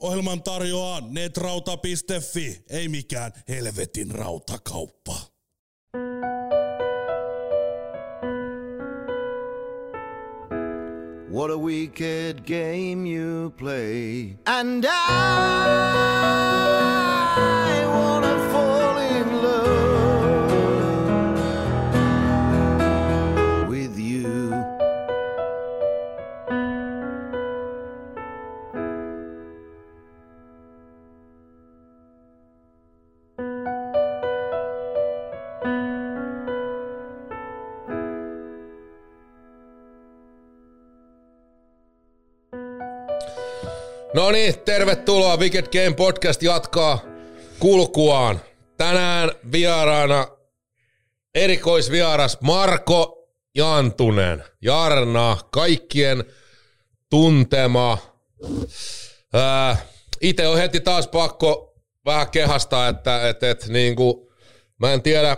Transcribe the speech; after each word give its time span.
Ohjelman 0.00 0.42
tarjoaa 0.42 1.00
netrauta.fi, 1.00 2.64
ei 2.70 2.88
mikään 2.88 3.32
helvetin 3.48 4.10
rautakauppa. 4.10 5.16
What 11.30 11.50
a 11.50 11.56
wicked 11.58 12.46
game 12.46 13.06
you 13.06 13.50
play. 13.50 14.36
And 14.46 14.84
I 14.84 14.90
wanna 17.86 18.25
Niin, 44.32 44.58
tervetuloa. 44.58 45.36
Wicked 45.36 45.66
Game 45.66 45.96
Podcast 45.96 46.42
jatkaa 46.42 47.04
kulkuaan. 47.58 48.40
Tänään 48.76 49.30
vieraana 49.52 50.28
erikoisvieras 51.34 52.38
Marko 52.40 53.28
Jantunen. 53.54 54.44
Jarna, 54.62 55.36
kaikkien 55.50 56.24
tuntema. 57.10 57.98
Itse 60.20 60.48
on 60.48 60.58
heti 60.58 60.80
taas 60.80 61.08
pakko 61.08 61.74
vähän 62.04 62.30
kehastaa, 62.30 62.88
että 62.88 63.28
et, 63.28 63.42
et, 63.42 63.66
niinku, 63.68 64.32
mä 64.78 64.92
en 64.92 65.02
tiedä 65.02 65.36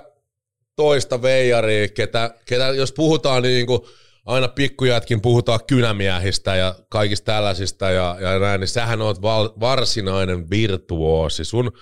toista 0.76 1.22
veijaria, 1.22 1.88
ketä, 1.88 2.34
ketä 2.44 2.66
jos 2.66 2.92
puhutaan 2.92 3.42
niin 3.42 3.66
kuin 3.66 3.80
aina 4.28 4.48
pikkujätkin 4.48 5.20
puhutaan 5.20 5.60
kynämiehistä 5.66 6.56
ja 6.56 6.74
kaikista 6.88 7.24
tällaisista 7.24 7.90
ja, 7.90 8.16
ja 8.20 8.38
näin, 8.38 8.60
niin 8.60 8.68
sähän 8.68 9.02
oot 9.02 9.22
val, 9.22 9.50
varsinainen 9.60 10.50
virtuoosi. 10.50 11.44
Sun, 11.44 11.72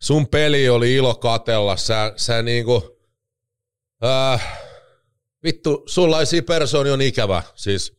sun 0.00 0.28
peli 0.28 0.68
oli 0.68 0.94
ilo 0.94 1.14
katella, 1.14 1.76
sä, 1.76 2.12
sä 2.16 2.42
niinku, 2.42 2.98
äh, 4.04 4.58
vittu, 5.44 5.82
sullaisia 5.86 6.42
persooni 6.42 6.90
on 6.90 7.02
ikävä, 7.02 7.42
siis 7.54 7.96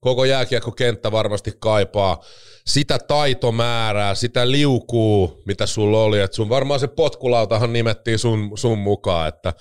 koko 0.00 0.24
jääkiekkokenttä 0.24 1.12
varmasti 1.12 1.52
kaipaa 1.58 2.24
sitä 2.66 2.98
taitomäärää, 2.98 4.14
sitä 4.14 4.50
liukuu, 4.50 5.42
mitä 5.46 5.66
sulla 5.66 6.02
oli, 6.02 6.20
että 6.20 6.34
sun 6.34 6.48
varmaan 6.48 6.80
se 6.80 6.88
potkulautahan 6.88 7.72
nimettiin 7.72 8.18
sun, 8.18 8.52
sun 8.54 8.78
mukaan, 8.78 9.28
että 9.28 9.54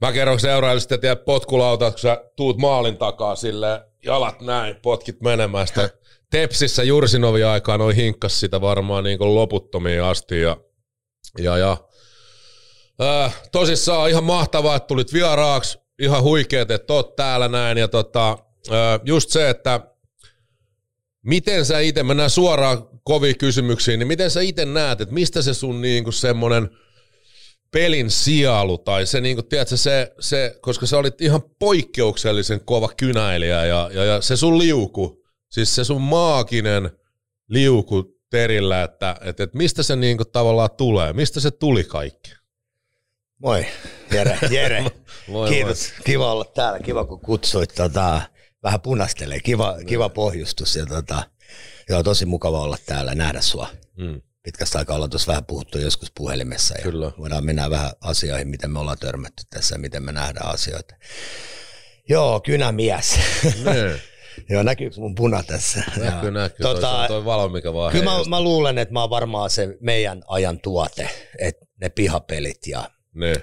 Mä 0.00 0.12
kerron 0.12 0.40
seuraajille 0.40 0.80
sitten, 0.80 1.12
että 1.12 1.24
potkulauta, 1.24 1.90
kun 1.90 1.98
sä 1.98 2.24
tuut 2.36 2.58
maalin 2.58 2.96
takaa 2.96 3.36
sille 3.36 3.82
jalat 4.04 4.40
näin, 4.40 4.76
potkit 4.82 5.20
menemään 5.20 5.66
sitä. 5.66 5.90
Tepsissä 6.30 6.82
Jursinovi 6.82 7.44
aikaan 7.44 7.80
noin 7.80 7.96
hinkkas 7.96 8.40
sitä 8.40 8.60
varmaan 8.60 9.04
niin 9.04 9.18
kuin 9.18 9.34
loputtomiin 9.34 10.02
asti. 10.02 10.40
Ja, 10.40 10.56
ja, 11.38 11.58
ja 11.58 11.76
äh, 13.02 13.42
tosissaan 13.52 14.10
ihan 14.10 14.24
mahtavaa, 14.24 14.76
että 14.76 14.86
tulit 14.86 15.12
vieraaksi. 15.12 15.78
Ihan 15.98 16.22
huikeet, 16.22 16.70
että 16.70 16.92
oot 16.92 17.16
täällä 17.16 17.48
näin. 17.48 17.78
Ja 17.78 17.88
tota, 17.88 18.30
äh, 18.70 19.00
just 19.04 19.30
se, 19.30 19.50
että 19.50 19.80
miten 21.22 21.64
sä 21.64 21.80
itse, 21.80 22.02
mennään 22.02 22.30
suoraan 22.30 22.88
koviin 23.04 23.38
kysymyksiin, 23.38 23.98
niin 23.98 24.08
miten 24.08 24.30
sä 24.30 24.40
itse 24.40 24.64
näet, 24.64 25.00
että 25.00 25.14
mistä 25.14 25.42
se 25.42 25.54
sun 25.54 25.80
niin 25.80 26.04
kuin 26.04 26.14
semmoinen– 26.14 26.70
pelin 27.70 28.10
sielu 28.10 28.78
tai 28.78 29.06
se, 29.06 29.20
niin 29.20 29.36
kuin, 29.36 29.48
tiedätkö, 29.48 29.76
se, 29.76 30.12
se, 30.20 30.58
koska 30.60 30.86
sä 30.86 30.98
olit 30.98 31.20
ihan 31.20 31.42
poikkeuksellisen 31.58 32.60
kova 32.64 32.88
kynäilijä 32.96 33.64
ja, 33.64 33.90
ja, 33.92 34.04
ja 34.04 34.20
se 34.20 34.36
sun 34.36 34.58
liuku, 34.58 35.24
siis 35.48 35.74
se 35.74 35.84
sun 35.84 36.02
maaginen 36.02 36.90
liuku 37.48 38.16
terillä, 38.30 38.82
että, 38.82 39.16
että, 39.20 39.42
että 39.42 39.56
mistä 39.58 39.82
se 39.82 39.96
niin 39.96 40.16
kuin, 40.16 40.30
tavallaan 40.32 40.70
tulee, 40.70 41.12
mistä 41.12 41.40
se 41.40 41.50
tuli 41.50 41.84
kaikki? 41.84 42.30
Moi, 43.38 43.66
Jere. 44.12 44.38
Jere. 44.50 44.84
moi, 45.28 45.48
Kiitos. 45.48 45.92
Moi. 45.92 46.04
Kiva 46.04 46.32
olla 46.32 46.44
täällä. 46.44 46.78
Kiva, 46.78 47.04
kun 47.04 47.20
kutsuit. 47.20 47.74
Tota, 47.74 48.22
vähän 48.62 48.80
punastelee. 48.80 49.40
Kiva, 49.40 49.76
kiva 49.86 50.08
pohjustus. 50.08 50.76
Ja, 50.76 50.86
tota, 50.86 51.22
joo, 51.88 52.02
tosi 52.02 52.26
mukava 52.26 52.60
olla 52.60 52.76
täällä 52.86 53.14
nähdä 53.14 53.40
sua. 53.40 53.68
Mm 53.96 54.20
pitkästä 54.46 54.78
aikaa 54.78 54.96
ollaan 54.96 55.10
tuossa 55.10 55.30
vähän 55.30 55.44
puhuttu 55.44 55.78
joskus 55.78 56.12
puhelimessa 56.14 56.74
ja 56.78 56.82
Kyllä. 56.82 57.12
voidaan 57.18 57.44
mennä 57.44 57.70
vähän 57.70 57.90
asioihin, 58.00 58.48
miten 58.48 58.70
me 58.70 58.78
ollaan 58.78 58.98
törmätty 58.98 59.42
tässä 59.50 59.74
ja 59.74 59.78
miten 59.78 60.02
me 60.02 60.12
nähdään 60.12 60.54
asioita. 60.54 60.94
Joo, 62.08 62.40
kynämies. 62.40 63.18
Joo, 64.50 64.62
näkyykö 64.62 65.00
mun 65.00 65.14
puna 65.14 65.42
tässä? 65.42 65.84
Näkyy, 65.96 66.30
näkyy. 66.30 66.62
Tota, 66.62 66.80
toi, 66.80 67.08
toi 67.08 67.24
valo, 67.24 67.48
mikä 67.48 67.72
vaan 67.72 67.92
Kyllä 67.92 68.04
mä, 68.04 68.24
mä, 68.28 68.40
luulen, 68.40 68.78
että 68.78 68.92
mä 68.92 69.00
oon 69.00 69.10
varmaan 69.10 69.50
se 69.50 69.76
meidän 69.80 70.22
ajan 70.28 70.60
tuote, 70.60 71.10
että 71.38 71.66
ne 71.80 71.88
pihapelit 71.88 72.66
ja 72.66 72.90
ne. 73.14 73.34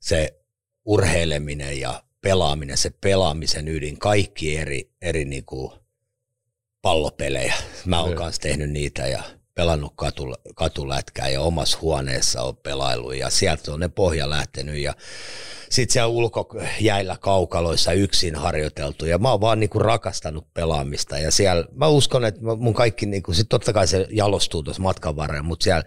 se 0.00 0.40
urheileminen 0.84 1.80
ja 1.80 2.02
pelaaminen, 2.20 2.76
se 2.76 2.90
pelaamisen 3.00 3.68
ydin, 3.68 3.98
kaikki 3.98 4.56
eri, 4.56 4.92
eri 5.02 5.24
niinku 5.24 5.72
pallopelejä. 6.82 7.54
Mä 7.84 8.00
oon 8.00 8.14
kanssa 8.14 8.42
tehnyt 8.42 8.70
niitä 8.70 9.06
ja– 9.06 9.22
pelannut 9.60 9.92
katul, 9.96 10.34
katulätkää 10.54 11.28
ja 11.28 11.40
omassa 11.40 11.78
huoneessa 11.80 12.42
on 12.42 12.56
pelailu 12.56 13.12
ja 13.12 13.30
sieltä 13.30 13.72
on 13.72 13.80
ne 13.80 13.88
pohja 13.88 14.30
lähtenyt 14.30 14.76
ja 14.76 14.94
sitten 15.70 15.92
siellä 15.92 16.06
ulkojäillä 16.06 17.16
kaukaloissa 17.20 17.92
yksin 17.92 18.34
harjoiteltu 18.34 19.06
ja 19.06 19.18
mä 19.18 19.30
oon 19.30 19.40
vaan 19.40 19.60
niinku 19.60 19.78
rakastanut 19.78 20.54
pelaamista 20.54 21.18
ja 21.18 21.30
siellä 21.30 21.64
mä 21.74 21.88
uskon, 21.88 22.24
että 22.24 22.40
mun 22.58 22.74
kaikki, 22.74 23.06
niinku, 23.06 23.32
sit 23.32 23.48
totta 23.48 23.72
kai 23.72 23.86
se 23.86 24.06
jalostuu 24.10 24.62
tuossa 24.62 24.82
matkan 24.82 25.16
varrella, 25.16 25.42
mutta 25.42 25.64
siellä, 25.64 25.84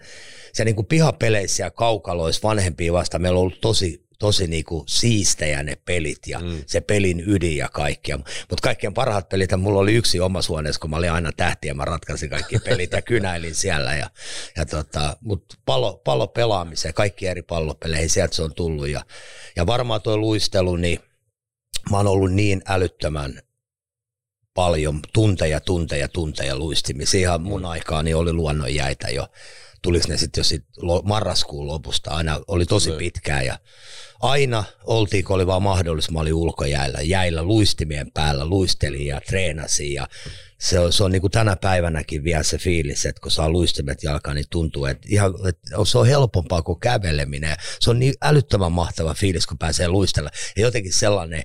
siellä 0.52 0.68
niinku 0.68 0.82
pihapeleissä 0.82 1.62
ja 1.62 1.70
kaukaloissa 1.70 2.48
vanhempia 2.48 2.92
vasta 2.92 3.18
meillä 3.18 3.36
on 3.36 3.42
ollut 3.42 3.60
tosi 3.60 4.03
tosi 4.18 4.46
niinku 4.46 4.84
siistejä 4.88 5.62
ne 5.62 5.76
pelit 5.84 6.26
ja 6.26 6.38
mm. 6.38 6.62
se 6.66 6.80
pelin 6.80 7.24
ydin 7.26 7.56
ja 7.56 7.68
kaikkia. 7.68 8.16
Mutta 8.16 8.62
kaikkien 8.62 8.94
parhaat 8.94 9.28
pelit, 9.28 9.50
mulla 9.56 9.80
oli 9.80 9.94
yksi 9.94 10.20
omassa 10.20 10.48
huoneessa, 10.52 10.80
kun 10.80 10.90
mä 10.90 10.96
olin 10.96 11.12
aina 11.12 11.32
tähti 11.36 11.68
ja 11.68 11.74
mä 11.74 11.84
ratkaisin 11.84 12.30
kaikki 12.30 12.58
pelit 12.58 12.92
ja 12.92 13.02
kynäilin 13.02 13.54
siellä. 13.54 13.94
Ja, 13.94 14.10
ja 14.56 14.66
tota, 14.66 15.16
Mutta 15.20 15.56
pallo, 15.64 16.00
pallo 16.04 16.26
pelaamiseen, 16.26 16.94
kaikki 16.94 17.26
eri 17.26 17.42
pallopeleihin, 17.42 18.10
sieltä 18.10 18.34
se 18.34 18.42
on 18.42 18.54
tullut. 18.54 18.88
Ja, 18.88 19.04
ja 19.56 19.66
varmaan 19.66 20.02
tuo 20.02 20.16
luistelu, 20.16 20.76
niin 20.76 20.98
mä 21.90 21.96
oon 21.96 22.06
ollut 22.06 22.32
niin 22.32 22.62
älyttömän 22.66 23.42
paljon 24.54 25.00
tunteja, 25.12 25.60
tunteja, 25.60 26.08
tunteja 26.08 26.58
luistimisia. 26.58 27.20
Ihan 27.20 27.42
mun 27.42 27.60
mm. 27.60 27.66
aikaani 27.66 28.14
oli 28.14 28.32
luonnonjäitä 28.32 29.08
jo 29.08 29.28
tuliko 29.84 30.04
ne 30.08 30.16
sitten 30.16 30.40
jo 30.40 30.44
sit 30.44 30.64
marraskuun 31.04 31.66
lopusta, 31.66 32.10
aina 32.10 32.40
oli 32.48 32.66
tosi 32.66 32.90
pitkään 32.92 33.46
ja 33.46 33.58
aina 34.20 34.64
oltiin, 34.84 35.24
kun 35.24 35.36
oli 35.36 35.46
vaan 35.46 35.62
mahdollista, 35.62 36.12
mä 36.12 36.20
olin 36.20 36.34
ulkojäällä, 36.34 37.00
jäillä 37.00 37.42
luistimien 37.42 38.10
päällä, 38.14 38.46
luistelin 38.46 39.06
ja 39.06 39.20
treenasin 39.20 39.92
ja 39.92 40.08
se 40.60 40.78
on, 40.78 40.92
se 40.92 41.04
on 41.04 41.12
niin 41.12 41.20
kuin 41.20 41.30
tänä 41.30 41.56
päivänäkin 41.56 42.24
vielä 42.24 42.42
se 42.42 42.58
fiilis, 42.58 43.06
että 43.06 43.20
kun 43.20 43.30
saa 43.30 43.50
luistimet 43.50 44.02
jalkaan, 44.02 44.36
niin 44.36 44.46
tuntuu, 44.50 44.86
että, 44.86 45.08
ihan, 45.10 45.34
että 45.48 45.84
se 45.84 45.98
on 45.98 46.06
helpompaa 46.06 46.62
kuin 46.62 46.80
käveleminen. 46.80 47.56
Se 47.80 47.90
on 47.90 47.98
niin 47.98 48.14
älyttömän 48.22 48.72
mahtava 48.72 49.14
fiilis, 49.14 49.46
kun 49.46 49.58
pääsee 49.58 49.88
luistella. 49.88 50.30
Ja 50.56 50.62
jotenkin 50.62 50.92
sellainen, 50.92 51.42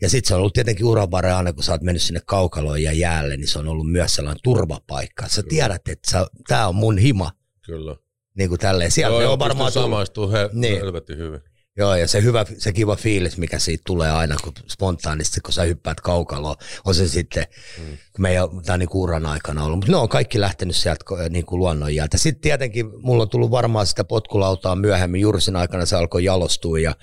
ja 0.00 0.08
sitten 0.08 0.28
se 0.28 0.34
on 0.34 0.40
ollut 0.40 0.54
tietenkin 0.54 0.86
uranvarre 0.86 1.32
aina, 1.32 1.52
kun 1.52 1.64
sä 1.64 1.72
oot 1.72 1.82
mennyt 1.82 2.02
sinne 2.02 2.20
kaukaloon 2.26 2.82
ja 2.82 2.92
jäälle, 2.92 3.36
niin 3.36 3.48
se 3.48 3.58
on 3.58 3.68
ollut 3.68 3.90
myös 3.90 4.14
sellainen 4.14 4.42
turvapaikka. 4.42 5.28
Sä 5.28 5.42
tiedät, 5.48 5.88
että 5.88 6.26
tämä 6.48 6.68
on 6.68 6.74
mun 6.74 6.98
hima, 6.98 7.30
Kyllä. 7.72 7.96
Niin 8.34 8.48
kuin 8.48 8.58
tälleen. 8.58 8.90
Sieltä 8.90 9.22
joo, 9.22 9.32
on 9.32 9.38
varmaan 9.38 9.72
samaistuu 9.72 10.30
he, 10.30 10.50
niin. 10.52 10.76
helvetin 10.76 11.18
hyvin. 11.18 11.40
Joo, 11.76 11.94
ja 11.94 12.08
se 12.08 12.22
hyvä, 12.22 12.44
se 12.58 12.72
kiva 12.72 12.96
fiilis, 12.96 13.38
mikä 13.38 13.58
siitä 13.58 13.82
tulee 13.86 14.10
aina, 14.10 14.36
kun 14.44 14.52
spontaanisti, 14.68 15.40
kun 15.40 15.52
sä 15.52 15.62
hyppäät 15.62 16.00
kaukaloon, 16.00 16.56
on 16.84 16.94
se 16.94 17.08
sitten, 17.08 17.44
mm. 17.78 17.84
kun 17.84 18.22
meidän 18.22 18.48
tämä 18.64 18.78
niin 18.78 18.88
uran 18.94 19.26
aikana 19.26 19.64
ollut, 19.64 19.76
mutta 19.78 19.92
ne 19.92 19.96
on 19.96 20.08
kaikki 20.08 20.40
lähtenyt 20.40 20.76
sieltä 20.76 21.04
niin 21.30 21.46
kuin 21.46 21.58
luonnonjältä. 21.58 22.18
Sitten 22.18 22.42
tietenkin 22.42 22.86
mulla 23.02 23.22
on 23.22 23.28
tullut 23.28 23.50
varmaan 23.50 23.86
sitä 23.86 24.04
potkulautaa 24.04 24.76
myöhemmin, 24.76 25.20
Jursin 25.20 25.56
aikana 25.56 25.86
se 25.86 25.96
alkoi 25.96 26.24
jalostua 26.24 26.78
ja 26.78 26.94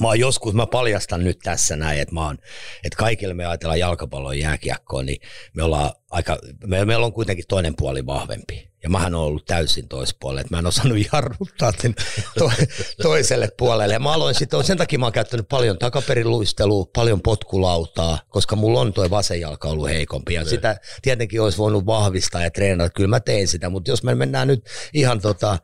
Mä 0.00 0.08
oon 0.08 0.20
joskus, 0.20 0.54
mä 0.54 0.66
paljastan 0.66 1.24
nyt 1.24 1.38
tässä 1.42 1.76
näin, 1.76 2.00
että, 2.00 2.14
mä 2.14 2.26
oon, 2.26 2.38
että 2.84 2.96
kaikille 2.98 3.34
me 3.34 3.46
ajatellaan 3.46 3.78
jalkapallon 3.78 4.38
jääkiekkoa, 4.38 5.02
niin 5.02 5.20
me 5.54 5.62
ollaan 5.62 5.90
aika, 6.10 6.38
me, 6.66 6.84
meillä 6.84 7.06
on 7.06 7.12
kuitenkin 7.12 7.44
toinen 7.48 7.74
puoli 7.76 8.06
vahvempi 8.06 8.71
Ja 8.82 8.90
mähän 8.90 9.14
olen 9.14 9.26
ollut 9.26 9.46
täysin 9.46 9.88
toispuolelle, 9.88 10.40
että 10.40 10.54
mä 10.54 10.58
en 10.58 10.66
osannut 10.66 10.98
jarruttaa 11.12 11.72
sen 11.82 11.94
to- 12.38 12.52
toiselle 13.02 13.48
puolelle. 13.58 13.94
Ja 13.94 14.00
mä 14.00 14.12
aloin 14.12 14.34
sitten, 14.34 14.64
sen 14.64 14.78
takia 14.78 14.98
mä 14.98 15.06
oon 15.06 15.12
käyttänyt 15.12 15.48
paljon 15.48 15.78
takaperiluistelua, 15.78 16.86
paljon 16.94 17.22
potkulautaa, 17.22 18.18
koska 18.28 18.56
mulla 18.56 18.80
on 18.80 18.92
toi 18.92 19.10
vasen 19.10 19.40
jalka 19.40 19.68
ollut 19.68 19.88
heikompi. 19.88 20.34
Ja 20.34 20.44
sitä 20.44 20.76
tietenkin 21.02 21.42
olisi 21.42 21.58
voinut 21.58 21.86
vahvistaa 21.86 22.42
ja 22.42 22.50
treenata, 22.50 22.90
kyllä 22.90 23.08
mä 23.08 23.20
tein 23.20 23.48
sitä, 23.48 23.68
mutta 23.68 23.90
jos 23.90 24.02
me 24.02 24.14
mennään 24.14 24.48
nyt 24.48 24.66
ihan 24.94 25.20
tota 25.20 25.58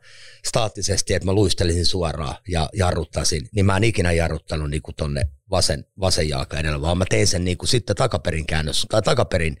staattisesti, 0.47 1.13
että 1.13 1.25
mä 1.25 1.33
luistelisin 1.33 1.85
suoraan 1.85 2.35
ja 2.47 2.69
jarruttaisin, 2.73 3.49
niin 3.55 3.65
mä 3.65 3.77
en 3.77 3.83
ikinä 3.83 4.11
jarruttanut 4.11 4.69
niin 4.69 4.81
tonne 4.97 5.27
vasen, 5.51 5.85
vasen 5.99 6.29
jalka 6.29 6.59
edellä, 6.59 6.81
vaan 6.81 6.97
mä 6.97 7.05
tein 7.09 7.27
sen 7.27 7.45
niin 7.45 7.57
kuin 7.57 7.69
sitten 7.69 7.95
takaperin 7.95 8.45
käännös 8.45 8.85
tai 8.89 9.01
takaperin 9.01 9.57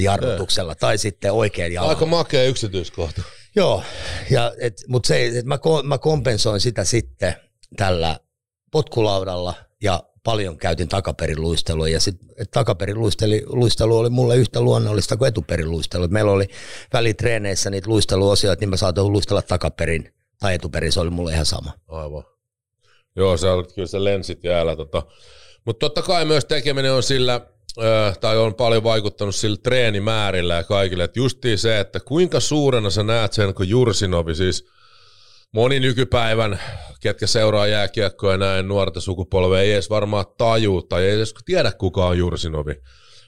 jarrutuksella 0.00 0.74
tai 0.74 0.98
sitten 0.98 1.32
oikein 1.32 1.72
jalalla. 1.72 1.94
Aika 1.94 2.06
makea 2.06 2.44
yksityiskohta. 2.44 3.22
Joo, 3.56 3.82
ja 4.30 4.52
et, 4.60 4.84
mutta 4.88 5.06
se, 5.06 5.26
et 5.26 5.44
mä, 5.44 5.58
mä 5.82 5.98
kompensoin 5.98 6.60
sitä 6.60 6.84
sitten 6.84 7.34
tällä 7.76 8.20
potkulaudalla 8.72 9.54
ja 9.82 10.02
paljon 10.24 10.58
käytin 10.58 10.88
takaperin 10.88 11.40
luistelua 11.40 11.88
ja 11.88 12.00
sitten 12.00 12.28
takaperin 12.50 13.00
luisteli, 13.00 13.42
luistelu 13.46 13.98
oli 13.98 14.10
mulle 14.10 14.36
yhtä 14.36 14.60
luonnollista 14.60 15.16
kuin 15.16 15.28
etuperin 15.28 15.70
luistelu. 15.70 16.04
Et 16.04 16.10
meillä 16.10 16.32
oli 16.32 16.48
välitreeneissä 16.92 17.70
niitä 17.70 17.90
luisteluosioita, 17.90 18.60
niin 18.60 18.70
mä 18.70 18.76
saatoin 18.76 19.12
luistella 19.12 19.42
takaperin 19.42 20.14
tai 20.38 20.54
etuperin, 20.54 20.92
se 20.92 21.00
oli 21.00 21.10
mulle 21.10 21.32
ihan 21.32 21.46
sama. 21.46 21.72
Aivan. 21.88 22.24
Joo, 23.16 23.36
se 23.36 23.48
on, 23.48 23.66
kyllä 23.74 23.88
se 23.88 24.04
lensit 24.04 24.44
jäällä. 24.44 24.76
Tota. 24.76 25.02
Mutta 25.64 25.80
totta 25.86 26.02
kai 26.02 26.24
myös 26.24 26.44
tekeminen 26.44 26.92
on 26.92 27.02
sillä, 27.02 27.40
ö, 27.78 28.12
tai 28.20 28.38
on 28.38 28.54
paljon 28.54 28.84
vaikuttanut 28.84 29.34
sillä 29.34 29.56
treenimäärillä 29.62 30.54
ja 30.54 30.64
kaikille. 30.64 31.04
Että 31.04 31.18
justiin 31.18 31.58
se, 31.58 31.80
että 31.80 32.00
kuinka 32.00 32.40
suurena 32.40 32.90
sä 32.90 33.02
näet 33.02 33.32
sen, 33.32 33.54
kun 33.54 33.68
Jursinovi, 33.68 34.34
siis 34.34 34.66
moni 35.52 35.80
nykypäivän, 35.80 36.60
ketkä 37.00 37.26
seuraa 37.26 37.66
jääkiekkoa 37.66 38.36
näin 38.36 38.68
nuorta 38.68 39.00
sukupolvea, 39.00 39.60
ei 39.60 39.72
edes 39.72 39.90
varmaan 39.90 40.24
tajuu 40.38 40.82
tai 40.82 41.04
ei 41.04 41.14
edes 41.14 41.34
tiedä, 41.44 41.72
kuka 41.72 42.06
on 42.06 42.18
Jursinovi. 42.18 42.74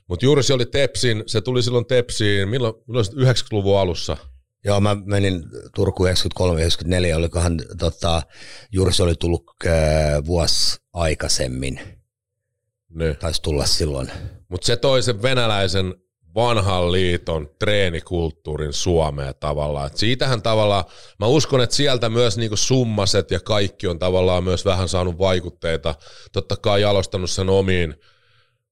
Mutta 0.08 0.24
Jursi 0.26 0.52
oli 0.52 0.66
Tepsin, 0.66 1.22
se 1.26 1.40
tuli 1.40 1.62
silloin 1.62 1.86
Tepsiin, 1.86 2.48
milloin, 2.48 2.74
milloin 2.86 3.06
90-luvun 3.06 3.78
alussa? 3.78 4.16
Joo, 4.64 4.80
mä 4.80 4.96
menin 5.04 5.44
Turkuun 5.74 6.08
93-94, 6.08 7.16
olikohan 7.16 7.60
tota, 7.78 8.22
Jursi 8.72 9.02
oli 9.02 9.14
tullut 9.14 9.44
äh, 9.66 9.72
vuosi 10.26 10.76
aikaisemmin, 10.92 11.80
Niin. 12.94 13.16
taisi 13.16 13.42
tulla 13.42 13.66
silloin. 13.66 14.10
Mutta 14.48 14.66
se 14.66 14.76
toi 14.76 15.02
sen 15.02 15.22
venäläisen 15.22 15.94
vanhan 16.34 16.92
liiton 16.92 17.48
treenikulttuurin 17.58 18.72
Suomeen 18.72 19.34
tavallaan. 19.40 19.86
Et 19.86 19.96
siitähän 19.96 20.42
tavallaan, 20.42 20.84
mä 21.18 21.26
uskon, 21.26 21.60
että 21.60 21.76
sieltä 21.76 22.08
myös 22.08 22.38
niinku 22.38 22.56
summaset 22.56 23.30
ja 23.30 23.40
kaikki 23.40 23.86
on 23.86 23.98
tavallaan 23.98 24.44
myös 24.44 24.64
vähän 24.64 24.88
saanut 24.88 25.18
vaikutteita. 25.18 25.94
Totta 26.32 26.56
kai 26.56 26.80
jalostanut 26.82 27.30
sen 27.30 27.48
omiin, 27.48 27.94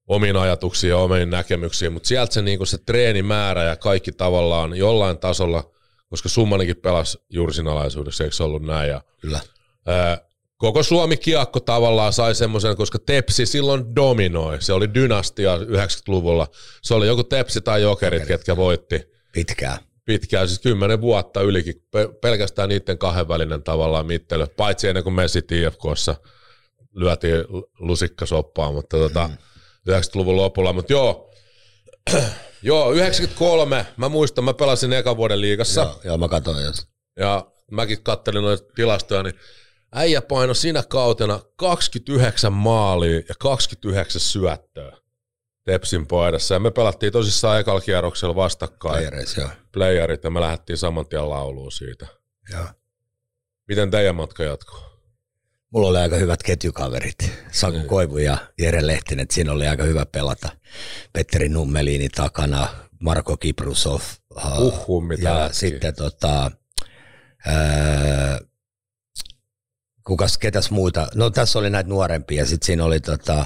omiin 0.07 0.35
ajatuksiin 0.35 0.89
ja 0.89 0.97
omiin 0.97 1.29
näkemyksiin, 1.29 1.93
mutta 1.93 2.07
sieltä 2.07 2.33
se, 2.33 2.41
niinku 2.41 2.65
se 2.65 2.77
treenimäärä 2.77 3.63
ja 3.63 3.75
kaikki 3.75 4.11
tavallaan 4.11 4.75
jollain 4.75 5.17
tasolla, 5.17 5.71
koska 6.11 6.29
Summanikin 6.29 6.77
pelasi 6.77 7.17
Jursin 7.29 7.67
alaisuudessa, 7.67 8.23
eikö 8.23 8.35
se 8.35 8.43
ollut 8.43 8.63
näin? 8.65 8.89
Ja, 8.89 9.01
Kyllä. 9.21 9.39
ää, 9.87 10.17
koko 10.57 10.83
Suomi 10.83 11.17
kiekko 11.17 11.59
tavallaan 11.59 12.13
sai 12.13 12.35
semmoisen, 12.35 12.75
koska 12.77 12.99
Tepsi 12.99 13.45
silloin 13.45 13.95
dominoi. 13.95 14.61
Se 14.61 14.73
oli 14.73 14.93
dynastia 14.93 15.57
90-luvulla. 15.57 16.47
Se 16.81 16.93
oli 16.93 17.07
joku 17.07 17.23
Tepsi 17.23 17.61
tai 17.61 17.81
Jokerit, 17.81 18.25
ketkä 18.25 18.57
voitti 18.57 19.01
Pitkään. 19.33 19.77
pitkään, 20.05 20.47
siis 20.47 20.59
kymmenen 20.59 21.01
vuotta 21.01 21.41
ylikin, 21.41 21.73
pe- 21.91 22.09
pelkästään 22.21 22.69
niiden 22.69 22.97
kahden 22.97 23.27
välinen 23.27 23.63
tavallaan 23.63 24.05
mittely, 24.05 24.47
paitsi 24.47 24.87
ennen 24.87 25.03
kuin 25.03 25.13
Messi 25.13 25.39
IFKssa 25.51 26.15
lyötiin 26.95 27.39
l- 27.39 27.61
lusikka 27.79 28.25
soppaan, 28.25 28.73
mutta 28.73 28.97
tota, 28.97 29.29
90-luvun 29.89 30.35
lopulla, 30.37 30.73
mutta 30.73 30.93
joo, 30.93 31.31
joo, 32.63 32.91
93, 32.91 33.85
mä 33.97 34.09
muistan, 34.09 34.43
mä 34.43 34.53
pelasin 34.53 34.93
ekan 34.93 35.17
vuoden 35.17 35.41
liigassa, 35.41 35.81
Joo, 35.81 36.01
joo, 36.03 36.17
mä 36.17 36.27
katsoin 36.27 36.63
jos. 36.63 36.87
ja 37.19 37.51
mäkin 37.71 38.03
kattelin 38.03 38.43
noita 38.43 38.73
tilastoja, 38.75 39.23
niin 39.23 39.35
äijä 39.95 40.21
paino 40.21 40.53
siinä 40.53 40.83
kautena 40.83 41.39
29 41.55 42.53
maalia 42.53 43.15
ja 43.29 43.35
29 43.39 44.21
syöttöä 44.21 44.97
Tepsin 45.65 46.07
paidassa, 46.07 46.53
ja 46.55 46.59
me 46.59 46.71
pelattiin 46.71 47.13
tosissaan 47.13 47.59
ekalla 47.59 47.81
kierroksella 47.81 48.35
vastakkain 48.35 48.93
Playereissa, 48.93 49.41
joo. 49.41 49.49
playerit 49.73 50.23
ja 50.23 50.29
me 50.29 50.41
lähdettiin 50.41 50.77
saman 50.77 51.07
tien 51.07 51.29
lauluun 51.29 51.71
siitä. 51.71 52.07
joo. 52.53 52.65
Miten 53.67 53.91
teidän 53.91 54.15
matka 54.15 54.43
jatkuu? 54.43 54.90
Mulla 55.71 55.87
oli 55.87 55.97
aika 55.97 56.15
hyvät 56.15 56.43
ketjukaverit, 56.43 57.31
Saku 57.51 57.77
Niin. 57.77 57.87
Koivu 57.87 58.17
ja 58.17 58.37
Jere 58.57 58.87
Lehtinen, 58.87 59.23
että 59.23 59.35
siinä 59.35 59.51
oli 59.51 59.67
aika 59.67 59.83
hyvä 59.83 60.05
pelata. 60.05 60.49
Petteri 61.13 61.49
Nummelini 61.49 62.09
takana, 62.09 62.67
Marko 62.99 63.37
Kiprusov. 63.37 64.01
Huhhuh, 64.57 65.03
mitä 65.03 65.29
ja 65.29 65.39
lätkiä. 65.39 65.59
sitten 65.59 65.95
tota, 65.95 66.51
ää, 67.45 68.39
kukas, 70.07 70.37
ketäs 70.37 70.71
muita? 70.71 71.07
No 71.15 71.29
tässä 71.29 71.59
oli 71.59 71.69
näitä 71.69 71.89
nuorempia, 71.89 72.45
sitten 72.45 72.65
siinä 72.65 72.85
oli 72.85 72.99
tota, 72.99 73.45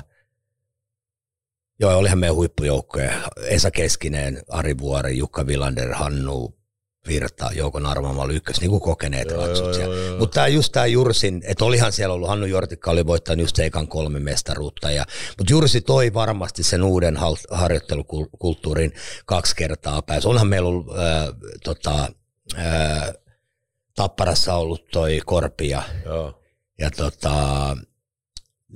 joo, 1.80 1.98
olihan 1.98 2.20
meidän 2.20 2.36
huippujoukkoja. 2.36 3.30
Esa 3.44 3.72
Keskinen, 3.72 4.42
Ari 4.50 4.78
Vuori, 4.78 5.18
Jukka 5.18 5.48
Vilander, 5.48 5.94
Hannu 5.94 6.58
Virta, 7.08 7.50
Joukon 7.54 7.86
Arvamalla 7.86 8.34
ykkös, 8.34 8.62
niin 8.62 8.70
kuin 8.70 8.82
kokeneet 8.82 9.30
Joo, 9.30 9.48
ratsut 9.48 9.66
joo, 9.66 9.74
siellä. 9.74 9.96
joo, 9.96 10.06
joo. 10.06 10.18
Mutta 10.20 10.36
tämä 10.36 10.48
just 10.48 10.72
tämä 10.72 10.86
Jursin, 10.86 11.42
että 11.46 11.66
olihan 11.66 11.92
siellä 11.92 12.14
ollut, 12.16 12.30
Hannu 12.30 12.46
Jortikka 12.46 12.92
oli 12.92 13.08
voittanut 13.08 13.44
just 13.44 13.60
ekan 13.60 13.88
kolme 13.88 14.20
mestaruutta. 14.20 14.92
Ja, 14.92 15.06
mutta 15.38 15.54
Jursi 15.54 15.82
toi 15.82 16.14
varmasti 16.14 16.64
sen 16.64 16.84
uuden 16.84 17.18
harjoittelukulttuurin 17.52 18.94
kaksi 19.26 19.56
kertaa 19.56 20.02
pääsi. 20.02 20.28
Onhan 20.28 20.48
meillä 20.48 20.70
ollut 20.70 20.88
äh, 20.90 21.28
tota, 21.64 22.08
äh, 22.58 23.14
Tapparassa 23.96 24.56
ollut 24.56 24.88
toi 24.92 25.22
Korpi 25.26 25.70
ja, 25.70 25.84
Joo. 26.06 26.42
ja 26.80 26.92
tota, 26.92 27.34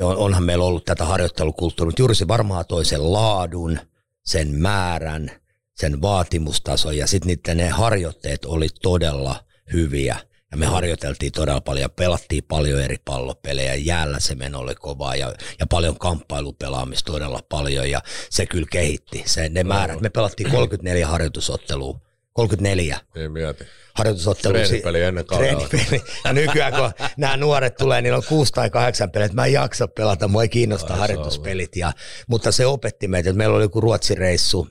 on, 0.02 0.18
onhan 0.18 0.44
meillä 0.44 0.66
ollut 0.66 0.86
tätä 0.86 1.06
harjoittelukulttuuria, 1.06 1.90
mutta 1.90 2.02
Jursi 2.02 2.28
varmaan 2.28 2.66
toi 2.66 2.86
sen 2.86 3.14
laadun, 3.14 3.80
sen 4.26 4.56
määrän, 4.56 5.32
sen 5.80 6.02
vaatimustason 6.02 6.98
ja 6.98 7.08
sitten 7.08 7.28
niiden 7.28 7.58
ne 7.58 7.70
harjoitteet 7.70 8.46
oli 8.46 8.68
todella 8.82 9.44
hyviä. 9.74 10.18
Ja 10.52 10.58
me 10.58 10.66
harjoiteltiin 10.66 11.32
todella 11.32 11.62
paljon 11.62 11.82
ja 11.82 11.90
pelattiin 11.90 12.44
paljon 12.44 12.82
eri 12.82 12.98
pallopelejä. 13.06 13.76
Jäällä 13.76 14.20
se 14.20 14.36
meno 14.36 14.60
oli 14.60 14.76
kovaa 14.76 15.16
ja, 15.16 15.34
ja 15.60 15.68
paljon 15.68 16.00
kamppailupelaamista 16.00 17.12
todella 17.12 17.40
paljon 17.50 17.90
ja 17.90 18.02
se 18.30 18.46
kyllä 18.46 18.68
kehitti. 18.72 19.24
Se, 19.26 19.50
ne 19.50 19.64
määrät, 19.64 20.02
me 20.02 20.10
pelattiin 20.10 20.52
34 20.52 21.08
harjoitusottelua. 21.08 22.00
34 22.34 23.00
Ei 23.16 23.30
mieti. 23.30 23.64
harjoitusottelu. 23.94 24.54
Treenipeli 24.54 25.02
ennen 25.02 25.26
kaudella. 25.26 25.68
Treenipeli. 25.68 26.02
Ja 26.26 26.34
nykyään 26.34 26.74
kun 26.74 26.92
nämä 27.18 27.38
nuoret 27.38 27.76
tulee, 27.78 28.02
niillä 28.02 28.18
on 28.18 28.24
kuusi 28.30 28.54
tai 28.54 28.70
kahdeksan 28.70 29.12
peliä, 29.12 29.30
mä 29.34 29.46
en 29.46 29.54
jaksa 29.54 29.88
pelata, 29.88 30.28
mua 30.28 30.42
ei 30.42 30.50
kiinnosta 30.50 30.94
Ai, 30.94 31.00
harjoituspelit. 31.00 31.76
Ja, 31.76 31.92
mutta 32.28 32.52
se 32.52 32.66
opetti 32.66 33.08
meitä, 33.08 33.30
että 33.30 33.38
meillä 33.38 33.56
oli 33.56 33.64
joku 33.64 33.82
Ruotsireissu, 33.82 34.68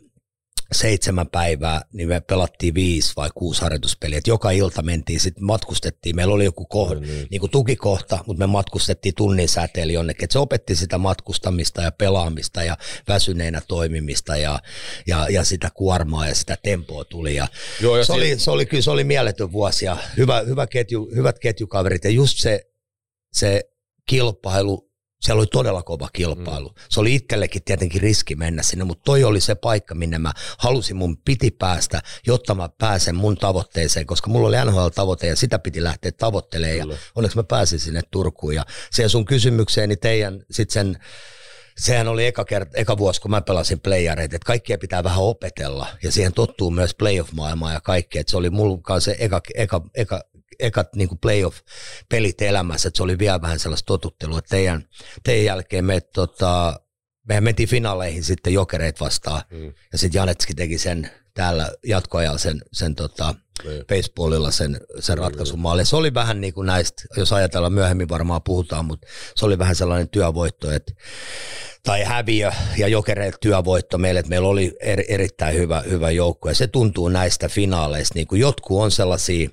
seitsemän 0.73 1.29
päivää, 1.29 1.83
niin 1.93 2.09
me 2.09 2.21
pelattiin 2.21 2.75
viisi 2.75 3.13
vai 3.17 3.29
kuusi 3.35 3.63
harjoituspeliä. 3.63 4.19
Et 4.19 4.27
joka 4.27 4.51
ilta 4.51 4.83
mentiin, 4.83 5.21
sitten 5.21 5.45
matkustettiin. 5.45 6.17
Meillä 6.17 6.35
oli 6.35 6.45
joku 6.45 6.65
kohde, 6.65 7.01
niin. 7.01 7.27
Niin 7.31 7.41
kuin 7.41 7.51
tukikohta, 7.51 8.25
mutta 8.27 8.47
me 8.47 8.47
matkustettiin 8.47 9.15
tunnin 9.15 9.49
säteellä 9.49 9.93
jonnekin. 9.93 10.25
Et 10.25 10.31
se 10.31 10.39
opetti 10.39 10.77
sitä 10.77 10.99
matkustamista 10.99 11.83
ja 11.83 11.93
pelaamista 11.93 12.63
ja 12.63 12.77
väsyneenä 13.09 13.63
toimimista 13.69 14.37
ja, 14.37 14.61
ja, 15.07 15.27
ja 15.31 15.45
sitä 15.45 15.71
kuormaa 15.75 16.29
ja 16.29 16.35
sitä 16.35 16.57
tempoa 16.63 17.05
tuli. 17.05 17.35
Ja 17.35 17.49
Joo, 17.81 17.97
ja 17.97 18.05
se, 18.05 18.13
oli, 18.13 18.39
se 18.39 18.51
oli 18.51 18.67
kyllä 18.67 18.83
se 18.83 18.91
oli 18.91 19.05
mieletön 19.05 19.53
vuosi 19.53 19.85
ja 19.85 19.97
hyvä, 20.17 20.41
hyvä 20.41 20.67
ketju, 20.67 21.11
hyvät 21.15 21.39
ketjukaverit 21.39 22.05
ja 22.05 22.11
just 22.11 22.39
se, 22.39 22.61
se 23.33 23.63
kilpailu, 24.09 24.88
siellä 25.21 25.41
oli 25.41 25.47
todella 25.47 25.83
kova 25.83 26.09
kilpailu. 26.13 26.69
Mm. 26.69 26.75
Se 26.89 27.01
oli 27.01 27.15
itsellekin 27.15 27.65
tietenkin 27.65 28.03
riski 28.03 28.37
mennä 28.37 28.63
sinne, 28.63 28.85
mutta 28.85 29.03
toi 29.05 29.25
oli 29.25 29.41
se 29.41 29.55
paikka, 29.55 29.95
minne 29.95 30.19
mä 30.19 30.33
halusin, 30.59 30.97
mun 30.97 31.17
piti 31.17 31.51
päästä, 31.51 32.03
jotta 32.27 32.55
mä 32.55 32.69
pääsen 32.79 33.17
mun 33.17 33.37
tavoitteeseen, 33.37 34.07
koska 34.07 34.31
mulla 34.31 34.49
oli 34.49 34.57
NHL-tavoite 34.57 35.27
ja 35.27 35.37
sitä 35.37 35.59
piti 35.59 35.83
lähteä 35.83 36.13
tavoittelemaan 36.13 36.81
Kyllä. 36.81 36.95
ja 36.95 36.99
onneksi 37.15 37.39
mä 37.39 37.43
pääsin 37.43 37.81
sinne 37.81 38.01
Turkuun 38.11 38.55
ja 38.55 38.67
se 38.91 39.09
sun 39.09 39.25
kysymykseeni 39.25 39.97
teidän 39.97 40.45
sit 40.51 40.71
sen 40.71 40.99
sehän 41.79 42.09
oli 42.09 42.27
eka, 42.27 42.43
kert- 42.43 42.71
eka 42.75 42.99
vuosi, 42.99 43.21
kun 43.21 43.31
mä 43.31 43.41
pelasin 43.41 43.81
playareita, 43.81 44.37
että 44.37 44.47
kaikkia 44.47 44.79
pitää 44.79 45.05
vähän 45.05 45.23
opetella 45.23 45.87
ja 46.03 46.13
siihen 46.13 46.33
tottuu 46.33 46.71
myös 46.71 46.95
playoff-maailmaa 46.95 47.73
ja 47.73 47.81
kaikkea, 47.81 48.21
että 48.21 48.31
se 48.31 48.37
oli 48.37 48.51
mulla 48.51 49.01
se 49.01 49.17
eka, 49.19 49.41
eka, 49.55 49.83
eka, 49.95 50.21
ekat 50.61 50.95
niin 50.97 51.19
playoff-pelit 51.21 52.43
elämässä, 52.43 52.89
että 52.89 52.97
se 52.97 53.03
oli 53.03 53.19
vielä 53.19 53.43
vähän 53.43 53.59
sellaista 53.59 53.87
totuttelua, 53.87 54.39
että 54.39 54.49
teidän, 54.57 54.85
teidän 55.25 55.45
jälkeen 55.45 55.85
me, 55.85 56.01
tota, 56.01 56.81
me 57.29 57.41
mentiin 57.41 57.69
finaaleihin 57.69 58.25
sitten 58.25 58.53
jokereit 58.53 59.01
vastaan 59.01 59.43
Mm. 59.51 59.73
ja 59.93 59.99
sitten 59.99 60.19
Janetski 60.19 60.55
teki 60.55 60.79
sen 60.79 61.11
täällä 61.35 61.71
jatkoajalla 61.87 62.39
sen, 62.39 62.63
sen 62.73 62.95
tota, 62.95 63.35
Niin. 63.65 63.85
baseballilla 63.87 64.51
sen, 64.51 64.81
sen 65.01 65.19
ratkaisumaali. 65.19 65.85
Se 65.85 65.97
oli 65.97 66.15
vähän 66.15 66.41
niin 66.41 66.55
kuin 66.55 66.67
näistä, 66.67 67.03
jos 67.17 67.33
ajatellaan 67.33 67.73
myöhemmin 67.73 68.09
varmaan 68.09 68.43
puhutaan, 68.43 68.85
mutta 68.85 69.07
se 69.35 69.47
oli 69.47 69.59
vähän 69.59 69.77
sellainen 69.77 70.09
työvoitto, 70.09 70.71
että 70.71 70.93
tai 71.83 72.05
häviö 72.05 72.53
ja 72.77 72.89
jokereilta 72.89 73.39
työvoitto 73.41 73.99
meille, 73.99 74.21
että 74.21 74.31
meillä 74.31 74.49
oli 74.49 74.73
er, 74.81 75.03
erittäin 75.09 75.55
hyvä, 75.57 75.81
hyvä 75.91 76.11
joukko 76.11 76.49
ja 76.49 76.55
se 76.55 76.67
tuntuu 76.67 77.09
näistä 77.09 77.49
finaaleista, 77.49 78.15
niin 78.15 78.27
kuin 78.27 78.41
jotkut 78.41 78.83
on 78.83 78.91
sellaisia 78.91 79.49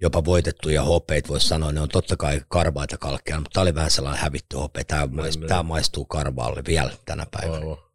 jopa 0.00 0.24
voitettuja 0.24 0.82
hopeita, 0.82 1.28
voisi 1.28 1.48
sanoa, 1.48 1.72
ne 1.72 1.80
on 1.80 1.88
totta 1.88 2.16
kai 2.16 2.40
karvaita 2.48 2.98
kalkkeja, 2.98 3.36
mutta 3.36 3.50
tämä 3.52 3.62
oli 3.62 3.74
vähän 3.74 3.90
sellainen 3.90 4.22
hävitty 4.22 4.56
hope, 4.56 4.84
tämä, 4.84 5.06
maistuu, 5.06 5.40
niin. 5.40 5.48
tämä 5.48 5.62
maistuu 5.62 6.04
karvaalle 6.04 6.62
vielä 6.66 6.90
tänä 7.04 7.26
päivänä. 7.30 7.60
Aivan. 7.60 7.88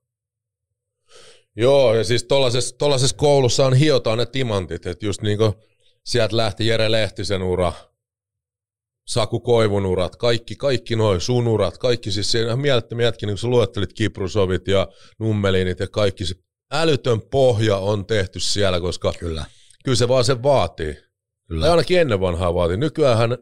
Joo, 1.56 1.96
ja 1.96 2.04
siis 2.04 2.24
tollasessa 2.78 3.16
koulussa 3.16 3.66
on 3.66 3.74
hiotaan 3.74 4.18
ne 4.18 4.26
timantit, 4.26 4.86
että 4.86 5.06
just 5.06 5.22
niinku 5.22 5.56
sieltä 6.04 6.38
lähti 6.38 6.68
Jere 6.68 6.92
Lehtisen 6.92 7.44
ura, 7.44 7.74
Saku 9.08 9.40
Koivun 9.40 9.86
urat, 9.86 10.16
kaikki, 10.16 10.56
kaikki 10.56 10.96
noin, 10.96 11.22
sun 11.22 11.48
urat, 11.48 11.78
kaikki 11.78 12.12
siis 12.12 12.32
siinä 12.32 12.48
ihan 12.48 12.60
mielettömiä 12.60 13.08
jätkiä, 13.08 13.28
niin 13.28 13.34
kun 13.34 13.40
sä 13.40 13.48
luettelit 13.48 13.94
Kiprusovit 13.94 14.68
ja 14.68 14.88
Nummelinit 15.20 15.80
ja 15.80 15.88
kaikki 15.88 16.26
se 16.26 16.36
älytön 16.72 17.22
pohja 17.22 17.78
on 17.78 18.06
tehty 18.06 18.40
siellä, 18.40 18.80
koska 18.80 19.14
Kyllä, 19.20 19.46
kyllä 19.84 19.96
se 19.96 20.08
vaan 20.08 20.24
sen 20.24 20.44
vaatii. 20.44 20.98
Kyllä. 21.48 21.62
Tai 21.62 21.72
ainakin 21.72 22.00
ennen 22.00 22.20
vanhaa 22.20 22.54
vaatii. 22.54 22.78
Nykyään 22.78 23.38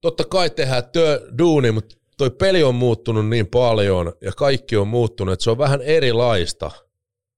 totta 0.00 0.24
kai 0.24 0.50
tehdään 0.50 0.84
työ, 0.92 1.28
duuni, 1.38 1.72
mutta 1.72 1.96
toi 2.18 2.30
peli 2.30 2.62
on 2.62 2.74
muuttunut 2.74 3.28
niin 3.28 3.46
paljon 3.46 4.12
ja 4.20 4.32
kaikki 4.32 4.76
on 4.76 4.88
muuttunut, 4.88 5.32
että 5.32 5.44
se 5.44 5.50
on 5.50 5.58
vähän 5.58 5.82
erilaista. 5.82 6.70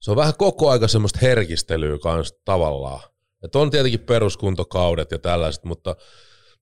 Se 0.01 0.11
on 0.11 0.17
vähän 0.17 0.35
koko 0.39 0.71
aika 0.71 0.89
semmoista 0.89 1.19
herkistelyä 1.23 1.99
kanssa 1.99 2.35
tavallaan. 2.45 3.01
Et 3.45 3.57
on 3.57 3.71
tietenkin 3.71 4.01
peruskuntokaudet 4.01 5.11
ja 5.11 5.19
tällaiset, 5.19 5.65
mutta 5.65 5.97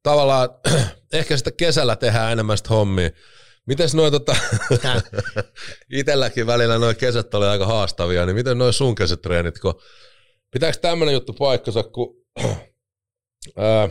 tavallaan 0.02 0.48
ehkä 1.12 1.36
sitä 1.36 1.50
kesällä 1.50 1.96
tehdään 1.96 2.32
enemmän 2.32 2.56
sitä 2.56 2.68
hommia. 2.68 3.10
Mites 3.66 3.94
noin 3.94 4.12
tota, 4.12 4.36
itelläkin 5.92 6.46
välillä 6.46 6.78
noin 6.78 6.96
kesät 6.96 7.34
oli 7.34 7.46
aika 7.46 7.66
haastavia, 7.66 8.26
niin 8.26 8.36
miten 8.36 8.58
noin 8.58 8.72
sun 8.72 8.94
kesätreenit, 8.94 9.58
kun 9.58 9.74
pitääkö 10.50 10.78
tämmönen 10.78 11.14
juttu 11.14 11.32
paikkansa, 11.32 11.82
kun 11.82 12.16
ää, 13.56 13.88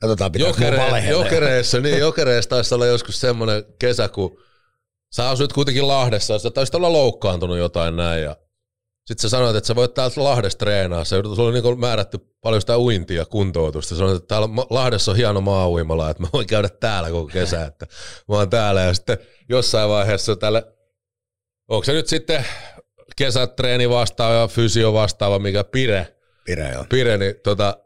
Katsotaan, 0.00 0.32
pitääkö 0.32 0.58
mun 0.58 0.70
Jokere, 0.70 1.10
jokereissa, 1.10 1.80
niin 1.80 1.98
jokereissa 1.98 2.50
taisi 2.50 2.74
olla 2.74 2.86
joskus 2.86 3.20
semmoinen 3.20 3.64
kesä, 3.78 4.08
kun 4.08 4.38
sä 5.16 5.28
asuit 5.28 5.52
kuitenkin 5.52 5.88
Lahdessa, 5.88 6.32
ja 6.32 6.38
sä 6.38 6.50
taisit 6.50 6.74
olla 6.74 6.92
loukkaantunut 6.92 7.58
jotain 7.58 7.96
näin, 7.96 8.22
ja 8.22 8.36
sitten 9.06 9.22
sä 9.22 9.28
sanoit, 9.28 9.56
että 9.56 9.66
sä 9.66 9.74
voit 9.74 9.94
täältä 9.94 10.24
Lahdesta 10.24 10.58
treenaa, 10.58 11.04
se 11.04 11.16
sulla 11.16 11.48
oli 11.48 11.60
niin 11.60 11.80
määrätty 11.80 12.18
paljon 12.40 12.60
sitä 12.60 12.78
uintia 12.78 13.24
kuntoutusta, 13.24 13.88
sä 13.88 13.98
sanoit, 13.98 14.16
että 14.16 14.28
täällä 14.28 14.48
Lahdessa 14.70 15.10
on 15.10 15.16
hieno 15.16 15.40
maa 15.40 15.68
että 16.10 16.22
mä 16.22 16.28
voin 16.32 16.46
käydä 16.46 16.68
täällä 16.68 17.10
koko 17.10 17.26
kesä, 17.26 17.64
että 17.64 17.86
mä 18.28 18.34
oon 18.34 18.50
täällä, 18.50 18.80
ja 18.80 18.94
sitten 18.94 19.18
jossain 19.48 19.88
vaiheessa 19.88 20.36
tälle, 20.36 20.62
onko 21.68 21.84
se 21.84 21.92
nyt 21.92 22.06
sitten 22.06 22.46
kesätreeni 23.16 23.90
vastaava 23.90 24.34
ja 24.34 24.48
fysio 24.48 24.92
vastaava, 24.92 25.38
mikä 25.38 25.64
Pire, 25.64 26.15
Pire, 26.46 26.70
joo. 26.72 26.84
Pire, 26.90 27.18
niin 27.18 27.34
tota, 27.42 27.78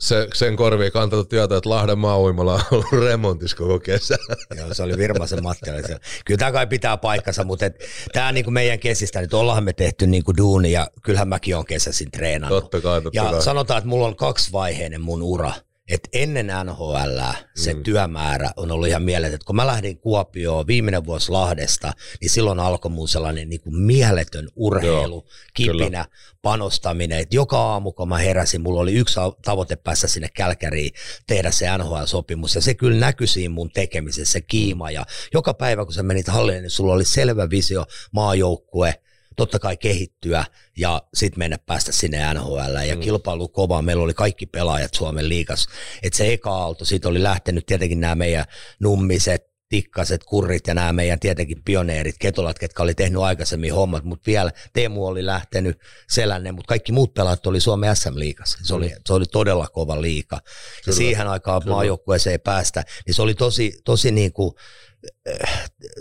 se, 0.00 0.28
sen 0.34 0.56
korviin 0.56 0.92
kantanut 0.92 1.28
tieto, 1.28 1.56
että 1.56 1.70
Lahden 1.70 1.98
maauimala 1.98 2.54
on 2.54 2.60
ollut 2.70 3.04
remontissa 3.04 3.56
koko 3.56 3.80
kesä. 3.80 4.16
Joo, 4.58 4.74
se 4.74 4.82
oli 4.82 4.96
Virmasen 4.98 5.42
Matti. 5.42 5.70
Oli 5.70 5.82
se. 5.82 5.96
Kyllä 6.24 6.38
tämä 6.38 6.52
kai 6.52 6.66
pitää 6.66 6.96
paikkansa, 6.96 7.44
mutta 7.44 7.64
tämä 8.12 8.32
niin 8.32 8.44
kuin 8.44 8.54
meidän 8.54 8.78
kesistä, 8.78 9.20
nyt 9.20 9.34
ollaan 9.34 9.64
me 9.64 9.72
tehty 9.72 10.06
niin 10.06 10.24
kuin 10.24 10.36
duuni 10.36 10.72
ja 10.72 10.90
kyllähän 11.02 11.28
mäkin 11.28 11.56
olen 11.56 11.66
kesäsin 11.66 12.10
treenannut. 12.10 12.62
Totta 12.64 12.80
kai, 12.80 13.02
totta 13.02 13.18
ja 13.18 13.30
kai. 13.30 13.42
sanotaan, 13.42 13.78
että 13.78 13.88
mulla 13.88 14.06
on 14.06 14.16
kaksivaiheinen 14.16 15.00
mun 15.00 15.22
ura. 15.22 15.52
Että 15.88 16.08
ennen 16.12 16.50
NHL 16.64 17.20
se 17.56 17.74
mm. 17.74 17.82
työmäärä 17.82 18.50
on 18.56 18.70
ollut 18.70 18.88
ihan 18.88 19.02
mieletön. 19.02 19.38
Kun 19.44 19.56
mä 19.56 19.66
lähdin 19.66 19.98
Kuopioon 19.98 20.66
viimeinen 20.66 21.04
vuosi 21.04 21.32
Lahdesta, 21.32 21.92
niin 22.20 22.30
silloin 22.30 22.60
alkoi 22.60 22.90
mun 22.90 23.08
sellainen 23.08 23.48
niin 23.48 23.60
kuin 23.60 23.76
mieletön 23.76 24.48
urheilu, 24.56 25.14
Joo, 25.14 25.28
kipinä, 25.54 26.04
kyllä. 26.04 26.06
panostaminen. 26.42 27.18
Et 27.18 27.34
joka 27.34 27.58
aamu, 27.58 27.92
kun 27.92 28.08
mä 28.08 28.18
heräsin, 28.18 28.60
mulla 28.60 28.80
oli 28.80 28.92
yksi 28.92 29.20
tavoite 29.44 29.76
päässä 29.76 30.08
sinne 30.08 30.28
Kälkäriin 30.34 30.90
tehdä 31.26 31.50
se 31.50 31.66
NHL-sopimus. 31.78 32.54
Ja 32.54 32.60
se 32.60 32.74
kyllä 32.74 33.00
näkyi 33.00 33.26
siinä 33.26 33.54
mun 33.54 33.70
tekemisessä, 33.70 34.32
se 34.32 34.40
kiima. 34.40 34.90
Ja 34.90 35.06
joka 35.34 35.54
päivä, 35.54 35.84
kun 35.84 35.94
sä 35.94 36.02
menit 36.02 36.28
hallille, 36.28 36.60
niin 36.60 36.70
sulla 36.70 36.94
oli 36.94 37.04
selvä 37.04 37.50
visio, 37.50 37.86
maajoukkue, 38.12 38.94
totta 39.36 39.58
kai 39.58 39.76
kehittyä 39.76 40.44
ja 40.78 41.02
sitten 41.14 41.38
mennä 41.38 41.58
päästä 41.58 41.92
sinne 41.92 42.34
NHL 42.34 42.86
ja 42.88 42.94
mm. 42.94 43.00
kilpailu 43.00 43.48
kova. 43.48 43.82
Meillä 43.82 44.02
oli 44.02 44.14
kaikki 44.14 44.46
pelaajat 44.46 44.94
Suomen 44.94 45.28
liikas. 45.28 45.68
Et 46.02 46.14
se 46.14 46.32
eka 46.32 46.50
aalto, 46.50 46.84
siitä 46.84 47.08
oli 47.08 47.22
lähtenyt 47.22 47.66
tietenkin 47.66 48.00
nämä 48.00 48.14
meidän 48.14 48.44
nummiset, 48.80 49.54
tikkaset, 49.68 50.24
kurrit 50.24 50.66
ja 50.66 50.74
nämä 50.74 50.92
meidän 50.92 51.20
tietenkin 51.20 51.62
pioneerit, 51.64 52.18
ketolat, 52.18 52.58
ketkä 52.58 52.82
oli 52.82 52.94
tehnyt 52.94 53.22
aikaisemmin 53.22 53.74
hommat, 53.74 54.04
mutta 54.04 54.26
vielä 54.26 54.50
Teemu 54.72 55.06
oli 55.06 55.26
lähtenyt 55.26 55.78
selänne, 56.10 56.52
mutta 56.52 56.68
kaikki 56.68 56.92
muut 56.92 57.14
pelaajat 57.14 57.46
oli 57.46 57.60
Suomen 57.60 57.96
SM-liigassa. 57.96 58.58
Se 58.62 58.74
oli, 58.74 58.92
se 59.06 59.12
oli 59.12 59.24
todella 59.32 59.68
kova 59.68 60.00
liika. 60.00 60.40
Ja 60.86 60.92
siihen 60.92 61.28
aikaan 61.28 61.62
maajoukkueeseen 61.66 62.40
päästä, 62.40 62.84
niin 63.06 63.14
se 63.14 63.22
oli 63.22 63.34
tosi, 63.34 63.80
tosi 63.84 64.10
niin 64.10 64.32
kuin, 64.32 64.54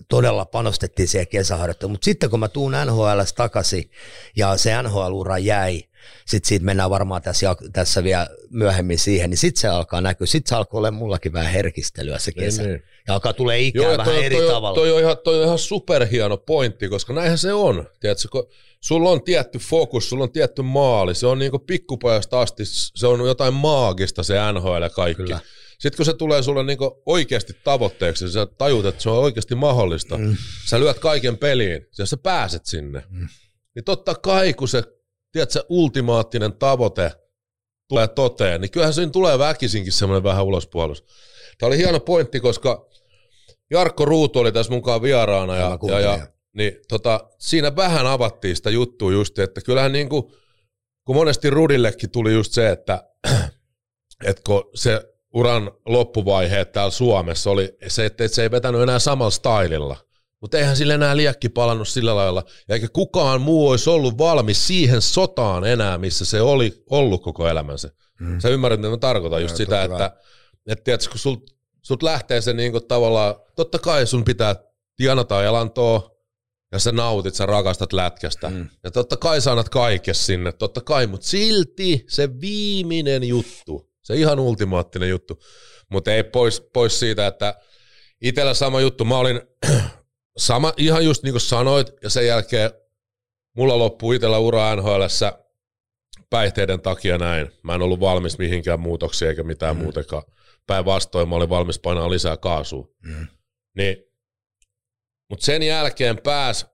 todella 0.09 0.45
panostettiin 0.45 1.07
siihen 1.07 1.27
kesäharjoitteluun. 1.27 1.93
Mutta 1.93 2.05
sitten 2.05 2.29
kun 2.29 2.39
mä 2.39 2.47
tuun 2.47 2.73
NHL 2.85 3.19
takaisin 3.35 3.91
ja 4.35 4.57
se 4.57 4.81
NHL-ura 4.81 5.37
jäi, 5.37 5.83
sitten 6.25 6.47
siitä 6.47 6.65
mennään 6.65 6.89
varmaan 6.89 7.21
tässä, 7.21 7.55
tässä 7.73 8.03
vielä 8.03 8.27
myöhemmin 8.49 8.99
siihen, 8.99 9.29
niin 9.29 9.37
sitten 9.37 9.61
se 9.61 9.67
alkaa 9.67 10.01
näkyä. 10.01 10.27
Sitten 10.27 10.49
se 10.49 10.55
alkoi 10.55 10.77
olla 10.77 10.91
mullakin 10.91 11.33
vähän 11.33 11.51
herkistelyä 11.51 12.19
se 12.19 12.31
kesä. 12.31 12.61
Niin, 12.61 12.71
niin. 12.71 12.83
Ja 13.07 13.13
alkaa 13.13 13.33
tulee 13.33 13.59
ikää 13.59 13.83
Joo, 13.83 13.97
vähän 13.97 14.13
toi, 14.13 14.25
eri 14.25 14.35
toi, 14.35 14.47
tavalla. 14.47 14.75
Toi 14.75 14.91
on, 14.91 14.99
ihan, 14.99 15.17
toi 15.23 15.37
on 15.39 15.45
ihan 15.45 15.59
superhieno 15.59 16.37
pointti, 16.37 16.89
koska 16.89 17.13
näinhän 17.13 17.37
se 17.37 17.53
on. 17.53 17.87
Tiedätkö, 17.99 18.27
kun 18.31 18.47
sulla 18.81 19.09
on 19.09 19.23
tietty 19.23 19.59
fokus, 19.59 20.09
sulla 20.09 20.23
on 20.23 20.31
tietty 20.31 20.61
maali, 20.61 21.15
se 21.15 21.27
on 21.27 21.39
niinku 21.39 21.59
pikkupojasta 21.59 22.41
asti, 22.41 22.63
se 22.65 23.07
on 23.07 23.27
jotain 23.27 23.53
maagista 23.53 24.23
se 24.23 24.35
NHL 24.53 24.81
ja 24.81 24.89
kaikki. 24.89 25.23
Kyllä. 25.23 25.39
Sitten 25.79 25.97
kun 25.97 26.05
se 26.05 26.13
tulee 26.13 26.43
sulle 26.43 26.63
niinku 26.63 27.03
oikeasti 27.05 27.53
tavoitteeksi, 27.63 28.31
sä 28.31 28.45
tajut, 28.45 28.85
että 28.85 29.03
se 29.03 29.09
on 29.09 29.17
oikeasti 29.17 29.55
mahdollista, 29.55 30.17
mm. 30.17 30.37
sä 30.65 30.79
lyöt 30.79 30.99
kaiken 30.99 31.37
peliin 31.37 31.87
ja 31.97 32.05
sä 32.05 32.17
pääset 32.17 32.65
sinne. 32.65 33.03
Mm. 33.09 33.27
Niin 33.75 33.83
totta 33.83 34.15
kai, 34.15 34.53
kun 34.53 34.67
se, 34.67 34.83
tiedätkö, 35.31 35.63
ultimaattinen 35.69 36.53
tavoite 36.53 37.11
tulee 37.89 38.07
toteen, 38.07 38.61
niin 38.61 38.71
kyllähän 38.71 38.93
siinä 38.93 39.11
tulee 39.11 39.39
väkisinkin 39.39 39.93
semmoinen 39.93 40.23
vähän 40.23 40.45
ulospuolus. 40.45 41.03
Tämä 41.57 41.67
oli 41.67 41.77
hieno 41.77 41.99
pointti, 41.99 42.39
koska 42.39 42.89
Jarkko 43.71 44.05
Ruutu 44.05 44.39
oli 44.39 44.51
tässä 44.51 44.73
mukaan 44.73 45.01
vieraana 45.01 45.55
ja, 45.55 45.79
ja, 45.87 45.99
ja 45.99 46.27
niin, 46.53 46.73
tota, 46.87 47.29
siinä 47.39 47.75
vähän 47.75 48.07
avattiin 48.07 48.55
sitä 48.55 48.69
juttua 48.69 49.11
just, 49.11 49.39
että 49.39 49.61
kyllähän 49.61 49.91
niin 49.91 50.09
kuin, 50.09 50.23
kun 51.05 51.15
monesti 51.15 51.49
Rudillekin 51.49 52.11
tuli 52.11 52.33
just 52.33 52.53
se, 52.53 52.69
että, 52.69 53.03
että 54.29 54.41
kun 54.45 54.69
se 54.75 55.12
uran 55.33 55.71
loppuvaiheet 55.85 56.71
täällä 56.71 56.91
Suomessa 56.91 57.51
oli 57.51 57.77
se, 57.87 58.05
että 58.05 58.27
se 58.27 58.43
ei 58.43 58.51
vetänyt 58.51 58.81
enää 58.81 58.99
samalla 58.99 59.31
stylilla. 59.31 59.97
Mutta 60.41 60.57
eihän 60.57 60.75
sille 60.75 60.93
enää 60.93 61.17
liekki 61.17 61.49
palannut 61.49 61.87
sillä 61.87 62.15
lailla, 62.15 62.43
ja 62.67 62.75
eikä 62.75 62.87
kukaan 62.93 63.41
muu 63.41 63.69
olisi 63.69 63.89
ollut 63.89 64.17
valmis 64.17 64.67
siihen 64.67 65.01
sotaan 65.01 65.65
enää, 65.65 65.97
missä 65.97 66.25
se 66.25 66.41
oli 66.41 66.83
ollut 66.89 67.23
koko 67.23 67.47
elämänsä. 67.47 67.89
Mm. 68.19 68.39
Sä 68.39 68.49
ymmärrät, 68.49 68.79
mitä 68.79 68.89
mä 68.89 68.97
tarkoitan 68.97 69.41
just 69.41 69.53
Ja, 69.53 69.57
sitä, 69.57 69.81
totta 69.81 70.05
että, 70.05 70.17
että 70.67 70.83
tiedätkö, 70.83 71.09
kun 71.09 71.19
sult, 71.19 71.43
sult 71.81 72.03
lähtee 72.03 72.41
se 72.41 72.53
niinku 72.53 72.79
tavallaan, 72.79 73.35
totta 73.55 73.79
kai 73.79 74.07
sun 74.07 74.23
pitää 74.23 74.55
tienata 74.95 75.43
elantoa, 75.43 76.13
ja 76.71 76.79
sä 76.79 76.91
nautit, 76.91 77.35
sä 77.35 77.45
rakastat 77.45 77.93
lätkästä. 77.93 78.49
Mm. 78.49 78.69
Ja 78.83 78.91
totta 78.91 79.17
kai 79.17 79.41
sä 79.41 79.51
annat 79.51 79.69
sinne, 80.11 80.51
totta 80.51 80.81
kai, 80.81 81.07
mutta 81.07 81.27
silti 81.27 82.05
se 82.09 82.39
viimeinen 82.41 83.23
juttu, 83.23 83.92
se 84.03 84.15
ihan 84.15 84.39
ultimaattinen 84.39 85.09
juttu, 85.09 85.43
mutta 85.89 86.13
ei 86.13 86.23
pois, 86.23 86.61
pois 86.73 86.99
siitä, 86.99 87.27
että 87.27 87.55
itsellä 88.21 88.53
sama 88.53 88.81
juttu, 88.81 89.05
mä 89.05 89.17
olin 89.17 89.41
sama, 90.37 90.73
ihan 90.77 91.05
just 91.05 91.23
niin 91.23 91.33
kuin 91.33 91.41
sanoit, 91.41 91.91
ja 92.03 92.09
sen 92.09 92.27
jälkeen 92.27 92.71
mulla 93.57 93.79
loppui 93.79 94.15
itsellä 94.15 94.37
ura 94.37 94.75
NHLssä 94.75 95.39
päihteiden 96.29 96.81
takia 96.81 97.17
näin. 97.17 97.51
Mä 97.63 97.75
en 97.75 97.81
ollut 97.81 97.99
valmis 97.99 98.37
mihinkään 98.37 98.79
muutoksiin 98.79 99.29
eikä 99.29 99.43
mitään 99.43 99.77
mm. 99.77 99.83
muutenkaan. 99.83 100.23
Päinvastoin 100.67 101.29
mä 101.29 101.35
olin 101.35 101.49
valmis 101.49 101.79
painaa 101.79 102.09
lisää 102.09 102.37
kaasua. 102.37 102.87
Mm. 103.03 103.27
Niin, 103.77 103.97
mutta 105.29 105.45
sen 105.45 105.63
jälkeen 105.63 106.17
pääs 106.23 106.65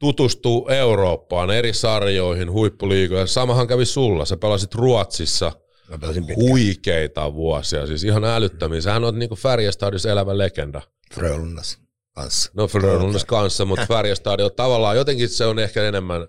tutustuu 0.00 0.68
Eurooppaan, 0.68 1.50
eri 1.50 1.72
sarjoihin, 1.72 2.52
huippuliigoihin. 2.52 3.28
Samahan 3.28 3.66
kävi 3.66 3.84
sulla. 3.84 4.24
Sä 4.24 4.36
pelasit 4.36 4.74
Ruotsissa 4.74 5.52
Mä 5.88 5.98
pelasin 5.98 6.26
pitkään. 6.26 6.48
huikeita 6.48 7.34
vuosia, 7.34 7.86
siis 7.86 8.04
ihan 8.04 8.24
älyttömiä. 8.24 8.80
Sähän 8.80 9.04
on 9.04 9.18
niinku 9.18 9.36
Färjestadissa 9.36 10.10
elävä 10.10 10.38
legenda. 10.38 10.82
Frölundas 11.14 11.78
kanssa. 12.14 12.50
No 12.54 12.68
Frölundas 12.68 13.24
kanssa, 13.24 13.64
mutta 13.64 13.86
Färjestad 13.94 14.40
on 14.40 14.50
tavallaan 14.56 14.96
jotenkin 14.96 15.28
se 15.28 15.44
on 15.46 15.58
ehkä 15.58 15.84
enemmän 15.84 16.26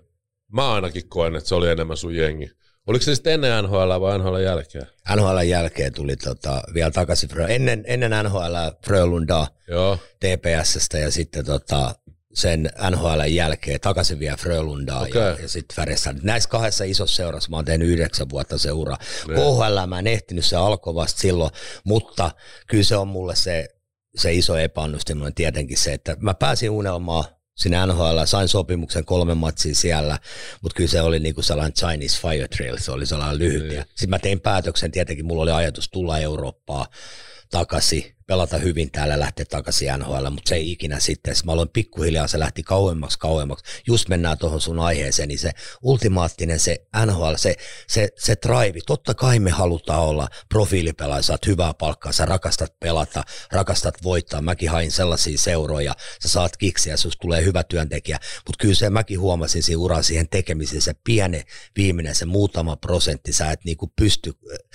Mä 0.52 0.72
ainakin 0.72 1.08
koen, 1.08 1.36
että 1.36 1.48
se 1.48 1.54
oli 1.54 1.68
enemmän 1.68 1.96
sun 1.96 2.14
jengi. 2.14 2.50
Oliko 2.86 3.04
se 3.04 3.14
sitten 3.14 3.32
ennen 3.32 3.64
NHL 3.64 4.00
vai 4.00 4.18
NHL 4.18 4.36
jälkeen? 4.36 4.86
NHL 5.16 5.38
jälkeen 5.38 5.92
tuli 5.92 6.16
tota, 6.16 6.62
vielä 6.74 6.90
takaisin, 6.90 7.30
ennen, 7.48 7.84
ennen 7.86 8.10
NHL 8.24 8.54
Frölunda 8.86 9.46
Joo, 9.68 9.98
TPSstä 10.20 10.98
ja 10.98 11.10
sitten 11.10 11.44
tota, 11.44 11.94
sen 12.34 12.70
NHL 12.90 13.20
jälkeen 13.28 13.80
takaisin 13.80 14.18
vielä 14.18 14.36
Frölundaa 14.36 15.00
okay. 15.00 15.22
ja, 15.22 15.36
ja 15.42 15.48
sitten 15.48 15.76
Färjestad. 15.76 16.16
Näissä 16.22 16.48
kahdessa 16.48 16.84
isossa 16.84 17.16
seurassa 17.16 17.50
mä 17.50 17.56
oon 17.56 17.64
tehnyt 17.64 17.88
yhdeksän 17.88 18.30
vuotta 18.30 18.58
seuraa. 18.58 18.98
Niin. 19.26 19.36
KHL 19.36 19.86
mä 19.86 19.98
en 19.98 20.06
ehtinyt, 20.06 20.44
se 20.44 20.56
alkoi 20.56 20.94
vasta 20.94 21.20
silloin, 21.20 21.50
mutta 21.84 22.30
kyllä 22.66 22.84
se 22.84 22.96
on 22.96 23.08
mulle 23.08 23.36
se, 23.36 23.68
se 24.16 24.32
iso 24.32 24.56
epäonnistuminen 24.56 25.34
tietenkin 25.34 25.78
se, 25.78 25.92
että 25.92 26.16
mä 26.20 26.34
pääsin 26.34 26.70
unelmaan 26.70 27.24
sinne 27.56 27.86
NHL, 27.86 28.24
sain 28.24 28.48
sopimuksen 28.48 29.04
kolme 29.04 29.34
matsia 29.34 29.74
siellä, 29.74 30.18
mutta 30.62 30.76
kyllä 30.76 30.90
se 30.90 31.00
oli 31.00 31.18
niinku 31.18 31.42
sellainen 31.42 31.72
Chinese 31.72 32.20
fire 32.20 32.48
trail, 32.48 32.76
se 32.78 32.92
oli 32.92 33.06
sellainen 33.06 33.38
lyhyt. 33.38 33.68
Niin. 33.68 33.84
Sitten 33.88 34.10
mä 34.10 34.18
tein 34.18 34.40
päätöksen, 34.40 34.90
tietenkin 34.90 35.26
mulla 35.26 35.42
oli 35.42 35.50
ajatus 35.50 35.88
tulla 35.88 36.18
Eurooppaan 36.18 36.86
takaisin, 37.50 38.16
pelata 38.30 38.58
hyvin 38.58 38.90
täällä, 38.90 39.20
lähteä 39.20 39.44
takaisin 39.44 39.88
NHL, 39.98 40.30
mutta 40.30 40.48
se 40.48 40.54
ei 40.54 40.72
ikinä 40.72 41.00
sitten. 41.00 41.34
Mä 41.44 41.52
aloin 41.52 41.68
pikkuhiljaa, 41.68 42.26
se 42.26 42.38
lähti 42.38 42.62
kauemmaksi, 42.62 43.18
kauemmaksi. 43.18 43.64
Just 43.86 44.08
mennään 44.08 44.38
tuohon 44.38 44.60
sun 44.60 44.78
aiheeseen, 44.78 45.28
niin 45.28 45.38
se 45.38 45.50
ultimaattinen, 45.82 46.60
se 46.60 46.86
NHL, 47.06 47.34
se, 47.36 47.54
se, 47.88 48.08
se 48.18 48.34
drive, 48.46 48.80
totta 48.86 49.14
kai 49.14 49.38
me 49.38 49.50
halutaan 49.50 50.00
olla 50.00 50.28
profiilipelaaja, 50.48 51.22
saat 51.22 51.46
hyvää 51.46 51.74
palkkaa, 51.74 52.12
sä 52.12 52.26
rakastat 52.26 52.80
pelata, 52.80 53.24
rakastat 53.52 53.94
voittaa. 54.02 54.42
Mäkin 54.42 54.70
hain 54.70 54.90
sellaisia 54.90 55.38
seuroja, 55.38 55.94
sä 56.22 56.28
saat 56.28 56.56
kiksiä, 56.56 56.96
susta 56.96 57.20
tulee 57.20 57.44
hyvä 57.44 57.64
työntekijä, 57.64 58.18
mutta 58.46 58.62
kyllä 58.62 58.74
se 58.74 58.90
mäkin 58.90 59.20
huomasin 59.20 59.62
siinä 59.62 59.80
uran 59.80 60.04
siihen 60.04 60.28
tekemiseen, 60.28 60.82
se 60.82 60.94
pieni 61.04 61.42
viimeinen, 61.76 62.14
se 62.14 62.24
muutama 62.24 62.76
prosentti, 62.76 63.32
sä 63.32 63.50
et 63.50 63.64
niinku 63.64 63.92
pysty, 63.96 64.32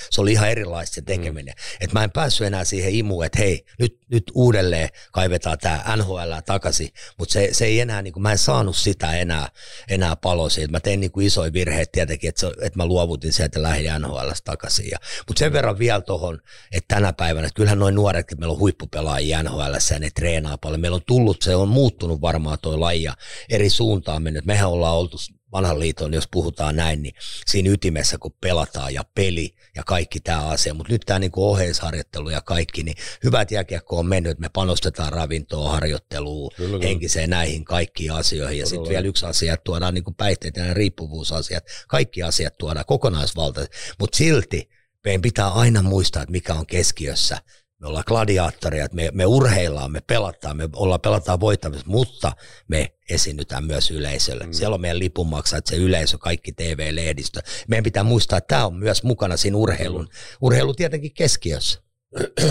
se 0.09 0.21
oli 0.21 0.31
ihan 0.31 0.49
erilaista 0.49 0.95
se 0.95 1.01
tekeminen. 1.01 1.53
Mm. 1.57 1.77
Et 1.81 1.93
mä 1.93 2.03
en 2.03 2.11
päässyt 2.11 2.47
enää 2.47 2.63
siihen 2.63 2.95
imuun, 2.95 3.25
että 3.25 3.44
hei, 3.45 3.65
nyt, 3.79 3.99
nyt 4.11 4.23
uudelleen 4.33 4.89
kaivetaan 5.11 5.57
tämä 5.57 5.95
NHL 5.97 6.33
takaisin, 6.45 6.89
mutta 7.17 7.33
se, 7.33 7.49
se 7.51 7.65
ei 7.65 7.79
enää, 7.79 8.01
niinku, 8.01 8.19
mä 8.19 8.31
en 8.31 8.37
saanut 8.37 8.77
sitä 8.77 9.17
enää, 9.17 9.49
enää 9.89 10.15
paloa 10.15 10.49
siitä. 10.49 10.71
Mä 10.71 10.79
tein 10.79 10.99
niinku 10.99 11.19
isoja 11.19 11.53
virheitä 11.53 11.91
tietenkin, 11.91 12.27
että, 12.29 12.41
se, 12.41 12.47
että 12.47 12.79
mä 12.79 12.85
luovutin 12.85 13.33
sieltä 13.33 13.61
lähdin 13.61 13.91
NHL 13.99 14.29
takaisin. 14.43 14.91
Mutta 15.27 15.39
sen 15.39 15.53
verran 15.53 15.79
vielä 15.79 16.01
tuohon, 16.01 16.41
että 16.71 16.95
tänä 16.95 17.13
päivänä, 17.13 17.47
että 17.47 17.55
kyllähän 17.57 17.79
noin 17.79 17.95
nuoretkin, 17.95 18.39
meillä 18.39 18.53
on 18.53 18.59
huippupelaajia 18.59 19.43
NHL 19.43 19.73
ja 19.93 19.99
ne 19.99 20.09
treenaa 20.15 20.57
paljon. 20.57 20.81
Meillä 20.81 20.95
on 20.95 21.05
tullut, 21.07 21.41
se 21.41 21.55
on 21.55 21.69
muuttunut 21.69 22.21
varmaan 22.21 22.57
toi 22.61 22.77
laji 22.77 23.03
ja 23.03 23.13
eri 23.49 23.69
suuntaan 23.69 24.23
mennyt. 24.23 24.45
Mehän 24.45 24.69
ollaan 24.69 24.95
oltu 24.95 25.17
vanhan 25.55 25.79
liiton, 25.79 26.13
jos 26.13 26.27
puhutaan 26.31 26.75
näin, 26.75 27.03
niin 27.03 27.15
siinä 27.45 27.69
ytimessä, 27.69 28.17
kun 28.17 28.35
pelataan 28.41 28.93
ja 28.93 29.03
peli 29.15 29.55
ja 29.75 29.83
kaikki 29.83 30.19
tämä 30.19 30.47
asia. 30.47 30.73
Mutta 30.73 30.93
nyt 30.93 31.01
tämä 31.05 31.19
niinku 31.19 31.49
oheisharjoittelu 31.49 32.29
ja 32.29 32.41
kaikki, 32.41 32.83
niin 32.83 32.97
hyvät 33.23 33.51
jääkiekko 33.51 33.99
on 33.99 34.05
mennyt, 34.05 34.31
että 34.31 34.41
me 34.41 34.49
panostetaan 34.53 35.13
ravintoon, 35.13 35.71
harjoitteluun, 35.71 36.51
Kyllä, 36.57 36.69
kyllä. 36.69 36.85
henkiseen 36.85 37.29
näihin 37.29 37.65
kaikkiin 37.65 38.11
asioihin. 38.11 38.59
Ja 38.59 38.65
sitten 38.65 38.89
vielä 38.89 39.07
yksi 39.07 39.25
asia, 39.25 39.53
että 39.53 39.63
tuodaan 39.63 39.93
niinku 39.93 40.11
päihteet 40.11 40.57
ja 40.57 40.73
riippuvuusasiat, 40.73 41.63
kaikki 41.87 42.23
asiat 42.23 42.57
tuodaan 42.57 42.85
kokonaisvaltaisesti. 42.85 43.77
Mutta 43.99 44.17
silti 44.17 44.69
meidän 45.05 45.21
pitää 45.21 45.49
aina 45.49 45.81
muistaa, 45.81 46.23
että 46.23 46.31
mikä 46.31 46.53
on 46.53 46.65
keskiössä. 46.65 47.37
Me 47.85 47.89
ollaan 47.89 48.03
gladiaattoreja, 48.07 48.87
me, 48.91 49.09
me 49.13 49.25
urheillaan, 49.25 49.91
me 49.91 50.01
pelataan, 50.01 50.57
me 50.57 50.69
ollaan 50.75 51.01
pelataan 51.01 51.39
voittamassa, 51.39 51.85
mutta 51.87 52.31
me 52.67 52.91
esiinnytään 53.09 53.63
myös 53.63 53.91
yleisölle. 53.91 54.45
Mm. 54.45 54.53
Siellä 54.53 54.73
on 54.73 54.81
meidän 54.81 54.99
lipunmaksajat, 54.99 55.67
se 55.67 55.75
yleisö, 55.75 56.17
kaikki 56.17 56.51
TV-lehdistö. 56.51 57.39
Meidän 57.67 57.83
pitää 57.83 58.03
muistaa, 58.03 58.37
että 58.37 58.47
tämä 58.47 58.65
on 58.65 58.75
myös 58.75 59.03
mukana 59.03 59.37
siinä 59.37 59.57
urheilun, 59.57 60.07
urheilu 60.41 60.73
tietenkin 60.73 61.13
keskiössä. 61.13 61.81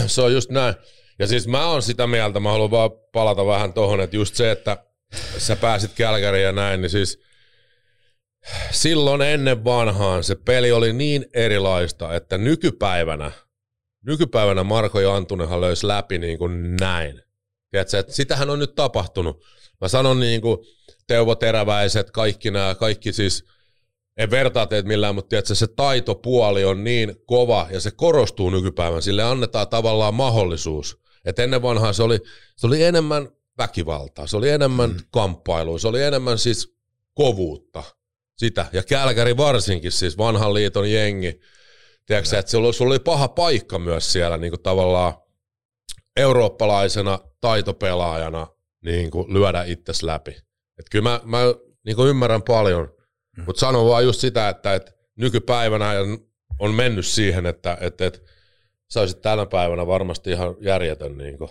se 0.07 0.23
on 0.23 0.33
just 0.33 0.51
näin. 0.51 0.75
Ja 1.19 1.27
siis 1.27 1.49
mä 1.49 1.67
oon 1.67 1.83
sitä 1.83 2.07
mieltä, 2.07 2.41
mä 2.41 2.51
haluan 2.51 2.71
vaan 2.71 2.91
palata 3.13 3.47
vähän 3.47 3.73
tohon, 3.73 4.01
että 4.01 4.17
just 4.17 4.35
se, 4.35 4.51
että 4.51 4.85
sä 5.39 5.57
pääsit 5.57 5.91
Kälkäriin 5.95 6.45
ja 6.45 6.53
näin, 6.53 6.81
niin 6.81 6.91
siis 6.91 7.19
silloin 8.71 9.23
ennen 9.23 9.65
vanhaan 9.65 10.25
se 10.25 10.35
peli 10.35 10.73
oli 10.73 10.93
niin 10.93 11.27
erilaista, 11.35 12.15
että 12.15 12.39
nykypäivänä, 12.39 13.33
nykypäivänä 14.07 14.65
Marko 14.65 15.01
ja 15.01 15.15
Antunenhan 15.15 15.61
löysi 15.61 15.87
läpi 15.87 16.19
niin 16.19 16.39
kuin 16.39 16.77
näin. 16.77 17.23
Tiedätkö, 17.71 17.99
että 17.99 18.13
sitähän 18.13 18.51
on 18.51 18.59
nyt 18.59 18.75
tapahtunut. 18.75 19.45
Mä 19.81 19.89
sanon 19.89 20.21
niin 20.21 20.41
kuin 20.41 20.59
Teuvo 21.07 21.35
Teräväiset, 21.35 22.11
kaikki 22.11 22.51
nämä, 22.51 22.75
kaikki 22.75 23.13
siis, 23.13 23.45
en 24.17 24.31
vertaa 24.31 24.67
teitä 24.67 24.89
millään, 24.89 25.15
mutta 25.15 25.29
tiedätkö, 25.29 25.55
se 25.55 25.67
taitopuoli 25.67 26.65
on 26.65 26.85
niin 26.85 27.17
kova 27.27 27.69
ja 27.71 27.81
se 27.81 27.91
korostuu 27.91 28.51
nykypäivän. 28.51 29.03
Sille 29.03 29.23
annetaan 29.23 29.69
tavallaan 29.69 30.15
mahdollisuus. 30.15 30.99
Et 31.25 31.39
ennen 31.39 31.63
vanhaa 31.63 31.93
se 31.93 32.03
oli, 32.03 32.19
se 32.57 32.67
oli 32.67 32.83
enemmän 32.83 33.29
väkivaltaa, 33.59 34.27
se 34.27 34.37
oli 34.37 34.49
enemmän 34.49 34.91
mm. 34.91 34.97
kamppailua, 35.11 35.79
se 35.79 35.89
oli 35.89 36.03
enemmän 36.03 36.39
siis 36.39 36.75
kovuutta. 37.15 37.83
Sitä. 38.37 38.67
Ja 38.73 38.83
Kälkäri 38.83 39.37
varsinkin, 39.37 39.93
siis 39.93 40.19
vanhan 40.19 40.55
liiton 40.55 40.91
jengi. 40.91 41.41
Tiedätkö, 42.07 42.39
että 42.39 42.51
se 42.51 42.57
oli, 42.57 42.73
sulla 42.73 42.91
oli 42.91 42.99
paha 42.99 43.29
paikka 43.29 43.79
myös 43.79 44.13
siellä 44.13 44.37
niin 44.37 44.51
kuin 44.51 44.63
tavallaan 44.63 45.15
eurooppalaisena 46.17 47.19
taitopelaajana 47.41 48.47
niin 48.85 49.11
kuin 49.11 49.35
lyödä 49.35 49.65
itses 49.65 50.03
läpi. 50.03 50.37
Et 50.79 50.87
kyllä 50.91 51.11
mä, 51.11 51.21
mä 51.25 51.39
niin 51.85 51.97
kuin 51.97 52.09
ymmärrän 52.09 52.43
paljon, 52.43 52.95
Mm. 53.37 53.45
mutta 53.47 53.61
sanon 53.61 53.87
vaan 53.89 54.05
just 54.05 54.21
sitä, 54.21 54.49
että, 54.49 54.75
että 54.75 54.93
nykypäivänä 55.17 55.91
on 56.59 56.75
mennyt 56.75 57.07
siihen, 57.07 57.47
että, 57.47 57.79
että, 57.81 58.07
että 58.07 58.21
sä 58.91 59.01
olisit 59.01 59.21
tänä 59.23 59.47
päivänä 59.47 59.87
varmasti 59.87 60.31
ihan 60.31 60.57
järjetön. 60.61 61.19
Niin 61.19 61.39
kuin. 61.39 61.51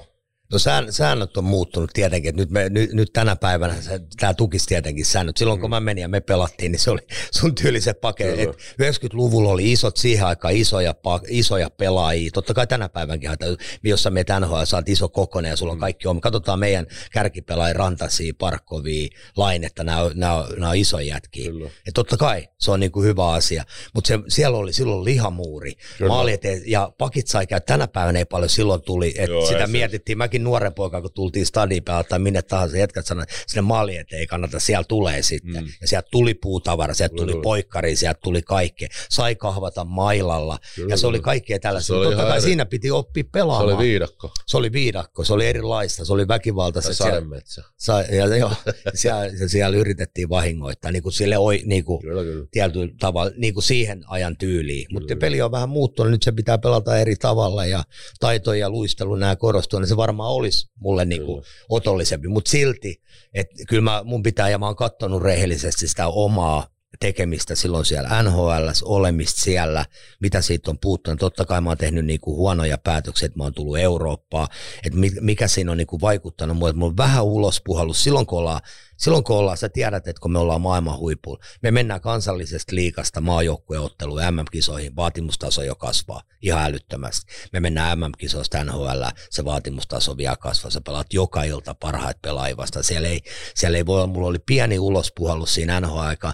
No 0.54 0.60
sään, 0.60 0.94
säännöt 0.94 1.38
on 1.38 1.44
muuttunut 1.44 1.90
tietenkin, 1.94 2.30
että 2.30 2.42
nyt, 2.42 2.50
me, 2.50 2.70
nyt, 2.70 2.94
nyt 2.94 3.14
tänä 3.14 3.36
päivänä 3.36 3.76
tämä 4.20 4.34
tukisi 4.34 4.68
tietenkin 4.68 5.06
säännöt. 5.06 5.38
Silloin 5.38 5.60
kun 5.60 5.70
mä 5.70 5.80
menin 5.80 6.02
ja 6.02 6.08
me 6.08 6.22
pelattiin, 6.22 6.72
niin 6.72 6.80
se 6.80 6.92
oli 6.92 7.00
sun 7.40 7.56
tyyliset 7.56 8.02
paketit. 8.02 8.36
Kyllä. 8.36 8.92
90-luvulla 8.92 9.50
oli 9.50 9.72
isot 9.72 9.98
siihen 9.98 10.26
aikaan 10.26 10.56
isoja, 10.56 10.96
isoja 11.28 11.70
pelaajia. 11.70 12.32
Totta 12.34 12.54
kai 12.54 12.68
tänä 12.68 12.90
päivänkin, 12.90 13.32
että 13.32 13.46
jos 13.84 14.04
sä 14.04 14.10
menet 14.10 14.28
NHL, 14.40 14.56
oot 14.76 14.90
iso 14.90 15.10
kokonen 15.10 15.50
ja 15.50 15.56
sulla 15.56 15.74
on 15.74 15.80
kaikki 15.80 16.08
on. 16.08 16.22
Katsotaan 16.22 16.60
meidän 16.60 16.88
kärkipelaajia, 17.12 17.74
Rantasia, 17.74 18.34
Parkkovia, 18.40 19.08
Lainetta, 19.38 19.84
nämä 19.84 20.02
on, 20.02 20.12
nämä 20.16 20.34
on, 20.34 20.46
nämä 20.58 20.70
on 20.70 20.76
isoja 20.76 21.08
jätkiä. 21.08 21.52
Kyllä. 21.52 21.70
Ja 21.86 21.92
totta 21.94 22.18
kai 22.18 22.48
se 22.60 22.72
on 22.72 22.80
niinku 22.80 23.02
hyvä 23.02 23.28
asia, 23.28 23.64
mutta 23.94 24.20
siellä 24.28 24.58
oli 24.58 24.74
silloin 24.74 25.04
lihamuuri, 25.04 25.74
Kyllä. 25.98 26.10
maali 26.10 26.34
eteen, 26.34 26.62
ja 26.66 26.92
pakit 26.98 27.28
sai 27.28 27.48
käydä. 27.48 27.66
Tänä 27.66 27.88
päivänä 27.88 28.20
ei 28.20 28.26
paljon 28.26 28.50
silloin 28.50 28.82
tuli, 28.82 29.08
että 29.08 29.32
Joo, 29.32 29.48
sitä 29.48 29.68
mietittiin. 29.68 30.18
Mäkin 30.18 30.43
nuoren 30.44 30.74
poika, 30.74 31.02
kun 31.02 31.12
tultiin 31.14 31.46
stadiin 31.46 31.84
päältä 31.84 32.10
tai 32.10 32.20
minne 32.20 32.42
tahansa, 32.42 32.78
jätkät 32.78 33.06
että 33.12 33.36
sinne 33.48 33.62
maali 33.62 33.98
eteen 33.98 34.20
ei 34.20 34.28
kannata, 34.28 34.60
siellä 34.60 34.84
tulee 34.84 35.22
sitten. 35.22 35.64
Mm. 35.64 35.70
Ja 35.82 35.88
sieltä 35.88 36.08
tuli 36.12 36.34
puutavara, 36.34 36.94
sieltä 36.94 37.14
Tuli, 37.16 37.22
tuli, 37.22 37.32
tuli. 37.32 37.44
poikkari, 37.44 37.96
sieltä 37.96 38.20
tuli 38.24 38.42
kaikkea. 38.42 38.88
Sai 39.10 39.36
kahvata 39.36 39.84
mailalla 39.86 40.60
Kyllä, 40.76 40.94
ja 40.94 40.98
se 40.98 41.08
oli 41.08 41.20
kaikkea 41.20 41.60
tällaista. 41.60 41.88
Se 41.88 41.94
oli 41.94 42.06
Totta 42.06 42.24
kai 42.24 42.32
eri. 42.32 42.42
siinä 42.42 42.66
piti 42.66 42.92
oppia 42.92 43.24
Se 43.24 43.30
pelaamaan. 43.32 43.76
oli 43.76 43.84
viidakko. 43.84 44.32
se 44.48 44.58
oli 44.58 44.72
viidakko, 44.72 45.24
se 45.24 45.34
oli 45.34 45.48
erilaista, 45.48 46.06
se 46.06 46.14
oli 46.14 46.28
väkivaltaista. 46.28 46.88
Tai 46.90 46.96
Siellä, 46.96 47.14
sademetsä. 47.14 47.64
sa, 47.78 48.02
ja, 48.02 48.38
joo, 48.38 48.52
siellä, 48.94 49.48
siellä, 49.48 49.78
yritettiin 49.78 50.30
vahingoittaa, 50.30 50.92
niin 50.92 51.04
kuin 51.04 51.14
sille 51.14 51.38
oi, 51.38 51.62
niin 51.66 51.84
kuin, 51.86 52.02
Kyllä, 52.02 52.24
kyllä. 52.24 52.46
tietyllä 52.52 52.94
tavalla 53.00 53.32
niin 53.38 53.54
kuin 53.54 53.64
siihen 53.64 54.04
ajan 54.08 54.38
tyyliin. 54.38 54.88
Mutta 54.92 55.16
peli 55.16 55.42
on 55.42 55.52
vähän 55.52 55.70
muuttunut, 55.70 56.12
nyt 56.12 56.24
se 56.24 56.32
pitää 56.32 56.58
pelata 56.58 56.98
eri 56.98 57.16
tavalla 57.16 57.66
ja 57.66 57.84
taito 58.20 58.54
ja 58.54 58.70
luistelu 58.70 59.16
nämä 59.16 59.36
korostuu, 59.36 59.80
niin 59.80 59.88
se 59.88 59.98
varmaan 59.98 60.23
olisi 60.28 60.72
mulle 60.80 61.06
niin 61.06 61.26
kuin 61.26 61.44
otollisempi. 61.70 62.28
Mutta 62.28 62.52
silti, 62.52 63.02
että 63.34 63.56
kyllä 63.68 63.82
mä, 63.82 64.02
mun 64.04 64.24
pitää, 64.24 64.50
ja 64.50 64.58
mä 64.58 64.66
oon 64.66 64.76
katsonut 64.76 65.22
rehellisesti 65.22 65.88
sitä 65.88 66.08
omaa 66.08 66.73
tekemistä 67.00 67.56
silloin 67.56 67.86
siellä 67.86 68.24
NHL, 68.24 68.68
olemista 68.84 69.42
siellä, 69.42 69.86
mitä 70.20 70.42
siitä 70.42 70.72
on 70.72 70.80
puuttunut. 70.80 71.20
Totta 71.20 71.46
kai 71.46 71.62
mä 71.62 71.70
oon 71.70 71.78
tehnyt 71.78 72.06
niinku 72.06 72.36
huonoja 72.36 72.78
päätöksiä, 72.78 73.26
että 73.26 73.38
mä 73.38 73.44
oon 73.44 73.54
tullut 73.54 73.78
Eurooppaan, 73.78 74.48
että 74.86 75.00
mi- 75.00 75.22
mikä 75.22 75.48
siinä 75.48 75.72
on 75.72 75.78
niinku 75.78 76.02
vaikuttanut 76.02 76.58
että 76.58 76.74
mulla 76.74 76.92
on 76.92 76.98
vähän 76.98 77.24
ulospuhallus 77.24 78.04
silloin 78.04 78.26
kun 78.26 78.40
ollaan 78.40 78.62
Silloin 78.98 79.24
kun 79.24 79.36
ollaan, 79.36 79.58
sä 79.58 79.70
tiedät, 79.70 80.08
että 80.08 80.20
kun 80.20 80.32
me 80.32 80.40
ollaan 80.40 80.62
maailman 80.62 80.98
huipulla, 80.98 81.40
me 81.62 81.72
mennään 81.72 82.02
kansallisesta 82.02 82.76
liikasta 82.76 83.22
maajoukkueotteluun 83.22 84.22
MM-kisoihin, 84.32 84.96
vaatimustaso 84.96 85.64
jo 85.64 85.76
kasvaa 85.76 86.22
ihan 86.42 86.64
älyttömästi. 86.64 87.34
Me 87.54 87.60
mennään 87.60 88.00
MM-kisoista 88.00 88.64
NHL, 88.64 89.04
se 89.30 89.46
vaatimustaso 89.46 90.18
vielä 90.18 90.36
kasvaa, 90.36 90.72
sä 90.72 90.82
pelaat 90.82 91.14
joka 91.14 91.44
ilta 91.44 91.76
parhaat 91.76 92.22
pelaajia. 92.22 92.56
Siellä 92.82 93.08
ei, 93.08 93.22
siellä 93.56 93.78
ei 93.78 93.86
voi 93.86 93.96
olla, 93.96 94.08
mulla 94.08 94.28
oli 94.28 94.40
pieni 94.40 94.80
ulospuhallus 94.80 95.54
siinä 95.54 95.80
NHL-aika, 95.80 96.34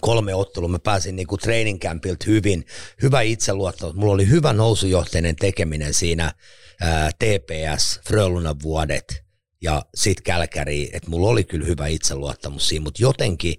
kolme 0.00 0.34
ottelua, 0.34 0.68
mä 0.68 0.78
pääsin 0.78 1.16
niinku 1.16 1.38
training 1.38 1.80
campilta 1.80 2.24
hyvin, 2.26 2.66
hyvä 3.02 3.20
itseluottamus, 3.20 3.96
mulla 3.96 4.12
oli 4.12 4.28
hyvä 4.28 4.52
nousujohteinen 4.52 5.36
tekeminen 5.36 5.94
siinä 5.94 6.32
ää, 6.80 7.10
TPS, 7.18 8.00
Frölunda 8.08 8.56
vuodet 8.62 9.24
ja 9.62 9.82
sit 9.94 10.20
Kälkäri, 10.20 10.90
että 10.92 11.10
mulla 11.10 11.28
oli 11.28 11.44
kyllä 11.44 11.66
hyvä 11.66 11.86
itseluottamus 11.86 12.68
siinä, 12.68 12.82
mutta 12.82 13.02
jotenkin 13.02 13.54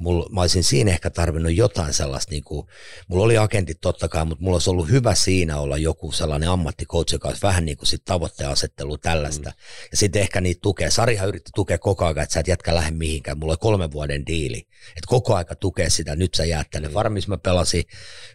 mulla, 0.00 0.28
mä 0.30 0.40
olisin 0.40 0.64
siinä 0.64 0.90
ehkä 0.90 1.10
tarvinnut 1.10 1.52
jotain 1.52 1.94
sellaista, 1.94 2.30
niin 2.30 2.44
kuin, 2.44 2.66
mulla 3.08 3.24
oli 3.24 3.38
agentit 3.38 3.80
totta 3.80 4.08
kai, 4.08 4.24
mutta 4.24 4.44
mulla 4.44 4.54
olisi 4.54 4.70
ollut 4.70 4.90
hyvä 4.90 5.14
siinä 5.14 5.60
olla 5.60 5.76
joku 5.76 6.12
sellainen 6.12 6.48
ammattikoutsi, 6.48 7.14
joka 7.14 7.28
olisi 7.28 7.42
vähän 7.42 7.64
niin 7.64 7.76
kuin 7.76 7.86
sit 7.86 8.04
tavoitteen 8.04 8.50
asettelu 8.50 8.98
tällaista. 8.98 9.50
Mm. 9.50 9.56
Ja 9.90 9.96
sitten 9.96 10.22
ehkä 10.22 10.40
niitä 10.40 10.60
tukee. 10.62 10.90
Sarihan 10.90 11.28
yritti 11.28 11.50
tukea 11.54 11.78
koko 11.78 12.04
ajan, 12.04 12.18
että 12.18 12.32
sä 12.32 12.40
et 12.40 12.48
jätkä 12.48 12.74
lähde 12.74 12.90
mihinkään. 12.90 13.38
Mulla 13.38 13.52
oli 13.52 13.58
kolmen 13.60 13.92
vuoden 13.92 14.26
diili. 14.26 14.58
Että 14.88 15.06
koko 15.06 15.34
aika 15.34 15.54
tukee 15.54 15.90
sitä, 15.90 16.16
nyt 16.16 16.34
sä 16.34 16.44
jäät 16.44 16.70
tänne. 16.70 16.88
Mm. 16.88 16.94
Varmis 16.94 17.28
mä 17.28 17.38
pelasin 17.38 17.84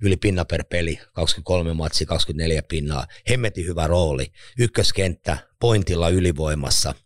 yli 0.01 0.17
pinna 0.17 0.45
per 0.45 0.63
peli, 0.63 0.99
23 1.13 1.73
matsia, 1.73 2.07
24 2.07 2.63
pinnaa. 2.63 3.07
Hemmetin 3.29 3.65
hyvä 3.65 3.87
rooli. 3.87 4.31
Ykköskenttä, 4.59 5.37
pointilla 5.59 6.09
ylivoimassa– 6.09 6.93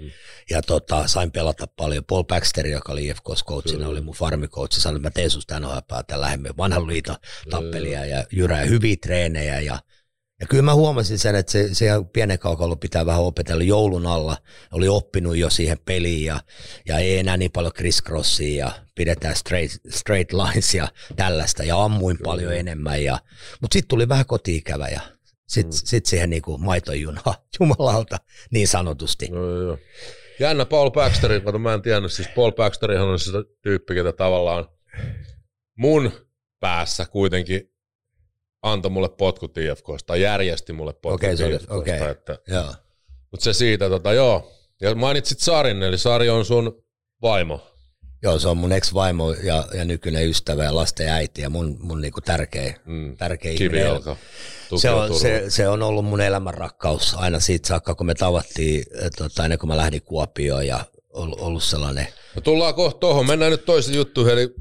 Mm. 0.00 0.10
Ja 0.50 0.62
tota, 0.62 1.08
sain 1.08 1.32
pelata 1.32 1.66
paljon. 1.66 2.04
Paul 2.04 2.22
Baxter, 2.22 2.66
joka 2.66 2.92
oli 2.92 3.06
IFKs 3.06 3.44
coachina, 3.44 3.88
oli 3.88 4.00
mun 4.00 4.14
farmikoutsi, 4.14 4.80
sanoi, 4.80 4.96
että 4.96 5.06
mä 5.08 5.10
teen 5.10 5.30
susta 5.30 5.60
NHL 5.60 5.78
päätä 5.88 6.20
lähemmin. 6.20 6.56
Vanhan 6.56 6.86
liiton 6.86 7.16
tappelia 7.50 8.04
ja 8.04 8.24
jyrää, 8.32 8.64
hyviä 8.64 8.96
treenejä 9.02 9.60
ja 9.60 9.78
ja 10.40 10.46
kyllä 10.48 10.62
mä 10.62 10.74
huomasin 10.74 11.18
sen, 11.18 11.34
että 11.34 11.52
se, 11.52 11.74
se 11.74 11.86
pienen 12.12 12.38
kaukalla 12.38 12.76
pitää 12.76 13.06
vähän 13.06 13.22
opetella 13.22 13.64
joulun 13.64 14.06
alla. 14.06 14.36
Oli 14.72 14.88
oppinut 14.88 15.36
jo 15.36 15.50
siihen 15.50 15.78
peliin 15.84 16.24
ja, 16.24 16.40
ja 16.86 16.98
ei 16.98 17.18
enää 17.18 17.36
niin 17.36 17.50
paljon 17.50 17.72
crisscrossia 17.72 18.66
ja 18.66 18.72
pidetään 18.94 19.36
straight, 19.36 19.80
straight 19.90 20.32
lines 20.32 20.74
ja 20.74 20.88
tällaista 21.16 21.64
ja 21.64 21.82
ammuin 21.84 22.16
kyllä. 22.16 22.28
paljon 22.28 22.54
enemmän. 22.54 23.04
Ja, 23.04 23.18
mutta 23.60 23.74
sitten 23.74 23.88
tuli 23.88 24.08
vähän 24.08 24.26
kotiikävä 24.26 24.88
ja 24.88 25.00
sitten 25.54 25.78
mm. 25.78 25.86
sit 25.86 26.06
siihen 26.06 26.30
niinku 26.30 26.58
maitojunaan 26.58 27.34
jumalalta 27.60 28.16
niin 28.50 28.68
sanotusti. 28.68 29.28
No, 29.28 29.60
joo. 29.60 29.78
Jännä 30.40 30.64
Paul 30.64 30.90
Baxter, 30.90 31.42
mutta 31.42 31.58
mä 31.58 31.74
en 31.74 31.82
tiennyt, 31.82 32.12
siis 32.12 32.28
Paul 32.28 32.52
Baxterihan 32.52 33.08
on 33.08 33.18
se 33.18 33.30
tyyppi, 33.62 33.94
ketä 33.94 34.12
tavallaan 34.12 34.68
mun 35.78 36.12
päässä 36.60 37.06
kuitenkin 37.06 37.74
antoi 38.62 38.90
mulle 38.90 39.08
potkut 39.08 39.58
IFKsta, 39.58 40.06
tai 40.06 40.22
järjesti 40.22 40.72
mulle 40.72 40.92
potkut 40.92 41.14
okay, 41.14 41.54
IFKsta. 41.54 41.74
Okay. 41.74 42.10
Että, 42.10 42.38
Mutta 43.30 43.44
se 43.44 43.52
siitä, 43.52 43.88
tota, 43.88 44.12
joo. 44.12 44.52
Ja 44.80 44.94
mainitsit 44.94 45.40
Sarin, 45.40 45.82
eli 45.82 45.98
Sari 45.98 46.30
on 46.30 46.44
sun 46.44 46.84
vaimo. 47.22 47.73
Joo, 48.24 48.38
se 48.38 48.48
on 48.48 48.56
mun 48.56 48.72
ex-vaimo 48.72 49.32
ja, 49.32 49.64
ja 49.74 49.84
nykyinen 49.84 50.28
ystävä 50.28 50.64
ja 50.64 50.74
lasten 50.74 51.08
äiti 51.08 51.42
ja 51.42 51.50
mun, 51.50 51.76
mun 51.80 52.00
niinku 52.00 52.20
tärkeä, 52.20 52.74
mm. 52.84 53.16
tärkeä 53.16 53.52
ihminen. 53.52 53.86
Se 54.76 54.90
on, 54.90 55.14
se, 55.14 55.44
se, 55.48 55.68
on 55.68 55.82
ollut 55.82 56.04
mun 56.04 56.20
elämän 56.20 56.54
rakkaus 56.54 57.14
aina 57.18 57.40
siitä 57.40 57.68
saakka, 57.68 57.94
kun 57.94 58.06
me 58.06 58.14
tavattiin, 58.14 58.84
tota, 59.18 59.44
ennen 59.44 59.58
kuin 59.58 59.68
mä 59.68 59.76
lähdin 59.76 60.02
Kuopioon 60.02 60.66
ja 60.66 60.84
ollut, 61.12 61.40
ollut 61.40 61.62
sellainen. 61.62 62.06
No 62.34 62.40
tullaan 62.40 62.74
kohta 62.74 62.98
tuohon, 62.98 63.26
mennään 63.26 63.52
nyt 63.52 63.64
toisen 63.64 63.94
juttuun, 63.94 64.30
eli 64.30 64.54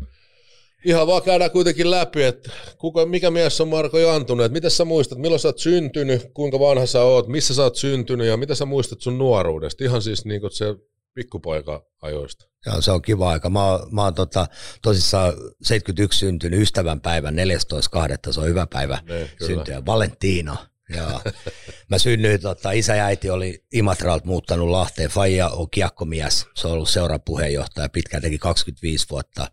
ihan 0.86 1.08
vaan 1.08 1.22
käydään 1.22 1.52
kuitenkin 1.52 1.92
läpi, 1.92 2.24
että 2.24 2.52
kuka, 2.78 3.06
mikä 3.06 3.32
mies 3.32 3.62
on 3.62 3.68
Marko 3.68 4.00
Jantunen, 4.00 4.46
että 4.46 4.54
mitä 4.54 4.70
sä 4.70 4.86
muistat, 4.86 5.18
milloin 5.18 5.40
sä 5.40 5.48
oot 5.48 5.60
syntynyt, 5.60 6.30
kuinka 6.34 6.60
vanha 6.60 6.86
sä 6.86 7.02
oot, 7.02 7.28
missä 7.28 7.54
sä 7.54 7.64
oot 7.64 7.76
syntynyt? 7.76 8.28
Ja 8.28 8.38
mitä 8.38 8.56
sä 8.56 8.66
muistat 8.66 9.02
sun 9.02 9.18
nuoruudesta, 9.18 9.84
ihan 9.84 10.02
siis 10.02 10.26
niin 10.26 10.42
se 10.52 10.66
pikkupoika 11.14 11.86
ajoista. 12.02 12.46
Joo, 12.66 12.82
se 12.82 12.92
on 12.92 13.02
kiva 13.02 13.30
aika. 13.30 13.50
Mä, 13.50 13.60
mä 13.92 14.04
oon 14.04 14.14
tota, 14.14 14.48
tosissaan 14.82 15.34
71 15.62 16.20
syntynyt 16.20 16.62
ystävän 16.62 17.02
päivän 17.02 17.36
14.2. 17.36 18.34
Se 18.34 18.40
on 18.40 18.48
hyvä 18.48 18.68
päivä 18.68 19.00
ne, 19.06 19.30
syntyä. 19.48 19.86
Valentino. 19.86 20.58
Joo. 20.90 21.22
Mä 21.90 21.98
synnyin, 21.98 22.42
tota, 22.42 22.72
isä 22.72 22.96
ja 22.96 23.06
äiti 23.06 23.30
oli 23.30 23.64
Imatralta 23.74 24.26
muuttanut 24.26 24.70
Lahteen. 24.70 25.10
Faija 25.10 25.50
on 25.50 25.70
kiekkomies, 25.70 26.48
se 26.56 26.68
on 26.68 26.74
ollut 26.74 26.90
seurapuheenjohtaja, 26.90 27.90
pitkään 27.90 28.24
teki 28.24 28.38
25 28.38 29.10
vuotta 29.10 29.48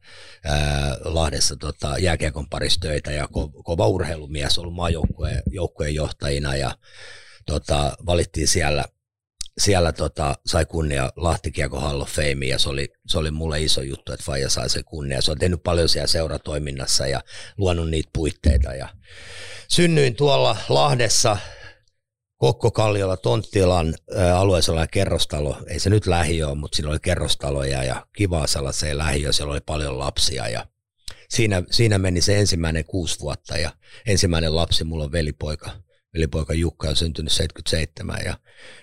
ää, 0.44 0.96
Lahdessa 1.04 1.56
tota, 1.56 1.98
jääkiekon 1.98 2.48
parissa 2.48 2.80
töitä 2.80 3.10
ja 3.10 3.24
ko- 3.24 3.62
kova 3.62 3.86
urheilumies, 3.86 4.58
ollut 4.58 4.74
maajoukkueen 4.74 5.94
johtajina 5.94 6.56
ja 6.56 6.76
tota, 7.46 7.96
valittiin 8.06 8.48
siellä– 8.48 8.84
siellä 9.60 9.92
tota, 9.92 10.34
sai 10.46 10.66
kunnia 10.66 11.12
Lahti 11.16 11.52
Kiekko 11.52 11.80
Hall 11.80 12.00
of 12.00 12.10
Fame 12.10 12.46
ja 12.46 12.58
se 12.58 12.68
oli, 12.68 12.88
se 13.06 13.18
oli 13.18 13.30
mulle 13.30 13.62
iso 13.62 13.82
juttu, 13.82 14.12
että 14.12 14.24
Faija 14.24 14.50
sai 14.50 14.70
sen 14.70 14.84
kunnia. 14.84 15.22
Se 15.22 15.30
on 15.30 15.38
tehnyt 15.38 15.62
paljon 15.62 15.88
siellä 15.88 16.06
seuratoiminnassa 16.06 17.06
ja 17.06 17.20
luonut 17.56 17.90
niitä 17.90 18.10
puitteita. 18.12 18.74
Ja 18.74 18.88
synnyin 19.68 20.14
tuolla 20.14 20.56
Lahdessa 20.68 21.36
Kokko-Kalliolla 22.36 23.16
Tonttilan 23.16 23.94
alueella 24.34 24.86
kerrostalo, 24.86 25.56
ei 25.66 25.80
se 25.80 25.90
nyt 25.90 26.06
lähiö 26.06 26.54
mutta 26.54 26.76
siinä 26.76 26.90
oli 26.90 26.98
kerrostaloja 27.02 27.84
ja 27.84 28.06
kivaa 28.16 28.46
sellaiseen 28.46 28.98
lähiö, 28.98 29.32
siellä 29.32 29.52
oli 29.52 29.60
paljon 29.60 29.98
lapsia 29.98 30.48
ja 30.48 30.66
siinä, 31.28 31.62
siinä 31.70 31.98
meni 31.98 32.20
se 32.20 32.38
ensimmäinen 32.38 32.84
kuusi 32.84 33.20
vuotta 33.20 33.58
ja 33.58 33.70
ensimmäinen 34.06 34.56
lapsi, 34.56 34.84
mulla 34.84 35.04
on 35.04 35.12
velipoika, 35.12 35.70
velipoika 36.14 36.54
Jukka 36.54 36.88
on 36.88 36.96
syntynyt 36.96 37.32
77 37.32 38.18
ja, 38.24 38.38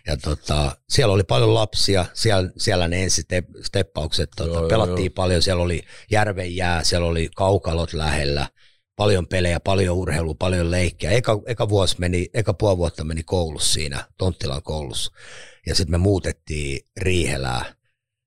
ja 0.08 0.18
tota, 0.18 0.78
siellä 0.90 1.14
oli 1.14 1.24
paljon 1.24 1.54
lapsia, 1.54 2.06
siellä, 2.14 2.52
siellä 2.58 2.88
ne 2.88 3.04
ensi 3.04 3.22
steppaukset, 3.64 4.30
tota, 4.36 4.60
joo, 4.60 4.68
pelattiin 4.68 5.06
joo. 5.06 5.14
paljon, 5.16 5.42
siellä 5.42 5.64
oli 5.64 5.84
järven 6.12 6.56
jää, 6.56 6.84
siellä 6.84 7.08
oli 7.08 7.30
kaukalot 7.36 7.94
lähellä, 7.94 8.48
paljon 8.96 9.28
pelejä, 9.28 9.60
paljon 9.60 9.98
urheilua, 9.98 10.36
paljon 10.40 10.72
leikkiä. 10.72 11.12
Eka, 11.12 11.42
eka, 11.46 11.70
vuosi 11.70 11.96
meni, 12.00 12.30
eka 12.34 12.54
puoli 12.54 12.78
vuotta 12.78 13.04
meni 13.04 13.24
koulussa 13.24 13.74
siinä, 13.74 14.06
Tonttilan 14.18 14.64
koulussa. 14.64 15.12
Ja 15.66 15.76
sitten 15.76 15.92
me 15.92 15.98
muutettiin 15.98 16.80
Riihelää, 16.98 17.66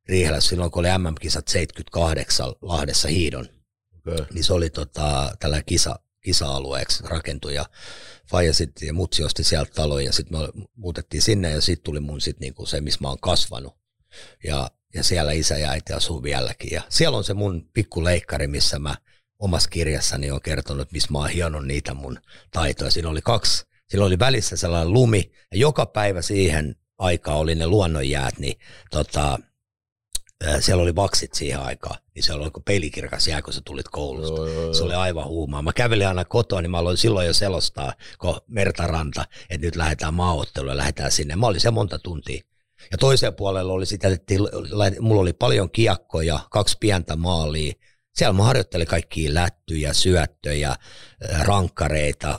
Riihelä 0.08 0.40
silloin, 0.40 0.70
kun 0.70 0.80
oli 0.80 0.98
MM-kisat 0.98 1.48
78 1.48 2.46
Lahdessa 2.62 3.08
Hiidon. 3.08 3.48
Okay. 3.98 4.26
Niin 4.34 4.44
se 4.44 4.52
oli 4.52 4.70
tota, 4.70 5.36
tällä 5.40 5.62
kisa, 5.62 5.98
kisa-alueeksi 6.20 7.02
rakentui 7.06 7.54
ja 7.54 7.64
Faija 8.30 8.54
sitten 8.54 8.86
ja 8.86 8.92
mutsi 8.92 9.24
osti 9.24 9.44
sieltä 9.44 9.72
taloja 9.74 10.06
ja 10.06 10.12
sitten 10.12 10.40
me 10.40 10.48
muutettiin 10.76 11.22
sinne 11.22 11.50
ja 11.50 11.60
sitten 11.60 11.84
tuli 11.84 12.00
mun 12.00 12.20
sitten 12.20 12.40
niinku 12.40 12.66
se, 12.66 12.80
missä 12.80 12.98
mä 13.02 13.08
oon 13.08 13.20
kasvanut. 13.20 13.76
Ja, 14.44 14.70
ja 14.94 15.04
siellä 15.04 15.32
isä 15.32 15.58
ja 15.58 15.70
äiti 15.70 15.92
asuu 15.92 16.22
vieläkin. 16.22 16.70
Ja 16.72 16.82
siellä 16.88 17.16
on 17.16 17.24
se 17.24 17.34
mun 17.34 17.68
pikku 17.72 18.04
leikkari, 18.04 18.46
missä 18.46 18.78
mä 18.78 18.96
omassa 19.38 19.70
kirjassani 19.70 20.30
on 20.30 20.42
kertonut, 20.42 20.92
missä 20.92 21.08
mä 21.12 21.18
oon 21.18 21.28
hionnut 21.28 21.66
niitä 21.66 21.94
mun 21.94 22.18
taitoja. 22.50 22.90
Siinä 22.90 23.08
oli 23.08 23.20
kaksi, 23.22 23.64
siinä 23.88 24.04
oli 24.04 24.18
välissä 24.18 24.56
sellainen 24.56 24.92
lumi 24.92 25.32
ja 25.52 25.58
joka 25.58 25.86
päivä 25.86 26.22
siihen 26.22 26.76
aikaan 26.98 27.38
oli 27.38 27.54
ne 27.54 27.66
luonnonjäät, 27.66 28.38
niin 28.38 28.58
tota, 28.90 29.38
siellä 30.60 30.82
oli 30.82 30.96
vaksit 30.96 31.34
siihen 31.34 31.60
aikaan, 31.60 31.98
niin 32.14 32.22
se 32.22 32.32
oli 32.32 32.50
pelikirkas 32.64 33.28
jää, 33.28 33.42
kun 33.42 33.52
sä 33.52 33.60
tulit 33.64 33.88
koulusta. 33.88 34.36
Joo, 34.36 34.46
joo, 34.46 34.62
joo. 34.62 34.74
Se 34.74 34.84
oli 34.84 34.94
aivan 34.94 35.26
huumaa. 35.26 35.62
Mä 35.62 35.72
kävelin 35.72 36.08
aina 36.08 36.24
kotoa, 36.24 36.62
niin 36.62 36.70
mä 36.70 36.78
aloin 36.78 36.96
silloin 36.96 37.26
jo 37.26 37.34
selostaa, 37.34 37.92
kun 38.18 38.40
Mertaranta, 38.46 39.24
että 39.50 39.66
nyt 39.66 39.76
lähdetään 39.76 40.14
maaotteluun 40.14 40.72
ja 40.72 40.76
lähdetään 40.76 41.12
sinne. 41.12 41.36
Mä 41.36 41.46
olin 41.46 41.60
se 41.60 41.70
monta 41.70 41.98
tuntia. 41.98 42.42
Ja 42.92 42.98
toiseen 42.98 43.34
puolella 43.34 43.72
oli 43.72 43.86
sitä, 43.86 44.08
että 44.08 44.34
mulla 45.00 45.20
oli 45.20 45.32
paljon 45.32 45.70
kiekkoja, 45.70 46.40
kaksi 46.50 46.76
pientä 46.80 47.16
maalia. 47.16 47.72
Siellä 48.14 48.32
mä 48.32 48.44
harjoittelin 48.44 48.86
kaikkia 48.86 49.34
lättyjä, 49.34 49.92
syöttöjä, 49.92 50.76
rankkareita, 51.40 52.38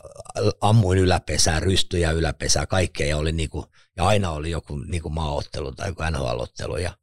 ammuin 0.61 0.99
yläpesää, 0.99 1.59
rystyjä 1.59 2.11
yläpesää, 2.11 2.65
kaikkea. 2.65 3.07
Ja, 3.07 3.17
oli 3.17 3.31
niinku, 3.31 3.65
ja 3.97 4.05
aina 4.05 4.31
oli 4.31 4.51
joku 4.51 4.77
niinku 4.77 5.09
maaottelu 5.09 5.71
tai 5.71 5.89
joku 5.89 6.03
NHL-ottelu. 6.03 6.77
Ja 6.77 6.93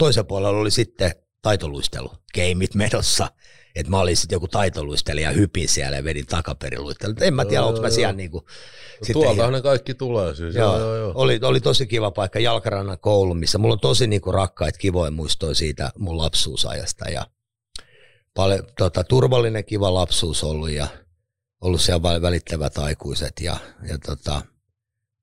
toisen 0.00 0.26
puolella 0.26 0.58
oli 0.58 0.70
sitten 0.70 1.12
taitoluistelu, 1.42 2.12
keimit 2.32 2.74
menossa. 2.74 3.28
Että 3.74 3.90
mä 3.90 4.00
olin 4.00 4.16
sitten 4.16 4.36
joku 4.36 4.48
taitoluistelija, 4.48 5.30
hypin 5.30 5.68
siellä 5.68 5.96
ja 5.96 6.04
vedin 6.04 6.26
takaperiluistelu. 6.26 7.14
En 7.20 7.34
mä 7.34 7.44
tiedä, 7.44 7.64
onko 7.64 7.80
mä 7.80 7.90
siellä 7.90 8.12
niinku... 8.12 8.38
No, 8.38 9.12
tuoltahan 9.12 9.52
ne 9.52 9.62
kaikki 9.62 9.94
tulee 9.94 10.34
siis. 10.34 10.54
Joo, 10.54 10.78
joo, 10.78 10.96
joo. 10.96 11.12
Oli, 11.14 11.40
oli 11.42 11.60
tosi 11.60 11.86
kiva 11.86 12.10
paikka, 12.10 12.40
Jalkarannan 12.40 12.98
koulu, 12.98 13.34
missä 13.34 13.58
mulla 13.58 13.72
on 13.72 13.80
tosi 13.80 14.06
niinku 14.06 14.32
rakkaita, 14.32 14.78
kivoja 14.78 15.10
muistoja 15.10 15.54
siitä 15.54 15.90
mun 15.98 16.18
lapsuusajasta. 16.18 17.08
Ja 17.08 17.26
paljon, 18.34 18.66
tota, 18.78 19.04
turvallinen, 19.04 19.64
kiva 19.64 19.94
lapsuus 19.94 20.44
ollut 20.44 20.70
ja 20.70 20.86
ollut 21.60 21.80
siellä 21.80 22.22
välittävät 22.22 22.78
aikuiset 22.78 23.32
ja, 23.40 23.56
ja 23.88 23.98
tota, 23.98 24.42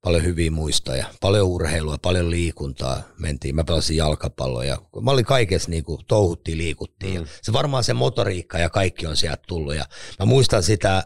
paljon 0.07 0.23
hyviä 0.23 0.51
muistoja, 0.51 1.05
paljon 1.21 1.47
urheilua, 1.47 1.97
paljon 2.01 2.29
liikuntaa 2.29 3.01
mentiin. 3.19 3.55
Mä 3.55 3.63
pelasin 3.63 3.97
jalkapalloa 3.97 4.65
ja 4.65 4.77
mä 5.01 5.11
olin 5.11 5.25
kaikessa 5.25 5.69
niin 5.69 5.83
kuin 5.83 6.01
touhuttiin, 6.07 6.57
liikuttiin. 6.57 7.21
Mm. 7.21 7.27
Se 7.41 7.53
varmaan 7.53 7.83
se 7.83 7.93
motoriikka 7.93 8.59
ja 8.59 8.69
kaikki 8.69 9.07
on 9.07 9.17
sieltä 9.17 9.43
tullut 9.47 9.75
ja 9.75 9.85
mä 10.19 10.25
muistan 10.25 10.63
sitä 10.63 11.03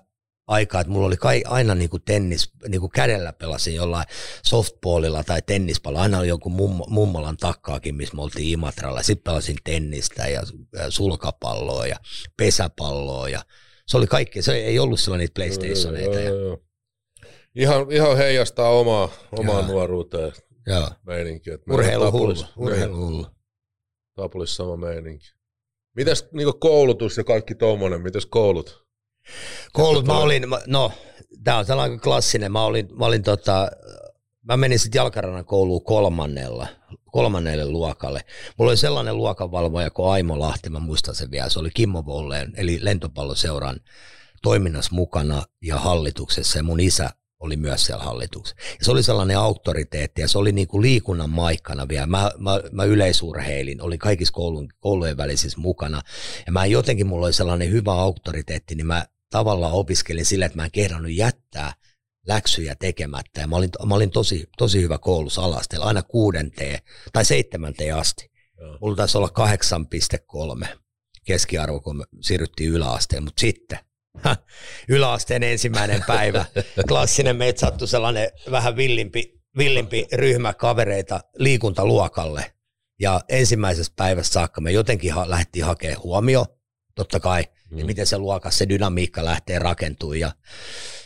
aikaa, 0.47 0.81
että 0.81 0.93
mulla 0.93 1.07
oli 1.07 1.17
kai, 1.17 1.43
aina 1.47 1.75
niin 1.75 1.89
kuin 1.89 2.03
tennis, 2.05 2.51
niin 2.67 2.81
kuin 2.81 2.91
kädellä 2.91 3.33
pelasin 3.33 3.75
jollain 3.75 4.05
softballilla 4.45 5.23
tai 5.23 5.41
tennispallolla. 5.41 6.03
Aina 6.03 6.19
oli 6.19 6.27
joku 6.27 6.49
mummo, 6.49 6.85
mummolan 6.89 7.37
takkaakin, 7.37 7.95
missä 7.95 8.15
me 8.15 8.21
oltiin 8.21 8.53
Imatralla. 8.53 9.03
Sitten 9.03 9.31
pelasin 9.31 9.57
tennistä 9.63 10.27
ja, 10.27 10.43
ja 10.73 10.91
sulkapalloa 10.91 11.87
ja 11.87 11.95
pesäpalloa 12.37 13.29
ja 13.29 13.41
se 13.87 13.97
oli 13.97 14.07
kaikki. 14.07 14.41
Se 14.41 14.53
ei 14.53 14.79
ollut 14.79 14.99
silloin 14.99 15.19
niitä 15.19 15.33
PlayStationeita. 15.33 16.19
Ja, 16.19 16.31
ihan, 17.55 17.91
ihan 17.91 18.17
heijastaa 18.17 18.69
omaa, 18.69 19.09
omaa 19.31 19.61
nuoruuteen 19.61 20.31
Joo. 20.67 20.89
meininkiä. 21.05 21.57
Urheiluhullu. 21.71 22.45
Urheiluhullu. 22.57 23.27
Tapulissa 24.15 24.55
sama 24.55 24.77
meininki. 24.77 25.25
Mites 25.95 26.27
niin 26.31 26.59
koulutus 26.59 27.17
ja 27.17 27.23
kaikki 27.23 27.55
tuommoinen, 27.55 28.01
mites 28.01 28.25
koulut? 28.25 28.85
Koulut 29.73 30.05
mä 30.05 30.19
olin, 30.19 30.49
mä- 30.49 30.61
no 30.67 30.91
tää 31.43 31.57
on 31.57 31.65
sellainen 31.65 31.99
klassinen, 31.99 32.51
mä 32.51 32.63
olin, 32.63 32.87
mä 32.99 33.05
olin 33.05 33.23
tota, 33.23 33.71
mä 34.41 34.57
menin 34.57 34.79
sitten 34.79 34.99
jalkarannan 34.99 35.45
kouluun 35.45 35.83
kolmannella, 35.83 36.67
kolmannelle 37.11 37.65
luokalle. 37.65 38.21
Mulla 38.57 38.71
oli 38.71 38.77
sellainen 38.77 39.17
luokanvalvoja 39.17 39.89
kuin 39.89 40.09
Aimo 40.09 40.39
Lahti, 40.39 40.69
mä 40.69 40.79
muistan 40.79 41.15
sen 41.15 41.31
vielä, 41.31 41.49
se 41.49 41.59
oli 41.59 41.69
Kimmo 41.73 42.05
Volleen, 42.05 42.53
eli 42.57 42.79
lentopalloseuran 42.81 43.79
toiminnassa 44.43 44.95
mukana 44.95 45.43
ja 45.61 45.79
hallituksessa, 45.79 46.59
ja 46.59 46.63
mun 46.63 46.79
isä 46.79 47.09
oli 47.41 47.57
myös 47.57 47.85
siellä 47.85 48.03
hallituksessa. 48.03 48.61
Ja 48.79 48.85
se 48.85 48.91
oli 48.91 49.03
sellainen 49.03 49.37
auktoriteetti, 49.37 50.21
ja 50.21 50.27
se 50.27 50.37
oli 50.37 50.51
niinku 50.51 50.81
liikunnan 50.81 51.29
maikkana 51.29 51.87
vielä. 51.87 52.05
Mä, 52.05 52.31
mä, 52.37 52.59
mä 52.71 52.83
yleisurheilin, 52.83 53.81
oli 53.81 53.97
kaikissa 53.97 54.33
koulun, 54.33 54.69
koulujen 54.79 55.17
välisissä 55.17 55.59
mukana, 55.59 56.01
ja 56.45 56.51
mä 56.51 56.65
jotenkin, 56.65 57.07
mulla 57.07 57.25
oli 57.25 57.33
sellainen 57.33 57.71
hyvä 57.71 57.93
auktoriteetti, 57.93 58.75
niin 58.75 58.87
mä 58.87 59.05
tavallaan 59.29 59.73
opiskelin 59.73 60.25
sillä, 60.25 60.45
että 60.45 60.55
mä 60.55 60.65
en 60.65 60.71
kehdannut 60.71 61.11
jättää 61.11 61.73
läksyjä 62.27 62.75
tekemättä. 62.75 63.41
Ja 63.41 63.47
mä 63.47 63.55
olin, 63.55 63.69
mä 63.85 63.95
olin 63.95 64.11
tosi, 64.11 64.49
tosi 64.57 64.81
hyvä 64.81 64.97
koulussa 64.97 65.41
alasteella, 65.41 65.85
aina 65.85 66.03
kuudenteen 66.03 66.79
tai 67.13 67.25
seitsemänteen 67.25 67.95
asti. 67.95 68.31
Joo. 68.59 68.77
Mulla 68.81 68.95
taisi 68.95 69.17
olla 69.17 69.29
8,3 70.61 70.67
keskiarvo, 71.25 71.79
kun 71.79 71.97
me 71.97 72.03
siirryttiin 72.21 72.71
yläasteen, 72.71 73.23
mutta 73.23 73.41
sitten 73.41 73.79
yläasteen 74.89 75.43
ensimmäinen 75.43 76.03
päivä, 76.07 76.45
klassinen 76.87 77.35
meitä 77.35 77.59
sattui 77.59 77.87
sellainen 77.87 78.29
vähän 78.51 78.75
villimpi, 78.75 79.41
villimpi 79.57 80.07
ryhmä 80.13 80.53
kavereita 80.53 81.21
liikuntaluokalle. 81.37 82.53
Ja 82.99 83.21
ensimmäisessä 83.29 83.93
päivässä 83.95 84.33
saakka 84.33 84.61
me 84.61 84.71
jotenkin 84.71 85.13
ha- 85.13 85.29
lähdettiin 85.29 85.65
hakemaan 85.65 86.03
huomio, 86.03 86.45
totta 86.95 87.19
kai, 87.19 87.43
mm. 87.69 87.79
ja 87.79 87.85
miten 87.85 88.07
se 88.07 88.17
luokas, 88.17 88.57
se 88.57 88.69
dynamiikka 88.69 89.25
lähtee 89.25 89.59
rakentumaan. 89.59 90.19
Ja 90.19 90.31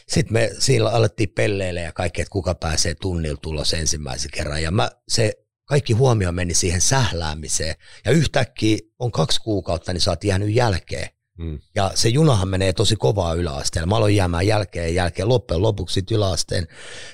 sitten 0.07 0.33
me 0.33 0.49
siinä 0.59 0.89
alettiin 0.89 1.29
pelleille 1.29 1.81
ja 1.81 1.91
kaikki, 1.91 2.21
että 2.21 2.31
kuka 2.31 2.55
pääsee 2.55 2.95
tunnilla 2.95 3.39
tulos 3.41 3.73
ensimmäisen 3.73 4.31
kerran. 4.31 4.63
Ja 4.63 4.71
mä, 4.71 4.91
se 5.07 5.33
kaikki 5.65 5.93
huomio 5.93 6.31
meni 6.31 6.53
siihen 6.53 6.81
sähläämiseen. 6.81 7.75
Ja 8.05 8.11
yhtäkkiä 8.11 8.77
on 8.99 9.11
kaksi 9.11 9.41
kuukautta, 9.41 9.93
niin 9.93 10.01
sä 10.01 10.11
oot 10.11 10.23
jäänyt 10.23 10.55
jälkeen. 10.55 11.09
Mm. 11.37 11.59
Ja 11.75 11.91
se 11.95 12.09
junahan 12.09 12.47
menee 12.47 12.73
tosi 12.73 12.95
kovaa 12.95 13.33
yläasteella. 13.33 13.87
Mä 13.87 13.95
aloin 13.95 14.15
jäämään 14.15 14.47
jälkeen 14.47 14.85
ja 14.85 14.93
jälkeen. 14.93 15.29
Loppujen 15.29 15.61
lopuksi 15.61 16.03
yläasteen 16.11 16.67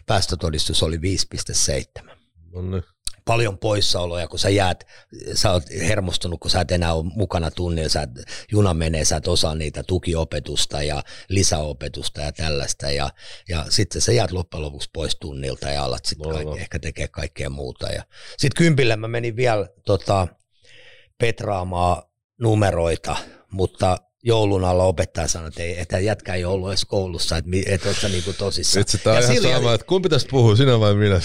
päästötodistus 0.05 0.83
oli 0.83 0.97
5,7 0.97 2.11
No 2.53 2.61
niin. 2.61 2.83
paljon 3.25 3.57
poissaoloja, 3.57 4.27
kun 4.27 4.39
sä 4.39 4.49
jäät, 4.49 4.83
sä 5.33 5.51
oot 5.51 5.63
hermostunut, 5.69 6.39
kun 6.39 6.51
sä 6.51 6.61
et 6.61 6.71
enää 6.71 6.93
ole 6.93 7.11
mukana 7.15 7.51
tunnilla, 7.51 7.89
sä 7.89 8.01
et, 8.01 8.09
juna 8.51 8.73
menee, 8.73 9.05
sä 9.05 9.15
et 9.15 9.27
osaa 9.27 9.55
niitä 9.55 9.83
tukiopetusta 9.83 10.83
ja 10.83 11.03
lisäopetusta 11.29 12.21
ja 12.21 12.31
tällaista, 12.31 12.91
ja, 12.91 13.09
ja 13.49 13.65
sitten 13.69 14.01
sä 14.01 14.11
jäät 14.11 14.31
loppujen 14.31 14.61
lopuksi 14.61 14.89
pois 14.93 15.15
tunnilta 15.15 15.69
ja 15.69 15.83
alat 15.83 16.05
sitten 16.05 16.31
kaikki, 16.31 16.59
ehkä 16.59 16.79
tekee 16.79 17.07
kaikkea 17.07 17.49
muuta. 17.49 17.87
Ja 17.87 18.03
sitten 18.37 18.57
kympille 18.57 18.95
mä 18.95 19.07
menin 19.07 19.35
vielä 19.35 19.67
tota, 19.85 20.27
petraamaan 21.17 22.03
numeroita, 22.41 23.15
mutta 23.51 23.97
joulun 24.23 24.63
alla 24.65 24.83
opettaja 24.83 25.27
sanoi, 25.27 25.47
että, 25.47 25.63
ei, 25.63 25.79
että 25.79 25.99
jätkä 25.99 26.33
ei 26.33 26.45
ollut 26.45 26.69
edes 26.69 26.85
koulussa, 26.85 27.37
että 27.37 27.49
et 27.65 27.85
oot 27.85 27.97
sä 28.01 28.09
niinku 28.09 28.33
tosissaan. 28.33 28.79
Vitsi, 28.79 28.97
tää 28.97 29.13
on 29.13 29.17
Ja 29.19 29.23
ihan 29.23 29.35
sillä- 29.35 29.55
sama, 29.55 29.73
että 29.73 29.87
kumpi 29.87 30.09
tästä 30.09 30.29
puhuu, 30.31 30.55
sinä 30.55 30.79
vai 30.79 30.93
minä? 30.95 31.21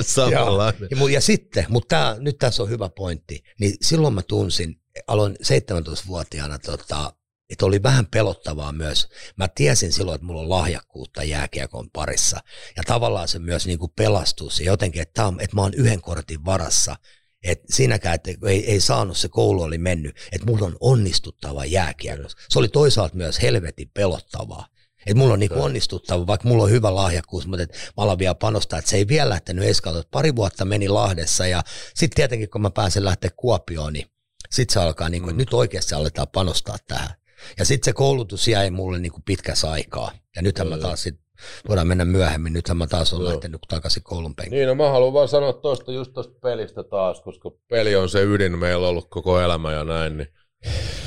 Samanlainen. 0.00 0.88
ja, 1.00 1.10
ja 1.10 1.20
sitten, 1.20 1.66
mutta 1.68 1.88
tää, 1.96 2.16
nyt 2.18 2.38
tässä 2.38 2.62
on 2.62 2.68
hyvä 2.70 2.88
pointti, 2.88 3.42
niin 3.60 3.74
silloin 3.82 4.14
mä 4.14 4.22
tunsin, 4.22 4.80
aloin 5.06 5.36
17-vuotiaana, 5.42 6.58
tota, 6.58 7.12
että 7.50 7.66
oli 7.66 7.82
vähän 7.82 8.06
pelottavaa 8.06 8.72
myös. 8.72 9.08
Mä 9.36 9.48
tiesin 9.48 9.92
silloin, 9.92 10.14
että 10.14 10.26
mulla 10.26 10.40
on 10.40 10.48
lahjakkuutta 10.48 11.22
jääkiekon 11.24 11.90
parissa. 11.90 12.40
Ja 12.76 12.82
tavallaan 12.86 13.28
se 13.28 13.38
myös 13.38 13.66
niin 13.66 13.78
kuin 13.78 13.92
pelastus 13.96 14.60
ja 14.60 14.66
jotenkin, 14.66 15.02
että, 15.02 15.26
on, 15.26 15.40
että 15.40 15.56
mä 15.56 15.62
oon 15.62 15.74
yhden 15.74 16.00
kortin 16.00 16.44
varassa. 16.44 16.96
Et 17.44 17.60
siinäkään, 17.70 18.14
että 18.14 18.30
ei, 18.46 18.70
ei 18.70 18.80
saanut, 18.80 19.16
se 19.16 19.28
koulu 19.28 19.62
oli 19.62 19.78
mennyt, 19.78 20.16
että 20.32 20.46
mulla 20.46 20.66
on 20.66 20.76
onnistuttava 20.80 21.64
jääkiekossa. 21.64 22.38
Se 22.48 22.58
oli 22.58 22.68
toisaalta 22.68 23.16
myös 23.16 23.42
helvetin 23.42 23.90
pelottavaa. 23.94 24.66
Että 25.06 25.18
mulla 25.18 25.32
on 25.32 25.40
niinku 25.40 25.62
onnistuttava, 25.62 26.26
vaikka 26.26 26.48
mulla 26.48 26.64
on 26.64 26.70
hyvä 26.70 26.94
lahjakkuus, 26.94 27.46
mutta 27.46 27.62
et 27.62 27.72
mä 27.72 28.02
alan 28.04 28.18
vielä 28.18 28.34
panostaa, 28.34 28.78
että 28.78 28.90
se 28.90 28.96
ei 28.96 29.08
vielä 29.08 29.30
lähtenyt 29.30 29.64
eskalta. 29.64 30.08
Pari 30.10 30.36
vuotta 30.36 30.64
meni 30.64 30.88
Lahdessa 30.88 31.46
ja 31.46 31.62
sitten 31.94 32.16
tietenkin 32.16 32.50
kun 32.50 32.62
mä 32.62 32.70
pääsen 32.70 33.04
lähteä 33.04 33.30
Kuopioon, 33.36 33.92
niin 33.92 34.06
sitten 34.50 34.72
se 34.72 34.80
alkaa, 34.80 35.08
niinku, 35.08 35.30
että 35.30 35.38
nyt 35.38 35.54
oikeasti 35.54 35.94
aletaan 35.94 36.28
panostaa 36.28 36.76
tähän. 36.88 37.10
Ja 37.58 37.64
sitten 37.64 37.84
se 37.84 37.92
koulutus 37.92 38.48
jäi 38.48 38.70
mulle 38.70 38.98
niinku 38.98 39.20
pitkässä 39.24 39.70
aikaa. 39.70 40.12
Ja 40.36 40.42
nythän 40.42 40.68
mä 40.68 40.78
taas 40.78 41.02
sit, 41.02 41.20
voidaan 41.68 41.86
mennä 41.86 42.04
myöhemmin, 42.04 42.52
nythän 42.52 42.76
mä 42.76 42.86
taas 42.86 43.12
olen 43.12 43.24
Joo. 43.24 43.32
lähtenyt 43.32 43.60
takaisin 43.68 44.02
koulun 44.02 44.34
penkille. 44.34 44.56
Niin, 44.56 44.68
no 44.68 44.74
mä 44.74 44.90
haluan 44.90 45.12
vaan 45.12 45.28
sanoa 45.28 45.52
tosta, 45.52 45.92
just 45.92 46.12
tosta 46.12 46.38
pelistä 46.42 46.82
taas, 46.82 47.20
koska 47.20 47.50
peli 47.68 47.96
on 47.96 48.08
se 48.08 48.22
ydin 48.22 48.58
meillä 48.58 48.88
ollut 48.88 49.10
koko 49.10 49.40
elämä 49.40 49.72
ja 49.72 49.84
näin, 49.84 50.16
niin 50.16 50.28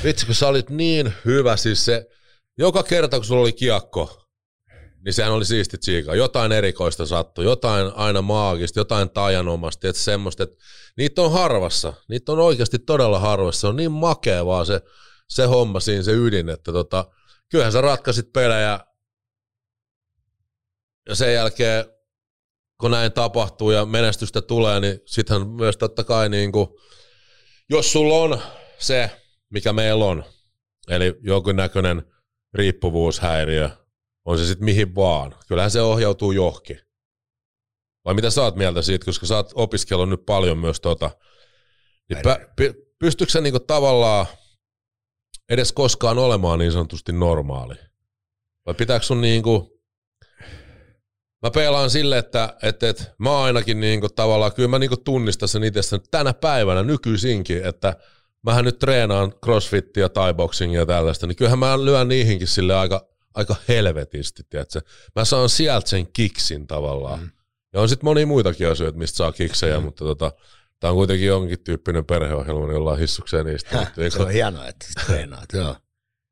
vitsi 0.04 0.26
kun 0.26 0.34
sä 0.34 0.48
olit 0.48 0.70
niin 0.70 1.12
hyvä, 1.24 1.56
siis 1.56 1.84
se, 1.84 2.06
joka 2.58 2.82
kerta 2.82 3.16
kun 3.16 3.24
sulla 3.24 3.42
oli 3.42 3.52
kiekko, 3.52 4.20
niin 5.04 5.12
sehän 5.12 5.32
oli 5.32 5.44
siisti 5.44 5.78
tsiika. 5.78 6.14
Jotain 6.14 6.52
erikoista 6.52 7.06
sattui, 7.06 7.44
jotain 7.44 7.92
aina 7.94 8.22
maagista, 8.22 8.80
jotain 8.80 9.10
tajanomasta, 9.10 9.88
että 9.88 10.02
semmoista, 10.02 10.42
että 10.42 10.56
niitä 10.96 11.22
on 11.22 11.32
harvassa, 11.32 11.92
niitä 12.08 12.32
on 12.32 12.38
oikeasti 12.38 12.78
todella 12.78 13.18
harvassa, 13.18 13.60
se 13.60 13.66
on 13.66 13.76
niin 13.76 13.92
makea 13.92 14.46
vaan 14.46 14.66
se, 14.66 14.80
se 15.28 15.44
homma 15.44 15.80
siinä, 15.80 16.02
se 16.02 16.12
ydin, 16.12 16.48
että 16.48 16.72
tota, 16.72 17.04
kyllähän 17.50 17.72
sä 17.72 17.80
ratkaisit 17.80 18.32
pelejä 18.32 18.80
ja 21.10 21.16
sen 21.16 21.34
jälkeen 21.34 21.84
kun 22.80 22.90
näin 22.90 23.12
tapahtuu 23.12 23.70
ja 23.70 23.86
menestystä 23.86 24.42
tulee, 24.42 24.80
niin 24.80 25.00
sittenhän 25.06 25.48
myös 25.48 25.76
totta 25.76 26.04
kai 26.04 26.28
niin 26.28 26.52
kuin, 26.52 26.68
jos 27.70 27.92
sulla 27.92 28.14
on 28.14 28.40
se, 28.78 29.10
mikä 29.50 29.72
meillä 29.72 30.04
on, 30.04 30.24
eli 30.88 31.14
jonkinnäköinen 31.20 32.02
riippuvuushäiriö, 32.54 33.70
on 34.24 34.38
se 34.38 34.46
sitten 34.46 34.64
mihin 34.64 34.94
vaan, 34.94 35.34
kyllähän 35.48 35.70
se 35.70 35.80
ohjautuu 35.80 36.32
johonkin. 36.32 36.80
Vai 38.04 38.14
mitä 38.14 38.30
sä 38.30 38.42
oot 38.42 38.56
mieltä 38.56 38.82
siitä, 38.82 39.04
koska 39.04 39.26
sä 39.26 39.36
oot 39.36 39.52
opiskellut 39.54 40.08
nyt 40.08 40.26
paljon 40.26 40.58
myös 40.58 40.80
tota, 40.80 41.10
niin 42.08 42.22
pä, 42.22 42.48
py, 42.56 42.94
pystytkö 42.98 43.32
sä 43.32 43.40
niinku 43.40 43.60
tavallaan 43.60 44.26
edes 45.48 45.72
koskaan 45.72 46.18
olemaan 46.18 46.58
niin 46.58 46.72
sanotusti 46.72 47.12
normaali? 47.12 47.74
Vai 48.66 48.74
pitääkö 48.74 49.06
sun 49.06 49.20
niinku, 49.20 49.79
mä 51.42 51.50
pelaan 51.50 51.90
sille, 51.90 52.18
että, 52.18 52.54
että, 52.62 52.88
että 52.88 53.04
mä 53.18 53.42
ainakin 53.42 53.80
niinku 53.80 54.08
tavallaan, 54.08 54.52
kyllä 54.52 54.68
mä 54.68 54.78
niinku 54.78 54.96
tunnistan 54.96 55.48
sen 55.48 55.64
itse 55.64 55.80
tänä 56.10 56.34
päivänä 56.34 56.82
nykyisinkin, 56.82 57.64
että 57.66 57.96
mähän 58.42 58.64
nyt 58.64 58.78
treenaan 58.78 59.32
crossfittia, 59.44 60.08
thai 60.08 60.34
boxingia 60.34 60.80
ja 60.80 60.86
tällaista, 60.86 61.26
niin 61.26 61.36
kyllähän 61.36 61.58
mä 61.58 61.84
lyön 61.84 62.08
niihinkin 62.08 62.48
sille 62.48 62.74
aika, 62.74 63.08
aika 63.34 63.56
helvetisti, 63.68 64.42
tiedätkö? 64.50 64.80
Mä 65.16 65.24
saan 65.24 65.48
sieltä 65.48 65.88
sen 65.88 66.12
kiksin 66.12 66.66
tavallaan. 66.66 67.20
Mm. 67.20 67.30
Ja 67.72 67.80
on 67.80 67.88
sitten 67.88 68.04
monia 68.04 68.26
muitakin 68.26 68.68
asioita, 68.68 68.98
mistä 68.98 69.16
saa 69.16 69.32
kiksejä, 69.32 69.78
mm. 69.78 69.84
mutta 69.84 70.04
tota, 70.04 70.32
tää 70.80 70.90
on 70.90 70.96
kuitenkin 70.96 71.26
jonkin 71.26 71.60
tyyppinen 71.64 72.04
perheohjelma, 72.04 72.66
niin 72.66 72.76
ollaan 72.76 72.98
hissukseen 72.98 73.46
niistä. 73.46 73.76
Häh, 73.76 73.92
se 74.08 74.22
on 74.22 74.30
hienoa, 74.30 74.66
että 74.66 74.86
treenaat, 75.06 75.48
joo. 75.52 75.76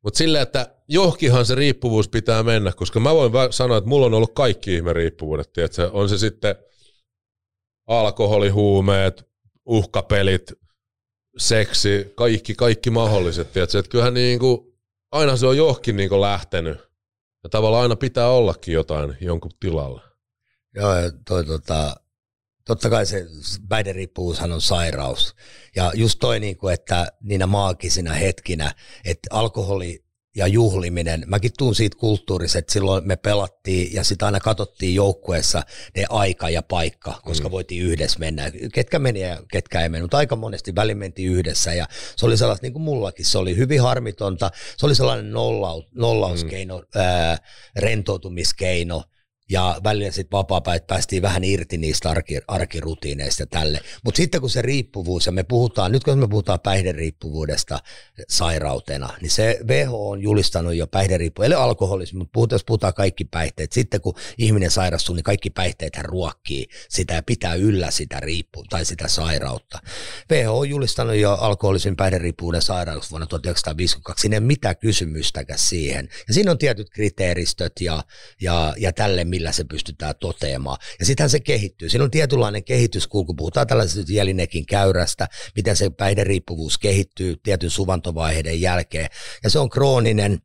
Mutta 0.08 0.18
silleen, 0.18 0.42
että 0.42 0.74
johonkinhan 0.88 1.46
se 1.46 1.54
riippuvuus 1.54 2.08
pitää 2.08 2.42
mennä, 2.42 2.72
koska 2.72 3.00
mä 3.00 3.14
voin 3.14 3.32
sanoa, 3.50 3.76
että 3.76 3.88
mulla 3.88 4.06
on 4.06 4.14
ollut 4.14 4.34
kaikki 4.34 4.74
ihme 4.74 4.92
riippuvuudet. 4.92 5.52
Tiedätkö? 5.52 5.90
On 5.92 6.08
se 6.08 6.18
sitten 6.18 6.56
alkoholi, 7.86 8.48
huumeet, 8.48 9.28
uhkapelit, 9.66 10.52
seksi, 11.38 12.12
kaikki, 12.14 12.54
kaikki 12.54 12.90
mahdolliset. 12.90 13.52
Tiedätkö? 13.52 13.78
Että 13.78 13.90
kyllähän 13.90 14.14
niinku, 14.14 14.78
aina 15.12 15.36
se 15.36 15.46
on 15.46 15.56
johonkin 15.56 15.96
niinku 15.96 16.20
lähtenyt. 16.20 16.78
Ja 17.44 17.50
tavallaan 17.50 17.82
aina 17.82 17.96
pitää 17.96 18.28
ollakin 18.28 18.74
jotain 18.74 19.16
jonkun 19.20 19.52
tilalla. 19.60 20.02
Joo, 20.74 20.94
ja 20.94 21.10
toi 21.28 21.44
tota, 21.44 21.96
totta 22.68 22.90
kai 22.90 23.06
se 23.06 23.26
päihderiippuvuushan 23.68 24.52
on 24.52 24.60
sairaus. 24.60 25.34
Ja 25.76 25.92
just 25.94 26.18
toi, 26.18 26.40
niin 26.40 26.56
kuin, 26.56 26.74
että 26.74 27.12
niinä 27.22 27.46
maagisina 27.46 28.12
hetkinä, 28.12 28.74
että 29.04 29.28
alkoholi 29.30 30.04
ja 30.36 30.46
juhliminen, 30.46 31.24
mäkin 31.26 31.50
tuun 31.58 31.74
siitä 31.74 31.96
kulttuurista, 31.98 32.58
että 32.58 32.72
silloin 32.72 33.06
me 33.06 33.16
pelattiin 33.16 33.94
ja 33.94 34.04
sitä 34.04 34.26
aina 34.26 34.40
katsottiin 34.40 34.94
joukkueessa 34.94 35.62
ne 35.96 36.04
aika 36.08 36.50
ja 36.50 36.62
paikka, 36.62 37.20
koska 37.24 37.48
mm. 37.48 37.52
voitiin 37.52 37.82
yhdessä 37.82 38.18
mennä. 38.18 38.52
Ketkä 38.72 38.98
meni 38.98 39.20
ja 39.20 39.42
ketkä 39.52 39.80
ei 39.80 39.88
mennyt, 39.88 40.04
mutta 40.04 40.16
aika 40.16 40.36
monesti 40.36 40.74
väliin 40.74 40.98
mentiin 40.98 41.32
yhdessä 41.32 41.74
ja 41.74 41.86
se 42.16 42.26
oli 42.26 42.36
sellaista, 42.36 42.64
niin 42.64 42.72
kuin 42.72 42.82
mullakin, 42.82 43.24
se 43.24 43.38
oli 43.38 43.56
hyvin 43.56 43.82
harmitonta, 43.82 44.50
se 44.76 44.86
oli 44.86 44.94
sellainen 44.94 45.32
nollaus, 45.32 45.84
nollauskeino, 45.94 46.78
mm. 46.78 47.00
ää, 47.00 47.38
rentoutumiskeino, 47.76 49.02
ja 49.50 49.80
välillä 49.84 50.10
sitten 50.10 50.38
vapaa 50.38 50.60
päästiin 50.86 51.22
vähän 51.22 51.44
irti 51.44 51.78
niistä 51.78 52.10
arki, 52.10 52.40
arkirutiineista 52.48 53.46
tälle. 53.46 53.80
Mutta 54.04 54.16
sitten 54.16 54.40
kun 54.40 54.50
se 54.50 54.62
riippuvuus, 54.62 55.26
ja 55.26 55.32
me 55.32 55.42
puhutaan, 55.42 55.92
nyt 55.92 56.04
kun 56.04 56.18
me 56.18 56.28
puhutaan 56.28 56.60
päihderiippuvuudesta 56.60 57.78
sairautena, 58.28 59.08
niin 59.20 59.30
se 59.30 59.60
WHO 59.68 60.10
on 60.10 60.22
julistanut 60.22 60.74
jo 60.74 60.86
päihderiippuvuus, 60.86 61.46
eli 61.46 61.54
alkoholismi, 61.54 62.18
mutta 62.18 62.32
puhutaan, 62.32 62.54
jos 62.54 62.64
puhutaan 62.64 62.94
kaikki 62.94 63.24
päihteet. 63.24 63.72
Sitten 63.72 64.00
kun 64.00 64.14
ihminen 64.38 64.70
sairastuu, 64.70 65.14
niin 65.14 65.24
kaikki 65.24 65.50
päihteet 65.50 65.96
hän 65.96 66.04
ruokkii 66.04 66.66
sitä 66.88 67.14
ja 67.14 67.22
pitää 67.22 67.54
yllä 67.54 67.90
sitä 67.90 68.20
riippu 68.20 68.64
tai 68.70 68.84
sitä 68.84 69.08
sairautta. 69.08 69.78
WHO 70.32 70.58
on 70.58 70.68
julistanut 70.68 71.16
jo 71.16 71.32
alkoholismin 71.32 71.96
päihderiippuvuuden 71.96 72.62
sairaus 72.62 73.10
vuonna 73.10 73.26
1952. 73.26 74.22
Siinä 74.22 74.34
ei 74.34 74.38
ole 74.38 74.46
mitään 74.46 74.76
kysymystäkään 74.76 75.58
siihen. 75.58 76.08
Ja 76.28 76.34
siinä 76.34 76.50
on 76.50 76.58
tietyt 76.58 76.90
kriteeristöt 76.90 77.72
ja, 77.80 78.02
ja, 78.40 78.74
ja 78.78 78.92
tälle, 78.92 79.24
millä 79.38 79.52
se 79.52 79.64
pystytään 79.64 80.14
toteamaan. 80.20 80.78
Ja 80.98 81.06
sittenhän 81.06 81.30
se 81.30 81.40
kehittyy. 81.40 81.88
Siinä 81.88 82.04
on 82.04 82.10
tietynlainen 82.10 82.64
kehityskulku. 82.64 83.34
Puhutaan 83.34 83.66
tällaisesta 83.66 84.12
Jelinekin 84.12 84.66
käyrästä, 84.66 85.28
miten 85.56 85.76
se 85.76 85.90
päihderiippuvuus 85.90 86.78
kehittyy 86.78 87.36
tietyn 87.42 87.70
suvantovaiheiden 87.70 88.60
jälkeen. 88.60 89.08
Ja 89.44 89.50
se 89.50 89.58
on 89.58 89.70
krooninen 89.70 90.38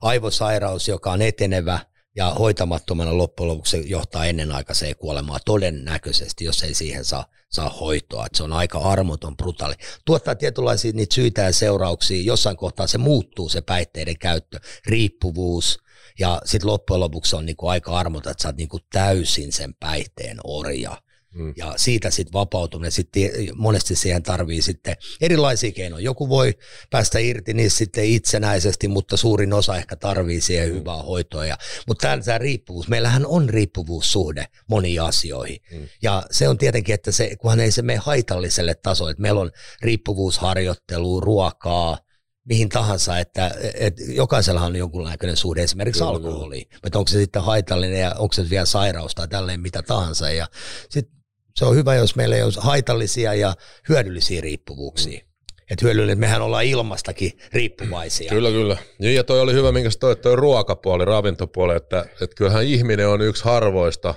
aivosairaus, 0.00 0.88
joka 0.88 1.12
on 1.12 1.22
etenevä 1.22 1.80
ja 2.16 2.30
hoitamattomana 2.30 3.18
loppujen 3.18 3.48
lopuksi 3.48 3.84
johtaa 3.86 4.26
ennenaikaiseen 4.26 4.96
kuolemaan 4.96 5.40
todennäköisesti, 5.44 6.44
jos 6.44 6.62
ei 6.62 6.74
siihen 6.74 7.04
saa, 7.04 7.26
saa 7.50 7.68
hoitoa. 7.68 8.26
Et 8.26 8.34
se 8.34 8.42
on 8.42 8.52
aika 8.52 8.78
armoton, 8.78 9.36
brutaali. 9.36 9.74
Tuottaa 10.04 10.34
tietynlaisia 10.34 10.92
niitä 10.92 11.14
syitä 11.14 11.42
ja 11.42 11.52
seurauksia. 11.52 12.22
Jossain 12.22 12.56
kohtaa 12.56 12.86
se 12.86 12.98
muuttuu, 12.98 13.48
se 13.48 13.60
päihteiden 13.60 14.18
käyttö, 14.18 14.60
riippuvuus, 14.86 15.78
ja 16.18 16.40
sitten 16.44 16.70
loppujen 16.70 17.00
lopuksi 17.00 17.36
on 17.36 17.46
niinku 17.46 17.68
aika 17.68 17.98
armoton, 17.98 18.30
että 18.30 18.42
sä 18.42 18.48
oot 18.48 18.56
niinku 18.56 18.78
täysin 18.92 19.52
sen 19.52 19.74
päihteen 19.74 20.36
orja. 20.44 21.02
Mm. 21.34 21.54
Ja 21.56 21.74
siitä 21.76 22.10
sitten 22.10 22.32
vapautuminen, 22.32 22.92
sitten 22.92 23.30
monesti 23.54 23.96
siihen 23.96 24.22
tarvii 24.22 24.62
sitten 24.62 24.96
erilaisia 25.20 25.72
keinoja. 25.72 26.04
Joku 26.04 26.28
voi 26.28 26.54
päästä 26.90 27.18
irti 27.18 27.54
niistä 27.54 27.78
sitten 27.78 28.04
itsenäisesti, 28.04 28.88
mutta 28.88 29.16
suurin 29.16 29.52
osa 29.52 29.76
ehkä 29.76 29.96
tarvii 29.96 30.40
siihen 30.40 30.68
mm. 30.68 30.74
hyvää 30.74 31.02
hoitoa. 31.02 31.46
Ja, 31.46 31.58
mutta 31.86 32.02
tämä, 32.02 32.22
tämä 32.22 32.38
riippuvuus, 32.38 32.88
meillähän 32.88 33.26
on 33.26 33.48
riippuvuussuhde 33.48 34.46
moniin 34.68 35.02
asioihin. 35.02 35.58
Mm. 35.72 35.88
Ja 36.02 36.22
se 36.30 36.48
on 36.48 36.58
tietenkin, 36.58 36.94
että 36.94 37.12
se, 37.12 37.36
kunhan 37.36 37.60
ei 37.60 37.70
se 37.70 37.82
mene 37.82 37.98
haitalliselle 38.02 38.74
tasolle, 38.74 39.10
että 39.10 39.22
meillä 39.22 39.40
on 39.40 39.50
riippuvuusharjoittelua, 39.82 41.20
ruokaa, 41.20 41.98
mihin 42.44 42.68
tahansa, 42.68 43.18
että, 43.18 43.50
että 43.74 44.02
jokaisella 44.08 44.60
on 44.60 44.76
jonkunlainen 44.76 45.36
suhde 45.36 45.62
esimerkiksi 45.62 46.04
alkoholiin. 46.04 46.68
Että 46.84 46.98
onko 46.98 47.08
se 47.08 47.18
sitten 47.18 47.42
haitallinen 47.42 48.00
ja 48.00 48.14
onko 48.18 48.32
se 48.32 48.50
vielä 48.50 48.66
sairaus 48.66 49.14
tai 49.14 49.28
tälleen 49.28 49.60
mitä 49.60 49.82
tahansa. 49.82 50.30
Ja 50.30 50.46
sit 50.88 51.08
se 51.56 51.64
on 51.64 51.76
hyvä, 51.76 51.94
jos 51.94 52.16
meillä 52.16 52.36
ei 52.36 52.42
ole 52.42 52.52
haitallisia 52.56 53.34
ja 53.34 53.54
hyödyllisiä 53.88 54.40
riippuvuuksia. 54.40 55.18
Mm. 55.18 55.32
Että 55.70 55.84
hyödyllinen, 55.84 56.18
mehän 56.18 56.42
ollaan 56.42 56.64
ilmastakin 56.64 57.32
riippuvaisia. 57.52 58.30
Kyllä, 58.30 58.50
kyllä. 58.50 58.76
Niin, 58.98 59.14
ja 59.14 59.24
toi 59.24 59.40
oli 59.40 59.52
hyvä, 59.52 59.72
minkä 59.72 59.90
toi, 60.00 60.16
toi 60.16 60.36
ruokapuoli, 60.36 61.04
ravintopuoli, 61.04 61.76
että, 61.76 62.00
että 62.00 62.36
kyllähän 62.36 62.64
ihminen 62.64 63.08
on 63.08 63.20
yksi 63.20 63.44
harvoista 63.44 64.14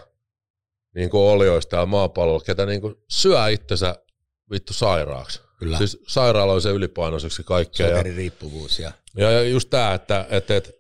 niin 0.96 1.10
kuin 1.10 1.22
olioista 1.22 1.76
ja 1.76 1.86
maapallolla, 1.86 2.44
ketä 2.46 2.66
niin 2.66 2.82
kuin 2.82 2.96
syö 3.10 3.50
itsensä 3.50 3.96
vittu 4.52 4.74
sairaaksi. 4.74 5.45
Kyllä. 5.58 5.78
Siis 5.78 5.98
sairaaloisen 6.08 6.74
ylipainoiseksi 6.74 7.44
kaikkea. 7.44 7.88
Sokeririippuvuus. 7.88 8.80
Ja, 8.80 8.92
ja, 9.18 9.32
ja 9.32 9.44
just 9.44 9.70
tämä, 9.70 9.94
että, 9.94 10.26
että, 10.30 10.56
että 10.56 10.72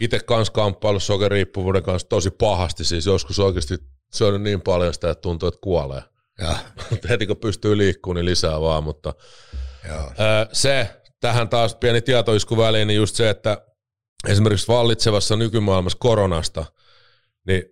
itse 0.00 0.20
kanssa 0.20 0.52
kamppailu 0.52 1.00
sokeriippuvuuden 1.00 1.82
kanssa 1.82 2.08
tosi 2.08 2.30
pahasti, 2.30 2.84
siis 2.84 3.06
joskus 3.06 3.38
oikeasti 3.38 3.78
syönyt 4.14 4.42
niin 4.42 4.60
paljon 4.60 4.94
sitä, 4.94 5.10
että 5.10 5.22
tuntuu, 5.22 5.48
että 5.48 5.60
kuolee. 5.60 6.02
ja, 6.38 6.56
Mutta 6.90 7.08
heti 7.08 7.26
kun 7.26 7.36
pystyy 7.36 7.78
liikkumaan, 7.78 8.16
niin 8.16 8.24
lisää 8.24 8.60
vaan, 8.60 8.84
mutta 8.84 9.14
joo. 9.88 10.00
Öö, 10.00 10.46
se, 10.52 10.90
tähän 11.20 11.48
taas 11.48 11.74
pieni 11.74 12.00
tietoisku 12.00 12.56
väliin, 12.56 12.88
niin 12.88 12.96
just 12.96 13.16
se, 13.16 13.30
että 13.30 13.66
esimerkiksi 14.28 14.68
vallitsevassa 14.68 15.36
nykymaailmassa 15.36 15.98
koronasta, 16.00 16.64
niin 17.46 17.64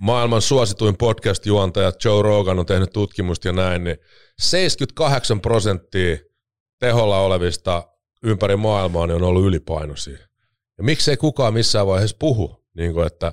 maailman 0.00 0.42
suosituin 0.42 0.96
podcast-juontaja 0.96 1.92
Joe 2.04 2.22
Rogan 2.22 2.58
on 2.58 2.66
tehnyt 2.66 2.92
tutkimusta 2.92 3.48
ja 3.48 3.52
näin, 3.52 3.84
niin 3.84 3.96
78 4.38 5.40
prosenttia 5.40 6.16
teholla 6.78 7.20
olevista 7.20 7.88
ympäri 8.22 8.56
maailmaa 8.56 9.06
niin 9.06 9.16
on 9.16 9.22
ollut 9.22 9.44
ylipainoisia. 9.44 10.18
Ja 10.78 10.84
miksei 10.84 11.16
kukaan 11.16 11.54
missään 11.54 11.86
vaiheessa 11.86 12.16
puhu, 12.20 12.64
niin 12.74 12.92
kuin 12.92 13.06
että 13.06 13.32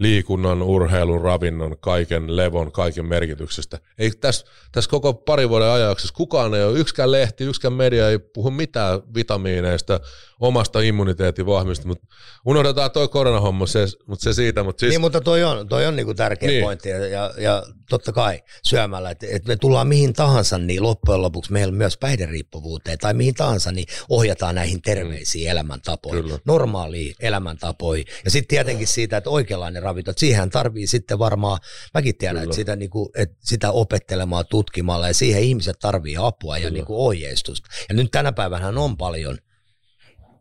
liikunnan, 0.00 0.62
urheilun, 0.62 1.20
ravinnon, 1.20 1.76
kaiken 1.80 2.36
levon, 2.36 2.72
kaiken 2.72 3.06
merkityksestä. 3.06 3.78
Ei 3.98 4.10
tässä, 4.10 4.46
tässä 4.72 4.90
koko 4.90 5.14
pari 5.14 5.48
vuoden 5.48 5.68
ajaksessa 5.68 6.14
kukaan 6.14 6.54
ei 6.54 6.64
ole, 6.64 6.78
yksikään 6.78 7.12
lehti, 7.12 7.44
yksikään 7.44 7.72
media 7.72 8.08
ei 8.08 8.18
puhu 8.18 8.50
mitään 8.50 9.00
vitamiineista, 9.14 10.00
omasta 10.40 10.80
immuniteetin 10.80 11.46
vahvista, 11.46 11.86
mutta 11.88 12.06
unohdetaan 12.46 12.90
toi 12.90 13.08
koronahomma, 13.08 13.66
se, 13.66 13.86
mutta 14.06 14.22
se 14.22 14.32
siitä. 14.32 14.62
Mutta 14.62 14.80
siis, 14.80 14.90
Niin, 14.90 15.00
mutta 15.00 15.20
toi 15.20 15.44
on, 15.44 15.68
toi 15.68 15.86
on 15.86 15.96
niinku 15.96 16.14
tärkeä 16.14 16.48
Niin. 16.48 16.64
pointti 16.64 16.88
ja, 16.88 17.32
ja 17.38 17.62
totta 17.90 18.12
kai 18.12 18.42
syömällä, 18.62 19.10
että, 19.10 19.26
että 19.30 19.48
me 19.48 19.56
tullaan 19.56 19.88
mihin 19.88 20.12
tahansa, 20.12 20.58
niin 20.58 20.82
loppujen 20.82 21.22
lopuksi 21.22 21.52
meillä 21.52 21.72
myös 21.72 21.96
päihderiippuvuuteen 21.96 22.98
tai 22.98 23.14
mihin 23.14 23.34
tahansa, 23.34 23.72
niin 23.72 23.86
ohjataan 24.08 24.54
näihin 24.54 24.82
terveisiin 24.82 25.46
mm. 25.46 25.50
elämäntapoihin, 25.50 26.22
Kyllä. 26.22 26.38
normaaliin 26.44 27.14
elämäntapoihin. 27.20 28.06
Ja 28.24 28.30
sitten 28.30 28.48
tietenkin 28.48 28.86
siitä, 28.86 29.16
että 29.16 29.30
oikeanlainen 29.30 29.82
ravinto, 29.82 30.10
että 30.10 30.20
siihen 30.20 30.50
tarvii 30.50 30.86
sitten 30.86 31.18
varmaan, 31.18 31.58
mäkin 31.94 32.18
tiedän, 32.18 32.36
Kyllä. 32.36 32.44
että 32.44 32.56
sitä, 32.56 32.76
niinku, 32.76 33.10
että 33.16 33.36
sitä 33.40 33.70
opettelemaan, 33.70 34.44
tutkimalla 34.50 35.06
ja 35.08 35.14
siihen 35.14 35.42
ihmiset 35.42 35.78
tarvii 35.78 36.16
apua 36.18 36.58
ja 36.58 36.62
Kyllä. 36.62 36.74
niinku 36.74 37.06
ohjeistusta. 37.06 37.68
Ja 37.88 37.94
nyt 37.94 38.10
tänä 38.10 38.32
päivänä 38.32 38.68
on 38.68 38.96
paljon, 38.96 39.38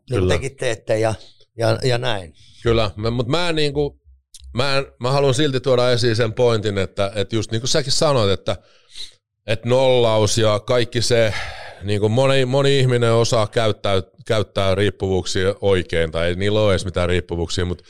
niin 0.10 0.20
Kyllä. 0.20 0.34
tekin 0.34 0.56
teette 0.56 1.00
ja, 1.00 1.14
ja, 1.58 1.80
ja 1.84 1.98
näin. 1.98 2.34
Kyllä, 2.64 2.92
mä- 2.96 3.12
mutta 3.12 3.32
mä, 3.32 3.50
en 3.50 3.56
niinku, 3.56 3.99
mä, 4.54 4.78
en, 4.78 4.88
mä 5.00 5.12
haluan 5.12 5.34
silti 5.34 5.60
tuoda 5.60 5.92
esiin 5.92 6.16
sen 6.16 6.34
pointin, 6.34 6.78
että, 6.78 7.12
että 7.16 7.36
just 7.36 7.52
niin 7.52 7.62
kuin 7.62 7.70
säkin 7.70 7.92
sanoit, 7.92 8.32
että, 8.32 8.58
että 9.48 9.70
nollaus 9.70 10.38
ja 10.38 10.60
kaikki 10.60 11.02
se, 11.02 11.34
niin 11.84 12.00
kuin 12.00 12.12
moni, 12.12 12.46
moni 12.46 12.80
ihminen 12.80 13.14
osaa 13.14 13.48
käyttää, 13.48 14.04
käyttää 14.26 14.76
riippuvuuksia 14.76 15.56
oikein, 15.62 16.12
tai 16.12 16.28
ei 16.28 16.36
niillä 16.36 16.62
ole 16.62 16.74
edes 16.74 16.86
mitään 16.86 17.10
riippuvuuksia, 17.10 17.66
mutta 17.66 17.84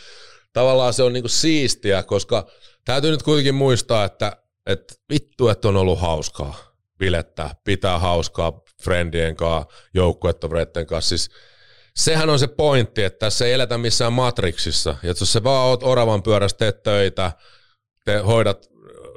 tavallaan 0.54 0.93
se 0.93 1.04
on 1.04 1.13
niin 1.13 1.24
kuin 1.24 1.30
siistiä, 1.30 2.04
koska 2.04 2.48
täytyy 2.86 3.12
nyt 3.12 3.24
kuitenkin 3.24 3.56
muistaa, 3.56 4.06
että, 4.06 4.38
että 4.65 4.93
vittu, 5.10 5.48
että 5.48 5.67
on 5.67 5.78
ollut 5.78 6.00
hauskaa 6.00 6.69
bilettää, 6.98 7.56
pitää 7.63 8.00
hauskaa 8.00 8.62
friendien 8.84 9.36
kanssa, 9.36 9.74
joukkuetovereiden 9.93 10.86
kanssa, 10.86 11.10
siis 11.10 11.30
sehän 12.00 12.30
on 12.30 12.40
se 12.40 12.48
pointti, 12.48 13.04
että 13.04 13.20
tässä 13.20 13.46
ei 13.46 13.54
eletä 13.54 13.78
missään 13.78 14.14
matriksissa. 14.14 14.96
Ja 15.04 15.10
jos 15.10 15.34
sä 15.34 15.44
vaan 15.44 15.68
oot 15.68 15.84
oravan 15.84 16.24
pyörässä, 16.24 16.58
teet 16.58 16.84
töitä, 16.84 17.32
te 18.06 18.18
hoidat, 18.18 18.68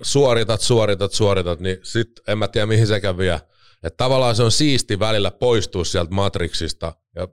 suoritat, 0.02 0.60
suoritat, 0.60 1.12
suoritat, 1.12 1.60
niin 1.60 1.78
sit 1.82 2.08
en 2.28 2.38
mä 2.38 2.48
tiedä 2.48 2.66
mihin 2.66 2.86
sekään 2.86 3.18
vie. 3.18 3.40
Että 3.82 3.96
tavallaan 3.96 4.36
se 4.36 4.42
on 4.42 4.52
siisti 4.52 4.98
välillä 4.98 5.30
poistua 5.30 5.84
sieltä 5.84 6.14
matriksista 6.14 6.94
ja 7.16 7.28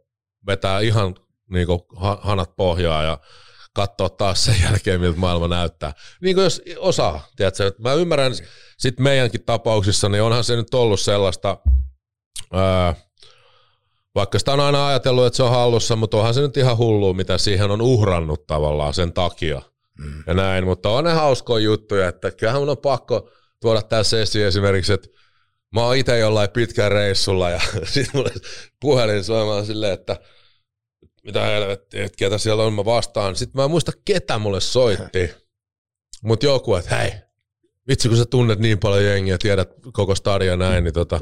vetää 0.47 0.79
ihan 0.79 1.15
niinku 1.49 1.85
ha- 1.95 2.19
hanat 2.21 2.55
pohjaa 2.55 3.03
ja 3.03 3.19
katsoa 3.73 4.09
taas 4.09 4.45
sen 4.45 4.55
jälkeen, 4.63 5.01
miltä 5.01 5.19
maailma 5.19 5.47
näyttää. 5.47 5.93
Niin 6.21 6.35
kuin 6.35 6.43
jos 6.43 6.61
osaa, 6.77 7.27
tiedätkö, 7.35 7.71
mä 7.79 7.93
ymmärrän 7.93 8.33
sitten 8.77 9.03
meidänkin 9.03 9.43
tapauksissa, 9.43 10.09
niin 10.09 10.23
onhan 10.23 10.43
se 10.43 10.55
nyt 10.55 10.73
ollut 10.73 10.99
sellaista, 10.99 11.57
ää, 12.53 12.95
vaikka 14.15 14.39
sitä 14.39 14.53
on 14.53 14.59
aina 14.59 14.87
ajatellut, 14.87 15.25
että 15.25 15.37
se 15.37 15.43
on 15.43 15.51
hallussa, 15.51 15.95
mutta 15.95 16.17
onhan 16.17 16.33
se 16.33 16.41
nyt 16.41 16.57
ihan 16.57 16.77
hullu, 16.77 17.13
mitä 17.13 17.37
siihen 17.37 17.71
on 17.71 17.81
uhrannut 17.81 18.47
tavallaan 18.47 18.93
sen 18.93 19.13
takia. 19.13 19.61
Mm. 19.99 20.23
Ja 20.27 20.33
näin, 20.33 20.65
mutta 20.65 20.89
on 20.89 21.03
ne 21.03 21.13
hauskoja 21.13 21.63
juttuja, 21.63 22.07
että 22.07 22.31
kyllähän 22.31 22.61
mun 22.61 22.69
on 22.69 22.77
pakko 22.77 23.29
tuoda 23.61 23.81
tässä 23.81 24.21
esiin 24.21 24.45
esimerkiksi, 24.45 24.93
että 24.93 25.07
mä 25.75 25.83
oon 25.83 25.95
itse 25.95 26.19
jollain 26.19 26.49
pitkän 26.49 26.91
reissulla 26.91 27.49
ja 27.49 27.59
sitten 27.83 28.11
mulle 28.13 28.31
puhelin 28.81 29.23
soimaan 29.23 29.65
silleen, 29.65 29.93
että 29.93 30.17
mitä 31.23 31.45
helvettiä, 31.45 32.05
että 32.05 32.17
ketä 32.17 32.37
siellä 32.37 32.63
on, 32.63 32.73
mä 32.73 32.85
vastaan. 32.85 33.35
Sitten 33.35 33.59
mä 33.59 33.63
en 33.63 33.71
muista, 33.71 33.91
ketä 34.05 34.39
mulle 34.39 34.61
soitti, 34.61 35.29
mutta 36.23 36.45
joku, 36.45 36.75
että 36.75 36.95
hei, 36.95 37.11
vitsi 37.87 38.09
kun 38.09 38.17
sä 38.17 38.25
tunnet 38.25 38.59
niin 38.59 38.79
paljon 38.79 39.05
jengiä, 39.05 39.37
tiedät 39.37 39.69
koko 39.93 40.15
stadia 40.15 40.57
näin, 40.57 40.83
niin 40.83 40.93
tota, 40.93 41.19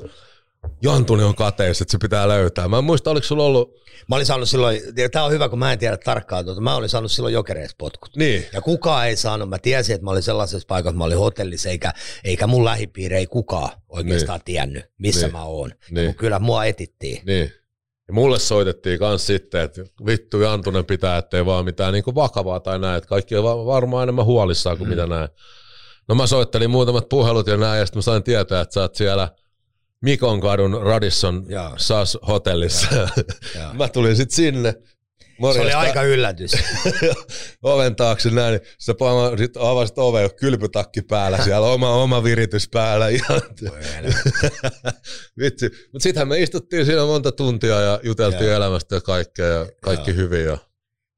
Jantuni 0.81 1.23
on 1.23 1.35
kateissa, 1.35 1.83
että 1.83 1.91
se 1.91 1.97
pitää 1.97 2.27
löytää. 2.27 2.67
Mä 2.67 2.77
en 2.77 2.83
muista, 2.83 3.11
oliko 3.11 3.25
sulla 3.27 3.43
ollut... 3.43 3.73
Mä 4.09 4.15
olin 4.15 4.25
saanut 4.25 4.49
silloin, 4.49 4.81
tämä 5.11 5.25
on 5.25 5.31
hyvä, 5.31 5.49
kun 5.49 5.59
mä 5.59 5.73
en 5.73 5.79
tiedä 5.79 5.97
tarkkaan 5.97 6.45
tuota, 6.45 6.61
mä 6.61 6.75
olin 6.75 6.89
saanut 6.89 7.11
silloin 7.11 7.33
jokereissa 7.33 7.75
potkut. 7.79 8.15
Niin, 8.15 8.45
Ja 8.53 8.61
kukaan 8.61 9.07
ei 9.07 9.15
saanut, 9.15 9.49
mä 9.49 9.59
tiesin, 9.59 9.95
että 9.95 10.05
mä 10.05 10.11
olin 10.11 10.23
sellaisessa 10.23 10.65
paikassa, 10.67 10.89
että 10.89 10.97
mä 10.97 11.03
olin 11.03 11.17
hotellissa, 11.17 11.69
eikä, 11.69 11.93
eikä 12.23 12.47
mun 12.47 12.65
lähipiiri, 12.65 13.15
ei 13.15 13.27
kukaan 13.27 13.69
oikeastaan 13.89 14.37
niin. 14.37 14.45
tiennyt, 14.45 14.85
missä 14.97 15.25
Niin. 15.25 15.31
mä 15.31 15.43
oon. 15.43 15.71
Niin. 15.91 16.15
Kyllä 16.15 16.39
mua 16.39 16.65
etittiin. 16.65 17.21
niin. 17.25 17.51
Ja 18.07 18.13
mulle 18.13 18.39
soitettiin 18.39 18.99
kans 18.99 19.27
sitten, 19.27 19.61
että 19.61 19.81
vittu 20.05 20.41
Jantunen 20.41 20.85
pitää, 20.85 21.17
ettei 21.17 21.45
vaan 21.45 21.65
mitään 21.65 21.93
niin 21.93 22.03
vakavaa 22.15 22.59
tai 22.59 22.79
näin, 22.79 22.97
että 22.97 23.09
kaikki 23.09 23.35
on 23.35 23.43
va- 23.43 23.65
varmaan 23.65 24.03
enemmän 24.03 24.25
huolissaan 24.25 24.77
kuin 24.77 24.87
mm. 24.87 24.89
mitä 24.89 25.07
näin. 25.07 25.29
No 26.07 26.15
mä 26.15 26.27
soittelin 26.27 26.69
muutamat 26.69 27.09
puhelut 27.09 27.47
ja 27.47 27.57
näin, 27.57 27.79
ja 27.79 27.85
sitten 27.85 27.97
mä 27.97 28.01
sain 28.01 28.23
tietää, 28.23 28.61
että 28.61 28.73
sä 28.73 28.81
oot 28.81 28.95
siellä 28.95 29.29
Mikon 30.01 30.41
kadun 30.41 30.81
Radisson 30.81 31.45
Joo. 31.49 31.73
SAS 31.77 32.17
hotellissa. 32.27 32.87
Joo. 32.95 33.73
mä 33.79 33.89
tulin 33.89 34.15
sitten 34.15 34.35
sinne. 34.35 34.71
Se 34.71 35.43
oli 35.43 35.55
Morjesta. 35.57 35.79
aika 35.79 36.03
yllätys. 36.03 36.51
oven 37.63 37.95
taakse 37.95 38.29
näin, 38.29 38.51
niin 38.51 38.61
sä 38.79 38.93
sit 39.37 39.57
avasit 39.57 39.97
oven, 39.97 40.29
kylpytakki 40.39 41.01
päällä, 41.01 41.37
siellä 41.43 41.67
oma, 41.67 41.89
oma 41.89 42.23
viritys 42.23 42.69
päällä. 42.69 43.07
Ihan. 43.17 43.41
Vitsi. 45.39 45.69
Mutta 45.69 46.03
sittenhän 46.03 46.27
me 46.27 46.39
istuttiin 46.39 46.85
siinä 46.85 47.05
monta 47.05 47.31
tuntia 47.31 47.81
ja 47.81 47.99
juteltiin 48.03 48.47
Joo. 48.47 48.55
elämästä 48.55 48.95
ja 48.95 49.01
kaikkea 49.01 49.45
ja 49.45 49.67
kaikki 49.81 50.15
hyvin. 50.15 50.45
Ja 50.45 50.57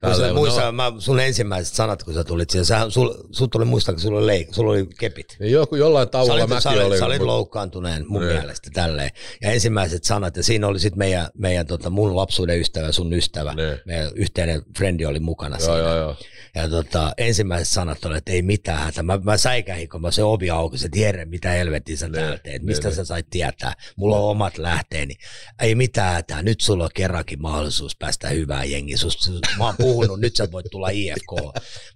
Tälleen. 0.01 0.35
muista, 0.35 0.65
No, 0.65 0.71
mä, 0.71 0.91
sun 0.99 1.19
ensimmäiset 1.19 1.73
sanat, 1.73 2.03
kun 2.03 2.13
sä 2.13 2.23
tulit 2.23 2.49
siihen, 2.49 2.65
sä, 2.65 2.85
sul, 2.89 3.13
sul 3.31 3.47
tuli 3.47 3.65
muistaa, 3.65 3.93
kun 3.93 4.01
sulla 4.01 4.17
oli, 4.19 4.27
leik, 4.27 4.53
sulla 4.53 4.71
oli 4.71 4.87
kepit. 4.99 5.37
niin 5.39 5.51
joku 5.51 5.75
jollain 5.75 6.07
Sä 6.11 6.19
olit, 6.19 6.49
mäkin 6.49 6.61
sä 6.61 6.69
olit, 6.69 6.83
olin. 6.83 6.99
sä 6.99 7.05
olit 7.05 7.21
loukkaantuneen 7.21 8.05
mun 8.07 8.21
Niin. 8.21 8.33
mielestä 8.35 8.69
tälleen. 8.73 9.09
Ja 9.41 9.51
ensimmäiset 9.51 10.03
sanat, 10.03 10.37
ja 10.37 10.43
siinä 10.43 10.67
oli 10.67 10.79
sitten 10.79 10.97
meidän, 10.97 11.27
meidän 11.37 11.67
tota, 11.67 11.89
mun 11.89 12.15
lapsuuden 12.15 12.59
ystävä, 12.59 12.91
sun 12.91 13.13
ystävä, 13.13 13.53
Niin. 13.53 13.79
meidän 13.85 14.11
yhteinen 14.15 14.61
frendi 14.77 15.05
oli 15.05 15.19
mukana 15.19 15.57
Joo, 15.59 15.65
siinä. 15.65 15.79
joo, 15.79 15.95
joo. 15.97 16.15
Ja 16.55 16.69
tota, 16.69 17.13
ensimmäiset 17.17 17.67
sanat 17.67 18.05
oli, 18.05 18.17
että 18.17 18.31
ei 18.31 18.41
mitään 18.41 18.79
hätä. 18.79 19.03
Mä, 19.03 19.19
mä 19.23 19.37
säikähin, 19.37 19.89
kun 19.89 20.01
mä 20.01 20.11
se 20.11 20.23
ovi 20.23 20.49
auki, 20.49 20.77
että 20.85 20.99
Jere, 20.99 21.25
mitä 21.25 21.49
helvettiä 21.49 21.97
sä 21.97 22.09
täällä 22.09 22.37
teet, 22.37 22.63
mistä 22.63 22.87
niin, 22.87 22.95
sä 22.95 23.05
sait 23.05 23.27
tietää. 23.29 23.73
Mulla 23.95 24.17
on 24.17 24.31
omat 24.31 24.57
lähteeni. 24.57 25.13
Ei 25.61 25.75
mitään 25.75 26.13
hätää, 26.13 26.41
nyt 26.41 26.61
sulla 26.61 26.83
on 26.83 26.89
kerrankin 26.95 27.41
mahdollisuus 27.41 27.95
päästä 27.95 28.29
hyvään 28.29 28.71
jengiin. 28.71 28.97
Sus, 28.97 29.13
sus, 29.13 29.41
mä 29.57 29.65
oon 29.65 29.75
puhunut, 29.93 30.19
nyt 30.19 30.35
sä 30.35 30.51
voit 30.51 30.65
tulla 30.71 30.89
IFK. 30.89 31.31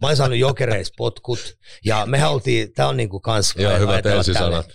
Mä 0.01 0.07
oon 0.07 0.17
saanut 0.17 0.37
jokereis 0.37 0.91
potkut, 0.97 1.57
ja 1.85 2.05
mehän 2.05 2.31
oltiin, 2.31 2.73
tää 2.73 2.87
on 2.87 2.97
niinku 2.97 3.19
kans... 3.19 3.53
Joo, 3.57 3.79
hyvät 3.79 3.89
ajatella 3.89 4.17
ensisanat. 4.17 4.65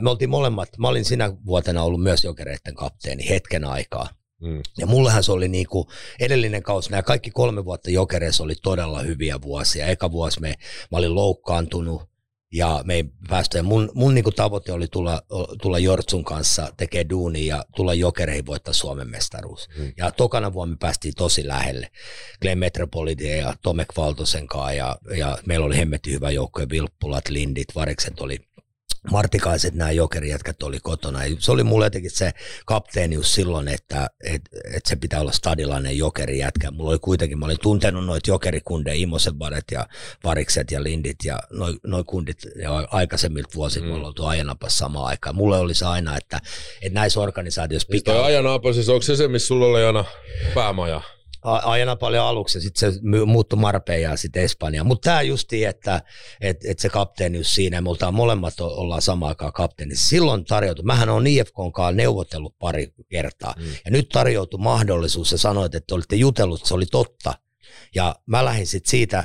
Me 0.00 0.10
oltiin 0.10 0.30
molemmat, 0.30 0.68
mä 0.78 0.88
olin 0.88 1.04
sinä 1.04 1.32
vuotena 1.46 1.82
ollut 1.82 2.02
myös 2.02 2.24
jokereiden 2.24 2.74
kapteeni 2.74 3.28
hetken 3.28 3.64
aikaa. 3.64 4.08
Mm. 4.42 4.62
Ja 4.78 4.86
mullehan 4.86 5.24
se 5.24 5.32
oli 5.32 5.48
niinku 5.48 5.90
edellinen 6.20 6.62
kausi, 6.62 6.90
nämä 6.90 7.02
kaikki 7.02 7.30
kolme 7.30 7.64
vuotta 7.64 7.90
jokereissa 7.90 8.44
oli 8.44 8.54
todella 8.62 9.02
hyviä 9.02 9.42
vuosia. 9.42 9.86
Eka 9.86 10.10
vuosi 10.10 10.40
me, 10.40 10.54
mä 10.90 10.98
olin 10.98 11.14
loukkaantunut 11.14 12.02
ja 12.52 12.82
me 12.84 12.94
ei 12.94 13.04
päästy. 13.28 13.56
Ja 13.56 13.62
mun, 13.62 13.90
mun 13.94 14.14
niinku 14.14 14.30
tavoite 14.30 14.72
oli 14.72 14.88
tulla, 14.88 15.22
tulla 15.62 15.78
Jortsun 15.78 16.24
kanssa 16.24 16.72
tekee 16.76 17.08
duuni 17.10 17.46
ja 17.46 17.64
tulla 17.76 17.94
jokereihin 17.94 18.46
voittaa 18.46 18.74
Suomen 18.74 19.10
mestaruus. 19.10 19.68
Mm. 19.78 19.92
Ja 19.96 20.10
tokana 20.10 20.52
vuonna 20.52 20.72
me 20.72 20.76
päästiin 20.80 21.14
tosi 21.14 21.46
lähelle. 21.46 21.90
Glenn 22.40 22.58
Metropolitia 22.58 23.36
ja 23.36 23.54
Tomek 23.62 23.88
Valtosen 23.96 24.46
kanssa 24.46 24.72
ja, 24.72 24.98
ja 25.16 25.38
meillä 25.46 25.66
oli 25.66 25.76
hemmetti 25.76 26.12
hyvä 26.12 26.30
joukko 26.30 26.60
ja 26.60 26.68
Vilppulat, 26.70 27.28
Lindit, 27.28 27.74
Varikset 27.74 28.20
oli 28.20 28.47
Martikaiset 29.10 29.74
nämä 29.74 29.90
jokerijätkät 29.90 30.62
oli 30.62 30.78
kotona. 30.82 31.18
Se 31.38 31.52
oli 31.52 31.62
mulle 31.62 31.86
jotenkin 31.86 32.10
se 32.10 32.32
kapteenius 32.66 33.34
silloin, 33.34 33.68
että 33.68 34.10
et, 34.24 34.42
et 34.74 34.86
se 34.86 34.96
pitää 34.96 35.20
olla 35.20 35.32
stadilainen 35.32 35.98
jokerijätkä. 35.98 36.70
Mulla 36.70 36.90
oli 36.90 36.98
kuitenkin, 36.98 37.38
mä 37.38 37.44
olin 37.44 37.60
tuntenut 37.62 38.06
noita 38.06 38.30
jokerikundeja, 38.30 38.94
Imosenbaret 38.94 39.64
ja 39.72 39.86
Varikset 40.24 40.70
ja 40.70 40.82
Lindit 40.82 41.24
ja 41.24 41.38
noin 41.50 41.78
noi 41.86 42.04
kundit 42.04 42.38
ja 42.62 42.88
aikaisemmilta 42.90 43.54
vuosilta 43.54 43.86
mm. 43.86 44.04
oltu 44.04 44.24
ajanapas 44.24 44.78
samaan 44.78 45.06
aikaan. 45.06 45.36
Mulle 45.36 45.58
oli 45.58 45.74
se 45.74 45.86
aina, 45.86 46.16
että, 46.16 46.40
että 46.82 46.98
näissä 47.00 47.20
organisaatioissa 47.20 47.86
Siis 47.86 48.02
pitää 48.02 48.14
toi 48.14 48.24
ajanaapa, 48.24 48.72
siis 48.72 48.88
onko 48.88 49.02
se 49.02 49.16
se, 49.16 49.28
missä 49.28 49.46
sulla 49.46 49.66
oli 49.66 49.84
aina 49.84 50.04
päämaja? 50.54 51.00
Ajana 51.42 51.96
paljon 51.96 52.24
aluksi 52.24 52.58
ja 52.58 52.62
sitten 52.62 52.92
se 52.92 53.00
muuttui 53.26 53.58
Marbejaan 53.58 54.12
ja 54.12 54.16
sitten 54.16 54.42
Espanjaan. 54.42 54.86
Mutta 54.86 55.10
tämä 55.10 55.22
justi, 55.22 55.64
että 55.64 56.02
et, 56.40 56.56
et 56.64 56.78
se 56.78 56.88
kapteenius 56.88 57.54
siinä, 57.54 57.76
ja 57.76 57.82
me 57.82 57.88
oltaan 57.90 58.14
molemmat 58.14 58.60
ollaan 58.60 59.02
samaan 59.02 59.28
aikaan 59.28 59.52
kapteenissa. 59.52 60.08
Silloin 60.08 60.44
tarjoutui, 60.44 60.84
mähän 60.84 61.08
on 61.08 61.26
IFKn 61.26 61.72
kanssa 61.72 61.92
neuvotellut 61.92 62.58
pari 62.58 62.92
kertaa, 63.08 63.54
Mm. 63.58 63.64
ja 63.84 63.90
nyt 63.90 64.08
tarjoutui 64.08 64.60
mahdollisuus, 64.60 65.32
ja 65.32 65.38
sanoit, 65.38 65.74
että 65.74 65.94
olitte 65.94 66.16
jutellut, 66.16 66.64
se 66.64 66.74
oli 66.74 66.86
totta. 66.86 67.34
Ja 67.94 68.14
mä 68.26 68.44
lähdin 68.44 68.66
sitten 68.66 68.90
siitä, 68.90 69.24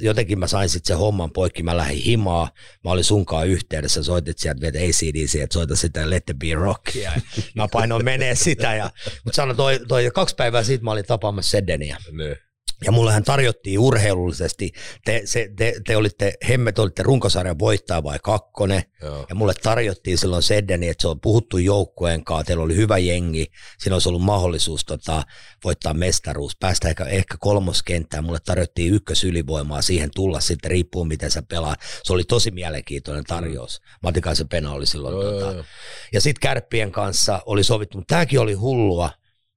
jotenkin 0.00 0.38
mä 0.38 0.46
sain 0.46 0.68
sitten 0.68 0.88
sen 0.88 0.98
homman 0.98 1.30
poikki, 1.30 1.62
mä 1.62 1.76
lähdin 1.76 2.02
himaa, 2.02 2.50
mä 2.84 2.90
olin 2.90 3.04
sunkaan 3.04 3.48
yhteydessä, 3.48 4.02
soitit 4.02 4.38
sieltä 4.38 4.60
vielä 4.60 4.78
ACDC, 4.78 5.34
että 5.34 5.54
soita 5.54 5.76
sitä 5.76 6.10
Let 6.10 6.26
the 6.26 6.34
Be 6.34 6.54
Rock, 6.54 6.94
ja 6.94 7.12
mä 7.54 7.68
painoin 7.72 8.04
menee 8.04 8.34
sitä, 8.34 8.74
ja, 8.74 8.90
mutta 9.24 9.36
sano 9.36 9.54
toi, 9.54 9.80
toi, 9.88 10.10
kaksi 10.14 10.34
päivää 10.34 10.62
siitä 10.62 10.84
mä 10.84 10.92
olin 10.92 11.04
tapaamassa 11.04 11.50
Sedeniä, 11.50 11.96
Niin. 12.12 12.47
Ja 12.84 12.92
mullehän 12.92 13.22
tarjottiin 13.22 13.78
urheilullisesti, 13.78 14.72
te, 15.04 15.22
se, 15.24 15.50
te, 15.56 15.74
te 15.86 15.96
olitte, 15.96 16.32
hemmet 16.48 16.78
olitte 16.78 17.02
runkosarjan 17.02 17.58
voittaja 17.58 18.02
vai 18.02 18.18
kakkonen, 18.22 18.82
Joo. 19.02 19.26
ja 19.28 19.34
mulle 19.34 19.54
tarjottiin 19.62 20.18
silloin 20.18 20.42
Seddeni, 20.42 20.88
että 20.88 21.02
se 21.02 21.08
on 21.08 21.20
puhuttu 21.20 21.58
joukkueen 21.58 22.24
kanssa, 22.24 22.44
teillä 22.44 22.64
oli 22.64 22.76
hyvä 22.76 22.98
jengi, 22.98 23.46
siinä 23.78 23.94
olisi 23.94 24.08
ollut 24.08 24.22
mahdollisuus 24.22 24.84
tota, 24.84 25.22
voittaa 25.64 25.94
mestaruus, 25.94 26.56
päästä 26.60 26.88
ehkä, 26.88 27.04
ehkä 27.04 27.36
kolmoskenttään, 27.40 28.24
mulle 28.24 28.38
tarjottiin 28.44 28.94
ykkösylivoimaa 28.94 29.82
siihen 29.82 30.10
tulla 30.14 30.40
sitten, 30.40 30.70
riippuu 30.70 31.04
miten 31.04 31.30
sä 31.30 31.42
pelaat. 31.42 31.80
Se 32.02 32.12
oli 32.12 32.24
tosi 32.24 32.50
mielenkiintoinen 32.50 33.24
tarjous. 33.24 33.80
Matikaisen 34.02 34.48
Pena 34.48 34.72
oli 34.72 34.86
silloin. 34.86 35.14
Joo, 35.14 35.32
tota, 35.32 35.44
joo, 35.44 35.52
joo. 35.52 35.64
ja 36.12 36.20
sitten 36.20 36.40
Kärppien 36.40 36.92
kanssa 36.92 37.42
oli 37.46 37.64
sovittu, 37.64 37.98
mutta 37.98 38.14
tämäkin 38.14 38.40
oli 38.40 38.54
hullua, 38.54 39.10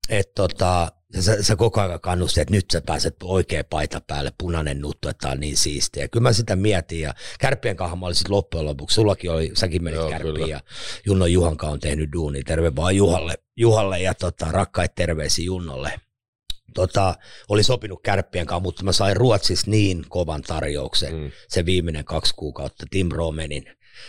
että 0.10 0.32
tota, 0.36 0.92
sä, 1.20 1.44
sä 1.44 1.56
koko 1.56 1.82
ajan 1.82 2.00
kannustit, 2.00 2.42
että 2.42 2.54
nyt 2.54 2.66
sä 2.72 2.82
pääset 2.82 3.16
oikea 3.24 3.64
paita 3.64 4.02
päälle, 4.08 4.32
punainen 4.38 4.82
nuttu, 4.82 5.10
että 5.10 5.22
tää 5.22 5.32
on 5.32 5.40
niin 5.40 5.58
siistiä. 5.58 6.08
Kyllä 6.08 6.24
mä 6.24 6.34
sitä 6.34 6.56
mietin 6.56 7.00
ja 7.02 7.14
Kärppien 7.40 7.76
kanssa 7.76 7.96
mä 7.96 8.06
olin 8.06 8.16
sit 8.16 8.30
loppujen 8.30 8.66
lopuksi, 8.66 8.96
sullakin 8.96 9.32
oli, 9.32 9.52
säkin 9.54 9.84
menit 9.84 10.00
Joo, 10.00 10.10
Kärppiin 10.10 10.34
kyllä. 10.36 10.48
ja 10.48 10.60
Junno 11.06 11.26
Juhan 11.26 11.58
kanssa 11.58 11.74
on 11.74 11.80
tehnyt 11.80 12.10
duuni, 12.14 12.44
terve 12.44 12.76
vaan 12.76 12.96
Juhalle, 12.96 13.34
Juhalle 13.58 14.00
ja 14.00 14.14
tota, 14.14 14.46
rakkaita 14.52 14.94
terveisiä 14.96 15.46
Junnolle. 15.46 15.94
Tota, 16.74 17.16
oli 17.50 17.64
sopinut 17.64 18.00
Kärppien 18.04 18.46
kanssa, 18.46 18.64
mutta 18.64 18.84
mä 18.84 18.92
sain 18.92 19.18
Ruotsissa 19.18 19.72
niin 19.72 20.06
kovan 20.10 20.42
tarjouksen, 20.42 21.14
Mm. 21.16 21.32
se 21.50 21.66
viimeinen 21.66 22.06
kaksi 22.06 22.34
kuukautta 22.36 22.86
Tim 22.90 23.10
Romenin. 23.12 23.66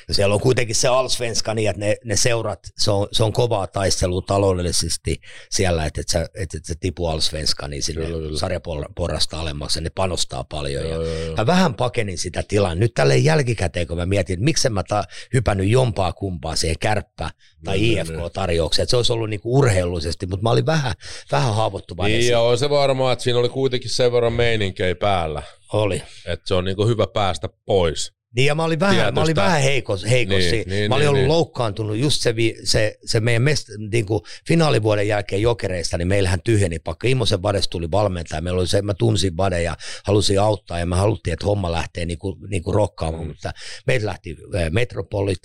Ja 0.09 0.15
siellä 0.15 0.35
on 0.35 0.41
kuitenkin 0.41 0.77
se 0.77 0.89
Allsvenskani, 0.89 1.67
että 1.67 1.81
ne, 1.81 1.97
ne 2.05 2.17
seurat, 2.17 2.59
se 2.79 2.91
on, 2.91 3.09
se 3.13 3.25
on 3.25 3.33
kovaa 3.33 3.67
taistelua 3.67 4.23
taloudellisesti 4.27 5.21
siellä, 5.51 5.87
että 5.87 6.01
et 6.01 6.09
sä, 6.09 6.21
et, 6.35 6.55
et 6.55 6.65
sä 6.65 6.75
tipu 6.81 7.07
Allsvenskani 7.07 7.83
sinne 7.83 8.07
sarjaporrasta 8.39 9.41
alemmaksi, 9.41 9.79
ja 9.79 9.83
ne 9.83 9.91
panostaa 9.95 10.45
paljon. 10.45 10.85
Joo, 10.85 11.03
ja 11.03 11.25
joo. 11.25 11.37
Mä 11.37 11.47
vähän 11.47 11.75
pakenin 11.75 12.19
sitä 12.19 12.43
tilaa. 12.49 12.75
Nyt 12.75 12.95
tälle 12.95 13.17
jälkikäteen, 13.17 13.87
kun 13.87 13.97
mä 13.97 14.07
mietin, 14.07 14.35
että 14.35 14.45
miksi 14.45 14.69
mä 14.71 14.83
ta, 14.83 15.05
hypännyt 15.35 15.69
jompaa 15.69 16.13
kumpaa 16.13 16.57
siihen 16.57 16.77
kärppä 16.81 17.31
tai 17.65 17.79
Niin, 17.79 17.99
IFK-tarjoukseen. 17.99 18.83
Että 18.83 18.91
se 18.91 18.97
olisi 18.97 19.13
ollut 19.13 19.31
niinku 19.31 19.59
urheilullisesti, 19.59 20.27
mutta 20.27 20.43
mä 20.43 20.51
olin 20.51 20.67
vähän, 20.67 20.95
vähän 21.33 21.55
haavoittuvainen. 21.55 22.19
Niin, 22.19 22.31
ja 22.31 22.41
on 22.41 22.59
se 22.59 22.71
varmaa, 22.71 23.13
että 23.13 23.23
siinä 23.23 23.39
oli 23.39 23.49
kuitenkin 23.49 23.91
sen 23.91 24.13
verran 24.13 24.33
meininkejä 24.33 24.95
päällä, 24.95 25.43
Oli. 25.73 26.03
että 26.27 26.49
se 26.49 26.55
on 26.55 26.65
niinku 26.65 26.87
hyvä 26.87 27.07
päästä 27.07 27.49
pois. 27.67 28.13
Niin 28.37 28.47
ja 28.47 28.55
mä 28.55 28.65
olin 28.65 28.81
vähän, 28.81 29.15
mä 29.15 29.23
olin 29.23 29.37
vähän 29.37 29.63
heikos, 29.63 30.05
heikos 30.05 30.37
Niin, 30.39 30.51
niin, 30.51 30.69
niin, 30.69 30.89
Mä 30.89 30.95
olin 30.95 31.03
niin, 31.03 31.09
ollut 31.09 31.21
niin. 31.21 31.29
loukkaantunut 31.29 31.97
just 31.97 32.21
se, 32.21 32.35
se, 32.65 32.99
se 33.05 33.21
meidän 33.21 33.43
mest, 33.43 33.69
niin 33.91 34.07
kuin 34.07 34.21
finaalivuoden 34.49 35.09
jälkeen 35.09 35.43
jokereista, 35.43 35.99
niin 35.99 36.09
meillähän 36.09 36.41
tyhjeni 36.45 36.79
pakka. 36.79 37.09
Immosen 37.09 37.43
Vades 37.43 37.69
tuli 37.69 37.91
valmentaja, 37.91 38.41
meillä 38.41 38.61
oli 38.61 38.67
se, 38.69 38.83
mä 38.83 38.95
tunsin 38.95 39.37
Vade 39.37 39.63
ja 39.63 39.77
halusin 40.05 40.41
auttaa 40.41 40.79
ja 40.79 40.87
mä 40.87 40.97
haluttiin, 40.97 41.33
että 41.33 41.47
homma 41.47 41.73
lähtee 41.73 42.07
niin 42.07 42.19
kuin, 42.19 42.37
niin 42.51 42.63
kuin 42.63 42.75
rokkaamaan, 42.75 43.25
Mm. 43.25 43.29
mutta 43.29 43.53
meiltä 43.87 44.07
lähti 44.07 44.37
eh, 44.55 44.71
Metropolit, 44.71 45.43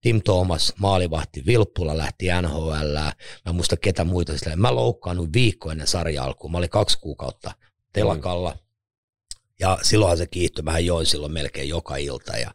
Tim 0.00 0.22
Thomas, 0.22 0.72
maalivahti, 0.80 1.42
Vilppula 1.46 1.96
lähti 1.96 2.26
NHL, 2.42 2.96
mä 3.46 3.52
muista 3.52 3.76
ketä 3.76 4.04
muita 4.04 4.38
sillä. 4.38 4.56
Mä 4.56 4.74
loukkaannuin 4.74 5.32
viikko 5.32 5.70
ennen 5.70 5.86
sarja 5.86 6.24
alkuun, 6.24 6.52
mä 6.52 6.58
olin 6.58 6.70
kaksi 6.70 6.98
kuukautta 7.00 7.52
telakalla. 7.92 8.56
Ja 9.60 9.78
silloinhan 9.82 10.18
se 10.18 10.26
kiihtyi, 10.26 10.64
vähän 10.64 10.86
join 10.86 11.06
silloin 11.06 11.32
melkein 11.32 11.68
joka 11.68 11.96
ilta 11.96 12.36
ja 12.36 12.50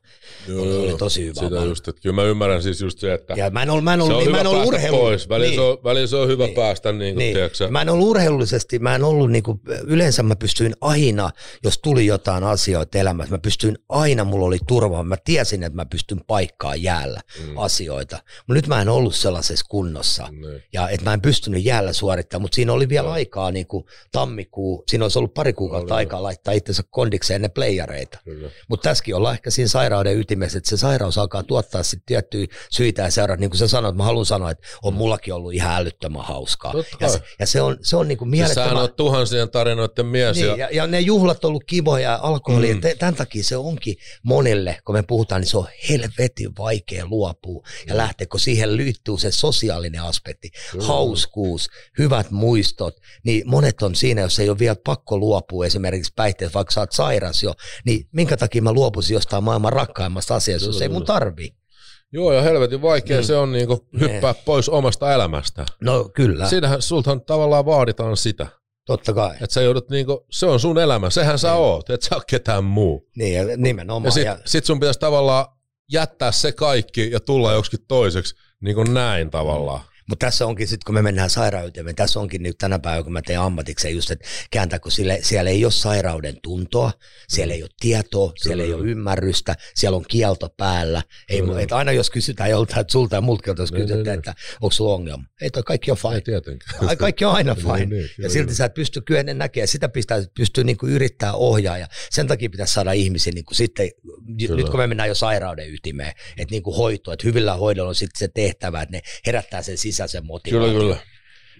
oli, 0.59 0.77
oli 0.77 0.97
tosi 0.97 1.21
hyvä. 1.23 1.33
Sitä 1.41 1.55
vaan. 1.55 1.67
just, 1.67 1.87
että 1.87 2.01
kyllä 2.01 2.15
mä 2.15 2.23
ymmärrän 2.23 2.63
siis 2.63 2.81
just 2.81 2.99
se, 2.99 3.13
että 3.13 3.33
Ja 3.37 3.49
mä 3.49 3.63
en 3.63 3.69
ollut, 3.69 3.83
mä 3.83 3.93
en 3.93 3.99
se 3.99 4.03
ollut, 4.03 4.17
on 4.17 4.23
niin, 4.23 4.31
mä 4.31 4.37
hyvä 4.37 4.41
en 4.41 4.47
ollut 4.47 4.61
päästä 4.63 4.75
urheilu. 4.77 4.97
pois. 4.97 5.29
Välillä, 5.29 5.47
niin, 5.49 5.55
se 5.55 5.61
on, 5.61 5.77
välillä 5.83 6.07
se 6.07 6.15
on 6.15 6.27
hyvä 6.27 6.45
Niin. 6.45 6.55
päästä, 6.55 6.91
niin 6.91 7.15
kuin, 7.15 7.19
niin. 7.23 7.33
tiedätkö, 7.33 7.67
Mä 7.69 7.81
en 7.81 7.89
ollut 7.89 8.07
urheilullisesti, 8.07 8.79
mä 8.79 8.95
en 8.95 9.03
ollut 9.03 9.31
niinku, 9.31 9.59
yleensä 9.83 10.23
mä 10.23 10.35
pystyin 10.35 10.73
aina, 10.81 11.29
jos 11.63 11.77
tuli 11.83 12.05
jotain 12.05 12.43
asioita 12.43 12.97
elämässä, 12.97 13.31
mä 13.35 13.37
pystyin 13.39 13.77
aina, 13.89 14.23
mulla 14.23 14.45
oli 14.45 14.57
turva, 14.67 15.03
mä 15.03 15.15
tiesin, 15.25 15.63
että 15.63 15.75
mä 15.75 15.85
pystyn 15.85 16.21
paikkaa 16.27 16.75
jäällä 16.75 17.21
Mm. 17.47 17.57
asioita. 17.57 18.15
Mutta 18.37 18.53
nyt 18.53 18.67
mä 18.67 18.81
en 18.81 18.89
ollut 18.89 19.15
sellaisessa 19.15 19.65
kunnossa. 19.69 20.27
Niin. 20.31 20.63
Ja 20.73 20.89
että 20.89 21.03
mä 21.05 21.13
en 21.13 21.21
pystynyt 21.21 21.65
jäällä 21.65 21.93
suorittamaan, 21.93 22.41
mutta 22.41 22.55
siinä 22.55 22.73
oli 22.73 22.89
vielä 22.89 23.05
Joo. 23.07 23.13
aikaa 23.13 23.51
niin 23.51 23.67
kuin 23.67 23.85
tammikuu, 24.11 24.83
siinä 24.89 25.05
olisi 25.05 25.19
ollut 25.19 25.33
pari 25.33 25.53
kuukautta 25.53 25.93
Oli. 25.93 25.99
aikaa 25.99 26.23
laittaa 26.23 26.53
itsensä 26.53 26.83
kondikseen 26.93 27.41
ne 27.41 27.49
playareita. 27.49 28.19
Mutta 28.67 28.89
tässäkin 28.89 29.15
ollaan 29.15 29.33
ehkä 29.35 29.49
siinä 29.49 29.67
sairauden 29.67 30.17
ytimessä, 30.17 30.57
että 30.57 30.69
se 30.69 30.77
sairaus 30.77 31.17
alkaa 31.17 31.43
tuottaa 31.43 31.83
sitten 31.83 32.05
tiettyjä 32.05 32.47
syitä 32.69 33.01
ja 33.01 33.11
seuraat, 33.11 33.39
niin 33.39 33.49
kuin 33.49 33.57
sä 33.57 33.67
sanoit, 33.67 33.95
mä 33.95 34.03
haluan 34.03 34.25
sanoa, 34.25 34.51
että 34.51 34.67
on 34.83 34.93
mullakin 34.93 35.33
ollut 35.33 35.53
ihan 35.53 35.75
älyttömän 35.75 36.25
hauskaa. 36.25 36.71
Totta 36.71 36.97
Ja 36.99 37.09
se, 37.09 37.19
ja 37.39 37.47
se 37.47 37.61
on, 37.61 37.77
se 37.81 37.95
on 37.95 38.07
niin 38.07 38.17
kuin 38.17 38.27
Siis 38.27 38.31
mielettömän... 38.39 38.69
sähän 38.69 38.83
on 38.83 38.93
tuhansien 38.93 39.49
tarinoiden 39.49 40.05
mies. 40.05 40.35
Niin, 40.37 40.47
ja, 40.47 40.55
ja, 40.57 40.69
ja 40.71 40.87
ne 40.87 40.99
juhlat 40.99 41.45
on 41.45 41.49
ollut 41.49 41.63
kivoja 41.63 42.03
ja 42.03 42.19
alkoholi, 42.21 42.73
Mm. 42.73 42.81
mm. 42.81 42.97
tämän 42.99 43.15
takia 43.15 43.43
se 43.43 43.57
onkin 43.57 43.95
monelle, 44.23 44.77
kun 44.85 44.95
me 44.95 45.03
puhutaan, 45.03 45.41
niin 45.41 45.49
se 45.49 45.57
on 45.57 45.67
helvetin 45.89 46.57
vaikea 46.57 47.05
luopua 47.05 47.63
ja 47.87 47.97
lähteä, 47.97 48.27
kun 48.27 48.39
siihen 48.39 48.77
liittyy 48.77 49.17
se 49.17 49.31
sosiaalinen 49.31 50.01
aspekti, 50.01 50.49
Kyllä. 50.71 50.85
hauskuus, 50.85 51.69
hyvät 51.97 52.31
muistot, 52.31 52.97
niin 53.23 53.43
monet 53.45 53.81
on 53.81 53.95
siinä, 53.95 54.21
jos 54.21 54.39
ei 54.39 54.49
ole 54.49 54.59
vielä 54.59 54.75
pakko 54.83 55.17
luopua 55.17 55.65
esimerkiksi 55.65 56.13
päihteet, 56.15 56.53
vaikka 56.53 56.73
oot 56.83 56.91
sairas 56.91 57.43
jo, 57.43 57.53
niin 57.85 58.07
minkä 58.11 58.37
takia 58.37 58.61
mä 58.61 58.71
luopuisin 58.73 59.13
jostain 59.13 59.43
maailman 59.43 59.73
rakkaimmasta 59.73 60.35
asiasta, 60.35 60.69
jos 60.69 60.81
ei 60.81 60.89
mun 60.89 61.05
tarvi. 61.05 61.49
Joo, 62.11 62.33
ja 62.33 62.41
helvetin 62.41 62.81
vaikea 62.81 63.17
Mm. 63.19 63.23
se 63.23 63.35
on 63.35 63.51
niinku 63.51 63.87
hyppää 63.99 64.33
pois 64.33 64.69
omasta 64.69 65.13
elämästä. 65.13 65.65
No 65.81 66.09
kyllä, 66.15 66.47
Siinähän 66.49 66.81
sultahan 66.81 67.21
tavallaan 67.21 67.65
vaaditaan 67.65 68.17
sitä. 68.17 68.47
totta 68.85 69.13
kai. 69.13 69.31
Että 69.33 69.53
sä 69.53 69.61
joudut 69.61 69.89
niinku, 69.89 70.25
se 70.31 70.45
on 70.45 70.59
sun 70.59 70.77
elämä, 70.79 71.09
sehän 71.09 71.39
sä 71.39 71.53
oot, 71.53 71.89
et 71.89 72.01
sä 72.01 72.15
oo 72.15 72.21
ketään 72.27 72.63
muu. 72.63 73.09
Niin, 73.17 73.33
ja 73.35 73.43
Ja 73.51 73.57
nimenomaan. 73.57 74.11
sit, 74.11 74.25
ja, 74.25 74.37
sit 74.45 74.65
sun 74.65 74.79
pitäisi 74.79 74.99
tavallaan 74.99 75.45
jättää 75.91 76.31
se 76.31 76.51
kaikki 76.51 77.11
ja 77.11 77.19
tulla 77.19 77.53
joksikin 77.53 77.85
toiseksi, 77.87 78.35
niin 78.61 78.75
kuin 78.75 78.93
näin 78.93 79.29
tavallaan. 79.31 79.81
Mutta 80.09 80.25
tässä 80.25 80.45
onkin 80.45 80.67
sitten, 80.67 80.85
kun 80.85 80.95
me 80.95 81.01
mennään 81.01 81.29
sairauteen, 81.29 81.95
tässä 81.95 82.19
onkin 82.19 82.43
nyt 82.43 82.57
tänä 82.57 82.79
päivänä, 82.79 83.03
kun 83.03 83.13
mä 83.13 83.21
teen 83.21 83.39
ammatikseen 83.39 83.95
just, 83.95 84.11
että 84.11 84.27
kääntää, 84.51 84.79
kun 84.79 84.91
sille, 84.91 85.19
siellä 85.21 85.51
ei 85.51 85.65
ole 85.65 85.71
sairauden 85.71 86.37
tuntoa, 86.43 86.91
siellä 87.29 87.53
ei 87.53 87.63
ole 87.63 87.69
tietoa, 87.79 88.31
siellä 88.41 88.63
ei 88.63 88.73
ole 88.73 88.85
ymmärrystä, 88.87 89.55
siellä 89.75 89.95
on 89.95 90.05
kielto 90.09 90.49
päällä. 90.57 91.01
Ei, 91.29 91.41
Kyllä. 91.41 91.61
et 91.61 91.71
aina 91.71 91.91
jos 91.91 92.09
kysytään 92.09 92.49
joltain, 92.49 92.79
että 92.79 92.91
sulta 92.91 93.15
ja 93.15 93.21
multakin 93.21 93.49
on 93.51 93.55
tuossa 93.55 93.75
Niin, 93.75 93.87
kysytty, 93.87 94.09
niin, 94.09 94.17
että 94.19 94.33
onko 94.61 94.71
sulla 94.71 94.93
ongelma. 94.93 95.23
Ei 95.41 95.49
toi 95.49 95.63
kaikki 95.63 95.91
on 95.91 95.97
fine. 95.97 96.21
tietenkään. 96.21 96.87
Ai, 96.89 96.95
Kaikki 96.97 97.25
on 97.25 97.33
aina 97.35 97.53
Niin, 97.63 97.65
fine. 97.65 97.85
niin, 97.85 98.01
ja 98.01 98.07
kyllä, 98.15 98.29
silti 98.29 98.45
kyllä. 98.45 98.55
sä 98.55 98.65
et 98.65 98.73
pysty 98.73 99.01
kyllä 99.01 99.19
ennen 99.19 99.37
näkemään. 99.37 99.67
Sitä 99.67 99.89
pistää, 99.89 100.23
pystyy 100.37 100.63
niinku 100.63 100.87
yrittää 100.87 101.33
ohjaa. 101.33 101.77
Ja 101.77 101.87
sen 102.11 102.27
takia 102.27 102.49
pitäisi 102.49 102.73
saada 102.73 102.91
ihmisiä 102.91 103.33
niinku 103.33 103.53
sitten, 103.53 103.89
Kyllä. 104.39 104.55
nyt 104.55 104.69
kun 104.69 104.79
me 104.79 104.87
mennään 104.87 105.09
jo 105.09 105.15
sairauden 105.15 105.73
ytimeen, 105.73 106.13
että 106.37 106.51
niinku 106.51 106.71
hoito, 106.73 107.11
että 107.11 107.27
hyvillä 107.27 107.53
hoidolla 107.53 107.89
on 107.89 107.95
sitten 107.95 108.19
se 108.19 108.27
tehtävä, 108.33 108.81
että 108.81 108.95
ne 108.97 109.01
herättää 109.25 109.61
sen 109.61 109.77
sisäisen 109.93 110.25
motivaation. 110.25 110.71
Kyllä, 110.71 110.83
kyllä. 110.83 110.97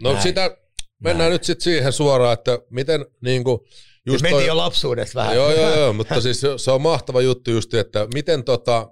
No 0.04 0.12
Näin. 0.12 0.24
sitä, 0.24 0.58
mennään 1.00 1.18
Näin. 1.18 1.32
nyt 1.32 1.44
sitten 1.44 1.64
siihen 1.64 1.94
suoraan, 1.94 2.34
että 2.34 2.60
miten 2.70 3.06
niinku, 3.22 3.66
Just 4.06 4.14
just 4.14 4.22
mentiin 4.22 4.40
toi, 4.40 4.48
jo 4.48 4.58
lapsuudesta 4.58 5.20
vähän. 5.20 5.36
Joo, 5.36 5.52
joo, 5.52 5.76
joo, 5.76 5.94
mutta 6.04 6.22
siis 6.22 6.42
se- 6.58 6.72
on 6.72 6.82
mahtava 6.82 7.22
juttu 7.22 7.52
just, 7.52 7.74
että 7.74 8.08
miten 8.14 8.44
tota, 8.44 8.90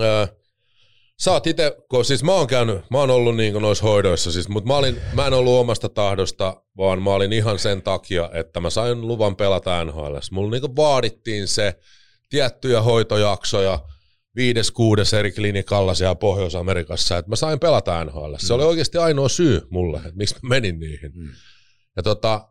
ää, 0.00 0.28
sä 1.22 1.32
oot 1.32 1.46
ite, 1.46 1.76
kun 1.90 2.04
siis 2.04 2.22
mä 2.22 2.32
oon 2.32 2.46
käynyt, 2.46 2.90
mä 2.90 2.98
oon 2.98 3.10
ollut 3.10 3.36
niinku 3.36 3.58
noissa 3.58 3.84
hoidoissa, 3.84 4.32
siis, 4.32 4.48
mutta 4.48 4.68
mä, 4.68 4.76
olin, 4.76 5.00
mä 5.12 5.26
en 5.26 5.32
ollut 5.32 5.60
omasta 5.60 5.88
tahdosta, 5.88 6.62
vaan 6.76 7.02
mä 7.02 7.10
olin 7.10 7.32
ihan 7.32 7.58
sen 7.58 7.82
takia, 7.82 8.30
että 8.32 8.60
mä 8.60 8.70
sain 8.70 9.00
luvan 9.08 9.36
pelata 9.36 9.84
NHL. 9.84 10.16
Mulla 10.30 10.50
niinku 10.50 10.76
vaadittiin 10.76 11.48
se 11.48 11.74
tiettyjä 12.30 12.82
hoitojaksoja, 12.82 13.78
viides, 14.36 14.70
kuudes 14.70 15.14
eri 15.14 15.32
klinikalla 15.32 15.94
siellä 15.94 16.14
Pohjois-Amerikassa, 16.14 17.18
että 17.18 17.28
mä 17.28 17.36
sain 17.36 17.58
pelata 17.60 18.04
NHL. 18.04 18.34
Se 18.38 18.54
oli 18.54 18.64
oikeasti 18.64 18.98
ainoa 18.98 19.28
syy 19.28 19.66
mulle, 19.70 19.96
että 19.96 20.12
miksi 20.14 20.34
mä 20.42 20.48
menin 20.48 20.80
niihin. 20.80 21.12
Mm. 21.14 21.28
Ja 21.96 22.02
tota, 22.02 22.48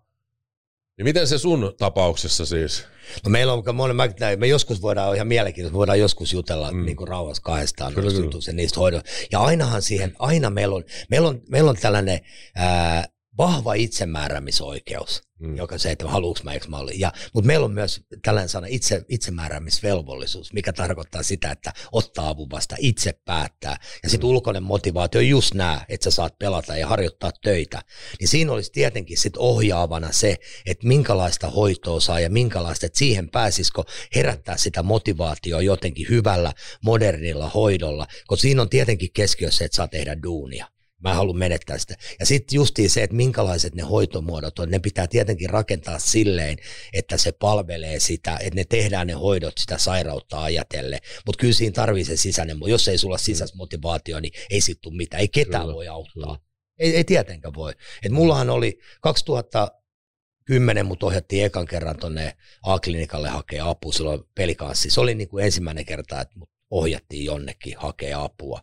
niin 0.97 1.03
miten 1.03 1.27
se 1.27 1.37
sun 1.37 1.73
tapauksessa 1.77 2.45
siis? 2.45 2.85
No 3.25 3.29
meillä 3.29 3.53
on, 3.53 3.75
monen, 3.75 3.95
mä, 3.95 4.07
me 4.37 4.47
joskus 4.47 4.81
voidaan 4.81 5.15
ihan 5.15 5.27
mielenkiintoista, 5.27 5.77
voidaan 5.77 5.99
joskus 5.99 6.33
jutella 6.33 6.71
Mm. 6.71 6.77
mm. 6.77 6.85
niin 6.85 6.97
kuin 6.97 7.07
rauhassa 7.07 7.43
kahdestaan 7.43 7.93
Kyllä, 7.93 8.11
kyllä. 8.11 8.29
ja 8.47 8.53
niistä 8.53 8.79
hoidoista. 8.79 9.09
Ja 9.31 9.39
ainahan 9.39 9.81
siihen, 9.81 10.15
aina 10.19 10.49
meillä 10.49 10.75
on, 10.75 10.83
meillä 11.09 11.27
on, 11.27 11.41
meillä 11.49 11.69
on 11.69 11.77
tällainen 11.77 12.19
ää, 12.55 13.05
vahva 13.37 13.73
itsemääräämisoikeus, 13.73 15.21
Mm. 15.43 15.49
mm. 15.49 15.57
joka 15.57 15.77
se, 15.77 15.91
että 15.91 16.07
haluuks 16.07 16.43
mä, 16.43 16.53
eikö 16.53 16.67
mä. 16.67 16.77
Ja, 16.95 17.11
mutta 17.33 17.47
meillä 17.47 17.65
on 17.65 17.73
myös 17.73 18.01
tällainen 18.21 18.49
sana 18.49 18.67
itse, 18.69 19.05
itsemääräämisvelvollisuus, 19.09 20.53
mikä 20.53 20.73
tarkoittaa 20.73 21.23
sitä, 21.23 21.51
että 21.51 21.73
ottaa 21.91 22.29
avun 22.29 22.49
vasta, 22.49 22.75
itse 22.79 23.13
päättää. 23.25 23.77
Ja 24.03 24.09
sitten 24.09 24.29
ulkoinen 24.29 24.63
motivaatio 24.63 25.19
on 25.19 25.27
just 25.27 25.53
nämä, 25.53 25.85
että 25.89 26.03
sä 26.03 26.11
saat 26.11 26.39
pelata 26.39 26.77
ja 26.77 26.87
harjoittaa 26.87 27.31
töitä. 27.43 27.81
Niin 28.19 28.27
siinä 28.27 28.51
olisi 28.51 28.71
tietenkin 28.71 29.17
sit 29.17 29.37
ohjaavana 29.37 30.11
se, 30.11 30.37
että 30.65 30.87
minkälaista 30.87 31.49
hoitoa 31.49 31.99
saa 31.99 32.19
ja 32.19 32.29
minkälaista, 32.29 32.85
että 32.85 32.99
siihen 32.99 33.29
pääsisikö 33.29 33.83
herättää 34.15 34.57
sitä 34.57 34.83
motivaatioa 34.83 35.61
jotenkin 35.61 36.09
hyvällä, 36.09 36.53
modernilla 36.83 37.49
hoidolla, 37.49 38.07
koska 38.27 38.41
siinä 38.41 38.61
on 38.61 38.69
tietenkin 38.69 39.09
keskiössä, 39.13 39.65
että 39.65 39.75
saa 39.75 39.87
tehdä 39.87 40.17
duunia. 40.23 40.67
Mä 41.03 41.09
en 41.09 41.15
halua 41.15 41.33
menettää 41.33 41.77
sitä. 41.77 41.95
Ja 42.19 42.25
sitten 42.25 42.55
justiin 42.55 42.89
se, 42.89 43.03
että 43.03 43.15
minkälaiset 43.15 43.75
ne 43.75 43.83
hoitomuodot 43.83 44.59
on, 44.59 44.69
ne 44.69 44.79
pitää 44.79 45.07
tietenkin 45.07 45.49
rakentaa 45.49 45.99
silleen, 45.99 46.57
että 46.93 47.17
se 47.17 47.31
palvelee 47.31 47.99
sitä, 47.99 48.37
että 48.37 48.55
ne 48.55 48.63
tehdään 48.69 49.07
ne 49.07 49.13
hoidot 49.13 49.53
sitä 49.57 49.77
sairautta 49.77 50.43
ajatellen. 50.43 50.99
Mutta 51.25 51.41
kyllä 51.41 51.53
siinä 51.53 51.73
tarvii 51.73 52.05
se 52.05 52.17
sisäinen, 52.17 52.57
jos 52.67 52.87
ei 52.87 52.97
sulla 52.97 53.17
sisäistä 53.17 53.57
motivaatio, 53.57 54.19
niin 54.19 54.33
ei 54.49 54.61
sit 54.61 54.81
tule 54.81 54.95
mitään. 54.95 55.21
Ei 55.21 55.27
ketään 55.27 55.63
Kyllä, 55.63 55.75
voi 55.75 55.87
auttaa. 55.87 56.39
Ei, 56.79 56.95
ei 56.95 57.03
tietenkään 57.03 57.53
voi. 57.53 57.73
Et 58.03 58.11
mullahan 58.11 58.49
oli 58.49 58.79
2010 59.01 60.85
mut 60.85 61.03
ohjattiin 61.03 61.45
ekan 61.45 61.65
kerran 61.65 61.97
tonne 61.97 62.37
A-klinikalle 62.63 63.29
hakea 63.29 63.69
apua 63.69 63.93
silloin 63.93 64.23
pelikanssi. 64.35 64.89
Se 64.89 65.01
oli 65.01 65.15
niin 65.15 65.29
kuin 65.29 65.45
ensimmäinen 65.45 65.85
kerta, 65.85 66.21
että 66.21 66.39
mut 66.39 66.49
ohjattiin 66.71 67.25
jonnekin 67.25 67.77
hakea 67.77 68.23
apua. 68.23 68.61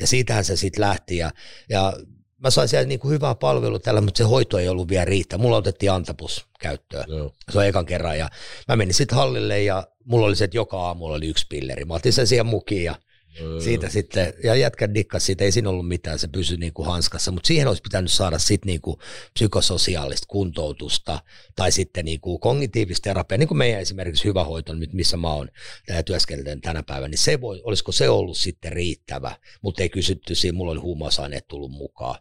Ja 0.00 0.06
siitähän 0.06 0.44
se 0.44 0.56
sitten 0.56 0.80
lähti 0.80 1.16
ja, 1.16 1.30
ja 1.68 1.92
mä 2.38 2.50
sain 2.50 2.68
siellä 2.68 2.86
niin 2.86 3.00
kuin 3.00 3.12
hyvää 3.12 3.34
palvelua 3.34 3.78
tällä, 3.78 4.00
mutta 4.00 4.18
se 4.18 4.24
hoito 4.24 4.58
ei 4.58 4.68
ollut 4.68 4.88
vielä 4.88 5.04
riittää. 5.04 5.38
Mulla 5.38 5.56
otettiin 5.56 5.92
Antapus 5.92 6.46
käyttöön. 6.60 7.04
Joo. 7.08 7.32
Se 7.52 7.58
on 7.58 7.66
ekan 7.66 7.86
kerran 7.86 8.18
ja 8.18 8.28
mä 8.68 8.76
menin 8.76 8.94
sitten 8.94 9.18
hallille 9.18 9.62
ja 9.62 9.86
mulla 10.04 10.26
oli 10.26 10.36
se, 10.36 10.44
että 10.44 10.56
joka 10.56 10.80
aamulla 10.80 11.16
oli 11.16 11.28
yksi 11.28 11.46
pilleri. 11.48 11.84
Mä 11.84 11.94
otin 11.94 12.12
sen 12.12 12.26
siihen 12.26 12.46
mukiin 12.46 12.84
ja 12.84 12.94
siitä 13.64 13.88
sitten, 13.88 14.34
ja 14.44 14.54
jätkä 14.54 14.94
dikkas 14.94 15.26
siitä, 15.26 15.44
ei 15.44 15.52
siinä 15.52 15.70
ollut 15.70 15.88
mitään, 15.88 16.18
se 16.18 16.28
pysyi 16.28 16.56
niin 16.56 16.72
kuin 16.72 16.86
hanskassa, 16.86 17.30
mutta 17.30 17.46
siihen 17.46 17.68
olisi 17.68 17.82
pitänyt 17.82 18.12
saada 18.12 18.38
sitten 18.38 18.66
niin 18.66 18.80
kuin 18.80 18.96
psykososiaalista 19.34 20.26
kuntoutusta 20.28 21.20
tai 21.56 21.72
sitten 21.72 22.04
niin 22.04 22.20
kuin 22.20 22.40
kognitiivista 22.40 23.04
terapiaa, 23.04 23.38
niin 23.38 23.48
kuin 23.48 23.58
meidän 23.58 23.80
esimerkiksi 23.80 24.24
hyvä 24.24 24.44
hoito 24.44 24.74
nyt, 24.74 24.92
missä 24.92 25.16
mä 25.16 25.34
oon 25.34 25.48
tää 25.86 26.02
työskentelen 26.02 26.60
tänä 26.60 26.82
päivänä, 26.82 27.08
niin 27.08 27.18
se 27.18 27.40
voi, 27.40 27.60
olisiko 27.64 27.92
se 27.92 28.08
ollut 28.08 28.36
sitten 28.36 28.72
riittävä, 28.72 29.36
mutta 29.62 29.82
ei 29.82 29.88
kysytty 29.88 30.34
siinä, 30.34 30.56
mulla 30.56 30.72
oli 30.72 30.80
huumausaineet 30.80 31.48
tullut 31.48 31.70
mukaan. 31.70 32.16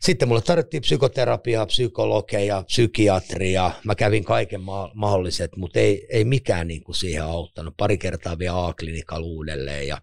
Sitten 0.00 0.28
mulle 0.28 0.42
tarvittiin 0.42 0.80
psykoterapiaa, 0.80 1.66
psykologeja, 1.66 2.62
psykiatria. 2.62 3.70
Mä 3.84 3.94
kävin 3.94 4.24
kaiken 4.24 4.60
ma- 4.60 4.90
mahdolliset, 4.94 5.56
mutta 5.56 5.78
ei, 5.78 6.06
ei 6.10 6.24
mikään 6.24 6.68
niin 6.68 6.84
kuin 6.84 6.96
siihen 6.96 7.24
auttanut. 7.24 7.74
Pari 7.76 7.98
kertaa 7.98 8.38
vielä 8.38 8.66
A-klinikalla 8.66 9.26
uudelleen 9.26 9.88
ja 9.88 9.98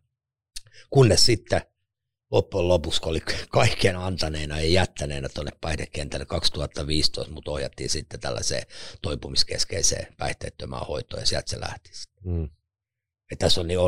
kunnes 0.91 1.25
sitten 1.25 1.61
loppujen 2.31 2.67
lopuksi, 2.67 3.01
kun 3.01 3.09
oli 3.09 3.21
kaikkien 3.49 3.97
antaneena 3.97 4.59
ja 4.59 4.67
jättäneenä 4.67 5.29
tuonne 5.29 5.51
päihdekentälle 5.61 6.25
2015, 6.25 7.33
mutta 7.33 7.51
ohjattiin 7.51 7.89
sitten 7.89 8.19
tällaiseen 8.19 8.63
toipumiskeskeiseen 9.01 10.07
päihteettömään 10.17 10.87
hoitoon 10.87 11.21
ja 11.21 11.25
sieltä 11.25 11.49
se 11.49 11.59
lähti. 11.59 11.89
Mm. 12.23 12.49
Tässä 13.39 13.61
on 13.61 13.67
niin, 13.67 13.79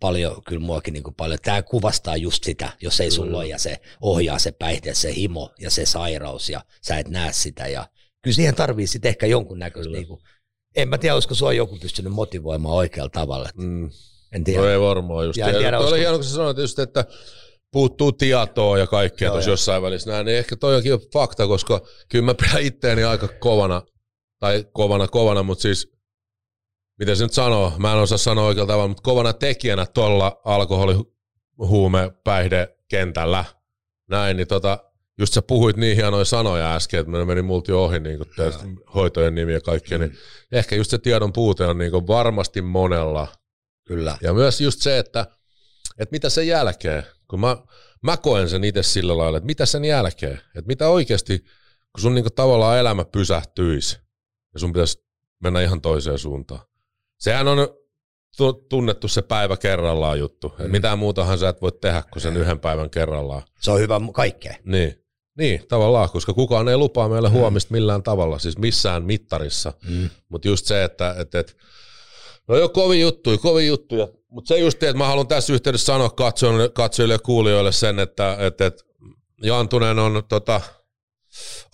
paljon, 0.00 0.42
kyllä 0.44 0.60
muakin 0.60 0.94
niin 0.94 1.02
kuin 1.02 1.14
paljon, 1.14 1.38
tämä 1.42 1.62
kuvastaa 1.62 2.16
just 2.16 2.44
sitä, 2.44 2.72
jos 2.80 3.00
ei 3.00 3.10
sulla 3.10 3.26
Kyllä. 3.26 3.38
ole 3.38 3.46
ja 3.46 3.58
se 3.58 3.80
ohjaa 4.00 4.38
se 4.38 4.52
päihde, 4.52 4.94
se 4.94 5.14
himo 5.14 5.54
ja 5.60 5.70
se 5.70 5.86
sairaus 5.86 6.50
ja 6.50 6.64
sä 6.82 6.98
et 6.98 7.08
näe 7.08 7.32
sitä 7.32 7.68
ja 7.68 7.88
kyllä 8.22 8.34
siihen 8.34 8.54
tarvii 8.54 8.86
sitten 8.86 9.08
ehkä 9.08 9.26
jonkunnäköistä, 9.26 9.92
niin 9.92 10.06
kuin, 10.06 10.20
en 10.76 10.88
mä 10.88 10.98
tiedä, 10.98 11.14
olisiko 11.14 11.34
sua 11.34 11.52
joku 11.52 11.78
pystynyt 11.78 12.12
motivoimaan 12.12 12.74
oikealla 12.74 13.10
tavalla, 13.10 13.48
Mm. 13.54 13.90
En 14.34 14.44
tiedä. 14.44 14.60
No 14.60 14.68
ei 14.68 14.80
varmaan 14.80 15.26
just. 15.26 15.36
Ja 15.36 15.48
en 15.48 15.56
tiedä, 15.56 15.78
oli 15.78 15.98
hieno, 15.98 16.14
kun 16.14 16.24
sä 16.24 16.34
sanoit 16.34 16.58
just, 16.58 16.78
että 16.78 17.04
puuttuu 17.72 18.12
tietoa 18.12 18.78
ja 18.78 18.86
kaikkea 18.86 19.30
tuossa 19.30 19.50
jossain 19.50 19.82
välissä. 19.82 20.10
Näin, 20.10 20.26
niin 20.26 20.38
ehkä 20.38 20.56
toi 20.56 20.76
onkin 20.76 20.98
fakta, 21.12 21.46
koska 21.46 21.80
kyllä 22.08 22.24
mä 22.24 22.34
pidän 22.34 22.62
itteeni 22.62 23.04
aika 23.04 23.28
kovana, 23.28 23.82
tai 24.40 24.66
kovana 24.72 25.08
kovana, 25.08 25.42
mutta 25.42 25.62
siis, 25.62 25.92
miten 26.98 27.16
se 27.16 27.24
nyt 27.24 27.32
sanoo, 27.32 27.72
mä 27.78 27.92
en 27.92 27.98
osaa 27.98 28.18
sanoa 28.18 28.46
oikealla 28.46 28.72
tavalla, 28.72 28.88
mutta 28.88 29.02
kovana 29.02 29.32
tekijänä 29.32 29.86
tuolla 29.86 30.40
alkoholi, 30.44 30.94
huume, 31.58 32.12
päihde 32.24 32.76
kentällä, 32.88 33.44
näin, 34.10 34.36
niin 34.36 34.48
tota, 34.48 34.78
just 35.18 35.34
sä 35.34 35.42
puhuit 35.42 35.76
niin 35.76 35.96
hienoja 35.96 36.24
sanoja 36.24 36.74
äsken, 36.74 37.00
että 37.00 37.12
me 37.12 37.24
meni 37.24 37.42
multi 37.42 37.72
ohi 37.72 38.00
niin 38.00 38.18
kuin 38.18 38.28
hoitojen 38.94 39.34
nimi 39.34 39.52
ja 39.52 39.60
kaikkea, 39.60 39.98
niin 39.98 40.16
ehkä 40.52 40.76
just 40.76 40.90
se 40.90 40.98
tiedon 40.98 41.32
puute 41.32 41.66
on 41.66 41.78
niin 41.78 41.92
varmasti 41.92 42.62
monella 42.62 43.28
Kyllä. 43.84 44.18
ja 44.22 44.34
myös 44.34 44.60
just 44.60 44.80
se, 44.80 44.98
että, 44.98 45.26
että 45.98 46.12
mitä 46.12 46.28
sen 46.30 46.46
jälkeen, 46.46 47.02
kun 47.30 47.40
mä, 47.40 47.56
mä 48.02 48.16
koen 48.16 48.48
sen 48.48 48.64
itse 48.64 48.82
sillä 48.82 49.18
lailla, 49.18 49.38
että 49.38 49.46
mitä 49.46 49.66
sen 49.66 49.84
jälkeen, 49.84 50.34
että 50.34 50.66
mitä 50.66 50.88
oikeasti, 50.88 51.38
kun 51.92 52.00
sun 52.00 52.14
niinku 52.14 52.30
tavallaan 52.30 52.78
elämä 52.78 53.04
pysähtyisi 53.04 53.98
ja 54.54 54.60
sun 54.60 54.72
pitäisi 54.72 55.04
mennä 55.42 55.62
ihan 55.62 55.80
toiseen 55.80 56.18
suuntaan, 56.18 56.60
Sehän 57.18 57.48
on 57.48 57.68
tu- 58.36 58.66
tunnettu 58.68 59.08
se 59.08 59.22
päivä 59.22 59.56
kerrallaan 59.56 60.18
juttu. 60.18 60.54
Mm. 60.58 60.70
Mitään 60.70 60.98
muutahan 60.98 61.38
sä 61.38 61.48
et 61.48 61.62
voi 61.62 61.72
tehdä 61.72 62.02
kuin 62.12 62.22
sen 62.22 62.36
yhden 62.36 62.60
päivän 62.60 62.90
kerrallaan. 62.90 63.42
Se 63.60 63.70
on 63.70 63.80
hyvä 63.80 64.00
kaikkea. 64.12 64.54
Niin. 64.64 65.04
Niin, 65.38 65.64
tavallaan, 65.68 66.10
koska 66.10 66.34
kukaan 66.34 66.68
ei 66.68 66.76
lupaa 66.76 67.08
meille 67.08 67.28
huomista 67.28 67.72
millään 67.72 68.02
tavalla, 68.02 68.38
siis 68.38 68.58
missään 68.58 69.04
mittarissa. 69.04 69.72
Mm. 69.88 70.10
Mutta 70.28 70.48
just 70.48 70.66
se, 70.66 70.84
että 70.84 71.14
et, 71.18 71.34
et, 71.34 71.56
no 72.48 72.56
jo 72.56 72.68
kovin 72.68 73.00
juttuja, 73.00 73.38
kovin 73.38 73.66
juttuja. 73.66 74.08
Mutta 74.28 74.48
se 74.48 74.58
just, 74.58 74.82
että 74.82 74.98
mä 74.98 75.06
haluan 75.06 75.28
tässä 75.28 75.52
yhteydessä 75.52 75.84
sanoa 75.84 76.10
katsojille, 76.10 76.68
katsojille 76.68 77.14
ja 77.14 77.18
kuulijoille 77.18 77.72
sen, 77.72 77.98
että 77.98 78.36
et, 78.38 78.60
et 78.60 78.84
Jantunen 79.42 79.98
on 79.98 80.22
tota, 80.28 80.60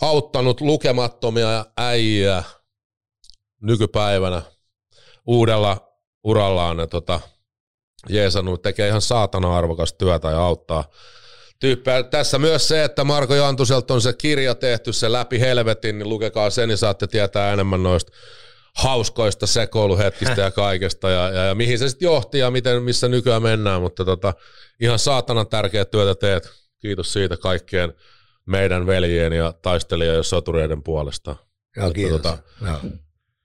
auttanut 0.01 0.61
lukemattomia 0.61 1.66
äijää 1.77 2.43
nykypäivänä 3.62 4.43
uudella 5.27 5.91
urallaan 6.25 6.77
ne 6.77 6.87
tota, 6.87 7.21
jeesannut, 8.09 8.62
tekee 8.62 8.89
ihan 8.89 9.01
saatana 9.01 9.59
arvokasta 9.59 9.99
työtä 9.99 10.31
ja 10.31 10.43
auttaa 10.43 10.85
tyyppejä. 11.61 12.03
Tässä 12.03 12.39
myös 12.39 12.68
se, 12.68 12.85
että 12.85 13.05
Marko 13.05 13.35
Jantuselta 13.35 13.95
on 13.95 14.01
se 14.01 14.12
kirja 14.12 14.55
tehty, 14.55 14.93
se 14.93 15.12
läpi 15.12 15.41
helvetin, 15.41 15.99
niin 15.99 16.09
lukekaa 16.09 16.51
sen, 16.51 16.68
niin 16.68 16.79
saatte 16.79 17.07
tietää 17.07 17.53
enemmän 17.53 17.83
noista 17.83 18.12
hauskoista 18.77 19.47
sekoiluhetkistä 19.47 20.41
ja 20.41 20.51
kaikesta 20.51 21.11
ja, 21.11 21.29
ja, 21.31 21.45
ja 21.45 21.55
mihin 21.55 21.79
se 21.79 21.89
sitten 21.89 22.07
johti 22.07 22.39
ja 22.39 22.51
miten, 22.51 22.83
missä 22.83 23.09
nykyään 23.09 23.43
mennään, 23.43 23.83
mutta 23.83 24.05
tota, 24.05 24.35
ihan 24.81 24.99
saatanan 24.99 25.47
tärkeää 25.47 25.85
työtä 25.85 26.14
teet. 26.14 26.51
Kiitos 26.79 27.12
siitä 27.12 27.37
kaikkien 27.37 27.93
meidän 28.47 28.87
veljien 28.87 29.33
ja 29.33 29.53
taistelijoiden 29.62 30.18
ja 30.18 30.23
sotureiden 30.23 30.83
puolesta. 30.83 31.37
Joo, 31.77 31.91
kiitos. 31.91 32.23
tota, 32.23 32.39
Joo. 32.66 32.81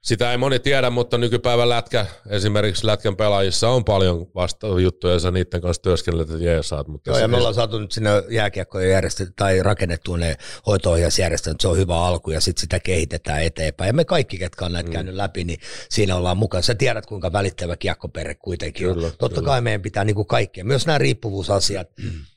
Sitä 0.05 0.31
ei 0.31 0.37
moni 0.37 0.59
tiedä, 0.59 0.89
mutta 0.89 1.17
nykypäivän 1.17 1.69
lätkä, 1.69 2.05
esimerkiksi 2.29 2.85
lätkän 2.85 3.15
pelaajissa 3.15 3.69
on 3.69 3.85
paljon 3.85 4.27
vasta 4.35 4.67
juttuja, 4.67 5.13
ja 5.13 5.19
sä 5.19 5.31
niiden 5.31 5.61
kanssa 5.61 5.81
työskennellet 5.81 6.29
ja 6.29 6.37
jeesaat. 6.37 6.87
Mutta 6.87 7.09
Joo, 7.09 7.19
ja 7.19 7.27
me 7.27 7.37
ollaan 7.37 7.53
saatu 7.53 7.79
nyt 7.79 7.91
sinne 7.91 8.09
jääkiekkojen 8.29 8.91
järjestetty, 8.91 9.33
tai 9.35 9.63
rakennettu 9.63 10.15
ne 10.15 10.37
hoito 10.67 10.95
se 11.09 11.67
on 11.67 11.77
hyvä 11.77 12.05
alku, 12.05 12.31
ja 12.31 12.41
sitten 12.41 12.61
sitä 12.61 12.79
kehitetään 12.79 13.43
eteenpäin. 13.43 13.87
Ja 13.87 13.93
me 13.93 14.05
kaikki, 14.05 14.37
ketkä 14.37 14.65
on 14.65 14.73
näitä 14.73 14.89
mm. 14.89 14.93
käynyt 14.93 15.15
läpi, 15.15 15.43
niin 15.43 15.59
siinä 15.89 16.15
ollaan 16.15 16.37
mukana. 16.37 16.61
Sä 16.61 16.75
tiedät, 16.75 17.05
kuinka 17.05 17.31
välittävä 17.31 17.77
kiekkoperhe 17.77 18.35
kuitenkin 18.35 18.93
Kyllä, 18.93 19.07
on. 19.07 19.13
Totta 19.17 19.41
kyllä. 19.41 19.47
kai 19.47 19.61
meidän 19.61 19.81
pitää 19.81 20.03
niin 20.03 20.15
kuin 20.15 20.27
kaikkea, 20.27 20.65
myös 20.65 20.85
nämä 20.85 20.97
riippuvuusasiat, 20.97 21.87
mm. 22.03 22.11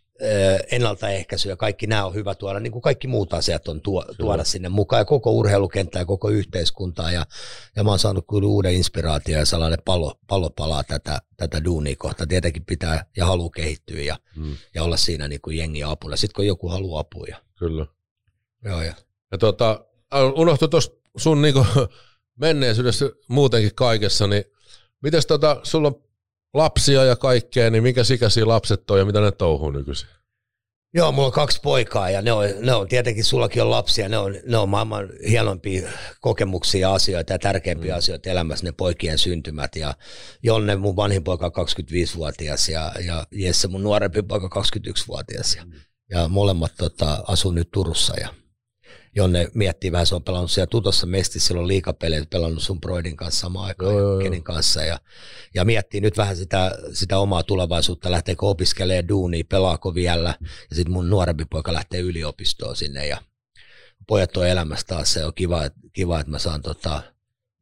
ennaltaehkäisy 0.72 1.48
ja 1.48 1.56
kaikki 1.56 1.86
nämä 1.86 2.06
on 2.06 2.14
hyvä 2.14 2.34
tuoda, 2.34 2.60
niin 2.60 2.72
kuin 2.72 2.82
kaikki 2.82 3.08
muut 3.08 3.34
asiat 3.34 3.68
on 3.68 3.80
tuo, 3.80 4.04
tuoda 4.18 4.44
sinne 4.44 4.68
mukaan, 4.68 5.00
ja 5.00 5.04
koko 5.04 5.30
urheilukenttä 5.32 5.98
ja 5.98 6.04
koko 6.04 6.28
yhteiskuntaa, 6.28 7.12
ja, 7.12 7.26
ja 7.76 7.84
mä 7.84 7.90
oon 7.90 7.98
saanut 7.98 8.24
kyllä 8.30 8.48
uuden 8.48 8.74
inspiraation 8.74 9.38
ja 9.38 9.46
sellainen 9.46 9.78
pallo, 9.84 10.18
pallo 10.26 10.50
palaa 10.50 10.84
tätä, 10.84 11.18
tätä 11.36 11.64
duunia 11.64 11.96
kohta. 11.98 12.26
Tietenkin 12.26 12.64
pitää 12.64 13.04
ja 13.16 13.26
haluaa 13.26 13.50
kehittyä 13.50 14.00
ja, 14.00 14.16
Mm, 14.38 14.56
ja 14.74 14.82
olla 14.82 14.96
siinä 14.96 15.28
niin 15.28 15.40
kuin 15.40 15.56
jengi 15.56 15.82
apuna. 15.84 16.16
Sitten 16.16 16.34
kun 16.34 16.46
joku 16.46 16.68
haluaa 16.68 17.00
apua. 17.00 17.26
Kyllä. 17.58 17.86
joo, 18.64 18.82
ja. 18.82 18.94
Ja 19.32 19.38
tota, 19.38 19.84
unohtui 20.34 20.68
tuossa 20.68 20.92
sun 21.16 21.42
niinku 21.42 21.66
menneisyydessä 22.40 23.10
muutenkin 23.28 23.74
kaikessa, 23.74 24.26
niin 24.26 24.44
mites 25.02 25.26
tota, 25.26 25.60
sulla 25.62 25.88
on 25.88 26.07
lapsia 26.54 27.04
ja 27.04 27.16
kaikkea, 27.16 27.70
niin 27.70 27.82
mikä 27.82 28.02
ikäisiä 28.14 28.48
lapset 28.48 28.90
on 28.90 28.98
ja 28.98 29.04
mitä 29.04 29.20
ne 29.20 29.30
touhuu 29.30 29.70
nykyisin? 29.70 30.08
Joo, 30.94 31.12
mulla 31.12 31.26
on 31.26 31.32
kaksi 31.32 31.60
poikaa 31.62 32.10
ja 32.10 32.22
ne 32.22 32.32
on, 32.32 32.44
ne 32.60 32.74
on 32.74 32.88
tietenkin, 32.88 33.24
sullakin 33.24 33.62
on 33.62 33.70
lapsia, 33.70 34.08
ne 34.08 34.18
on, 34.18 34.34
ne 34.46 34.56
on 34.56 34.68
maailman 34.68 35.08
hienompia 35.28 35.88
kokemuksia 36.20 36.80
ja 36.80 36.94
asioita 36.94 37.32
ja 37.32 37.38
tärkeimpiä 37.38 37.94
mm. 37.94 37.98
asioita 37.98 38.30
elämässä, 38.30 38.64
ne 38.64 38.72
poikien 38.72 39.18
syntymät. 39.18 39.76
Ja 39.76 39.94
Jonne, 40.42 40.76
mun 40.76 40.96
vanhin 40.96 41.24
poika 41.24 41.46
on 41.46 41.52
25-vuotias 41.52 42.68
ja, 42.68 42.92
ja 43.06 43.26
Jesse, 43.32 43.68
mun 43.68 43.82
nuorempi 43.82 44.22
poika 44.22 44.48
21-vuotias. 44.60 45.56
Ja, 45.56 45.64
ja 46.10 46.28
molemmat 46.28 46.72
tota, 46.78 47.24
asuu 47.28 47.52
nyt 47.52 47.68
Turussa 47.72 48.20
ja 48.20 48.28
Jonne 49.16 49.48
miettii 49.54 49.92
vähän, 49.92 50.06
se 50.06 50.14
on 50.14 50.22
pelannut 50.22 50.50
siellä 50.50 50.66
Tutossa 50.66 51.06
Mestissä, 51.06 51.46
silloin 51.46 51.68
liikapelejä, 51.68 52.24
pelannut 52.30 52.62
sun 52.62 52.80
Broidin 52.80 53.16
kanssa 53.16 53.40
samaan 53.40 53.66
aikaan, 53.66 53.94
Joo. 53.94 54.18
Kenin 54.18 54.42
kanssa. 54.42 54.84
Ja, 54.84 55.00
ja 55.54 55.64
miettii 55.64 56.00
nyt 56.00 56.16
vähän 56.16 56.36
sitä, 56.36 56.78
sitä 56.92 57.18
omaa 57.18 57.42
tulevaisuutta, 57.42 58.10
lähteekö 58.10 58.46
opiskelemaan 58.46 59.08
duunia, 59.08 59.44
pelaako 59.48 59.94
vielä. 59.94 60.34
Ja 60.70 60.76
sitten 60.76 60.92
mun 60.92 61.10
nuorempi 61.10 61.44
poika 61.44 61.72
lähtee 61.72 62.00
yliopistoon 62.00 62.76
sinne 62.76 63.06
ja 63.06 63.18
pojat 64.06 64.36
on 64.36 64.48
elämässä 64.48 64.86
taas. 64.86 65.12
Se 65.12 65.24
on 65.24 65.34
kiva, 65.34 65.62
kiva, 65.92 66.20
että 66.20 66.30
mä 66.30 66.38
saan 66.38 66.62
tota, 66.62 67.02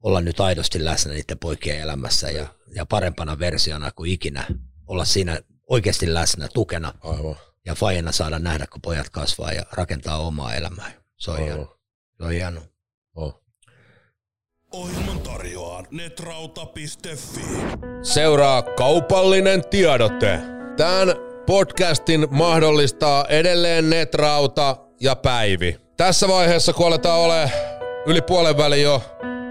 olla 0.03 0.20
nyt 0.20 0.40
aidosti 0.40 0.84
läsnä 0.84 1.12
niiden 1.12 1.38
poikien 1.38 1.80
elämässä 1.80 2.30
ja, 2.30 2.47
ja 2.74 2.86
parempana 2.86 3.38
versiona 3.38 3.90
kuin 3.90 4.11
ikinä 4.11 4.44
olla 4.86 5.05
siinä 5.05 5.40
oikeasti 5.70 6.14
läsnä, 6.14 6.49
tukena 6.55 6.92
Aivan. 7.01 7.36
ja 7.66 7.74
fajena 7.74 8.12
saada 8.12 8.38
nähdä, 8.38 8.66
kun 8.66 8.82
pojat 8.82 9.11
kasvaa 9.11 9.53
ja 9.53 9.62
rakentaa 9.72 10.18
omaa 10.18 10.55
elämää. 10.55 11.05
Se 11.16 11.30
on, 11.30 11.36
Aivan. 11.36 11.48
hieno. 11.54 11.76
Se 12.18 12.24
on 12.24 12.30
hieno. 12.30 12.60
Oh. 13.16 13.42
Ohjelman 14.72 15.20
tarjoaa 15.20 15.84
netrauta.fi. 15.90 17.40
Seuraa 18.02 18.62
kaupallinen 18.62 19.62
tiedote. 19.70 20.40
Tämän 20.76 21.08
podcastin 21.46 22.26
mahdollistaa 22.30 23.24
edelleen 23.28 23.90
Netrauta 23.90 24.76
ja 25.00 25.16
Päivi. 25.16 25.76
Tässä 25.96 26.28
vaiheessa, 26.28 26.72
kun 26.72 26.86
aletaan 26.86 27.20
ole 27.20 27.50
yli 28.06 28.22
puolen 28.22 28.56
väli 28.56 28.82
jo 28.82 29.02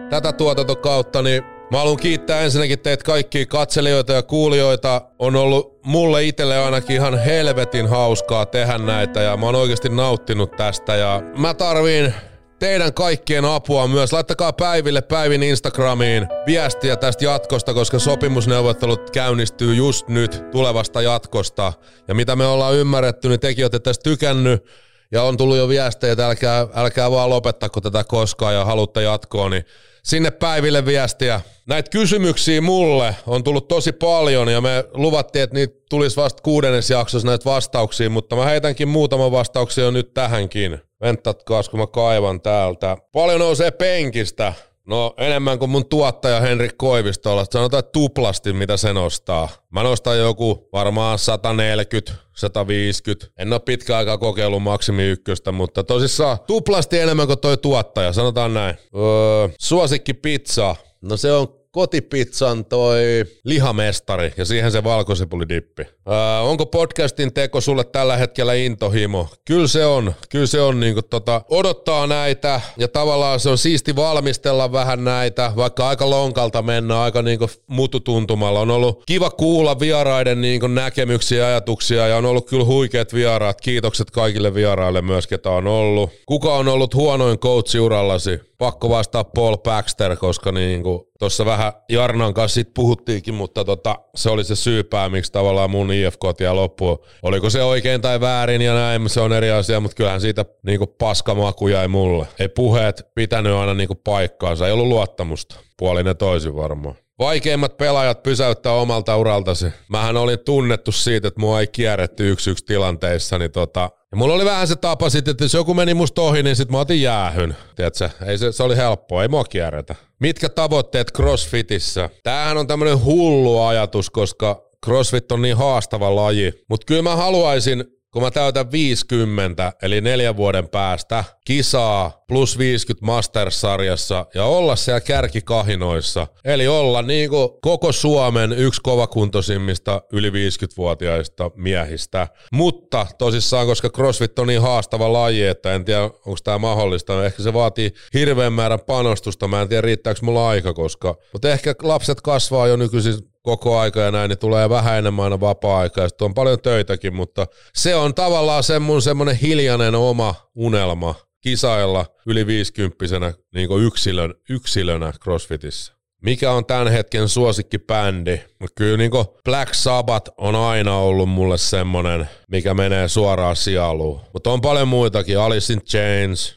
tätä 0.09 0.31
tuotantokautta, 0.33 1.21
niin 1.21 1.43
mä 1.71 1.77
haluan 1.77 1.97
kiittää 1.97 2.41
ensinnäkin 2.41 2.79
teitä 2.79 3.03
kaikkia 3.03 3.45
katselijoita 3.45 4.13
ja 4.13 4.23
kuulijoita. 4.23 5.01
On 5.19 5.35
ollut 5.35 5.74
mulle 5.85 6.23
itselle 6.23 6.57
ainakin 6.57 6.95
ihan 6.95 7.19
helvetin 7.19 7.87
hauskaa 7.87 8.45
tehdä 8.45 8.77
näitä 8.77 9.21
ja 9.21 9.37
mä 9.37 9.45
oon 9.45 9.55
oikeasti 9.55 9.89
nauttinut 9.89 10.51
tästä 10.51 10.95
ja 10.95 11.21
mä 11.37 11.53
tarviin 11.53 12.13
teidän 12.59 12.93
kaikkien 12.93 13.45
apua 13.45 13.87
myös. 13.87 14.13
Laittakaa 14.13 14.53
Päiville 14.53 15.01
Päivin 15.01 15.43
Instagramiin 15.43 16.27
viestiä 16.45 16.95
tästä 16.95 17.25
jatkosta, 17.25 17.73
koska 17.73 17.99
sopimusneuvottelut 17.99 19.09
käynnistyy 19.09 19.75
just 19.75 20.07
nyt 20.07 20.43
tulevasta 20.51 21.01
jatkosta. 21.01 21.73
Ja 22.07 22.15
mitä 22.15 22.35
me 22.35 22.45
ollaan 22.45 22.75
ymmärretty, 22.75 23.29
niin 23.29 23.39
tekin 23.39 23.65
olette 23.65 23.79
tästä 23.79 24.03
tykännyt 24.03 24.65
ja 25.11 25.23
on 25.23 25.37
tullut 25.37 25.57
jo 25.57 25.69
viestejä, 25.69 26.13
että 26.13 26.27
älkää, 26.27 26.67
älkää 26.73 27.11
vaan 27.11 27.29
lopettako 27.29 27.81
tätä 27.81 28.03
koskaan 28.03 28.53
ja 28.53 28.65
haluatte 28.65 29.01
jatkoa, 29.01 29.49
niin 29.49 29.65
sinne 30.05 30.31
Päiville 30.31 30.85
viestiä. 30.85 31.41
Näitä 31.67 31.89
kysymyksiä 31.89 32.61
mulle 32.61 33.15
on 33.27 33.43
tullut 33.43 33.67
tosi 33.67 33.91
paljon 33.91 34.47
ja 34.47 34.61
me 34.61 34.83
luvattiin, 34.93 35.43
että 35.43 35.53
niitä 35.53 35.75
tulisi 35.89 36.15
vasta 36.15 36.43
kuudennes 36.43 36.89
jaksossa 36.89 37.27
näitä 37.27 37.45
vastauksia, 37.45 38.09
mutta 38.09 38.35
mä 38.35 38.45
heitänkin 38.45 38.87
muutaman 38.87 39.31
vastauksia 39.31 39.83
jo 39.83 39.91
nyt 39.91 40.13
tähänkin. 40.13 40.81
Ventatkaas, 41.01 41.69
kun 41.69 41.79
mä 41.79 41.87
kaivan 41.87 42.41
täältä. 42.41 42.97
Paljon 43.11 43.39
nousee 43.39 43.71
penkistä. 43.71 44.53
No 44.87 45.13
enemmän 45.17 45.59
kuin 45.59 45.71
mun 45.71 45.89
tuottaja 45.89 46.39
Henrik 46.39 46.77
Koivistolla. 46.77 47.45
Sanotaan 47.51 47.83
tuplasti, 47.93 48.53
mitä 48.53 48.77
se 48.77 48.93
nostaa. 48.93 49.49
Mä 49.71 49.83
nostan 49.83 50.19
joku 50.19 50.69
varmaan 50.73 51.19
140, 51.19 52.13
150. 52.35 53.27
En 53.37 53.53
ole 53.53 53.59
pitkä 53.59 53.97
aikaa 53.97 54.17
kokeillut 54.17 54.63
maksimi 54.63 55.03
ykköstä, 55.03 55.51
mutta 55.51 55.83
tosissaan 55.83 56.37
tuplasti 56.47 56.99
enemmän 56.99 57.27
kuin 57.27 57.39
toi 57.39 57.57
tuottaja, 57.57 58.13
sanotaan 58.13 58.53
näin. 58.53 58.75
Öö, 58.95 59.49
suosikki 59.59 60.13
pizza. 60.13 60.75
No 61.01 61.17
se 61.17 61.31
on 61.31 61.47
kotipizzan 61.75 62.65
toi 62.65 63.25
lihamestari 63.43 64.33
ja 64.37 64.45
siihen 64.45 64.71
se 64.71 64.83
valkosipulidippi. 64.83 65.83
Öö, 65.83 66.39
onko 66.39 66.65
podcastin 66.65 67.33
teko 67.33 67.61
sulle 67.61 67.83
tällä 67.83 68.17
hetkellä 68.17 68.53
intohimo? 68.53 69.27
Kyllä 69.45 69.67
se 69.67 69.85
on. 69.85 70.13
Kyllä 70.29 70.45
se 70.45 70.61
on 70.61 70.79
niinku 70.79 71.01
tota, 71.01 71.41
odottaa 71.49 72.07
näitä 72.07 72.61
ja 72.77 72.87
tavallaan 72.87 73.39
se 73.39 73.49
on 73.49 73.57
siisti 73.57 73.95
valmistella 73.95 74.71
vähän 74.71 75.03
näitä, 75.03 75.51
vaikka 75.55 75.87
aika 75.87 76.09
lonkalta 76.09 76.61
mennä, 76.61 77.01
aika 77.01 77.21
niinku 77.21 77.49
mututuntumalla. 77.67 78.59
On 78.59 78.71
ollut 78.71 79.03
kiva 79.05 79.29
kuulla 79.29 79.79
vieraiden 79.79 80.41
niinku 80.41 80.67
näkemyksiä 80.67 81.39
ja 81.39 81.47
ajatuksia 81.47 82.07
ja 82.07 82.17
on 82.17 82.25
ollut 82.25 82.49
kyllä 82.49 82.65
huikeat 82.65 83.13
vieraat. 83.13 83.61
Kiitokset 83.61 84.11
kaikille 84.11 84.53
vieraille 84.53 85.01
myös, 85.01 85.27
ketä 85.27 85.49
on 85.49 85.67
ollut. 85.67 86.09
Kuka 86.25 86.53
on 86.53 86.67
ollut 86.67 86.95
huonoin 86.95 87.39
coachi 87.39 87.79
urallasi? 87.79 88.39
Pakko 88.57 88.89
vastaa 88.89 89.23
Paul 89.23 89.57
Baxter, 89.57 90.17
koska 90.17 90.51
niinku 90.51 91.11
tuossa 91.19 91.45
vähän 91.45 91.73
Jarnan 91.89 92.33
kanssa 92.33 92.53
sit 92.53 92.73
puhuttiinkin, 92.73 93.33
mutta 93.33 93.65
tota, 93.65 93.99
se 94.15 94.29
oli 94.29 94.43
se 94.43 94.55
syypää, 94.55 95.09
miksi 95.09 95.31
tavallaan 95.31 95.69
mun 95.69 95.93
IFK 95.93 96.21
ja 96.39 96.55
loppu. 96.55 97.05
Oliko 97.23 97.49
se 97.49 97.63
oikein 97.63 98.01
tai 98.01 98.21
väärin 98.21 98.61
ja 98.61 98.73
näin, 98.73 99.09
se 99.09 99.21
on 99.21 99.33
eri 99.33 99.51
asia, 99.51 99.79
mutta 99.79 99.95
kyllähän 99.95 100.21
siitä 100.21 100.45
niinku 100.63 100.87
paskamaku 100.87 101.67
jäi 101.67 101.87
mulle. 101.87 102.27
Ei 102.39 102.49
puheet 102.49 103.07
pitänyt 103.15 103.53
aina 103.53 103.73
niinku 103.73 103.95
paikkaansa, 103.95 104.67
ei 104.67 104.73
ollut 104.73 104.87
luottamusta. 104.87 105.55
Puolin 105.77 106.07
ja 106.07 106.15
toisin 106.15 106.55
varmaan. 106.55 106.95
Vaikeimmat 107.19 107.77
pelaajat 107.77 108.23
pysäyttää 108.23 108.73
omalta 108.73 109.17
uraltasi. 109.17 109.65
Mähän 109.89 110.17
olin 110.17 110.39
tunnettu 110.39 110.91
siitä, 110.91 111.27
että 111.27 111.39
mua 111.39 111.59
ei 111.59 111.67
kierretty 111.67 112.31
yksi 112.31 112.49
yksi 112.49 112.65
tilanteissa, 112.65 113.37
niin 113.39 113.51
tota, 113.51 113.89
ja 114.11 114.17
mulla 114.17 114.33
oli 114.33 114.45
vähän 114.45 114.67
se 114.67 114.75
tapa 114.75 115.09
sitten, 115.09 115.31
että 115.31 115.43
jos 115.43 115.53
joku 115.53 115.73
meni 115.73 115.93
musta 115.93 116.21
ohi, 116.21 116.43
niin 116.43 116.55
sit 116.55 116.69
mä 116.69 116.79
otin 116.79 117.01
jäähyn. 117.01 117.55
Tiedätkö? 117.75 118.09
Ei 118.25 118.37
se, 118.37 118.51
se 118.51 118.63
oli 118.63 118.77
helppoa, 118.77 119.21
ei 119.21 119.27
mua 119.27 119.43
kierretä. 119.43 119.95
Mitkä 120.19 120.49
tavoitteet 120.49 121.11
CrossFitissä? 121.15 122.09
Tämähän 122.23 122.57
on 122.57 122.67
tämmönen 122.67 123.03
hullu 123.03 123.61
ajatus, 123.61 124.09
koska 124.09 124.61
CrossFit 124.85 125.31
on 125.31 125.41
niin 125.41 125.57
haastava 125.57 126.15
laji. 126.15 126.53
Mutta 126.69 126.85
kyllä 126.85 127.01
mä 127.01 127.15
haluaisin 127.15 127.83
kun 128.15 128.23
mä 128.23 128.31
täytän 128.31 128.71
50, 128.71 129.73
eli 129.81 130.01
neljän 130.01 130.37
vuoden 130.37 130.67
päästä, 130.67 131.23
kisaa 131.45 132.23
plus 132.27 132.57
50 132.57 133.05
Masters-sarjassa 133.05 134.25
ja 134.35 134.45
olla 134.45 134.75
siellä 134.75 135.01
kärkikahinoissa. 135.01 136.27
Eli 136.45 136.67
olla 136.67 137.01
niin 137.01 137.29
kuin 137.29 137.49
koko 137.61 137.91
Suomen 137.91 138.51
yksi 138.51 138.81
kovakuntoisimmista 138.83 140.01
yli 140.11 140.29
50-vuotiaista 140.29 141.51
miehistä. 141.55 142.27
Mutta 142.51 143.07
tosissaan, 143.17 143.67
koska 143.67 143.89
CrossFit 143.89 144.39
on 144.39 144.47
niin 144.47 144.61
haastava 144.61 145.13
laji, 145.13 145.47
että 145.47 145.73
en 145.73 145.85
tiedä, 145.85 146.03
onko 146.03 146.37
tämä 146.43 146.57
mahdollista. 146.57 147.25
Ehkä 147.25 147.43
se 147.43 147.53
vaatii 147.53 147.91
hirveän 148.13 148.53
määrän 148.53 148.79
panostusta. 148.87 149.47
Mä 149.47 149.61
en 149.61 149.69
tiedä, 149.69 149.81
riittääkö 149.81 150.19
mulla 150.23 150.49
aika, 150.49 150.73
koska... 150.73 151.15
Mutta 151.33 151.49
ehkä 151.49 151.75
lapset 151.83 152.21
kasvaa 152.21 152.67
jo 152.67 152.75
nykyisin 152.75 153.34
koko 153.45 153.79
aika 153.79 153.99
ja 153.99 154.11
näin, 154.11 154.29
niin 154.29 154.37
tulee 154.37 154.69
vähän 154.69 154.97
enemmän 154.97 155.23
aina 155.23 155.39
vapaa-aikaa 155.39 156.03
ja 156.03 156.09
on 156.21 156.33
paljon 156.33 156.61
töitäkin, 156.61 157.15
mutta 157.15 157.47
se 157.73 157.95
on 157.95 158.13
tavallaan 158.13 158.63
se 158.63 158.79
mun 158.79 159.01
semmoinen 159.01 159.35
hiljainen 159.35 159.95
oma 159.95 160.35
unelma 160.55 161.15
kisailla 161.41 162.05
yli 162.25 162.47
50 162.47 163.05
niin 163.53 163.69
yksilön, 163.85 164.33
yksilönä 164.49 165.13
CrossFitissä. 165.23 165.93
Mikä 166.21 166.51
on 166.51 166.65
tämän 166.65 166.87
hetken 166.87 167.29
suosikkibändi? 167.29 168.41
Kyllä 168.75 168.97
niin 168.97 169.11
Black 169.43 169.73
Sabbath 169.73 170.31
on 170.37 170.55
aina 170.55 170.97
ollut 170.97 171.29
mulle 171.29 171.57
semmonen, 171.57 172.29
mikä 172.51 172.73
menee 172.73 173.07
suoraan 173.07 173.55
sieluun. 173.55 174.21
Mutta 174.33 174.51
on 174.51 174.61
paljon 174.61 174.87
muitakin, 174.87 175.39
Alice 175.39 175.73
in 175.73 175.81
Chains, 175.81 176.55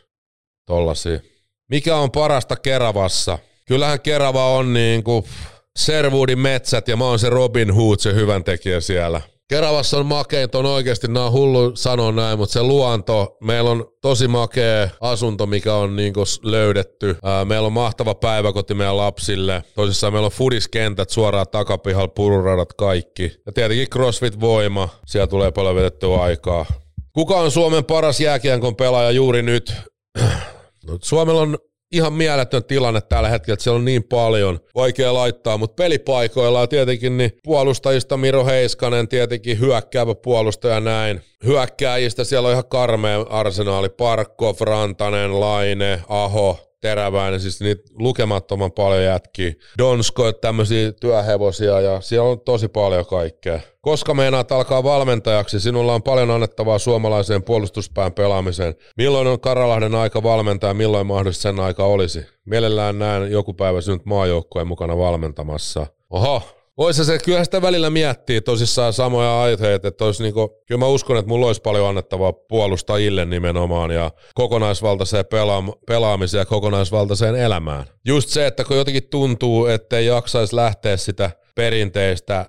tollasia. 0.67 1.21
Mikä 1.71 1.97
on 1.97 2.11
parasta 2.11 2.57
Keravassa? 2.57 3.39
Kyllähän 3.67 4.01
Kerava 4.01 4.47
on 4.47 4.73
niin 4.73 5.05
Serwoodin 5.79 6.39
metsät 6.39 6.89
ja 6.89 6.97
mä 6.97 7.05
oon 7.05 7.19
se 7.19 7.31
Robin 7.31 7.75
Hood, 7.75 7.99
se 7.99 8.15
hyvän 8.15 8.45
tekijä 8.45 8.81
siellä. 8.81 9.21
Keravassa 9.49 9.99
on 9.99 10.07
makeinta, 10.07 10.59
on 10.59 10.67
oikeasti, 10.67 11.09
nämä 11.09 11.27
on 11.27 11.33
hullu 11.33 11.77
sanoa 11.77 12.13
näin, 12.13 12.39
mutta 12.39 12.53
se 12.53 12.63
luonto, 12.63 13.37
meillä 13.41 13.71
on 13.71 13.85
tosi 14.01 14.29
makea 14.29 14.89
asunto, 15.01 15.47
mikä 15.47 15.75
on 15.75 15.97
niin 15.97 16.13
löydetty. 16.43 17.17
meillä 17.45 17.67
on 17.67 17.73
mahtava 17.73 18.15
päiväkoti 18.15 18.75
meidän 18.75 18.97
lapsille. 18.97 19.63
Tosissaan 19.75 20.13
meillä 20.13 20.27
on 20.27 20.33
fudiskentät 20.33 21.11
suoraan 21.11 21.47
takapihalla, 21.53 22.09
pururadat, 22.09 22.73
kaikki. 22.73 23.33
Ja 23.47 23.53
tietenkin 23.53 23.89
CrossFit-voima, 23.95 24.89
siellä 25.07 25.27
tulee 25.27 25.53
paljon 25.53 25.77
vedettyä 25.77 26.17
aikaa. 26.17 26.67
Kuka 27.13 27.37
on 27.37 27.51
Suomen 27.51 27.85
paras 27.85 28.21
jääkienkon 28.21 28.77
pelaaja 28.77 29.11
juuri 29.11 29.43
nyt? 29.43 29.75
No, 30.87 30.99
Suomella 31.03 31.41
on 31.41 31.59
ihan 31.93 32.13
mieletön 32.13 32.65
tilanne 32.65 33.01
tällä 33.01 33.29
hetkellä, 33.29 33.55
että 33.55 33.63
siellä 33.65 33.77
on 33.77 33.85
niin 33.85 34.05
paljon 34.05 34.61
vaikea 34.75 35.15
laittaa, 35.15 35.59
mutta 35.59 35.83
pelipaikoilla 35.83 36.67
tietenkin 36.67 37.17
niin 37.17 37.33
puolustajista 37.45 38.17
Miro 38.17 38.47
Heiskanen, 38.47 39.09
tietenkin 39.09 39.61
hyökkäävä 39.61 40.15
puolustaja 40.15 40.81
näin. 40.81 41.21
Hyökkääjistä 41.45 42.25
siellä 42.25 42.47
on 42.47 42.53
ihan 42.53 42.69
karmea 42.69 43.21
arsenaali, 43.21 43.89
Parkko, 43.89 44.57
Rantanen, 44.61 45.41
Laine, 45.41 46.03
Aho, 46.09 46.68
teräväinen, 46.81 47.41
siis 47.41 47.61
niitä 47.61 47.83
lukemattoman 47.99 48.73
paljon 48.73 49.05
jätkiä. 49.05 49.53
Donsko, 49.79 50.33
tämmöisiä 50.33 50.93
työhevosia 50.93 51.81
ja 51.81 52.01
siellä 52.01 52.29
on 52.31 52.41
tosi 52.41 52.69
paljon 52.69 53.07
kaikkea. 53.07 53.61
Koska 53.81 54.15
meinaat 54.15 54.53
alkaa 54.53 54.83
valmentajaksi, 54.83 55.61
sinulla 55.61 55.95
on 55.95 56.03
paljon 56.03 56.31
annettavaa 56.31 56.79
suomalaiseen 56.79 57.43
puolustuspään 57.43 58.13
pelaamiseen. 58.13 58.75
Milloin 58.97 59.27
on 59.27 59.41
Karalahden 59.41 59.95
aika 59.95 60.23
valmentaa 60.23 60.75
milloin 60.75 61.07
mahdollisesti 61.07 61.43
sen 61.43 61.61
aika 61.61 61.85
olisi? 61.85 62.27
Mielellään 62.45 62.99
näen 62.99 63.33
joku 63.33 63.55
päivä 63.55 63.81
sinut 63.81 64.07
maajoukkueen 64.07 64.67
mukana 64.69 64.99
valmentamassa. 64.99 65.87
Oho, 66.11 66.43
Voisi 66.79 67.05
se 67.05 67.19
kyllä 67.19 67.45
sitä 67.45 67.63
välillä 67.63 67.91
miettiä 67.91 68.41
tosissaan 68.41 68.93
samoja 68.93 69.43
aiheita, 69.43 69.89
että 69.89 70.05
olisi 70.05 70.23
niinku, 70.23 70.63
kyllä 70.67 70.79
mä 70.79 70.87
uskon, 70.87 71.17
että 71.17 71.29
mulla 71.29 71.47
olisi 71.47 71.61
paljon 71.61 71.89
annettavaa 71.89 72.33
puolustajille 72.33 73.25
nimenomaan 73.25 73.91
ja 73.91 74.11
kokonaisvaltaiseen 74.35 75.25
pela- 75.25 75.79
pelaamiseen 75.87 76.41
ja 76.41 76.47
kokonaisvaltaiseen 76.47 77.37
elämään. 77.37 77.85
Just 78.05 78.29
se, 78.29 78.47
että 78.47 78.65
kun 78.65 78.77
jotenkin 78.77 79.09
tuntuu, 79.11 79.67
että 79.67 79.99
ei 79.99 80.07
jaksaisi 80.07 80.57
lähteä 80.57 80.97
sitä 80.97 81.31
perinteistä, 81.55 82.47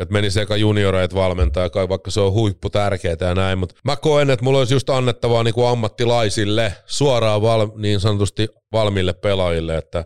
että 0.00 0.12
meni 0.12 0.30
sekä 0.30 0.56
junioreet 0.56 1.14
valmentaa, 1.14 1.70
vaikka 1.88 2.10
se 2.10 2.20
on 2.20 2.32
huippu 2.32 2.70
tärkeää 2.70 3.16
ja 3.20 3.34
näin, 3.34 3.58
mutta 3.58 3.74
mä 3.84 3.96
koen, 3.96 4.30
että 4.30 4.44
mulla 4.44 4.58
olisi 4.58 4.74
just 4.74 4.90
annettavaa 4.90 5.42
niin 5.42 5.54
kuin 5.54 5.68
ammattilaisille, 5.68 6.72
suoraan 6.86 7.42
val, 7.42 7.68
niin 7.76 8.00
sanotusti 8.00 8.48
valmiille 8.72 9.12
pelaajille, 9.12 9.76
että, 9.76 10.04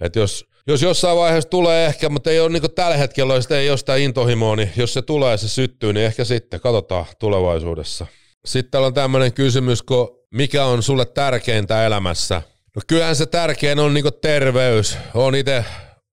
että 0.00 0.18
jos 0.18 0.49
jos 0.66 0.82
jossain 0.82 1.16
vaiheessa 1.16 1.50
tulee 1.50 1.86
ehkä, 1.86 2.08
mutta 2.08 2.30
ei 2.30 2.40
ole 2.40 2.48
niin 2.48 2.62
tällä 2.74 2.96
hetkellä, 2.96 3.34
jos 3.34 3.50
ei 3.50 3.70
ole 3.70 3.78
sitä 3.78 3.96
intohimoa, 3.96 4.56
niin 4.56 4.72
jos 4.76 4.92
se 4.92 5.02
tulee 5.02 5.36
se 5.36 5.48
syttyy, 5.48 5.92
niin 5.92 6.06
ehkä 6.06 6.24
sitten 6.24 6.60
katsotaan 6.60 7.06
tulevaisuudessa. 7.18 8.06
Sitten 8.44 8.70
täällä 8.70 8.86
on 8.86 8.94
tämmöinen 8.94 9.32
kysymys, 9.32 9.82
kun 9.82 10.18
mikä 10.30 10.64
on 10.64 10.82
sulle 10.82 11.04
tärkeintä 11.04 11.86
elämässä? 11.86 12.42
No 12.76 12.82
kyllähän 12.86 13.16
se 13.16 13.26
tärkein 13.26 13.78
on 13.78 13.94
niin 13.94 14.04
terveys. 14.20 14.98
Olen 15.14 15.34
itse 15.34 15.64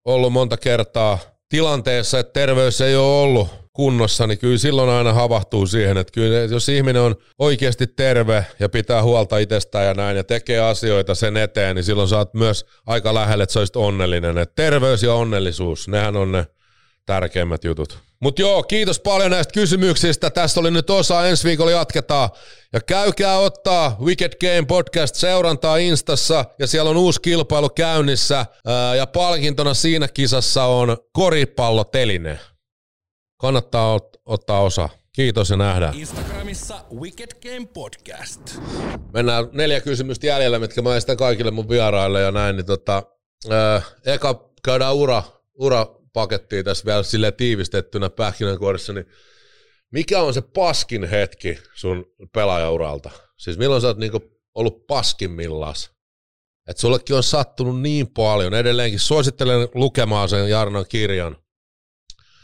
ollut 0.06 0.34
monta 0.34 0.58
kertaa 0.58 1.20
tilanteessa, 1.50 2.20
että 2.20 2.34
terveys 2.34 2.82
ei 2.82 2.96
ole 2.96 3.22
ollut 3.22 3.50
kunnossa, 3.78 4.28
niin 4.28 4.38
kyllä 4.38 4.58
silloin 4.58 4.90
aina 4.90 5.14
havahtuu 5.14 5.68
siihen, 5.68 5.98
että 5.98 6.12
kyllä 6.12 6.38
jos 6.38 6.70
ihminen 6.70 7.02
on 7.02 7.16
oikeasti 7.40 7.88
terve 7.88 8.46
ja 8.60 8.70
pitää 8.70 9.04
huolta 9.04 9.38
itsestään 9.38 9.86
ja 9.86 9.94
näin 9.94 10.18
ja 10.18 10.24
tekee 10.24 10.60
asioita 10.60 11.16
sen 11.16 11.38
eteen, 11.38 11.76
niin 11.76 11.84
silloin 11.84 12.10
saat 12.10 12.34
myös 12.34 12.66
aika 12.86 13.14
lähelle, 13.14 13.44
että 13.44 13.54
sä 13.54 13.60
olisit 13.60 13.76
onnellinen. 13.76 14.38
Että 14.38 14.56
terveys 14.56 15.04
ja 15.04 15.14
onnellisuus, 15.14 15.88
nehän 15.88 16.16
on 16.16 16.32
ne 16.32 16.46
tärkeimmät 17.06 17.64
jutut. 17.64 18.00
Mutta 18.20 18.42
joo, 18.42 18.64
kiitos 18.64 19.00
paljon 19.00 19.32
näistä 19.32 19.54
kysymyksistä. 19.54 20.30
Tässä 20.30 20.60
oli 20.60 20.72
nyt 20.72 20.90
osa, 20.90 21.28
ensi 21.28 21.48
viikolla 21.48 21.72
jatketaan. 21.72 22.30
Ja 22.74 22.80
käykää 22.82 23.38
ottaa 23.38 23.98
Wicked 24.02 24.32
Game 24.42 24.66
Podcast 24.68 25.16
seurantaa 25.16 25.78
Instassa, 25.78 26.46
ja 26.60 26.68
siellä 26.68 26.90
on 26.90 26.98
uusi 26.98 27.22
kilpailu 27.22 27.70
käynnissä. 27.70 28.46
Ja 28.98 29.08
palkintona 29.08 29.74
siinä 29.74 30.08
kisassa 30.08 30.64
on 30.64 30.98
koripalloteline. 31.14 32.40
Kannattaa 33.38 33.98
ot- 33.98 34.22
ottaa 34.26 34.62
osa. 34.62 34.90
Kiitos 35.16 35.50
ja 35.50 35.58
nähdään. 35.58 35.96
Instagramissa 35.96 36.76
Wicked 37.00 37.30
Game 37.42 37.66
Podcast. 37.74 38.42
Mennään 39.14 39.50
neljä 39.52 39.82
kysymystä 39.82 40.28
jäljellä, 40.28 40.60
mitkä 40.60 40.82
mä 40.82 40.96
esitän 40.96 41.18
kaikille 41.18 41.52
mun 41.52 41.70
vieraille 41.70 42.22
ja 42.22 42.32
näin. 42.32 42.56
Niin 42.56 42.66
tota, 42.66 43.04
ää, 43.50 43.82
eka 44.06 44.50
käydään 44.66 44.96
ura, 44.96 45.24
urapakettiin 45.60 46.66
tässä 46.66 46.86
vielä 46.86 47.04
sille 47.04 47.32
tiivistettynä 47.32 48.10
pähkinänkuoressa, 48.10 48.94
niin 48.94 49.06
mikä 49.92 50.22
on 50.22 50.34
se 50.34 50.42
paskin 50.42 51.04
hetki 51.04 51.60
sun 51.74 52.06
pelaajauralta? 52.34 53.10
Siis 53.38 53.58
milloin 53.58 53.82
sä 53.82 53.88
oot 53.88 53.98
niinku 53.98 54.22
ollut 54.56 54.88
paskimmillas? 54.88 55.92
Että 56.70 56.82
sullekin 56.82 57.16
on 57.16 57.24
sattunut 57.24 57.82
niin 57.82 58.08
paljon. 58.08 58.54
Edelleenkin 58.54 59.00
suosittelen 59.00 59.68
lukemaan 59.74 60.30
sen 60.30 60.50
Jarnon 60.50 60.86
kirjan. 60.90 61.38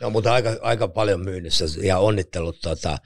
No, 0.04 0.10
mutta 0.10 0.34
aika, 0.34 0.58
aika 0.62 0.88
paljon 0.88 1.20
myynnissä 1.20 1.66
ja 1.84 1.98
onnittelut 1.98 2.62
tota, 2.62 2.98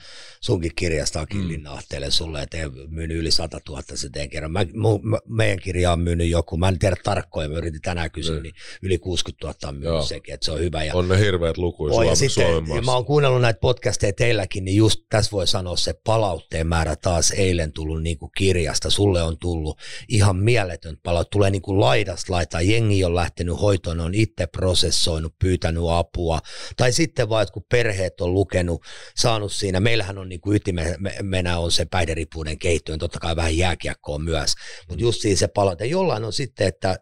sunkin 0.41 0.71
kirjasta 0.75 1.19
Akillin 1.19 1.61
mm. 1.61 2.09
sulle, 2.09 2.41
että 2.41 2.57
myynyt 2.89 3.17
yli 3.17 3.31
100 3.31 3.59
000 3.69 3.81
se 3.93 4.09
teidän 4.09 4.29
kerran. 4.29 4.51
Mä, 4.51 4.65
mu, 4.73 4.99
mä, 5.03 5.17
meidän 5.27 5.59
kirja 5.59 5.91
on 5.91 5.99
myynyt 5.99 6.29
joku, 6.29 6.57
mä 6.57 6.67
en 6.67 6.79
tiedä 6.79 6.95
tarkkoja, 7.03 7.49
mä 7.49 7.57
yritin 7.57 7.81
tänään 7.81 8.11
kysyä, 8.11 8.35
mm. 8.35 8.43
niin 8.43 8.55
yli 8.81 8.97
60 8.97 9.47
000 9.47 9.57
on 9.67 9.75
myynyt 9.75 9.89
Joo. 9.89 10.01
sekin, 10.01 10.33
että 10.33 10.45
se 10.45 10.51
on 10.51 10.59
hyvä. 10.59 10.83
Ja, 10.83 10.95
on 10.95 11.07
ne 11.07 11.19
hirveät 11.19 11.57
lukuja 11.57 11.93
Suomen, 11.93 12.09
ja 12.09 12.15
sitten, 12.15 12.47
Suomen 12.47 12.85
Mä 12.85 12.93
oon 12.93 13.05
kuunnellut 13.05 13.41
näitä 13.41 13.59
podcasteja 13.59 14.13
teilläkin, 14.13 14.65
niin 14.65 14.77
just 14.77 15.01
tässä 15.09 15.31
voi 15.31 15.47
sanoa 15.47 15.75
se 15.75 15.93
palautteen 16.03 16.67
määrä 16.67 16.95
taas 16.95 17.31
eilen 17.31 17.71
tullut 17.71 18.03
niin 18.03 18.17
kuin 18.17 18.31
kirjasta. 18.37 18.89
Sulle 18.89 19.23
on 19.23 19.37
tullut 19.37 19.79
ihan 20.09 20.35
mieletön 20.35 20.97
palaute. 21.03 21.29
Tulee 21.31 21.49
niin 21.49 21.61
kuin 21.61 21.79
laidasta 21.79 22.33
laittaa. 22.33 22.61
Jengi 22.61 23.03
on 23.03 23.15
lähtenyt 23.15 23.61
hoitoon, 23.61 23.99
on 23.99 24.13
itse 24.13 24.47
prosessoinut, 24.47 25.33
pyytänyt 25.39 25.83
apua. 25.89 26.39
Tai 26.77 26.86
sitten 26.93 27.29
vaan, 27.29 27.43
että 27.43 27.53
kun 27.53 27.65
perheet 27.71 28.21
on 28.21 28.33
lukenut, 28.33 28.83
saanut 29.15 29.51
siinä. 29.51 29.79
Meillähän 29.79 30.17
on 30.17 30.29
niin 30.29 30.41
kuin 30.41 30.55
ytimenä 30.55 31.59
on 31.59 31.71
se 31.71 31.85
päihderiippuuden 31.85 32.59
kehittyön, 32.59 32.99
totta 32.99 33.19
kai 33.19 33.35
vähän 33.35 33.57
jääkiekkoa 33.57 34.19
myös. 34.19 34.53
Mutta 34.89 35.03
just 35.03 35.21
siinä 35.21 35.37
se 35.37 35.47
palaute. 35.47 35.85
Jollain 35.85 36.23
on 36.23 36.33
sitten, 36.33 36.67
että 36.67 36.99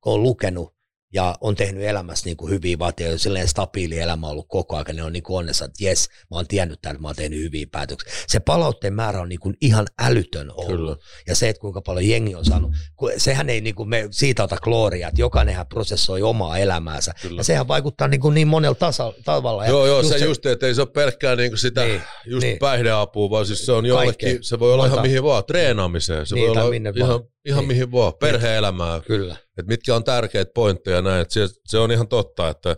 kun 0.00 0.12
on 0.12 0.22
lukenut, 0.22 0.74
ja 1.12 1.34
on 1.40 1.54
tehnyt 1.54 1.82
elämässä 1.84 2.24
niin 2.26 2.36
kuin 2.36 2.50
hyviä 2.52 2.78
vaateja, 2.78 3.18
silleen 3.18 3.48
stabiili 3.48 3.98
elämä 3.98 4.28
ollut 4.28 4.46
koko 4.48 4.76
ajan, 4.76 4.96
ne 4.96 5.02
on 5.02 5.12
niin 5.12 5.22
kuin 5.22 5.36
onnessa, 5.36 5.64
että 5.64 5.84
jes, 5.84 6.08
mä 6.30 6.36
oon 6.36 6.46
tiennyt 6.46 6.78
tämän, 6.82 6.94
että 6.94 7.02
mä 7.02 7.08
oon 7.08 7.16
tehnyt 7.16 7.38
hyviä 7.40 7.66
päätöksiä. 7.72 8.12
Se 8.28 8.40
palautteen 8.40 8.94
määrä 8.94 9.20
on 9.20 9.28
niin 9.28 9.40
kuin 9.40 9.56
ihan 9.60 9.86
älytön 10.00 10.50
ollut. 10.54 10.66
Kyllä. 10.68 10.96
Ja 11.26 11.34
se, 11.36 11.48
että 11.48 11.60
kuinka 11.60 11.80
paljon 11.82 12.08
jengi 12.08 12.34
on 12.34 12.44
saanut, 12.44 12.70
sehän 13.16 13.50
ei 13.50 13.60
niin 13.60 13.74
kuin 13.74 13.88
me 13.88 14.08
siitä 14.10 14.44
ota 14.44 14.56
klooria, 14.56 15.08
että 15.08 15.20
jokainenhan 15.20 15.66
prosessoi 15.66 16.22
omaa 16.22 16.58
elämäänsä. 16.58 17.12
Kyllä. 17.22 17.40
Ja 17.40 17.44
sehän 17.44 17.68
vaikuttaa 17.68 18.08
niin, 18.08 18.20
kuin 18.20 18.34
niin 18.34 18.48
monella 18.48 18.74
tasa, 18.74 19.12
tavalla. 19.24 19.64
Ja 19.64 19.70
Joo, 19.70 19.86
joo, 19.86 20.02
se, 20.02 20.16
just, 20.18 20.46
että 20.46 20.66
ei 20.66 20.74
se 20.74 20.80
ole 20.80 20.88
pelkkää 20.90 21.36
niinku 21.36 21.56
sitä 21.56 21.84
Niin, 21.84 22.02
just 22.26 22.44
niin. 22.44 22.58
päihdeapua, 22.58 23.30
vaan 23.30 23.46
siis 23.46 23.66
se 23.66 23.72
on 23.72 23.86
jollekin, 23.86 24.28
Kaikkea. 24.28 24.42
se 24.42 24.58
voi 24.58 24.72
olla 24.72 24.86
ihan 24.86 24.96
Monta. 24.96 25.08
mihin 25.08 25.22
vaan, 25.22 25.44
treenaamiseen, 25.44 26.26
se 26.26 26.34
Niin, 26.34 26.48
voi 26.48 26.56
olla 26.60 26.70
minne 26.70 26.92
ihan, 26.96 27.08
vaan. 27.08 27.20
Ihan 27.44 27.60
Niin. 27.60 27.68
mihin 27.68 27.92
vaan, 27.92 28.14
perhe-elämää, 28.14 29.00
Kyllä. 29.00 29.36
että 29.58 29.68
mitkä 29.72 29.96
on 29.96 30.04
tärkeitä 30.04 30.52
pointteja 30.54 31.02
näin, 31.02 31.22
että 31.22 31.34
se, 31.34 31.48
se 31.66 31.78
on 31.78 31.92
ihan 31.92 32.08
totta, 32.08 32.48
että 32.48 32.76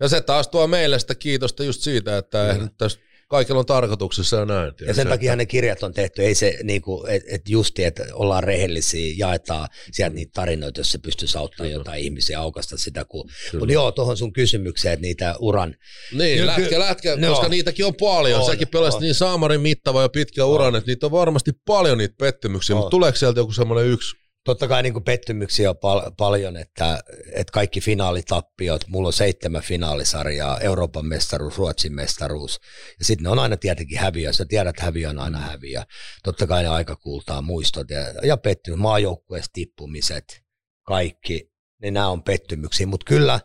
ja 0.00 0.08
se 0.08 0.20
taas 0.20 0.48
tuo 0.48 0.66
meille 0.66 0.98
sitä 0.98 1.14
kiitosta 1.14 1.64
just 1.64 1.80
siitä, 1.80 2.18
että 2.18 2.46
eihän 2.46 2.62
nyt 2.62 2.76
tässä 2.78 2.98
kaikilla 3.28 3.60
on 3.60 3.66
tarkoituksessa 3.66 4.36
ja 4.36 4.44
näin. 4.44 4.72
Ja 4.86 4.94
sen 4.94 5.08
takia 5.08 5.36
ne 5.36 5.46
kirjat 5.46 5.82
on 5.82 5.92
tehty, 5.92 6.22
ei 6.22 6.34
se 6.34 6.58
niinku, 6.62 7.06
että 7.08 7.28
et 7.34 7.48
justi, 7.48 7.84
että 7.84 8.06
ollaan 8.12 8.44
rehellisiä, 8.44 9.14
jaetaan 9.18 9.68
sieltä 9.92 10.14
niitä 10.14 10.30
tarinoita, 10.34 10.80
jos 10.80 10.92
se 10.92 10.98
pystyisi 10.98 11.38
auttamaan 11.38 11.72
jotain 11.72 12.02
ihmisiä, 12.02 12.40
aukasta 12.40 12.76
sitä. 12.76 13.04
Kun... 13.04 13.30
Mutta 13.58 13.72
joo, 13.72 13.92
tuohon 13.92 14.16
sun 14.16 14.32
kysymykseen, 14.32 14.92
että 14.92 15.02
niitä 15.02 15.34
uran, 15.38 15.74
Niin, 16.12 16.38
Kyllä, 16.38 16.52
lätkä, 16.52 16.68
kyllä. 16.68 16.86
lätkä, 16.86 17.16
No. 17.16 17.28
koska 17.28 17.48
niitäkin 17.48 17.84
on 17.86 17.94
paljon. 17.94 18.40
On, 18.40 18.46
Säkin 18.46 18.68
pelasit 18.68 19.00
niin 19.00 19.14
saamarin 19.14 19.60
mittava 19.60 20.02
ja 20.02 20.08
pitkä 20.08 20.44
uran, 20.44 20.76
että 20.76 20.90
niitä 20.90 21.06
on 21.06 21.12
varmasti 21.12 21.50
paljon 21.66 21.98
niitä 21.98 22.14
pettymyksiä, 22.18 22.76
On. 22.76 22.80
mutta 22.80 22.90
tuleeko 22.90 23.16
sieltä 23.16 23.40
joku 23.40 23.52
semmoinen 23.52 23.86
yksi? 23.86 24.25
Totta 24.46 24.68
kai 24.68 24.82
niinku 24.82 25.00
pettymyksiä 25.00 25.70
on 25.70 25.76
pal- 25.76 26.10
paljon, 26.16 26.56
että, 26.56 27.02
että 27.32 27.52
kaikki 27.52 27.80
finaalitappiot, 27.80 28.88
mulla 28.88 29.06
on 29.06 29.12
seitsemän 29.12 29.62
finaalisarjaa, 29.62 30.60
Euroopan 30.60 31.06
mestaruus, 31.06 31.58
Ruotsin 31.58 31.94
mestaruus, 31.94 32.60
ja 32.98 33.04
sitten 33.04 33.24
ne 33.24 33.30
on 33.30 33.38
aina 33.38 33.56
tietenkin 33.56 33.98
häviö, 33.98 34.32
sä 34.32 34.44
tiedät, 34.48 34.76
että 34.78 35.08
on 35.10 35.18
aina 35.18 35.38
häviö. 35.38 35.82
Totta 36.22 36.46
kai 36.46 36.62
ne 36.62 36.68
aika 36.68 36.96
kultaa 36.96 37.42
muistot 37.42 37.90
ja, 37.90 38.00
ja 38.22 38.36
pettymys, 38.36 38.78
maajoukkueessa 38.78 39.50
tippumiset, 39.52 40.42
kaikki, 40.82 41.52
ne 41.82 41.90
nämä 41.90 42.08
on 42.08 42.22
pettymyksiä, 42.22 42.86
mutta 42.86 43.04
kyllä 43.08 43.40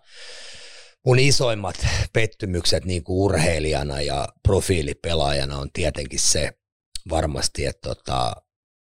mun 1.05 1.19
isoimmat 1.19 1.87
pettymykset 2.13 2.85
niin 2.85 3.03
kuin 3.03 3.17
urheilijana 3.17 4.01
ja 4.01 4.27
profiilipelaajana 4.43 5.57
on 5.57 5.69
tietenkin 5.73 6.19
se 6.19 6.51
varmasti, 7.09 7.65
että 7.65 7.89
tota, 7.89 8.33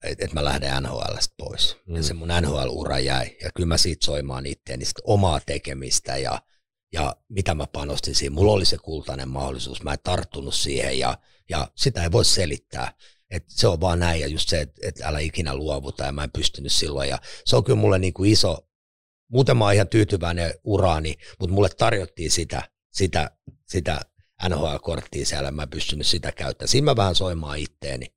et, 0.06 0.22
et 0.22 0.34
mä 0.34 0.45
lähden 0.45 0.84
NHLstä 0.84 1.36
pois. 1.38 1.78
Mm. 1.86 1.91
Mm. 1.91 1.97
Ja 1.97 2.03
se 2.03 2.14
mun 2.14 2.28
NHL-ura 2.41 2.99
jäi. 2.99 3.38
Ja 3.43 3.51
kyllä 3.56 3.68
mä 3.68 3.78
siitä 3.78 4.06
soimaan 4.06 4.45
itteeni 4.45 4.86
sit 4.86 4.99
omaa 5.03 5.39
tekemistä 5.45 6.18
ja, 6.18 6.41
ja 6.93 7.16
mitä 7.30 7.56
mä 7.56 7.68
panostin 7.68 8.16
siihen. 8.16 8.34
Mulla 8.34 8.51
oli 8.51 8.66
se 8.66 8.78
kultainen 8.78 9.30
mahdollisuus. 9.30 9.84
Mä 9.84 9.93
en 9.93 9.99
tarttunut 10.03 10.56
siihen 10.56 10.99
ja, 10.99 11.18
ja 11.49 11.72
sitä 11.76 12.03
ei 12.03 12.12
voi 12.12 12.26
selittää. 12.26 12.93
Et 13.30 13.43
se 13.47 13.68
on 13.68 13.82
vaan 13.82 13.99
näin 13.99 14.22
ja 14.22 14.28
just 14.28 14.49
se, 14.49 14.62
että 14.62 14.82
et 14.88 15.01
älä 15.01 15.20
ikinä 15.20 15.56
luovuta 15.56 16.03
ja 16.03 16.12
mä 16.12 16.24
en 16.24 16.32
pystynyt 16.32 16.72
silloin. 16.72 17.10
Ja 17.10 17.20
se 17.45 17.56
on 17.56 17.64
kyllä 17.64 17.80
mulle 17.80 17.99
niinku 17.99 18.24
iso, 18.24 18.58
muuten 19.32 19.58
mä 19.58 19.66
oon 19.66 19.74
ihan 19.74 19.88
tyytyväinen 19.88 20.53
uraani, 20.64 21.16
mutta 21.39 21.53
mulle 21.53 21.70
tarjottiin 21.70 22.32
sitä, 22.32 22.70
sitä, 22.91 23.32
sitä 23.68 24.01
NHL-korttia 24.49 25.26
siellä, 25.26 25.51
mä 25.51 25.64
en 25.64 25.70
pystynyt 25.70 26.08
sitä 26.08 26.32
käyttämään. 26.32 26.70
Siinä 26.70 26.86
mä 26.86 26.95
vähän 26.95 27.16
soimaan 27.16 27.60
itteeni, 27.60 28.14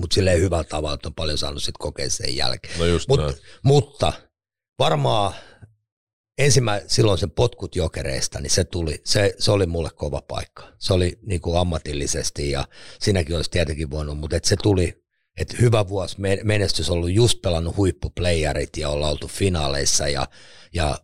mutta 0.00 0.14
silleen 0.14 0.40
hyvällä 0.40 0.64
tavalla, 0.64 0.94
että 0.94 1.08
on 1.08 1.14
paljon 1.14 1.38
saanut 1.38 1.62
sit 1.62 1.78
kokea 1.78 2.10
sen 2.10 2.36
jälkeen. 2.36 2.78
No 2.78 2.84
just 2.84 3.08
Mut, 3.08 3.20
näin. 3.20 3.34
mutta 3.64 4.12
varmaan 4.78 5.34
ensimmä, 6.38 6.80
silloin 6.86 7.18
sen 7.18 7.30
potkut 7.30 7.76
jokereista, 7.76 8.40
niin 8.40 8.50
se, 8.50 8.64
tuli, 8.64 9.00
se, 9.04 9.34
se 9.38 9.50
oli 9.50 9.66
mulle 9.66 9.90
kova 9.94 10.22
paikka. 10.22 10.72
Se 10.78 10.92
oli 10.92 11.18
niin 11.26 11.40
kuin 11.40 11.58
ammatillisesti 11.58 12.50
ja 12.50 12.64
siinäkin 13.00 13.36
olisi 13.36 13.50
tietenkin 13.50 13.90
voinut, 13.90 14.18
mutta 14.18 14.36
et 14.36 14.44
se 14.44 14.56
tuli, 14.62 15.02
että 15.40 15.56
hyvä 15.60 15.88
vuosi, 15.88 16.20
me- 16.20 16.40
menestys 16.44 16.90
on 16.90 16.96
ollut 16.96 17.12
just 17.12 17.42
pelannut 17.42 17.76
huippuplayerit 17.76 18.76
ja 18.76 18.88
ollaan 18.88 19.12
oltu 19.12 19.28
finaaleissa 19.28 20.08
ja, 20.08 20.26
ja 20.74 20.98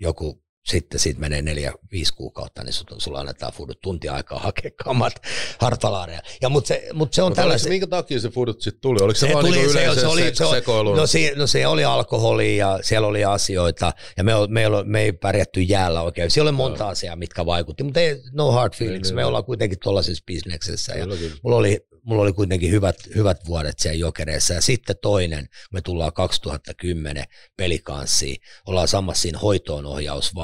joku 0.00 0.43
sitten 0.66 1.00
siitä 1.00 1.20
menee 1.20 1.42
neljä, 1.42 1.72
viisi 1.92 2.14
kuukautta, 2.14 2.64
niin 2.64 2.72
sulla 2.98 3.20
annetaan 3.20 3.52
fudut 3.52 3.80
tunti 3.80 4.08
aikaa 4.08 4.38
hakea 4.38 4.70
kamat 4.84 5.12
hartalaareja. 5.58 6.20
Ja 6.42 6.48
mutta 6.48 6.68
se, 6.68 6.88
mut 6.92 7.12
se 7.14 7.22
on 7.22 7.32
tällainen... 7.34 7.60
se, 7.60 7.68
minkä 7.68 7.86
takia 7.86 8.20
se 8.20 8.28
fudut 8.28 8.62
sitten 8.62 8.80
tuli? 8.80 9.02
Oliko 9.02 9.18
se, 9.18 9.26
Se 9.26 9.32
vaan 9.32 9.44
tuli- 9.44 9.56
niinku 9.56 9.72
se- 9.72 10.00
se 10.00 10.06
oli- 10.06 10.22
se, 10.22 10.34
se? 10.34 10.62
No, 10.96 11.06
si, 11.06 11.32
no 11.36 11.46
se 11.46 11.66
oli 11.66 11.84
alkoholi 11.84 12.56
ja 12.56 12.78
siellä 12.82 13.08
oli 13.08 13.24
asioita 13.24 13.92
ja 14.16 14.24
me, 14.24 14.32
me, 14.48 14.66
ol- 14.66 14.84
me 14.84 15.02
ei 15.02 15.12
pärjätty 15.12 15.60
jäällä 15.60 16.02
oikein. 16.02 16.30
Siellä 16.30 16.48
oli 16.48 16.56
monta 16.56 16.88
asiaa, 16.88 17.16
mitkä 17.16 17.46
vaikutti, 17.46 17.82
mutta 17.82 18.00
ei, 18.00 18.22
no 18.32 18.52
hard 18.52 18.74
feelings. 18.74 19.08
niin, 19.08 19.14
me 19.14 19.20
niin. 19.20 19.26
ollaan 19.26 19.44
kuitenkin 19.44 19.78
tuollaisessa 19.82 20.24
bisneksessä 20.26 20.92
ja 20.92 21.04
Kyllä, 21.06 21.16
mulla 21.42 21.56
oli, 21.56 21.86
mulla 22.02 22.22
oli 22.22 22.32
kuitenkin 22.32 22.70
hyvät, 22.70 22.96
hyvät 23.14 23.46
vuodet 23.46 23.78
siellä 23.78 23.98
jokereissa. 23.98 24.54
Ja 24.54 24.60
sitten 24.60 24.96
toinen, 25.02 25.48
me 25.72 25.80
tullaan 25.80 26.12
2010 26.12 27.24
pelikanssiin, 27.56 28.36
ollaan 28.66 28.88
samassa 28.88 29.22
siinä 29.22 29.38
hoitoonohjausvaiheessa, 29.38 30.34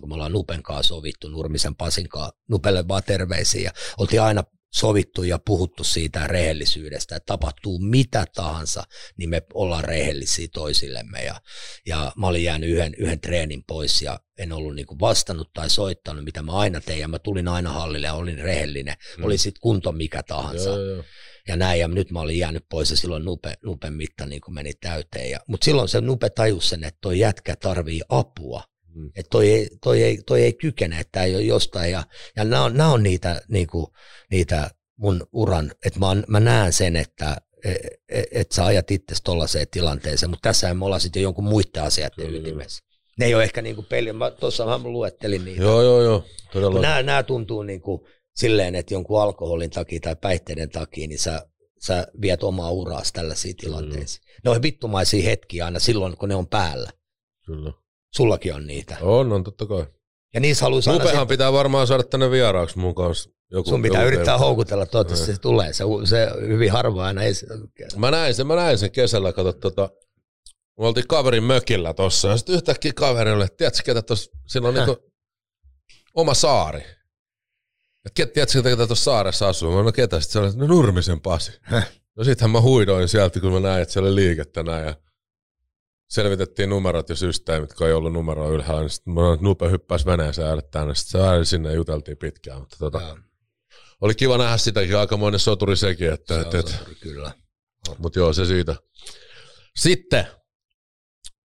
kun 0.00 0.08
me 0.08 0.14
ollaan 0.14 0.32
Nupen 0.32 0.62
kanssa 0.62 0.88
sovittu, 0.88 1.28
Nurmisen 1.28 1.76
Pasin 1.76 2.08
kanssa, 2.08 2.36
Nupelle 2.48 2.88
vaan 2.88 3.02
terveisiä. 3.06 3.62
Ja 3.62 3.70
oltiin 3.98 4.22
aina 4.22 4.42
sovittu 4.74 5.22
ja 5.22 5.38
puhuttu 5.46 5.84
siitä 5.84 6.26
rehellisyydestä, 6.26 7.16
että 7.16 7.26
tapahtuu 7.26 7.78
mitä 7.78 8.24
tahansa, 8.34 8.82
niin 9.16 9.30
me 9.30 9.42
ollaan 9.54 9.84
rehellisiä 9.84 10.48
toisillemme. 10.52 11.24
Ja, 11.24 11.40
ja 11.86 12.12
mä 12.16 12.26
olin 12.26 12.44
jäänyt 12.44 12.70
yhden, 12.70 12.94
yhden 12.98 13.20
treenin 13.20 13.64
pois 13.66 14.02
ja 14.02 14.20
en 14.38 14.52
ollut 14.52 14.74
niinku 14.74 14.96
vastannut 15.00 15.50
tai 15.52 15.70
soittanut, 15.70 16.24
mitä 16.24 16.42
mä 16.42 16.52
aina 16.52 16.80
tein. 16.80 17.00
Ja 17.00 17.08
mä 17.08 17.18
tulin 17.18 17.48
aina 17.48 17.72
hallille 17.72 18.06
ja 18.06 18.14
olin 18.14 18.38
rehellinen. 18.38 18.96
Mm. 19.18 19.24
Oli 19.24 19.38
sitten 19.38 19.60
kunto 19.60 19.92
mikä 19.92 20.22
tahansa. 20.22 20.70
Joo, 20.70 20.84
joo. 20.84 21.04
Ja 21.48 21.56
näin, 21.56 21.80
ja 21.80 21.88
nyt 21.88 22.10
mä 22.10 22.20
olin 22.20 22.38
jäänyt 22.38 22.64
pois 22.70 22.90
ja 22.90 22.96
silloin 22.96 23.24
Nupe, 23.24 23.54
Nupen 23.64 23.92
mitta 23.92 24.26
niin 24.26 24.40
meni 24.48 24.72
täyteen. 24.80 25.30
Ja, 25.30 25.40
mutta 25.46 25.64
silloin 25.64 25.88
se 25.88 26.00
Nupe 26.00 26.30
tajusi 26.30 26.68
sen, 26.68 26.84
että 26.84 26.98
toi 27.00 27.18
jätkä 27.18 27.56
tarvii 27.56 28.00
apua. 28.08 28.62
Mm. 28.94 29.10
Että 29.16 29.30
toi 29.30 29.50
ei, 29.50 29.68
toi, 29.82 30.02
ei, 30.02 30.18
toi 30.26 30.42
ei 30.42 30.52
kykene, 30.52 31.00
että 31.00 31.12
tämä 31.12 31.24
ei 31.24 31.34
ole 31.34 31.42
jostain. 31.42 31.92
Ja, 31.92 32.02
ja 32.36 32.44
nämä 32.44 32.64
on, 32.64 32.76
nämä 32.76 32.92
on 32.92 33.02
niitä, 33.02 33.40
niin 33.48 33.66
kuin, 33.66 33.86
niitä 34.30 34.70
mun 34.96 35.26
uran, 35.32 35.72
että 35.86 35.98
mä, 36.00 36.08
oon- 36.08 36.24
mä 36.28 36.40
näen 36.40 36.72
sen, 36.72 36.96
että 36.96 37.36
et, 38.08 38.26
et 38.32 38.52
sä 38.52 38.64
ajat 38.64 38.90
itse 38.90 39.14
tollaiseen 39.24 39.66
tilanteeseen, 39.70 40.30
mutta 40.30 40.48
tässä 40.48 40.74
me 40.74 40.84
ollaan 40.84 41.00
sitten 41.00 41.20
jo 41.20 41.26
jonkun 41.26 41.44
muiden 41.44 41.82
asioiden 41.82 42.26
Kyllä, 42.26 42.38
ytimessä. 42.38 42.84
Ne 43.18 43.26
ei 43.26 43.34
ole 43.34 43.42
ehkä 43.42 43.62
niin 43.62 43.74
kuin 43.74 43.86
peli, 43.86 44.12
mä 44.12 44.30
tuossa 44.30 44.66
mä 44.66 44.78
luettelin 44.78 45.44
niitä. 45.44 45.62
Joo, 45.62 45.82
joo, 45.82 46.02
joo. 46.02 46.24
Todella. 46.52 46.80
Nämä, 46.80 47.02
nämä 47.02 47.22
tuntuu 47.22 47.62
niin 47.62 47.80
kuin 47.80 48.00
silleen, 48.36 48.74
että 48.74 48.94
jonkun 48.94 49.22
alkoholin 49.22 49.70
takia 49.70 50.00
tai 50.00 50.16
päihteiden 50.16 50.70
takia, 50.70 51.06
niin 51.08 51.18
sä, 51.18 51.46
sä 51.86 52.06
viet 52.20 52.42
omaa 52.42 52.70
uraas 52.70 53.12
tällaisiin 53.12 53.56
tilanteisiin. 53.56 54.24
Ne 54.44 54.50
on 54.50 54.62
vittumaisia 54.62 55.24
hetkiä 55.24 55.64
aina 55.64 55.78
silloin, 55.78 56.16
kun 56.16 56.28
ne 56.28 56.34
on 56.34 56.46
päällä. 56.46 56.90
Kyllä. 57.46 57.72
Sullakin 58.16 58.54
on 58.54 58.66
niitä. 58.66 58.96
On, 59.00 59.32
on 59.32 59.44
totta 59.44 59.66
kai. 59.66 59.86
Ja 60.34 60.40
niissä 60.40 60.64
haluaisi 60.64 60.90
aina 60.90 61.04
Nupehan 61.04 61.22
sit, 61.22 61.28
pitää 61.28 61.52
varmaan 61.52 61.86
saada 61.86 62.02
tänne 62.02 62.30
vieraaksi 62.30 62.78
mun 62.78 62.94
kanssa. 62.94 63.30
Joku, 63.52 63.70
sun 63.70 63.82
pitää 63.82 64.00
joku 64.00 64.06
yrittää 64.06 64.24
teema. 64.24 64.38
houkutella, 64.38 64.86
toivottavasti 64.86 65.32
se 65.34 65.40
tulee. 65.40 65.72
Se, 65.72 65.84
se 66.04 66.28
hyvin 66.48 66.72
harvoin 66.72 67.06
aina 67.06 67.22
ei, 67.22 67.32
Mä 67.96 68.10
näin 68.10 68.34
sen, 68.34 68.46
mä 68.46 68.56
näin 68.56 68.78
sen 68.78 68.90
kesällä, 68.90 69.32
kato 69.32 69.52
tota, 69.52 69.90
me 70.78 70.86
oltiin 70.86 71.08
kaverin 71.08 71.44
mökillä 71.44 71.94
tossa, 71.94 72.28
ja 72.28 72.36
sitten 72.36 72.54
yhtäkkiä 72.54 72.92
kaverille, 72.94 73.48
tiedätkö 73.56 73.82
ketä 73.84 74.02
tossa, 74.02 74.30
sillä 74.46 74.68
on 74.68 74.74
niinku 74.74 74.96
oma 76.14 76.34
saari. 76.34 76.80
Et 78.06 78.12
ket, 78.14 78.32
tiedätkö 78.32 78.62
ketä 78.62 78.86
tuossa 78.86 79.04
saaressa 79.04 79.48
asuu? 79.48 79.72
Mä 79.72 79.82
no 79.82 79.92
ketä? 79.92 80.20
Sitten 80.20 80.50
se 80.50 80.56
oli, 80.56 80.56
no 80.56 80.74
Nurmisen 80.74 81.20
Pasi. 81.20 81.52
Häh? 81.62 81.92
No 82.16 82.24
sittenhän 82.24 82.50
mä 82.50 82.60
huidoin 82.60 83.08
sieltä, 83.08 83.40
kun 83.40 83.52
mä 83.52 83.60
näin, 83.60 83.82
että 83.82 83.92
siellä 83.92 84.06
oli 84.06 84.14
liikettä 84.14 84.62
näin, 84.62 84.86
ja 84.86 84.94
selvitettiin 86.10 86.70
numerot 86.70 87.08
ja 87.08 87.16
systeemit, 87.16 87.74
kun 87.74 87.86
ei 87.86 87.92
ollut 87.92 88.12
numeroa 88.12 88.48
ylhäällä, 88.48 88.80
niin 88.80 88.90
sitten 88.90 89.14
Nupe 89.40 89.70
hyppäsi 89.70 90.06
veneeseen 90.06 90.48
ja 90.48 90.62
tänne, 90.62 90.94
sitten 90.94 91.20
se 91.20 91.44
sinne 91.44 91.68
ja 91.68 91.74
juteltiin 91.74 92.16
pitkään, 92.16 92.60
mutta 92.60 92.76
tota, 92.78 93.16
oli 94.00 94.14
kiva 94.14 94.38
nähdä 94.38 94.56
sitäkin, 94.56 94.96
aikamoinen 94.96 95.40
soturi 95.40 95.76
sekin, 95.76 96.12
että, 96.12 96.34
se 96.34 96.40
että, 96.40 96.56
on 96.56 96.60
että 96.60 96.72
soturi, 96.72 96.94
kyllä. 96.94 97.32
mutta 97.98 98.18
joo, 98.18 98.32
se 98.32 98.44
siitä. 98.44 98.76
Sitten, 99.76 100.26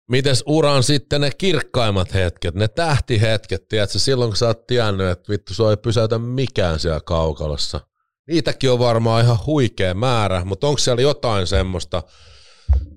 mites 0.08 0.42
uran 0.46 0.82
sitten 0.82 1.20
ne 1.20 1.30
kirkkaimmat 1.38 2.14
hetket, 2.14 2.54
ne 2.54 2.68
tähtihetket, 2.68 3.68
tiedätkö, 3.68 3.98
silloin 3.98 4.30
kun 4.30 4.36
sä 4.36 4.46
oot 4.46 4.66
tiennyt, 4.66 5.08
että 5.08 5.32
vittu 5.32 5.54
sua 5.54 5.70
ei 5.70 5.76
pysäytä 5.76 6.18
mikään 6.18 6.78
siellä 6.78 7.00
kaukalossa. 7.00 7.80
Niitäkin 8.28 8.70
on 8.70 8.78
varmaan 8.78 9.24
ihan 9.24 9.38
huikea 9.46 9.94
määrä, 9.94 10.44
mutta 10.44 10.66
onko 10.66 10.78
siellä 10.78 11.02
jotain 11.02 11.46
semmoista, 11.46 12.02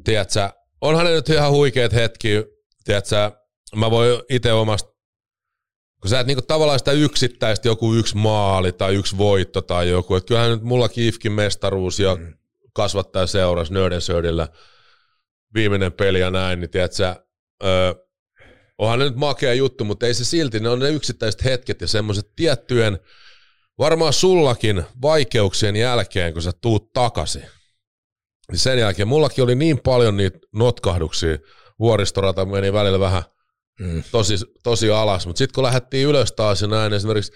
tiedätkö, 0.03 0.49
onhan 0.83 1.05
ne 1.05 1.11
nyt 1.11 1.29
ihan 1.29 1.51
huikeat 1.51 1.93
hetki, 1.93 2.43
tiedätkö, 2.83 3.31
mä 3.75 3.91
voin 3.91 4.21
itse 4.29 4.53
omasta, 4.53 4.93
kun 6.01 6.09
sä 6.09 6.19
et 6.19 6.27
niinku 6.27 6.41
tavallaan 6.41 6.79
sitä 6.79 6.91
yksittäistä 6.91 7.67
joku 7.67 7.93
yksi 7.93 8.17
maali 8.17 8.71
tai 8.71 8.95
yksi 8.95 9.17
voitto 9.17 9.61
tai 9.61 9.89
joku, 9.89 10.15
että 10.15 10.27
kyllähän 10.27 10.51
nyt 10.51 10.61
mullakin 10.61 11.03
IFKin 11.03 11.31
mestaruus 11.31 11.99
ja 11.99 12.15
Mm. 12.15 12.33
kasvattaja 12.73 13.27
seurasi 13.27 13.73
Nördensördillä 13.73 14.47
viimeinen 15.53 15.93
peli 15.93 16.19
ja 16.19 16.31
näin, 16.31 16.59
niin 16.59 16.69
tiedätkö, 16.69 17.15
öö, 17.63 17.93
onhan 18.77 18.99
ne 18.99 19.05
nyt 19.05 19.15
makea 19.15 19.53
juttu, 19.53 19.85
mutta 19.85 20.05
ei 20.05 20.13
se 20.13 20.25
silti, 20.25 20.59
ne 20.59 20.69
on 20.69 20.79
ne 20.79 20.89
yksittäiset 20.89 21.43
hetket 21.43 21.81
ja 21.81 21.87
semmoiset 21.87 22.35
tiettyjen, 22.35 22.99
varmaan 23.77 24.13
sullakin 24.13 24.83
vaikeuksien 25.01 25.75
jälkeen, 25.75 26.33
kun 26.33 26.41
sä 26.41 26.51
tuut 26.61 26.93
takaisin. 26.93 27.45
Sen 28.53 28.79
jälkeen 28.79 29.07
mullakin 29.07 29.43
oli 29.43 29.55
niin 29.55 29.79
paljon 29.79 30.17
niitä 30.17 30.39
notkahduksia, 30.53 31.37
vuoristorata 31.79 32.45
meni 32.45 32.73
välillä 32.73 32.99
vähän 32.99 33.23
mm. 33.79 34.03
tosi, 34.11 34.35
tosi 34.63 34.91
alas, 34.91 35.27
mutta 35.27 35.37
sitten 35.37 35.55
kun 35.55 35.63
lähdettiin 35.63 36.07
ylös 36.07 36.31
taas 36.31 36.61
ja 36.61 36.67
näin, 36.67 36.93
esimerkiksi 36.93 37.31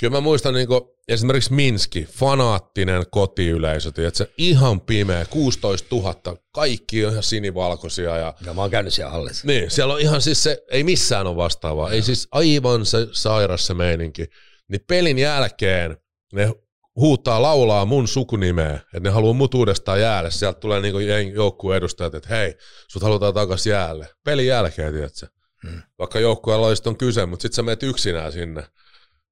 Kyllä 0.00 0.16
mä 0.16 0.20
muistan 0.20 0.54
niin 0.54 0.68
esimerkiksi 1.08 1.52
Minski, 1.52 2.08
fanaattinen 2.10 3.04
kotiyleisö, 3.10 3.92
se 4.12 4.30
ihan 4.38 4.80
pimeä, 4.80 5.24
16 5.24 5.96
000, 5.96 6.36
kaikki 6.52 7.04
on 7.04 7.10
ihan 7.10 7.22
sinivalkoisia. 7.22 8.16
Ja, 8.16 8.34
ja 8.46 8.54
mä 8.54 8.60
oon 8.60 8.70
käynyt 8.70 8.94
siellä 8.94 9.12
hallissa. 9.12 9.46
Niin, 9.46 9.70
siellä 9.70 9.94
on 9.94 10.00
ihan 10.00 10.22
siis 10.22 10.42
se, 10.42 10.62
ei 10.70 10.84
missään 10.84 11.26
ole 11.26 11.36
vastaavaa, 11.36 11.90
ei 11.90 12.02
siis 12.02 12.28
aivan 12.30 12.86
se 12.86 13.06
sairas 13.12 13.66
se 13.66 13.74
meininki. 13.74 14.26
Niin 14.68 14.80
pelin 14.88 15.18
jälkeen 15.18 15.96
ne 16.32 16.52
huutaa, 16.96 17.42
laulaa 17.42 17.84
mun 17.84 18.08
sukunimeä, 18.08 18.74
että 18.74 19.00
ne 19.00 19.10
haluaa 19.10 19.32
mut 19.32 19.54
uudestaan 19.54 20.00
jäälle. 20.00 20.30
Sieltä 20.30 20.60
tulee 20.60 20.80
niin 20.80 21.34
joukkueen 21.34 21.76
edustajat, 21.76 22.14
että 22.14 22.28
hei, 22.28 22.54
sut 22.88 23.02
halutaan 23.02 23.34
takaisin 23.34 23.70
jäälle. 23.70 24.08
Pelin 24.24 24.46
jälkeen, 24.46 24.92
tiedätkö? 24.92 25.26
Hmm. 25.66 25.82
Vaikka 25.98 26.20
joukkueella 26.20 26.66
on 26.86 26.96
kyse, 26.96 27.26
mutta 27.26 27.42
sit 27.42 27.52
sä 27.52 27.62
menet 27.62 27.82
yksinään 27.82 28.32
sinne 28.32 28.64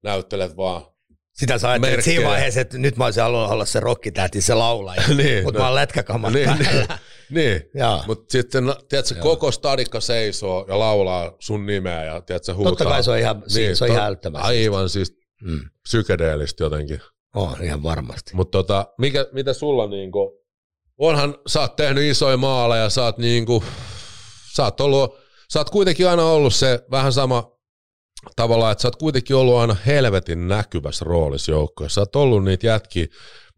näyttelet 0.03 0.57
vaan 0.57 0.83
sitä 1.41 1.59
sä 1.59 1.71
ajattelet 1.71 2.05
siinä 2.05 2.29
vaiheessa, 2.29 2.61
että 2.61 2.79
nyt 2.79 2.97
mä 2.97 3.05
olisin 3.05 3.23
halunnut 3.23 3.51
olla 3.51 3.65
se 3.65 3.81
rokkitähti, 3.81 4.41
se 4.41 4.55
laulaja, 4.55 5.03
niin, 5.17 5.45
mutta 5.45 5.59
no, 5.59 5.63
mä 5.63 5.69
oon 5.69 5.75
lätkäkamat 5.75 6.33
niin, 6.33 6.51
niin, 6.59 6.87
niin. 7.31 7.63
mutta 8.07 8.33
sitten 8.33 8.65
tiedätkö, 8.89 9.15
koko 9.15 9.51
stadikka 9.51 10.01
seisoo 10.01 10.67
ja 10.69 10.79
laulaa 10.79 11.37
sun 11.39 11.67
nimeä 11.67 12.05
ja 12.05 12.21
tiedätkö, 12.21 12.55
huutaa. 12.55 12.71
Totta 12.71 12.85
kai 12.85 13.05
se 13.05 13.11
on 13.11 13.19
ihan, 13.19 13.43
niin, 13.55 13.77
se 13.77 13.85
on 13.85 13.91
ihan 13.91 14.05
älyttömästi. 14.05 14.49
Aivan 14.49 14.89
siis 14.89 15.17
mm. 15.43 15.61
psykedeellistä 15.83 16.65
jotenkin. 16.65 17.01
On, 17.35 17.57
ihan 17.63 17.83
varmasti. 17.83 18.31
Mutta 18.35 18.59
tota, 18.59 18.87
mikä, 18.99 19.27
mitä 19.33 19.53
sulla 19.53 19.87
niinku, 19.87 20.33
onhan, 20.99 21.35
sä 21.47 21.61
oot 21.61 21.77
tehnyt 21.77 22.05
isoja 22.05 22.37
maaleja, 22.37 22.91
sä 22.91 23.05
oot 23.05 23.19
niinku, 23.19 23.65
sä 24.57 24.65
oot 24.65 24.81
ollut, 24.81 25.15
sä 25.53 25.61
oot 25.61 25.71
kuitenkin 25.71 26.09
aina 26.09 26.25
ollut 26.25 26.55
se 26.55 26.85
vähän 26.91 27.13
sama 27.13 27.51
tavallaan, 28.37 28.73
että 28.73 28.83
sä 28.83 28.89
oot 28.89 28.97
kuitenkin 28.97 29.37
ollut 29.37 29.57
aina 29.57 29.77
helvetin 29.87 30.49
näkyvässä 30.49 31.05
roolissa 31.05 31.53
joukkoja. 31.53 31.89
Sä 31.89 32.01
oot 32.01 32.17
ollut 32.17 32.45
niitä 32.45 32.67
jätkiä, 32.67 33.07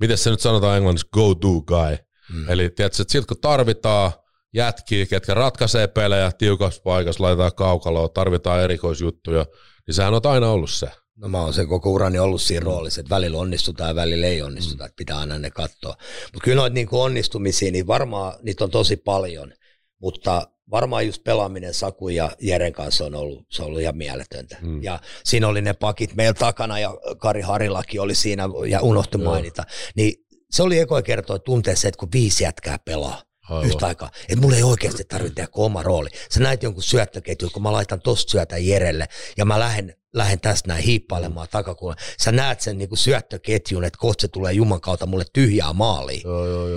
miten 0.00 0.18
se 0.18 0.30
nyt 0.30 0.40
sanotaan 0.40 0.76
englanniksi, 0.76 1.08
go 1.12 1.34
do 1.42 1.60
guy. 1.66 1.96
Mm. 2.32 2.50
Eli 2.50 2.70
tiedätkö, 2.70 3.02
että 3.02 3.12
siltä 3.12 3.26
kun 3.26 3.40
tarvitaan 3.40 4.12
jätkiä, 4.54 5.06
ketkä 5.06 5.34
ratkaisee 5.34 5.86
pelejä 5.88 6.32
tiukassa 6.38 6.82
paikassa, 6.84 7.24
laitetaan 7.24 7.54
kaukaloa, 7.54 8.08
tarvitaan 8.08 8.60
erikoisjuttuja, 8.60 9.46
niin 9.86 9.94
sehän 9.94 10.14
on 10.14 10.20
aina 10.24 10.50
ollut 10.50 10.70
se. 10.70 10.88
No 11.22 11.28
mä 11.28 11.40
oon 11.40 11.54
sen 11.54 11.68
koko 11.68 11.90
urani 11.90 12.18
ollut 12.18 12.42
siinä 12.42 12.64
roolissa, 12.64 13.00
että 13.00 13.14
välillä 13.14 13.38
onnistutaan 13.38 13.90
ja 13.90 13.94
välillä 13.94 14.26
ei 14.26 14.42
onnistuta, 14.42 14.84
mm. 14.84 14.86
että 14.86 14.96
pitää 14.96 15.18
aina 15.18 15.38
ne 15.38 15.50
katsoa. 15.50 15.96
Mutta 16.32 16.44
kyllä 16.44 16.56
noita 16.56 16.74
niin 16.74 16.88
onnistumisia, 16.92 17.72
niin 17.72 17.86
varmaan 17.86 18.34
niitä 18.42 18.64
on 18.64 18.70
tosi 18.70 18.96
paljon, 18.96 19.52
mutta 20.00 20.48
varmaan 20.70 21.06
just 21.06 21.24
pelaaminen 21.24 21.74
Saku 21.74 22.08
ja 22.08 22.30
Jeren 22.40 22.72
kanssa 22.72 23.04
on 23.04 23.14
ollut, 23.14 23.46
se 23.50 23.62
on 23.62 23.68
ollut 23.68 23.80
ihan 23.80 23.96
mieletöntä. 23.96 24.56
Mm. 24.60 24.82
Ja 24.82 24.98
siinä 25.24 25.48
oli 25.48 25.62
ne 25.62 25.72
pakit 25.72 26.14
meillä 26.14 26.34
takana 26.34 26.78
ja 26.78 26.94
Kari 27.18 27.40
Harilakin 27.40 28.00
oli 28.00 28.14
siinä 28.14 28.48
ja 28.68 28.80
unohtu 28.80 29.18
mainita. 29.18 29.64
Niin 29.94 30.14
se 30.50 30.62
oli 30.62 30.78
ekoa 30.78 31.02
kertoa 31.02 31.38
tuntea 31.38 31.76
se, 31.76 31.88
että 31.88 31.98
kun 31.98 32.08
viisi 32.12 32.44
jätkää 32.44 32.78
pelaa, 32.78 33.22
Aivan. 33.48 33.66
yhtä 33.66 33.86
aikaa. 33.86 34.10
Että 34.28 34.36
mulla 34.40 34.56
ei 34.56 34.62
oikeasti 34.62 35.04
tarvitse 35.04 35.34
tehdä 35.34 35.48
oma 35.52 35.82
rooli. 35.82 36.08
Sä 36.30 36.40
näet 36.40 36.62
jonkun 36.62 36.82
syöttöketju, 36.82 37.50
kun 37.50 37.62
mä 37.62 37.72
laitan 37.72 38.00
tosta 38.00 38.30
syötä 38.30 38.58
Jerelle 38.58 39.08
ja 39.36 39.44
mä 39.44 39.60
lähden 39.60 39.96
lähden 40.14 40.40
tästä 40.40 40.68
näin 40.68 40.84
hiippailemaan 40.84 41.48
takakuulla. 41.50 41.96
Sä 42.20 42.32
näet 42.32 42.60
sen 42.60 42.78
niin 42.78 42.96
syöttöketjun, 42.96 43.84
että 43.84 43.98
kohta 43.98 44.22
se 44.22 44.28
tulee 44.28 44.52
Juman 44.52 44.80
kautta 44.80 45.06
mulle 45.06 45.24
tyhjää 45.32 45.72
maaliin. 45.72 46.22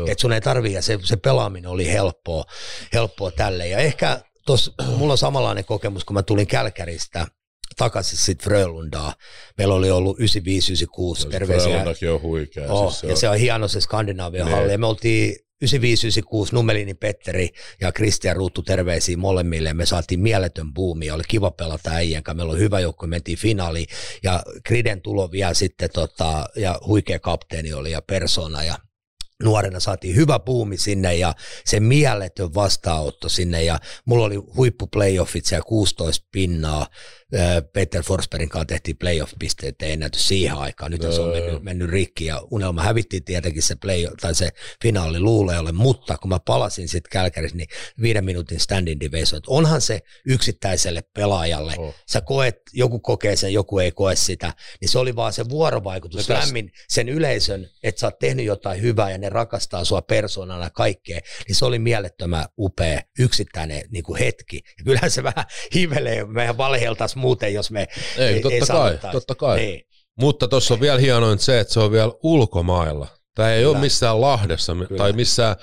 Että 0.08 0.22
sun 0.22 0.34
ei 0.34 0.42
tarvii, 0.42 0.74
ja 0.74 0.82
se, 0.82 1.00
se 1.04 1.16
pelaaminen 1.18 1.72
oli 1.72 1.92
helppoa, 1.92 2.46
helppoa 2.94 3.32
tälle. 3.32 3.68
Ja 3.68 3.78
ehkä 3.78 4.22
tos, 4.46 4.74
mulla 4.98 5.14
on 5.14 5.18
samanlainen 5.18 5.66
kokemus, 5.66 6.06
kun 6.06 6.14
mä 6.14 6.24
tulin 6.24 6.48
Kälkäristä, 6.48 7.28
takaisin 7.78 8.18
sitten 8.18 8.44
Frölundaa. 8.44 9.14
Meillä 9.58 9.76
oli 9.76 9.92
ollut 9.92 10.18
95-96 10.20 11.30
terveisiä. 11.30 11.86
on 12.14 12.22
huikea. 12.22 12.72
Oh, 12.72 12.92
siis 12.92 13.00
se 13.00 13.08
ja 13.08 13.12
on... 13.12 13.18
se 13.18 13.30
on 13.30 13.38
hieno 13.38 13.68
se 13.68 13.82
Skandinaavian 13.82 14.52
halli. 14.52 14.72
Ja 14.72 14.78
me 14.78 14.86
oltiin 14.86 15.45
9596 15.62 16.56
Numelini 16.56 16.94
Petteri 16.94 17.50
ja 17.82 17.92
Kristian 17.92 18.36
Ruuttu 18.36 18.62
terveisiä 18.64 19.18
molemmille. 19.18 19.74
Me 19.74 19.86
saatiin 19.86 20.20
mieletön 20.20 20.74
buumi, 20.74 21.12
oli 21.12 21.24
kiva 21.28 21.52
pelata 21.52 21.92
äijän 21.92 22.24
Meillä 22.34 22.52
oli 22.52 22.60
hyvä 22.60 22.80
joukko, 22.80 23.08
mentiin 23.08 23.38
finaaliin 23.38 23.88
ja 24.24 24.44
Kriden 24.64 25.02
tulo 25.02 25.32
vielä 25.32 25.54
sitten 25.54 25.90
tota, 25.94 26.50
ja 26.56 26.80
huikea 26.88 27.20
kapteeni 27.20 27.74
oli 27.74 27.92
ja 27.92 28.02
persona. 28.02 28.64
Ja 28.64 28.78
nuorena 29.44 29.80
saatiin 29.80 30.16
hyvä 30.16 30.40
puumi 30.40 30.78
sinne 30.78 31.16
ja 31.16 31.34
se 31.66 31.80
mieletön 31.80 32.54
vastaanotto 32.54 33.30
sinne. 33.30 33.64
Ja 33.64 33.80
mulla 34.06 34.26
oli 34.26 34.36
huippuplayoffit 34.36 35.46
siellä 35.46 35.66
16 35.68 36.28
pinnaa 36.32 36.88
Peter 37.74 38.04
Forsbergin 38.04 38.50
kanssa 38.50 38.66
tehtiin 38.66 38.98
playoff-pisteet 38.98 39.76
ennätys 39.82 40.28
siihen 40.28 40.56
aikaan. 40.56 40.92
Nyt 40.92 41.02
se 41.02 41.22
on 41.22 41.30
mennyt, 41.30 41.64
mennyt 41.64 41.90
rikki 41.90 42.26
ja 42.26 42.42
unelma 42.52 42.84
hävittiin 42.84 43.24
tietenkin 43.24 43.64
se, 43.64 43.76
play, 43.76 44.06
tai 44.22 44.36
se 44.36 44.50
finaali 44.82 45.20
luuleolle, 45.20 45.72
mutta 45.72 46.18
kun 46.18 46.30
mä 46.30 46.40
palasin 46.40 46.88
sitten 46.88 47.10
Kälkärissä, 47.12 47.58
niin 47.58 47.68
viiden 48.02 48.26
minuutin 48.26 48.60
standing 48.60 49.00
division, 49.00 49.38
että 49.38 49.52
onhan 49.52 49.82
se 49.82 50.02
yksittäiselle 50.26 51.04
pelaajalle, 51.14 51.74
oh. 51.78 51.96
sä 52.08 52.22
koet, 52.22 52.62
joku 52.74 53.00
kokee 53.00 53.36
sen, 53.36 53.54
joku 53.54 53.80
ei 53.80 53.92
koe 53.92 54.16
sitä, 54.16 54.54
niin 54.82 54.90
se 54.90 55.00
oli 55.00 55.16
vaan 55.16 55.34
se 55.34 55.50
vuorovaikutus, 55.50 56.30
no 56.30 56.36
lämmin 56.36 56.72
sen 56.90 57.10
yleisön, 57.10 57.70
että 57.84 58.00
sä 58.00 58.08
oot 58.08 58.20
tehnyt 58.20 58.46
jotain 58.46 58.82
hyvää 58.82 59.12
ja 59.12 59.18
ne 59.18 59.30
rakastaa 59.30 59.86
sua 59.86 60.02
persoonana 60.02 60.70
kaikkea, 60.70 61.20
niin 61.48 61.56
se 61.56 61.66
oli 61.66 61.80
mielettömän 61.80 62.46
upea 62.58 63.02
yksittäinen 63.20 63.84
niin 63.90 64.04
kuin 64.04 64.20
hetki. 64.20 64.62
Ja 64.78 64.84
kyllähän 64.84 65.12
se 65.12 65.24
vähän 65.24 65.46
hivelee, 65.76 66.26
meidän 66.26 66.58
valheeltaisiin 66.58 67.20
muuten, 67.26 67.54
jos 67.54 67.72
me 67.72 67.88
ei, 68.18 68.26
ei, 68.28 68.42
totta, 68.42 68.56
ei 68.90 68.98
kai, 68.98 69.12
totta 69.12 69.36
kai. 69.36 69.58
Niin. 69.58 69.82
Mutta 70.20 70.48
tuossa 70.48 70.74
on 70.74 70.80
vielä 70.80 71.00
hienoin 71.00 71.40
se, 71.40 71.60
että 71.60 71.74
se 71.74 71.80
on 71.80 71.92
vielä 71.92 72.12
ulkomailla. 72.24 73.08
Tämä 73.36 73.54
ei 73.54 73.60
Kyllä. 73.60 73.70
ole 73.72 73.80
missään 73.80 74.22
Lahdessa 74.22 74.74
Kyllä. 74.74 74.98
tai 74.98 75.14
missään, 75.14 75.56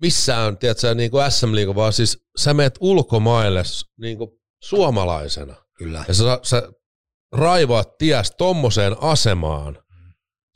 missään 0.00 0.58
tiedätkö, 0.58 0.94
niin 0.94 1.10
kuin 1.10 1.32
SM 1.32 1.54
Liiga, 1.54 1.74
vaan 1.74 1.92
siis 1.92 2.18
sä 2.38 2.54
menet 2.54 2.74
ulkomaille 2.80 3.62
niin 4.00 4.18
kuin 4.18 4.30
suomalaisena. 4.62 5.54
Kyllä. 5.78 6.04
Ja 6.08 6.14
sä, 6.14 6.40
sä 6.42 6.72
raivaat 7.32 7.98
ties 7.98 8.32
tommoseen 8.38 8.96
asemaan, 9.00 9.81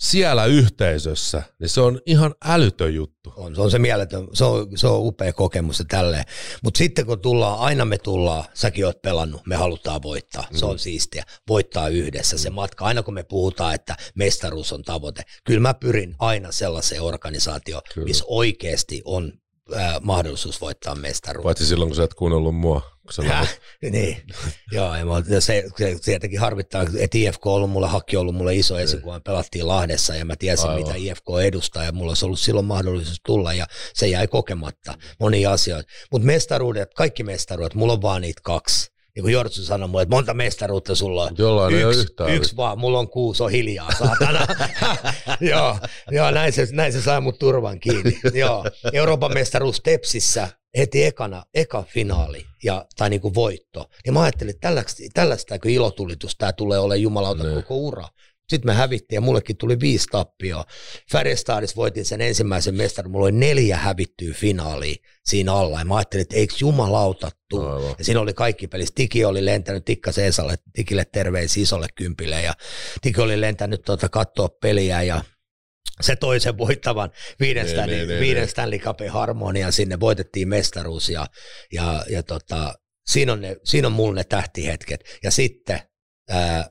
siellä 0.01 0.45
yhteisössä, 0.45 1.43
niin 1.61 1.69
se 1.69 1.81
on 1.81 2.01
ihan 2.07 2.35
älytön 2.45 2.95
juttu. 2.95 3.33
On, 3.37 3.55
se 3.55 3.61
on 3.61 3.71
se 3.71 3.79
mieletön, 3.79 4.29
se 4.33 4.45
on, 4.45 4.69
se 4.75 4.87
on 4.87 5.01
upea 5.01 5.33
kokemus 5.33 5.79
ja 5.79 5.85
tälleen. 5.89 6.25
Mutta 6.65 6.79
sitten 6.79 7.07
kun 7.07 7.21
tullaan, 7.21 7.59
aina 7.59 7.85
me 7.85 7.99
tullaan, 7.99 8.45
säkin 8.55 8.87
oot 8.87 9.03
pelannut, 9.03 9.47
me 9.47 9.57
halutaan 9.57 10.03
voittaa, 10.03 10.47
mm. 10.51 10.57
se 10.57 10.67
on 10.67 10.79
siistiä, 10.79 11.25
voittaa 11.49 11.89
yhdessä 11.89 12.37
mm. 12.37 12.41
se 12.41 12.51
matka. 12.51 12.85
Aina 12.85 13.03
kun 13.03 13.15
me 13.15 13.23
puhutaan, 13.23 13.75
että 13.75 13.97
mestaruus 14.15 14.73
on 14.73 14.83
tavoite, 14.83 15.23
kyllä 15.45 15.61
mä 15.61 15.75
pyrin 15.75 16.15
aina 16.19 16.53
sellaiseen 16.53 17.03
organisaatioon, 17.03 17.83
missä 18.05 18.25
oikeasti 18.29 19.03
on 19.05 19.33
mahdollisuus 20.03 20.61
voittaa 20.61 20.95
mestaruus. 20.95 21.45
Paitsi 21.45 21.67
silloin, 21.67 21.89
kun 21.89 21.97
sä 21.97 22.05
et 22.05 22.15
kuunnellut 22.15 22.57
mua. 22.57 22.97
Häh? 23.27 23.59
niin, 23.91 24.23
joo, 24.73 24.95
ja 24.95 25.41
se, 25.41 25.65
se, 25.77 25.97
tietenkin 26.05 26.41
harvittaa, 26.41 26.83
että 26.99 27.19
IFK 27.19 27.47
on 27.47 27.53
ollut 27.53 27.71
mulle, 27.71 27.89
Hakki 27.89 28.17
on 28.17 28.21
ollut 28.21 28.35
mulle 28.35 28.55
iso 28.55 28.79
esi, 28.79 28.97
kun 28.97 29.23
pelattiin 29.23 29.69
Lahdessa 29.69 30.15
ja 30.15 30.25
mä 30.25 30.37
tiesin, 30.37 30.71
Aivan. 30.71 30.83
mitä 30.83 30.95
IFK 30.97 31.25
edustaa 31.45 31.85
ja 31.85 31.93
mulla 31.93 32.11
olisi 32.11 32.25
ollut 32.25 32.41
silloin 32.41 32.67
mahdollisuus 32.67 33.21
tulla 33.27 33.53
ja 33.53 33.67
se 33.95 34.07
jäi 34.07 34.27
kokematta 34.27 34.95
monia 35.21 35.53
asioita. 35.53 35.93
Mutta 36.13 36.27
mestaruudet, 36.27 36.95
kaikki 36.95 37.23
mestaruudet, 37.23 37.75
mulla 37.75 37.93
on 37.93 38.03
vaan 38.03 38.23
niitä 38.23 38.41
kaksi 38.45 38.96
niin 39.17 39.23
kuin 39.23 39.33
Jortsu 39.33 39.63
sanoi 39.65 39.89
mulle, 39.89 40.03
että 40.03 40.15
monta 40.15 40.35
mestaruutta 40.35 40.95
sulla 40.95 41.23
on. 41.23 41.31
Jollain 41.39 41.75
yksi, 41.75 41.79
ei 41.79 41.85
ole 41.85 41.97
yhtään. 41.97 42.35
Yksi 42.35 42.57
vaan, 42.57 42.79
mulla 42.79 42.99
on 42.99 43.09
kuusi, 43.09 43.43
on 43.43 43.51
hiljaa, 43.51 43.91
saatana. 43.99 44.47
joo, 45.51 45.79
joo 46.11 46.31
näin, 46.31 46.53
se, 46.53 46.69
näin 46.73 46.93
se 46.93 47.03
sai 47.03 47.21
mut 47.21 47.39
turvan 47.39 47.81
kiinni. 47.81 48.21
joo, 48.35 48.65
Euroopan 48.93 49.35
mestaruus 49.35 49.81
Tepsissä 49.81 50.49
heti 50.77 51.05
ekana, 51.05 51.45
eka 51.55 51.83
finaali 51.83 52.45
ja, 52.65 52.87
tai 52.97 53.11
niin 53.11 53.21
kuin 53.21 53.35
voitto. 53.35 53.87
Ja 54.07 54.13
mä 54.13 54.23
ajattelin, 54.23 54.51
että 54.51 54.69
tällaista, 54.69 55.03
tällaista 55.15 55.55
ilotulitus 55.65 56.37
tämä 56.39 56.53
tulee 56.53 56.79
olemaan 56.79 57.03
jumalauta 57.03 57.45
ne. 57.45 57.55
koko 57.55 57.77
ura. 57.77 58.09
Sitten 58.49 58.71
me 58.71 58.75
hävittiin 58.75 59.17
ja 59.17 59.21
mullekin 59.21 59.57
tuli 59.57 59.81
viisi 59.81 60.07
tappioa. 60.11 60.65
Färjestadissa 61.13 61.77
voitin 61.77 62.05
sen 62.05 62.21
ensimmäisen 62.21 62.75
mestarin, 62.75 63.11
mulla 63.11 63.25
oli 63.25 63.33
neljä 63.33 63.77
hävittyä 63.77 64.35
finaaliin 64.35 64.97
siinä 65.25 65.55
alla. 65.55 65.79
Ja 65.79 65.85
mä 65.85 65.97
ajattelin, 65.97 66.23
että 66.23 66.37
eikö 66.37 66.55
jumalauta 66.61 67.31
tuu. 67.51 67.63
Ja 67.99 68.05
siinä 68.05 68.21
oli 68.21 68.35
kaikki 68.35 68.69
pelissä. 68.69 68.95
Tiki 68.95 69.25
oli 69.25 69.45
lentänyt 69.45 69.85
Tikka 69.85 70.13
Seesalle, 70.13 70.55
Tikille 70.73 71.05
terveisiä 71.05 71.63
isolle 71.63 71.87
kympille. 71.95 72.43
Ja 72.43 72.55
Tiki 73.03 73.21
oli 73.21 73.41
lentänyt 73.41 73.83
tuota 73.83 74.09
katsoa 74.09 74.49
peliä 74.49 75.03
ja 75.03 75.25
se 76.01 76.17
toisen 76.17 76.59
voittavan 76.59 77.11
viiden, 77.41 77.67
ne, 77.67 77.73
Stanley, 77.73 78.07
ne, 78.07 78.15
ne, 78.15 78.21
viiden 78.21 78.43
ne. 78.43 78.49
Stanley 78.49 78.79
Cupin 78.79 79.11
harmonian 79.11 79.73
sinne, 79.73 80.01
voitettiin 80.01 80.49
mestaruus 80.49 81.09
ja, 81.09 81.27
ja, 81.73 82.05
ja 82.11 82.23
tota, 82.23 82.75
Siinä 83.07 83.33
on, 83.33 83.41
ne, 83.41 83.57
siinä 83.65 83.87
on 83.87 83.93
mulla 83.93 84.15
ne 84.15 84.25
tähtihetket. 84.25 85.19
Ja 85.23 85.31
sitten 85.31 85.81
ää, 86.31 86.71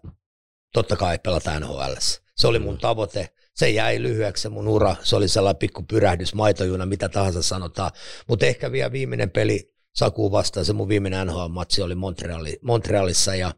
totta 0.75 0.95
kai 0.95 1.19
pelata 1.19 1.59
NHL. 1.59 1.93
Se 2.35 2.47
oli 2.47 2.59
mun 2.59 2.77
tavoite. 2.77 3.29
Se 3.53 3.69
jäi 3.69 4.01
lyhyeksi 4.01 4.41
se 4.41 4.49
mun 4.49 4.67
ura. 4.67 4.95
Se 5.03 5.15
oli 5.15 5.27
sellainen 5.27 5.59
pikku 5.59 5.83
pyrähdys, 5.83 6.33
maitojuna, 6.33 6.85
mitä 6.85 7.09
tahansa 7.09 7.41
sanotaan. 7.41 7.91
Mutta 8.27 8.45
ehkä 8.45 8.71
vielä 8.71 8.91
viimeinen 8.91 9.31
peli 9.31 9.75
Sakuun 9.95 10.31
vastaan, 10.31 10.65
se 10.65 10.73
mun 10.73 10.87
viimeinen 10.87 11.27
NHL-matsi 11.27 11.81
oli 11.81 11.95
Montreali, 11.95 12.59
Montrealissa 12.61 13.35
ja, 13.35 13.51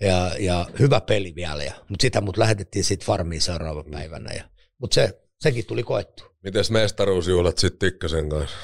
ja, 0.00 0.30
ja, 0.38 0.66
hyvä 0.78 1.00
peli 1.00 1.34
vielä. 1.34 1.72
Mutta 1.88 2.02
sitä 2.02 2.20
mut 2.20 2.36
lähetettiin 2.36 2.84
sitten 2.84 3.06
farmiin 3.06 3.40
seuraavana 3.40 3.90
päivänä. 3.90 4.32
Ja, 4.32 4.44
mutta 4.78 4.94
se, 4.94 5.20
sekin 5.40 5.66
tuli 5.66 5.82
koettu. 5.82 6.24
Mites 6.42 6.70
mestaruusjuhlat 6.70 7.58
sitten 7.58 7.78
Tikkasen 7.78 8.28
kanssa? 8.28 8.56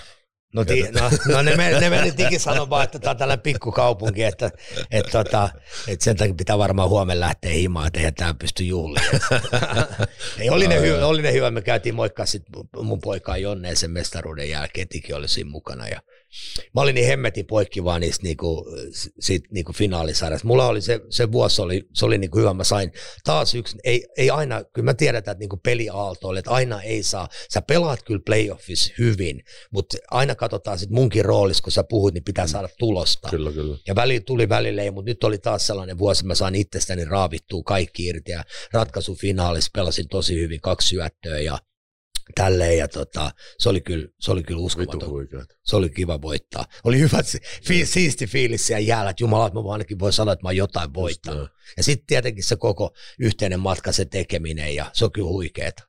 No, 0.54 0.64
ti, 0.64 0.82
no, 0.82 1.10
no 1.32 1.42
ne, 1.42 1.56
ne, 1.56 1.80
ne 1.80 1.90
meni 1.90 2.12
tiki 2.12 2.38
sanomaan, 2.38 2.84
että 2.84 2.98
tämä 2.98 3.10
on 3.10 3.16
tällainen 3.16 3.42
pikkukaupunki, 3.42 4.22
että, 4.22 4.50
että, 4.90 5.10
tota, 5.10 5.48
että 5.88 6.04
sen 6.04 6.16
takia 6.16 6.34
pitää 6.34 6.58
varmaan 6.58 6.88
huomenna 6.88 7.20
lähteä 7.20 7.52
himaan, 7.52 7.86
että 7.86 7.98
eihän 7.98 8.14
tämä 8.14 8.34
pysty 8.34 8.64
juhlimaan. 8.64 9.22
Ei, 10.38 10.50
oli, 10.50 10.68
ne 10.68 10.80
hyvä, 10.80 11.06
oli 11.06 11.22
ne 11.22 11.32
hyvä, 11.32 11.50
me 11.50 11.62
käytiin 11.62 11.94
moikkaa 11.94 12.26
sit 12.26 12.42
mun 12.82 13.00
poikaa 13.00 13.36
Jonneen 13.36 13.76
sen 13.76 13.90
mestaruuden 13.90 14.50
jälkeen, 14.50 14.88
Tiki 14.88 15.12
oli 15.12 15.28
siinä 15.28 15.50
mukana 15.50 15.88
ja 15.88 16.02
mä 16.74 16.80
olin 16.80 16.94
niin 16.94 17.06
hemmetin 17.06 17.46
poikki 17.46 17.84
vaan 17.84 18.00
niistä 18.00 18.22
niinku, 18.22 18.66
siitä 19.20 19.48
niinku 19.50 19.72
finaalisarjasta. 19.72 20.48
Mulla 20.48 20.66
oli 20.66 20.80
se, 20.80 21.00
se 21.10 21.32
vuosi, 21.32 21.62
oli, 21.62 21.82
se 21.94 22.04
oli 22.04 22.18
niinku 22.18 22.38
hyvä, 22.38 22.54
mä 22.54 22.64
sain 22.64 22.92
taas 23.24 23.54
yksi, 23.54 23.78
ei, 23.84 24.06
ei 24.16 24.30
aina, 24.30 24.64
kyllä 24.64 24.84
mä 24.84 24.94
tiedän, 24.94 25.18
että 25.18 25.34
niinku 25.34 25.56
peliaalto 25.56 26.28
oli, 26.28 26.38
että 26.38 26.50
aina 26.50 26.82
ei 26.82 27.02
saa, 27.02 27.28
sä 27.52 27.62
pelaat 27.62 28.02
kyllä 28.02 28.20
playoffissa 28.26 28.92
hyvin, 28.98 29.42
mutta 29.70 29.96
aina 30.10 30.34
katsotaan 30.34 30.78
sitten 30.78 30.94
munkin 30.94 31.24
roolissa, 31.24 31.62
kun 31.62 31.72
sä 31.72 31.84
puhut, 31.88 32.14
niin 32.14 32.24
pitää 32.24 32.46
saada 32.46 32.68
tulosta. 32.78 33.28
Kyllä, 33.28 33.52
kyllä. 33.52 33.76
Ja 33.86 33.94
väli 33.94 34.20
tuli 34.20 34.48
välille 34.48 34.82
ei, 34.82 34.90
mutta 34.90 35.10
nyt 35.10 35.24
oli 35.24 35.38
taas 35.38 35.66
sellainen 35.66 35.98
vuosi, 35.98 36.26
mä 36.26 36.34
saan 36.34 36.54
itsestäni 36.54 37.04
raavittua 37.04 37.62
kaikki 37.62 38.06
irti 38.06 38.32
ja 38.32 38.44
ratkaisufinaalissa 38.72 39.70
pelasin 39.74 40.08
tosi 40.08 40.40
hyvin 40.40 40.60
kaksi 40.60 40.88
syöttöä 40.88 41.38
ja 41.38 41.58
tälleen 42.34 42.78
ja 42.78 42.88
tota, 42.88 43.30
se 43.58 43.68
oli 43.68 43.80
kyllä, 43.80 44.08
se 44.20 44.30
oli 44.30 44.42
kyllä 44.42 44.60
uskomaton. 44.60 45.10
Se 45.64 45.76
oli 45.76 45.90
kiva 45.90 46.22
voittaa. 46.22 46.64
Oli 46.84 46.98
hyvä, 46.98 47.20
fi, 47.64 47.86
siisti 47.86 48.26
fiilis 48.26 48.66
siellä 48.66 48.86
jäällä, 48.86 49.10
että 49.10 49.22
jumala, 49.22 49.46
että 49.46 49.60
mä 49.60 49.72
ainakin 49.72 49.98
voi 49.98 50.12
sanoa, 50.12 50.32
että 50.32 50.44
mä 50.44 50.48
oon 50.48 50.56
jotain 50.56 50.94
voittanut. 50.94 51.50
Ja 51.76 51.82
sitten 51.82 52.06
tietenkin 52.06 52.44
se 52.44 52.56
koko 52.56 52.90
yhteinen 53.18 53.60
matka, 53.60 53.92
se 53.92 54.04
tekeminen 54.04 54.74
ja 54.74 54.90
se 54.92 55.04
on 55.04 55.12
kyllä 55.12 55.28
huikeeta. 55.28 55.82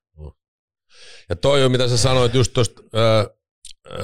Ja 1.30 1.36
toi 1.36 1.64
on, 1.64 1.72
mitä 1.72 1.88
sä 1.88 1.98
sanoit 1.98 2.34
just 2.34 2.54
tuosta 2.54 2.82
äh, 2.96 3.28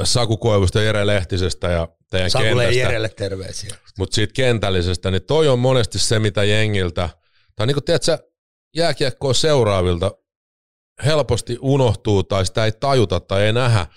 Saku 0.04 0.38
Koivusta 0.38 0.80
ja 0.80 0.86
Jere 0.86 1.08
Lehtisestä 1.08 1.68
ja 1.68 1.88
teidän 2.10 2.32
Sakulle 2.32 2.64
kentästä. 2.64 2.80
ja 2.80 2.86
Jerelle 2.86 3.10
terveisiä. 3.10 3.76
Mutta 3.98 4.16
siitä 4.16 4.34
kentällisestä, 4.34 5.12
niin 5.12 5.24
toi 5.24 5.48
on 5.48 5.60
monesti 5.60 6.00
se, 6.00 6.20
mitä 6.20 6.44
jengiltä, 6.44 7.10
tai 7.56 7.68
niin 7.68 7.76
kuin 7.76 7.84
tiedätkö, 7.84 8.18
jääkiekkoa 8.76 9.34
seuraavilta 9.34 10.12
helposti 11.06 11.58
unohtuu 11.62 12.24
tai 12.24 12.46
sitä 12.46 12.66
ei 12.66 12.72
tajuta 12.72 13.20
tai 13.20 13.44
ei 13.44 13.54
nähdä 13.54 13.88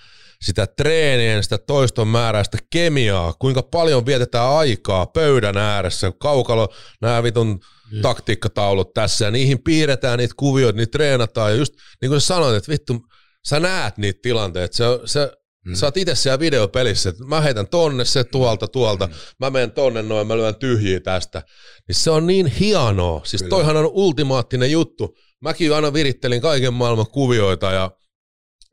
sitä 0.43 0.67
treenien, 0.67 1.43
sitä 1.43 1.59
toiston 1.59 2.09
määräistä 2.09 2.59
kemiaa, 2.71 3.35
kuinka 3.39 3.63
paljon 3.63 4.07
vietetään 4.07 4.51
aikaa 4.51 5.07
pöydän 5.07 5.57
ääressä, 5.57 6.13
kaukalo, 6.19 6.69
nämä 7.01 7.23
vitun 7.23 7.61
mm. 7.93 8.01
taktiikkataulut 8.01 8.95
tässä, 8.95 9.25
ja 9.25 9.31
niihin 9.31 9.63
piirretään 9.63 10.19
niitä 10.19 10.35
kuvioita, 10.37 10.77
niitä 10.77 10.91
treenataan, 10.91 11.51
ja 11.51 11.57
just 11.57 11.75
niin 12.01 12.11
kuin 12.11 12.21
sä 12.21 12.27
sanoit, 12.27 12.57
että 12.57 12.73
vittu, 12.73 13.07
sä 13.49 13.61
näet 13.61 13.99
niitä 13.99 14.19
tilanteita, 14.23 14.77
se, 14.77 14.85
se, 15.05 15.33
Mm. 15.67 15.75
Sä 15.75 15.87
oot 15.87 15.97
itse 15.97 16.15
siellä 16.15 16.39
videopelissä, 16.39 17.09
että 17.11 17.25
mä 17.25 17.41
heitän 17.41 17.67
tonne 17.67 18.05
se 18.05 18.25
tuolta, 18.25 18.69
tuolta, 18.69 19.07
mm. 19.07 19.13
mä 19.41 19.51
menen 19.51 19.73
tonne 19.73 20.03
noin, 20.03 20.27
mä 20.27 20.37
lyön 20.37 20.55
tyhjiä 20.55 21.01
tästä. 21.01 21.43
Niin 21.89 21.97
se 21.97 22.11
on 22.11 22.27
niin 22.27 22.47
hienoa. 22.47 23.21
Siis 23.25 23.43
Kyllä. 23.43 23.51
toihan 23.51 23.77
on 23.77 23.87
ultimaattinen 23.87 24.71
juttu 24.71 25.17
mäkin 25.41 25.74
aina 25.74 25.93
virittelin 25.93 26.41
kaiken 26.41 26.74
maailman 26.74 27.07
kuvioita 27.07 27.72
ja 27.72 27.91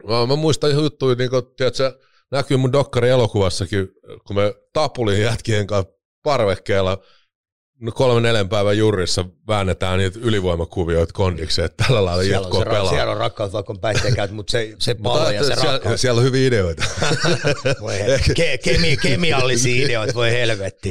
mä, 0.07 0.26
mä 0.26 0.36
muistan 0.36 0.72
juttuja, 0.72 1.16
niin 1.16 1.30
kuin, 1.30 1.43
tiedätkö, 1.57 1.99
näkyy 2.32 2.57
mun 2.57 2.72
dokkari 2.72 3.09
elokuvassakin, 3.09 3.88
kun 4.28 4.36
me 4.36 4.53
tapulin 4.74 5.22
jätkien 5.22 5.68
kanssa 5.68 5.93
parvekkeella 6.24 6.97
no 7.80 7.91
kolme 7.91 8.22
neljän 8.22 8.49
päivän 8.49 8.78
jurissa 8.78 9.26
väännetään 9.47 9.99
niitä 9.99 10.20
ylivoimakuvioita 10.22 11.13
kondiksi, 11.13 11.61
että 11.61 11.84
tällä 11.84 12.05
lailla 12.05 12.24
siellä 12.24 12.45
jatkoa 12.45 12.59
on 12.59 12.66
pelaa. 12.66 12.89
Siellä 12.89 13.11
on 13.11 13.18
rakkaus 13.18 13.53
vaikka 13.53 13.76
päihteekäyt, 13.82 14.32
mutta 14.32 14.51
se, 14.51 14.76
se 14.80 14.95
palo 14.95 15.32
ja 15.32 15.43
se 15.43 15.55
siellä, 15.55 15.72
rakkaus. 15.72 16.01
Siellä 16.01 16.20
on 16.20 16.26
hyviä 16.26 16.47
ideoita. 16.47 16.84
voi 17.82 17.95
ke, 18.36 18.57
kemi, 18.57 18.97
kemiallisia 18.97 19.86
ideoita, 19.86 20.13
voi 20.13 20.32
helvetti. 20.32 20.89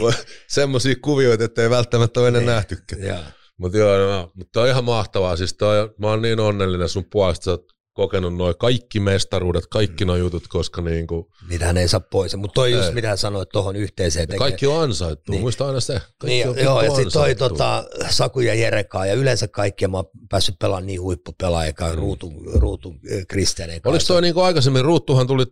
Semmoisia 0.49 0.95
kuvioita, 1.03 1.45
että 1.45 1.63
ei 1.63 1.71
välttämättä 1.71 2.21
ole 2.21 2.29
ennen 2.29 2.47
nähtykään. 2.47 3.35
Mutta 3.59 3.79
joo, 3.79 3.99
no, 3.99 4.31
mutta 4.35 4.61
on 4.61 4.69
ihan 4.69 4.85
mahtavaa. 4.85 5.37
Siis 5.37 5.55
toi, 5.55 5.95
mä 5.99 6.07
oon 6.07 6.23
niin 6.23 6.41
onnellinen 6.41 6.89
sun 6.89 7.05
puolesta, 7.11 7.45
sä 7.45 7.59
kokenut 7.93 8.37
noin 8.37 8.55
kaikki 8.59 9.01
mestaruudet, 9.01 9.67
kaikki 9.67 10.05
nuo 10.05 10.17
jutut, 10.17 10.49
koska 10.49 10.83
niin 10.83 11.07
kuin... 11.07 11.27
Niitähän 11.49 11.77
ei 11.77 11.89
saa 11.89 12.01
pois. 12.01 12.37
Mutta 12.37 12.55
toi 12.55 12.73
ei. 12.73 12.79
just 12.79 12.95
mitä 12.95 13.17
sanoit 13.17 13.49
tuohon 13.49 13.77
yhteiseen. 13.77 14.29
Tekee. 14.29 14.39
Kaikki 14.39 14.67
on 14.67 14.83
ansaittu, 14.83 15.33
niin. 15.33 15.41
muista 15.41 15.67
aina 15.67 15.81
se. 15.81 15.93
Kaikki 15.93 16.27
niin, 16.27 16.49
on 16.49 16.59
joo, 16.59 16.83
ja 16.83 16.91
sitten 16.91 17.13
toi 17.13 17.35
tota, 17.35 17.85
Saku 18.11 18.41
ja 18.41 18.55
Jerekaa, 18.55 19.07
ja 19.07 19.15
yleensä 19.15 19.49
kaikkia 19.49 19.89
mä 19.89 19.97
oon 19.97 20.07
päässyt 20.31 20.55
pelaamaan 20.61 20.87
niin 20.87 21.01
huippupelaajakaan, 21.01 21.93
mm. 21.93 21.99
Ruutu, 21.99 22.33
Ruutu 22.55 22.95
Kristianen 23.29 23.81
kanssa. 23.81 23.91
Oliko 23.91 24.05
toi 24.07 24.23
niin 24.23 24.35
kuin 24.35 24.45
aikaisemmin, 24.45 24.85
Ruuttuhan 24.85 25.27
tuli 25.27 25.45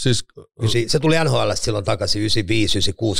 Siis, 0.00 0.24
se 0.86 0.98
tuli 0.98 1.16
NHL 1.24 1.50
silloin 1.54 1.84
takaisin 1.84 2.22
95-96 2.22 2.26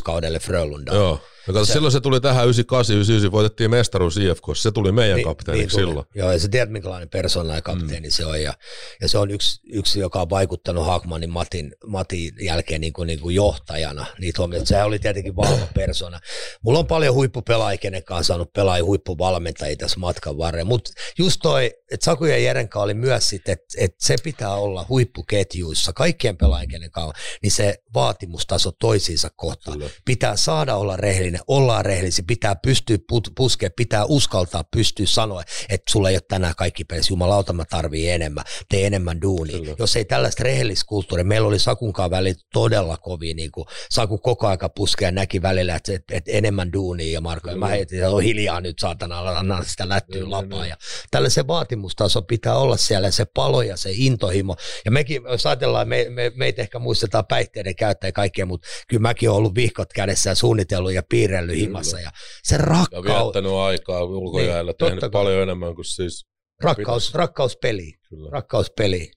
kaudelle 0.04 0.38
Frölunda. 0.38 0.94
Joo. 0.94 1.20
Ja 1.48 1.64
se, 1.64 1.72
silloin 1.72 1.92
se 1.92 2.00
tuli 2.00 2.20
tähän 2.20 2.44
98, 2.44 2.94
99, 2.94 3.32
voitettiin 3.32 3.70
mestaruus 3.70 4.16
IFK, 4.16 4.44
se 4.54 4.70
tuli 4.70 4.92
meidän 4.92 5.16
niin, 5.16 5.24
kapteeniksi 5.24 5.76
niin 5.76 5.86
silloin. 5.86 6.06
Joo, 6.14 6.32
ja 6.32 6.38
sä 6.38 6.48
tiedät, 6.48 6.70
minkälainen 6.70 7.08
persona 7.08 7.54
ja 7.54 7.62
kapteeni 7.62 8.08
mm. 8.08 8.12
se 8.12 8.26
on. 8.26 8.42
Ja, 8.42 8.54
ja 9.00 9.08
se 9.08 9.18
on 9.18 9.30
yksi, 9.30 9.60
yksi, 9.72 10.00
joka 10.00 10.20
on 10.20 10.30
vaikuttanut 10.30 10.86
Hakmanin 10.86 11.30
Matin, 11.30 11.72
Matin 11.86 12.32
jälkeen 12.40 12.80
niin 12.80 12.92
kuin, 12.92 13.06
niin 13.06 13.20
kuin 13.20 13.34
johtajana. 13.34 14.06
Niin 14.18 14.32
tuomio, 14.36 14.60
se 14.64 14.82
oli 14.82 14.98
tietenkin 14.98 15.36
vahva 15.36 15.66
persona. 15.74 16.20
Mulla 16.62 16.78
on 16.78 16.86
paljon 16.86 17.14
huippupelaajia, 17.14 17.78
kenen 17.78 18.04
kanssa 18.04 18.34
saanut 18.34 18.52
pelaajia 18.52 18.84
huippuvalmentajia 18.84 19.76
tässä 19.76 20.00
matkan 20.00 20.38
varrella. 20.38 20.68
Mutta 20.68 20.90
just 21.18 21.40
toi, 21.42 21.64
että 21.90 22.04
Saku 22.04 22.24
ja 22.24 22.38
Jerenka 22.38 22.80
oli 22.80 22.94
myös 22.94 23.28
sitten, 23.28 23.52
että, 23.52 23.64
että 23.78 23.96
se 24.00 24.16
pitää 24.24 24.54
olla 24.54 24.86
huippuketjuissa, 24.88 25.92
kaikkien 25.92 26.36
pelaajien 26.36 26.70
kenen 26.70 26.90
kanssa, 26.90 27.22
niin 27.42 27.52
se 27.52 27.74
vaatimustaso 27.94 28.72
toisiinsa 28.80 29.30
kohtaan. 29.36 29.78
Kyllä. 29.78 29.90
Pitää 30.04 30.36
saada 30.36 30.76
olla 30.76 30.96
rehellinen, 30.96 31.33
ollaan 31.46 31.84
rehellisiä, 31.84 32.24
pitää 32.26 32.56
pystyä 32.56 32.98
puskea, 33.36 33.70
pitää 33.76 34.04
uskaltaa 34.04 34.64
pystyä 34.76 35.06
sanoa, 35.06 35.42
että 35.68 35.92
sulla 35.92 36.10
ei 36.10 36.16
ole 36.16 36.22
tänään 36.28 36.54
kaikki 36.56 36.84
pelissä, 36.84 37.12
jumalauta 37.12 37.52
mä 37.52 37.64
tarvii 37.64 38.10
enemmän, 38.10 38.44
tee 38.68 38.86
enemmän 38.86 39.22
duunia. 39.22 39.58
Kyllä. 39.58 39.74
Jos 39.78 39.96
ei 39.96 40.04
tällaista 40.04 40.44
rehelliskulttuuria, 40.44 41.24
meillä 41.24 41.48
oli 41.48 41.58
Sakunkaan 41.58 42.10
väli 42.10 42.34
todella 42.52 42.96
kovin, 42.96 43.36
niin 43.36 43.52
kuin 43.52 43.66
Saku 43.90 44.18
koko 44.18 44.46
aika 44.46 44.68
puskea 44.68 45.10
näki 45.10 45.42
välillä, 45.42 45.74
että, 45.74 45.92
että, 45.92 46.16
että 46.16 46.30
enemmän 46.30 46.72
duunia 46.72 47.12
ja 47.12 47.20
Marko, 47.20 47.48
Kyllä. 47.48 47.58
mä 47.58 47.68
heitin, 47.68 47.98
että 47.98 48.10
on 48.10 48.22
hiljaa 48.22 48.60
nyt 48.60 48.78
saatana, 48.78 49.18
anna 49.18 49.64
sitä 49.64 49.88
lättyä 49.88 50.30
lapaa. 50.30 50.66
Ja 50.66 50.76
tällaisen 51.10 51.46
vaatimustaso 51.46 52.22
pitää 52.22 52.56
olla 52.56 52.76
siellä, 52.76 53.10
se 53.10 53.24
palo 53.24 53.62
ja 53.62 53.76
se 53.76 53.90
intohimo. 53.92 54.56
Ja 54.84 54.90
mekin, 54.90 55.22
jos 55.30 55.46
ajatellaan, 55.46 55.88
me, 55.88 56.06
me, 56.08 56.32
meitä 56.34 56.62
ehkä 56.62 56.78
muistetaan 56.78 57.26
päihteiden 57.26 57.76
käyttäjä 57.76 58.12
kaikkea, 58.12 58.46
mutta 58.46 58.68
kyllä 58.88 59.00
mäkin 59.00 59.30
olen 59.30 59.38
ollut 59.38 59.54
vihkot 59.54 59.92
kädessä 59.92 60.30
ja 60.30 60.34
suunnitellut 60.34 60.92
ja 60.92 61.02
piirrellyt 61.24 61.56
himassa. 61.56 62.00
Ja 62.00 62.10
se 62.42 62.56
rakkaus... 62.56 63.06
Ja 63.06 63.24
viettänyt 63.24 63.52
aikaa 63.52 64.04
ulkojäällä, 64.04 64.72
niin, 64.80 64.88
tehnyt 64.88 65.12
paljon 65.12 65.42
enemmän 65.42 65.74
kuin 65.74 65.84
siis... 65.84 66.26
Rakkaus, 66.62 67.14
rakkauspeli. 67.14 67.92
Kyllä. 68.08 68.30
Rakkauspeli. 68.30 69.10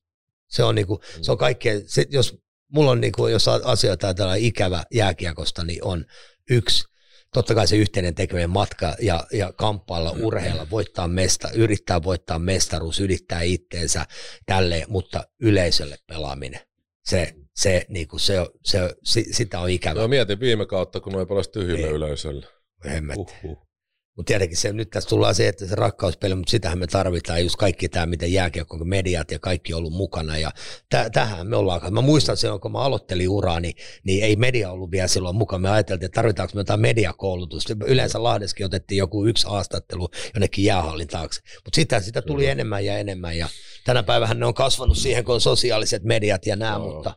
Se 0.47 0.63
on, 0.63 0.75
niinku, 0.75 0.95
mm. 0.95 1.23
se 1.23 1.31
on 1.31 1.37
kaikkea, 1.37 1.79
se, 1.85 2.05
jos 2.09 2.37
mulla 2.73 2.91
on, 2.91 3.01
niinku, 3.01 3.27
jos 3.27 3.47
asioita 3.47 4.07
ajatellaan 4.07 4.39
ikävä 4.39 4.83
jääkiekosta, 4.93 5.63
niin 5.63 5.83
on 5.83 6.05
yksi, 6.49 6.83
totta 7.33 7.55
kai 7.55 7.67
se 7.67 7.75
yhteinen 7.75 8.15
tekeminen 8.15 8.49
matka 8.49 8.95
ja, 9.01 9.27
ja 9.33 9.53
kamppailla, 9.53 10.13
mm. 10.13 10.23
urheilla, 10.23 10.69
voittaa 10.69 11.07
mesta, 11.07 11.49
yrittää 11.51 12.03
voittaa 12.03 12.39
mestaruus, 12.39 12.99
yrittää 12.99 13.41
itteensä 13.41 14.05
tälleen, 14.45 14.85
mutta 14.89 15.23
yleisölle 15.41 15.97
pelaaminen. 16.07 16.61
Se, 17.05 17.33
se, 17.57 17.85
niin 17.89 18.07
kuin 18.07 18.19
se, 18.19 18.35
se, 18.63 18.95
se, 19.03 19.23
sitä 19.31 19.59
on 19.59 19.69
ikävä. 19.69 20.01
No 20.01 20.07
mietin 20.07 20.39
viime 20.39 20.65
kautta, 20.65 20.99
kun 20.99 21.13
noin 21.13 21.27
palasi 21.27 21.51
tyhjille 21.51 21.85
niin. 21.85 21.95
yleisölle. 21.95 22.45
Uhuh. 23.17 23.67
Mutta 24.17 24.27
tietenkin 24.27 24.57
se, 24.57 24.73
nyt 24.73 24.89
tässä 24.89 25.09
tullaan 25.09 25.35
se, 25.35 25.47
että 25.47 25.67
se 25.67 25.75
rakkauspeli, 25.75 26.35
mutta 26.35 26.51
sitähän 26.51 26.79
me 26.79 26.87
tarvitaan, 26.87 27.43
just 27.43 27.55
kaikki 27.55 27.89
tämä, 27.89 28.05
miten 28.05 28.33
jääkiekko, 28.33 28.77
mediat 28.77 29.31
ja 29.31 29.39
kaikki 29.39 29.73
on 29.73 29.77
ollut 29.77 29.93
mukana. 29.93 30.37
Ja 30.37 30.51
täh, 30.89 31.11
tähän 31.11 31.47
me 31.47 31.55
ollaan. 31.55 31.93
Mä 31.93 32.01
muistan 32.01 32.37
silloin, 32.37 32.61
kun 32.61 32.71
mä 32.71 32.79
aloittelin 32.79 33.29
uraa, 33.29 33.59
niin, 33.59 33.73
niin 34.03 34.23
ei 34.23 34.35
media 34.35 34.71
ollut 34.71 34.91
vielä 34.91 35.07
silloin 35.07 35.35
mukaan. 35.35 35.61
Me 35.61 35.69
ajateltiin, 35.69 36.05
että 36.05 36.15
tarvitaanko 36.15 36.51
me 36.55 36.59
jotain 36.59 36.79
mediakoulutusta. 36.79 37.75
Yleensä 37.85 38.23
Lahdeskin 38.23 38.65
otettiin 38.65 38.97
joku 38.97 39.25
yksi 39.25 39.47
haastattelu 39.47 40.09
jonnekin 40.33 40.65
jäähallin 40.65 41.07
taakse. 41.07 41.41
Mutta 41.65 41.75
sitä, 41.75 41.99
sitä 41.99 42.21
tuli 42.21 42.41
Kyllä. 42.41 42.51
enemmän 42.51 42.85
ja 42.85 42.97
enemmän. 42.97 43.37
Ja 43.37 43.49
tänä 43.85 44.03
päivänä 44.03 44.33
ne 44.33 44.45
on 44.45 44.53
kasvanut 44.53 44.97
siihen, 44.97 45.23
kun 45.23 45.35
on 45.35 45.41
sosiaaliset 45.41 46.03
mediat 46.03 46.45
ja 46.45 46.55
nämä, 46.55 46.79
mutta 46.79 47.13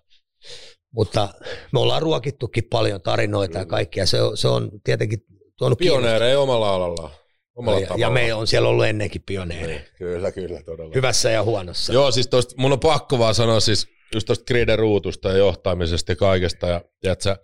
Mutta 0.91 1.29
me 1.73 1.81
ollaan 1.81 2.03
ruokittukin 2.03 2.65
paljon 2.71 3.03
tarinoita 3.03 3.59
ja 3.59 3.67
kaikkia. 3.67 4.07
Se 4.07 4.19
se 4.35 4.49
on 4.49 4.71
tietenkin 4.85 5.25
tuonut 5.57 5.79
Pioneereja 5.79 6.41
omalla 6.41 6.75
alalla. 6.75 7.11
Omalla 7.55 7.81
ja, 7.81 7.89
ja 7.97 8.11
me 8.11 8.35
on 8.35 8.47
siellä 8.47 8.69
ollut 8.69 8.85
ennenkin 8.85 9.23
pioneeri. 9.27 9.73
Niin, 9.73 9.85
Kyllä, 9.99 10.33
kyllä, 10.33 10.63
todella. 10.63 10.93
Hyvässä 10.95 11.31
ja 11.31 11.43
huonossa. 11.43 11.93
Joo, 11.93 12.11
siis 12.11 12.27
tosta, 12.29 12.55
mun 12.59 12.73
on 12.73 12.81
pakko 12.81 13.19
vaan 13.19 13.35
sanoa 13.35 13.61
siis 13.61 13.89
just 14.15 14.27
tosta 14.27 14.45
griden 14.45 14.79
ruutusta 14.79 15.29
ja 15.29 15.37
johtamisesta 15.37 16.13
ja 16.13 16.17
kaikesta. 16.17 16.67
Ja, 16.67 16.83
tiedätkö, 17.01 17.37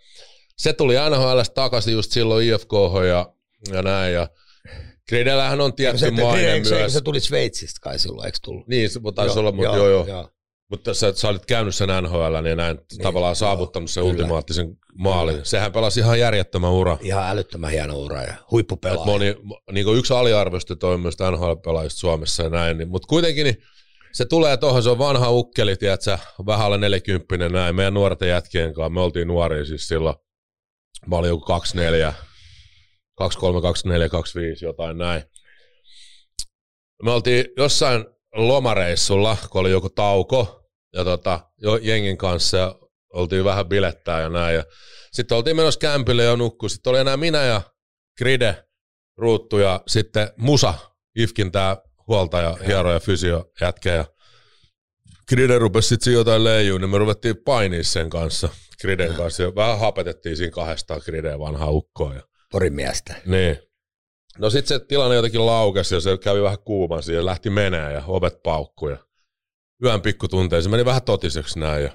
se 0.57 0.73
tuli 0.73 0.95
NHL 1.11 1.41
takaisin 1.55 1.93
just 1.93 2.13
silloin 2.13 2.47
IFK 2.47 2.73
ja, 3.09 3.33
ja 3.73 3.83
näin. 3.83 4.15
Ja 4.15 4.29
gridellähän 5.09 5.61
on 5.61 5.75
tietty 5.75 6.11
maine 6.11 6.53
eikö 6.53 6.69
se, 6.69 6.75
myös. 6.75 6.93
se 6.93 7.01
tuli 7.01 7.21
Sveitsistä 7.21 7.79
kai 7.83 7.99
silloin, 7.99 8.27
eikö 8.27 8.39
tullut? 8.43 8.69
Niin, 8.69 8.91
se 8.91 9.01
taisi 9.15 9.39
olla, 9.39 9.53
mutta 9.53 9.77
joo, 9.77 9.89
joo. 9.89 10.07
joo. 10.07 10.29
Mutta 10.71 10.95
sä, 10.95 11.13
sä 11.13 11.29
olit 11.29 11.47
käynyt 11.47 11.75
sen 11.75 11.89
NHL 12.03 12.43
niin 12.43 12.57
näin 12.57 12.77
niin, 12.77 13.03
tavallaan 13.03 13.37
saavuttanut 13.37 13.91
sen 13.91 14.03
kyllä. 14.03 14.13
ultimaattisen 14.13 14.77
maalin. 14.99 15.41
Sehän 15.43 15.73
pelasi 15.73 16.01
ihan 16.01 16.19
järjettömän 16.19 16.71
ura. 16.71 16.99
Ihan 17.01 17.29
älyttömän 17.29 17.71
hieno 17.71 17.99
ura 17.99 18.23
ja 18.23 18.35
huippupelaaja. 18.51 19.01
Et 19.01 19.07
moni, 19.07 19.37
niin 19.73 19.97
yksi 19.97 20.15
aliarvosti 20.15 20.77
toimista 20.77 21.31
NHL-pelaajista 21.31 21.99
Suomessa 21.99 22.43
ja 22.43 22.49
näin, 22.49 22.79
niin, 22.79 22.89
mutta 22.89 23.09
kuitenkin 23.09 23.45
niin 23.45 23.63
se 24.17 24.25
tulee 24.25 24.57
tuohon, 24.57 24.83
se 24.83 24.91
on 24.91 24.99
vanha 24.99 25.31
ukkeli, 25.31 25.77
tiedätkö, 25.77 26.19
vähän 26.47 26.67
alle 26.67 26.79
nelikymppinen 26.79 27.53
näin, 27.53 27.75
meidän 27.75 27.95
nuorten 27.95 28.29
jätkien 28.29 28.75
kanssa, 28.75 28.91
me 28.91 29.01
oltiin 29.01 29.29
nuoria 29.29 29.65
siis 29.65 29.89
silloin, 29.89 30.17
mä 31.07 31.17
olin 31.17 31.29
joku 31.29 31.45
24, 31.45 32.15
23, 33.15 33.61
24, 33.61 34.09
25, 34.09 34.65
jotain 34.65 34.99
näin. 34.99 35.23
Me 37.03 37.11
oltiin 37.11 37.45
jossain 37.57 38.05
lomareissulla, 38.35 39.37
kun 39.51 39.61
oli 39.61 39.71
joku 39.71 39.91
tauko, 39.91 40.56
ja 40.97 41.05
tota, 41.05 41.41
jo 41.59 41.77
jengin 41.77 42.19
kanssa, 42.19 42.57
ja 42.57 42.75
oltiin 43.13 43.45
vähän 43.45 43.67
bilettää 43.67 44.21
ja 44.21 44.29
näin, 44.29 44.55
ja 44.55 44.65
sitten 45.13 45.37
oltiin 45.37 45.57
menossa 45.57 45.81
kämpille 45.81 46.25
ja 46.25 46.37
nukkuu, 46.37 46.69
sitten 46.69 46.91
oli 46.91 46.99
enää 46.99 47.17
minä 47.17 47.45
ja 47.45 47.63
Gride, 48.19 48.65
Ruuttu 49.17 49.59
ja 49.59 49.81
sitten 49.87 50.31
Musa, 50.37 50.75
Ifkin 51.17 51.53
tää 51.53 51.77
huoltaja, 52.09 52.57
hiero 52.67 52.93
ja 52.93 53.01
fysio 53.01 53.51
jätkä 53.61 53.95
ja 53.95 54.05
Gride 55.29 55.59
rupesi 55.59 55.89
sitten 55.89 56.13
jotain 56.13 56.45
leijuun, 56.45 56.81
niin 56.81 56.91
me 56.91 56.99
ruvettiin 56.99 57.37
painia 57.45 57.85
sen 57.85 58.11
kanssa, 58.11 58.49
Griden 58.81 59.15
kanssa, 59.15 59.43
ja 59.43 59.55
vähän 59.55 59.79
hapetettiin 59.79 60.37
siinä 60.37 60.51
kahdestaan 60.51 61.01
Grideen 61.05 61.39
vanhaa 61.39 61.71
ukkoa. 61.71 62.15
Ja, 62.15 62.23
Porin 62.53 62.75
miestä. 62.75 63.15
niin. 63.27 63.59
No 64.39 64.51
sitten 64.51 64.79
se 64.79 64.87
tilanne 64.87 65.17
jotenkin 65.17 65.47
laukesi 65.47 65.95
ja 65.95 66.01
se 66.01 66.19
kävi 66.19 66.43
vähän 66.43 66.59
kuuman 66.59 67.03
siihen, 67.03 67.21
ja 67.21 67.27
lähti 67.27 67.51
menee 67.51 67.93
ja 67.93 68.03
ovet 68.07 68.43
paukkui 68.43 68.91
ja 68.93 68.99
yön 69.85 70.03
pikkutunteisiin, 70.03 70.65
se 70.65 70.71
meni 70.71 70.85
vähän 70.85 71.03
totiseksi 71.03 71.59
näin 71.59 71.85
ja 71.85 71.91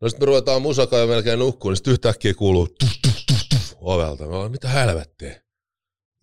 No 0.00 0.08
sitten 0.08 0.22
me 0.22 0.26
ruvetaan 0.26 0.62
musakaan 0.62 1.02
ja 1.02 1.06
melkein 1.06 1.38
nukkuun, 1.38 1.72
niin 1.72 1.76
sitten 1.76 1.92
yhtäkkiä 1.92 2.34
kuuluu 2.34 2.68
tuh, 2.80 2.98
tuh, 3.02 3.24
tuh, 3.26 3.46
tuh, 3.50 3.76
ovelta. 3.80 4.26
Mä 4.26 4.36
olen, 4.36 4.50
mitä 4.50 4.68
helvettiä? 4.68 5.40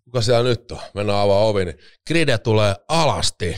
Kuka 0.03 0.21
siellä 0.21 0.49
nyt 0.49 0.71
on? 0.71 0.79
Mennään 0.93 1.19
avaa 1.19 1.45
ovi, 1.45 1.65
niin 1.65 1.77
Gride 2.07 2.37
tulee 2.37 2.75
alasti. 2.87 3.55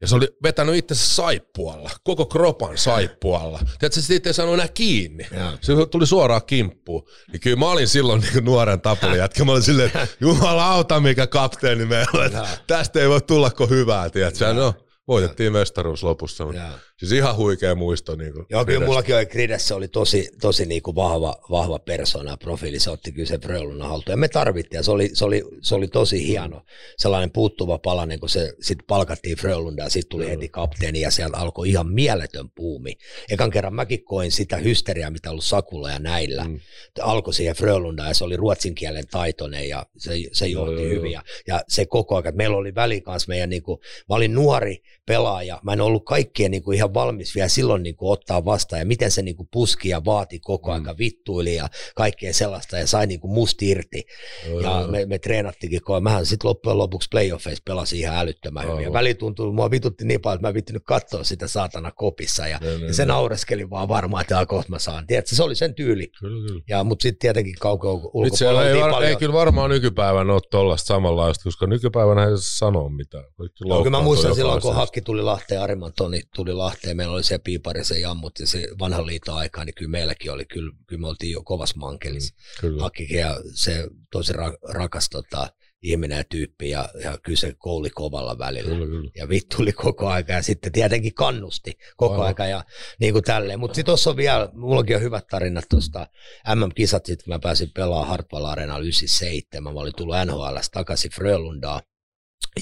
Ja 0.00 0.08
se 0.08 0.14
oli 0.14 0.28
vetänyt 0.42 0.74
itse 0.74 0.94
saippualla, 0.94 1.90
koko 2.02 2.26
kropan 2.26 2.78
saippualla. 2.78 3.58
Tiedätkö, 3.58 4.00
se 4.00 4.02
siitä 4.02 4.28
ei 4.28 4.34
saanut 4.34 4.54
enää 4.54 4.68
kiinni. 4.68 5.26
Se 5.60 5.72
tuli 5.90 6.06
suoraan 6.06 6.46
kimppuun. 6.46 7.08
Niin 7.32 7.40
kyllä 7.40 7.56
mä 7.56 7.70
olin 7.70 7.88
silloin 7.88 8.20
niin 8.20 8.44
nuoren 8.44 8.80
tapuli 8.80 9.18
jätkä. 9.18 9.44
Mä 9.44 9.52
olin 9.52 9.62
silleen, 9.62 9.86
että 9.86 10.06
jumalauta 10.20 11.00
mikä 11.00 11.26
kapteeni 11.26 11.84
meillä 11.86 12.24
on. 12.24 12.46
Tästä 12.66 13.00
ei 13.00 13.08
voi 13.08 13.20
tulla 13.20 13.50
kuin 13.50 13.70
hyvää, 13.70 14.10
tiedätkö? 14.10 14.54
No, 14.54 14.74
voitettiin 15.08 15.52
mestaruus 15.52 16.02
lopussa. 16.02 16.44
Mutta. 16.46 16.60
Siis 16.98 17.12
ihan 17.12 17.36
huikea 17.36 17.74
muisto. 17.74 18.16
Niin 18.16 18.32
kuin 18.32 18.46
Joo, 18.50 18.64
kyllä 18.64 18.86
mullakin 18.86 19.16
oli 19.16 19.26
Gridessä 19.26 19.76
oli 19.76 19.88
tosi, 19.88 20.28
tosi 20.40 20.66
niin 20.66 20.82
kuin 20.82 20.94
vahva, 20.94 21.36
vahva 21.50 21.78
persona 21.78 22.36
profiili, 22.36 22.78
se 22.78 22.90
otti 22.90 23.12
kyllä 23.12 23.28
se 23.28 23.38
Frölunda 23.38 23.88
haltuun. 23.88 24.12
Ja 24.12 24.16
me 24.16 24.28
tarvittiin, 24.28 24.78
ja 24.78 24.82
se 24.82 24.90
oli, 24.90 25.10
se 25.12 25.24
oli, 25.24 25.44
se 25.62 25.74
oli 25.74 25.88
tosi 25.88 26.26
hieno, 26.26 26.62
sellainen 26.98 27.30
puuttuva 27.30 27.78
palanen, 27.78 28.20
kun 28.20 28.28
se 28.28 28.52
sitten 28.60 28.86
palkattiin 28.86 29.36
Frölundaan, 29.36 29.90
sitten 29.90 30.10
tuli 30.10 30.30
heti 30.30 30.48
kapteeni, 30.48 31.00
ja 31.00 31.10
sieltä 31.10 31.36
alkoi 31.36 31.68
ihan 31.68 31.92
mieletön 31.92 32.50
puumi. 32.50 32.96
Ekan 33.30 33.50
kerran 33.50 33.74
mäkin 33.74 34.04
koin 34.04 34.32
sitä 34.32 34.56
hysteriaa, 34.56 35.10
mitä 35.10 35.30
ollut 35.30 35.44
Sakulla 35.44 35.90
ja 35.90 35.98
näillä. 35.98 36.44
Mm. 36.44 36.60
Alkoi 37.00 37.34
siihen 37.34 37.56
Frölundaan, 37.56 38.08
ja 38.08 38.14
se 38.14 38.24
oli 38.24 38.36
ruotsin 38.36 38.74
kielen 38.74 39.08
taitoinen, 39.10 39.68
ja 39.68 39.86
se, 39.96 40.12
se 40.32 40.46
johti 40.46 40.82
joo, 40.82 40.90
hyvin. 40.90 41.12
Ja, 41.12 41.22
ja 41.46 41.62
se 41.68 41.86
koko 41.86 42.16
ajan, 42.16 42.36
meillä 42.36 42.56
oli 42.56 42.74
väli 42.74 43.00
kanssa 43.00 43.28
meidän, 43.28 43.50
niin 43.50 43.62
kuin, 43.62 43.80
mä 44.08 44.14
olin 44.14 44.34
nuori 44.34 44.82
pelaaja, 45.06 45.60
mä 45.64 45.72
en 45.72 45.80
ollut 45.80 46.04
kaikkien 46.04 46.50
niin 46.50 46.62
kuin 46.62 46.76
ihan 46.76 46.83
valmis 46.94 47.34
vielä 47.34 47.48
silloin 47.48 47.82
niin 47.82 47.96
kuin 47.96 48.12
ottaa 48.12 48.44
vastaan, 48.44 48.80
ja 48.80 48.86
miten 48.86 49.10
se 49.10 49.22
niin 49.22 49.36
kuin 49.36 49.48
puski 49.52 49.88
ja 49.88 50.04
vaati 50.04 50.40
koko 50.40 50.70
ajan, 50.72 50.82
mm. 50.82 50.94
vittuili 50.98 51.54
ja 51.54 51.68
kaikkea 51.96 52.32
sellaista, 52.32 52.78
ja 52.78 52.86
sai 52.86 53.06
niin 53.06 53.20
kuin 53.20 53.32
musta 53.32 53.64
irti. 53.64 54.04
Joo, 54.48 54.60
ja 54.60 54.80
joo. 54.80 54.88
me, 54.88 55.06
me 55.06 55.18
treenattikin, 55.18 55.80
kun 55.82 56.02
mähän 56.02 56.26
sitten 56.26 56.48
loppujen 56.48 56.78
lopuksi 56.78 57.08
playoffeissa 57.10 57.62
pelasin 57.66 57.98
ihan 58.00 58.16
älyttömän 58.18 58.72
hyvin. 58.72 58.82
Ja 58.84 58.92
väli 58.92 59.14
tuntui, 59.14 59.52
mua 59.52 59.70
vitutti 59.70 60.04
niin 60.04 60.20
paljon, 60.20 60.36
että 60.36 60.44
mä 60.46 60.48
en 60.48 60.54
vittynyt 60.54 60.82
katsoa 60.84 61.24
sitä 61.24 61.48
saatana 61.48 61.90
kopissa, 61.90 62.46
ja, 62.46 62.58
joo, 62.62 62.72
ja 62.86 62.94
se 62.94 63.04
naureskeli 63.04 63.70
vaan 63.70 63.88
varmaan, 63.88 64.20
että 64.20 64.34
"Jaa, 64.34 64.46
kohta 64.46 64.70
mä 64.70 64.78
saan. 64.78 65.06
Tiedätkö, 65.06 65.34
se 65.34 65.42
oli 65.42 65.54
sen 65.54 65.74
tyyli. 65.74 66.06
Kyllä, 66.20 66.48
kyllä. 66.48 66.62
Ja, 66.68 66.84
mutta 66.84 67.02
sitten 67.02 67.18
tietenkin 67.18 67.54
kauko 67.60 68.12
Nyt 68.24 68.34
siellä 68.34 68.60
ulkopuolella 68.60 68.64
ei, 68.64 68.70
oltiin 68.72 68.84
var, 68.84 68.90
paljon. 68.90 69.10
ei 69.10 69.16
kyllä 69.16 69.32
varmaan 69.32 69.70
nykypäivänä 69.70 70.32
ole 70.32 70.40
tuollaista 70.50 70.86
samanlaista, 70.86 71.44
koska 71.44 71.66
nykypäivänä 71.66 72.22
ei 72.24 72.28
saa 72.30 72.36
sanoa 72.68 72.88
mitään. 72.88 73.24
Kyllä 73.58 73.90
mä 73.90 74.00
muistan 74.00 74.34
silloin, 74.34 74.62
kun. 74.62 74.74
Hakki 74.74 75.00
tuli 75.00 75.22
Lahteen, 75.22 75.60
Ariman 75.60 75.92
Toni 75.96 76.20
tuli 76.34 76.52
Lahteen, 76.52 76.73
meillä 76.94 77.14
oli 77.14 77.22
se 77.22 77.38
piipari, 77.38 77.84
se 77.84 77.98
jammut 77.98 78.38
ja 78.38 78.46
se 78.46 78.68
vanhan 78.78 79.06
liiton 79.06 79.36
aikaan, 79.36 79.66
niin 79.66 79.74
kyllä 79.74 79.90
meilläkin 79.90 80.32
oli, 80.32 80.44
kyllä, 80.44 80.72
kyllä 80.86 81.00
me 81.00 81.08
oltiin 81.08 81.32
jo 81.32 81.42
kovas 81.42 81.76
mankelissa. 81.76 82.34
Kyllä. 82.60 82.82
Hakkikin 82.82 83.18
ja 83.18 83.36
se 83.54 83.88
tosi 84.12 84.32
ra- 84.32 84.72
rakas 84.72 85.08
tota, 85.10 85.48
ihminen 85.84 86.18
ja 86.18 86.24
tyyppi 86.24 86.70
ja, 86.70 86.88
ja 87.02 87.18
kyllä 87.22 87.36
se 87.36 87.54
kouli 87.58 87.90
kovalla 87.90 88.38
välillä. 88.38 88.68
Kyllä, 88.70 88.86
kyllä. 88.86 89.10
Ja 89.14 89.28
vittu 89.28 89.56
oli 89.60 89.72
koko 89.72 90.08
aika 90.08 90.32
ja 90.32 90.42
sitten 90.42 90.72
tietenkin 90.72 91.14
kannusti 91.14 91.78
koko 91.96 92.14
Aivan. 92.14 92.26
aika 92.26 92.46
ja 92.46 92.64
niin 93.00 93.12
kuin 93.12 93.24
tälleen. 93.24 93.60
Mutta 93.60 93.74
sitten 93.74 93.90
tuossa 93.90 94.10
on 94.10 94.16
vielä, 94.16 94.48
mullakin 94.52 94.96
on 94.96 95.02
hyvät 95.02 95.26
tarinat 95.26 95.64
tuosta 95.70 96.06
MM-kisat, 96.54 97.06
sitten 97.06 97.28
mä 97.28 97.38
pääsin 97.38 97.70
pelaamaan 97.74 98.08
Hartwall 98.08 98.44
Areenalla 98.44 98.84
97, 98.84 99.74
mä 99.74 99.80
olin 99.80 99.96
tullut 99.96 100.16
NHL 100.26 100.56
takaisin 100.72 101.10
Frölundaan 101.10 101.82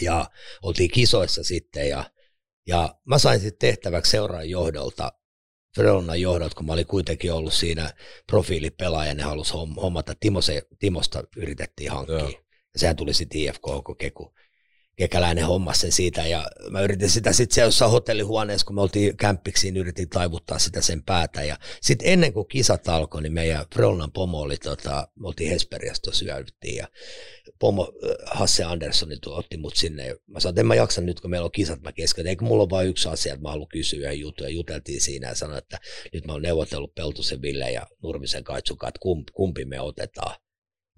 ja 0.01 0.26
oltiin 0.62 0.90
kisoissa 0.90 1.44
sitten 1.44 1.89
ja, 1.89 2.05
ja 2.66 2.94
mä 3.05 3.18
sain 3.18 3.40
sitten 3.40 3.68
tehtäväksi 3.68 4.10
seuraajan 4.10 4.51
johdolta 4.51 5.12
Frölundan 5.74 6.20
johdolta, 6.20 6.55
kun 6.55 6.66
mä 6.66 6.72
olin 6.72 6.86
kuitenkin 6.86 7.32
ollut 7.32 7.52
siinä 7.52 7.93
profiilipelaaja, 8.26 9.14
ne 9.14 9.22
halusi 9.22 9.52
homm- 9.52 9.80
hommata, 9.80 10.14
Timo 10.20 10.40
se, 10.40 10.62
Timosta 10.78 11.24
yritettiin 11.36 11.90
hankkia. 11.90 12.18
Joo. 12.18 12.28
Ja 12.74 12.78
sehän 12.78 12.97
tuli 12.97 13.14
sitten 13.14 13.40
IFK, 13.40 13.62
kun 13.84 13.97
Keku, 13.97 14.34
kekäläinen 14.97 15.47
homma 15.47 15.74
sen 15.74 15.93
siitä. 15.93 16.27
Ja 16.27 16.47
mä 16.70 16.81
yritin 16.81 17.10
sitä 17.10 17.32
sitten 17.32 17.55
siellä 17.55 17.66
jossain 17.66 17.90
hotellihuoneessa, 17.90 18.66
kun 18.66 18.74
me 18.74 18.82
oltiin 18.82 19.16
kämppiksiin, 19.16 19.77
yritin 19.77 20.09
taivuttaa 20.09 20.59
sitä 20.59 20.81
sen 20.81 21.02
päätä. 21.02 21.43
Ja 21.43 21.56
sitten 21.81 22.09
ennen 22.09 22.32
kuin 22.32 22.48
kisat 22.48 22.89
alkoi, 22.89 23.23
niin 23.23 23.32
meidän 23.32 23.64
Frölundan 23.74 24.12
pomo 24.12 24.39
oli, 24.39 24.56
tota, 24.56 25.09
me 25.20 25.28
oltiin 25.28 25.51
Hesperiassa 25.51 26.02
tuossa 26.02 26.24
ja 26.24 26.89
pomo 27.59 27.93
äh, 28.05 28.39
Hasse 28.39 28.64
Anderssoni 28.64 29.16
tuo, 29.19 29.36
otti 29.36 29.56
mut 29.56 29.77
sinne. 29.77 30.06
Ja 30.06 30.16
mä 30.27 30.40
sanoin, 30.40 30.52
että 30.52 30.60
en 30.60 30.66
mä 30.66 30.74
jaksa 30.74 31.01
nyt, 31.01 31.20
kun 31.20 31.31
meillä 31.31 31.44
on 31.44 31.52
kisat, 31.52 31.82
mä 31.82 31.93
kesken, 31.93 32.27
eikö 32.27 32.44
mulla 32.44 32.62
on 32.62 32.70
vain 32.70 32.89
yksi 32.89 33.09
asia, 33.09 33.32
että 33.32 33.43
mä 33.43 33.51
haluan 33.51 33.69
kysyä 33.69 34.06
ja 34.06 34.12
juttuja, 34.12 34.51
juteltiin 34.51 35.01
siinä 35.01 35.28
ja 35.28 35.35
sanoin, 35.35 35.59
että 35.59 35.78
nyt 36.12 36.27
mä 36.27 36.32
oon 36.32 36.43
neuvotellut 36.43 36.94
Peltosen 36.94 37.43
Ville 37.43 37.70
ja 37.70 37.86
Nurmisen 38.02 38.44
Kaitsukaan, 38.44 38.89
että 38.89 39.31
kumpi 39.32 39.64
me 39.64 39.81
otetaan. 39.81 40.41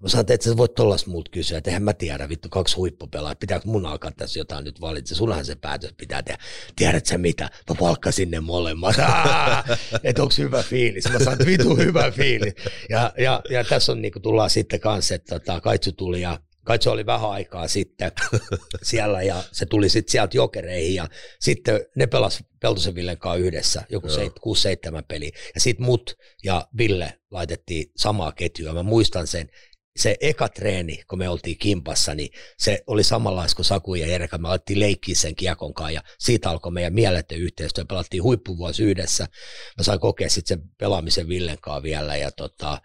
Mä 0.05 0.09
sanoin, 0.09 0.21
että 0.21 0.33
et 0.33 0.41
sä 0.41 0.57
voit 0.57 0.73
tollas 0.73 1.07
multa 1.07 1.31
kysyä, 1.31 1.57
että 1.57 1.69
eihän 1.69 1.83
mä 1.83 1.93
tiedä, 1.93 2.29
vittu 2.29 2.49
kaksi 2.49 2.75
huippupelaa, 2.75 3.35
pitääkö 3.35 3.67
mun 3.67 3.85
alkaa 3.85 4.11
tässä 4.11 4.39
jotain 4.39 4.63
nyt 4.65 4.81
valitse, 4.81 5.15
sullahan 5.15 5.45
se 5.45 5.55
päätös 5.55 5.93
pitää 5.97 6.23
tehdä. 6.23 6.43
Tiedät 6.75 7.05
sä 7.05 7.17
mitä, 7.17 7.43
mä 7.43 7.75
palkkasin 7.79 8.31
ne 8.31 8.39
molemmat, 8.39 8.95
että 10.03 10.21
onko 10.21 10.33
hyvä 10.37 10.63
fiilis, 10.63 11.11
mä 11.11 11.19
sanoin, 11.19 11.45
vitu 11.45 11.75
hyvä 11.75 12.11
fiilis. 12.11 12.53
Ja, 12.89 13.13
ja, 13.17 13.41
ja 13.49 13.63
tässä 13.63 13.91
on 13.91 14.01
niinku 14.01 14.19
tullaan 14.19 14.49
sitten 14.49 14.79
kanssa, 14.79 15.15
että 15.15 15.39
tota, 15.39 15.61
Kaitsu 15.61 15.91
tuli 15.91 16.21
ja 16.21 16.39
Kaitsu 16.65 16.91
oli 16.91 17.05
vähän 17.05 17.29
aikaa 17.29 17.67
sitten 17.67 18.11
siellä 18.83 19.21
ja 19.23 19.43
se 19.51 19.65
tuli 19.65 19.89
sitten 19.89 20.11
sieltä 20.11 20.37
jokereihin 20.37 20.95
ja 20.95 21.07
sitten 21.39 21.85
ne 21.95 22.07
pelas 22.07 22.43
Peltosen 22.61 22.95
Villen 22.95 23.17
kanssa 23.17 23.45
yhdessä, 23.45 23.83
joku 23.89 24.07
Joo. 24.07 24.15
seit, 24.15 24.33
6-7 24.99 25.03
peli. 25.07 25.31
Ja 25.55 25.61
sitten 25.61 25.85
mut 25.85 26.17
ja 26.43 26.67
Ville 26.77 27.13
laitettiin 27.31 27.91
samaa 27.95 28.31
ketjua. 28.31 28.73
Mä 28.73 28.83
muistan 28.83 29.27
sen, 29.27 29.49
se 29.95 30.15
eka 30.21 30.49
treeni, 30.49 31.03
kun 31.09 31.19
me 31.19 31.29
oltiin 31.29 31.57
kimpassa, 31.57 32.15
niin 32.15 32.29
se 32.57 32.83
oli 32.87 33.03
samanlaista 33.03 33.55
kuin 33.55 33.65
Saku 33.65 33.95
ja 33.95 34.07
Erika. 34.07 34.37
Me 34.37 34.47
alettiin 34.47 34.79
leikkiä 34.79 35.15
sen 35.15 35.35
kiekon 35.35 35.73
kanssa 35.73 35.91
ja 35.91 36.01
siitä 36.19 36.49
alkoi 36.49 36.71
meidän 36.71 36.93
mieletön 36.93 37.37
yhteistyö. 37.37 37.85
Pelattiin 37.85 38.23
huippuvuosi 38.23 38.83
yhdessä. 38.83 39.27
Mä 39.77 39.83
sain 39.83 39.99
kokea 39.99 40.29
sitten 40.29 40.57
sen 40.57 40.69
pelaamisen 40.77 41.27
Villen 41.27 41.57
kanssa 41.61 41.83
vielä. 41.83 42.15
Ja 42.15 42.31
tota, 42.31 42.81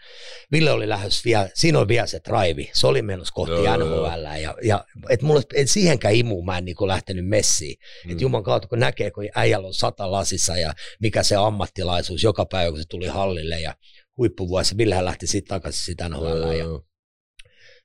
Ville 0.53 0.71
oli 0.71 0.89
lähes 0.89 1.25
vielä, 1.25 1.49
siinä 1.55 1.79
oli 1.79 1.89
vielä 1.89 2.07
se 2.07 2.21
drive. 2.29 2.71
Se 2.73 2.87
oli 2.87 3.03
menossa 3.03 3.35
kohti 3.35 3.55
Joo, 3.55 3.77
NHL. 3.77 4.41
Ja, 4.43 4.55
ja 4.63 4.85
et 5.09 5.23
mulle, 5.23 5.43
et 5.55 5.71
siihenkään 5.71 6.15
imuun 6.15 6.45
mä 6.45 6.59
en 6.59 6.65
niin 6.65 6.77
lähtenyt 6.81 7.29
messiin. 7.29 7.77
Mm. 8.05 8.13
Et 8.13 8.21
Juman 8.21 8.43
kautta, 8.43 8.69
kun 8.69 8.79
näkee, 8.79 9.11
kun 9.11 9.29
äijällä 9.35 9.67
on 9.67 9.75
sata 9.75 10.11
lasissa 10.11 10.57
ja 10.57 10.75
mikä 11.01 11.23
se 11.23 11.37
ammattilaisuus 11.37 12.23
joka 12.23 12.47
päivä, 12.47 12.71
kun 12.71 12.81
se 12.81 12.89
tuli 12.89 13.07
hallille 13.07 13.61
ja 13.61 13.75
huippuvuosi. 14.17 14.77
Villehän 14.77 15.05
lähti 15.05 15.27
sitten 15.27 15.49
takaisin 15.49 15.85
sitä 15.85 16.09
NHL. 16.09 16.53
Ja, 16.59 16.90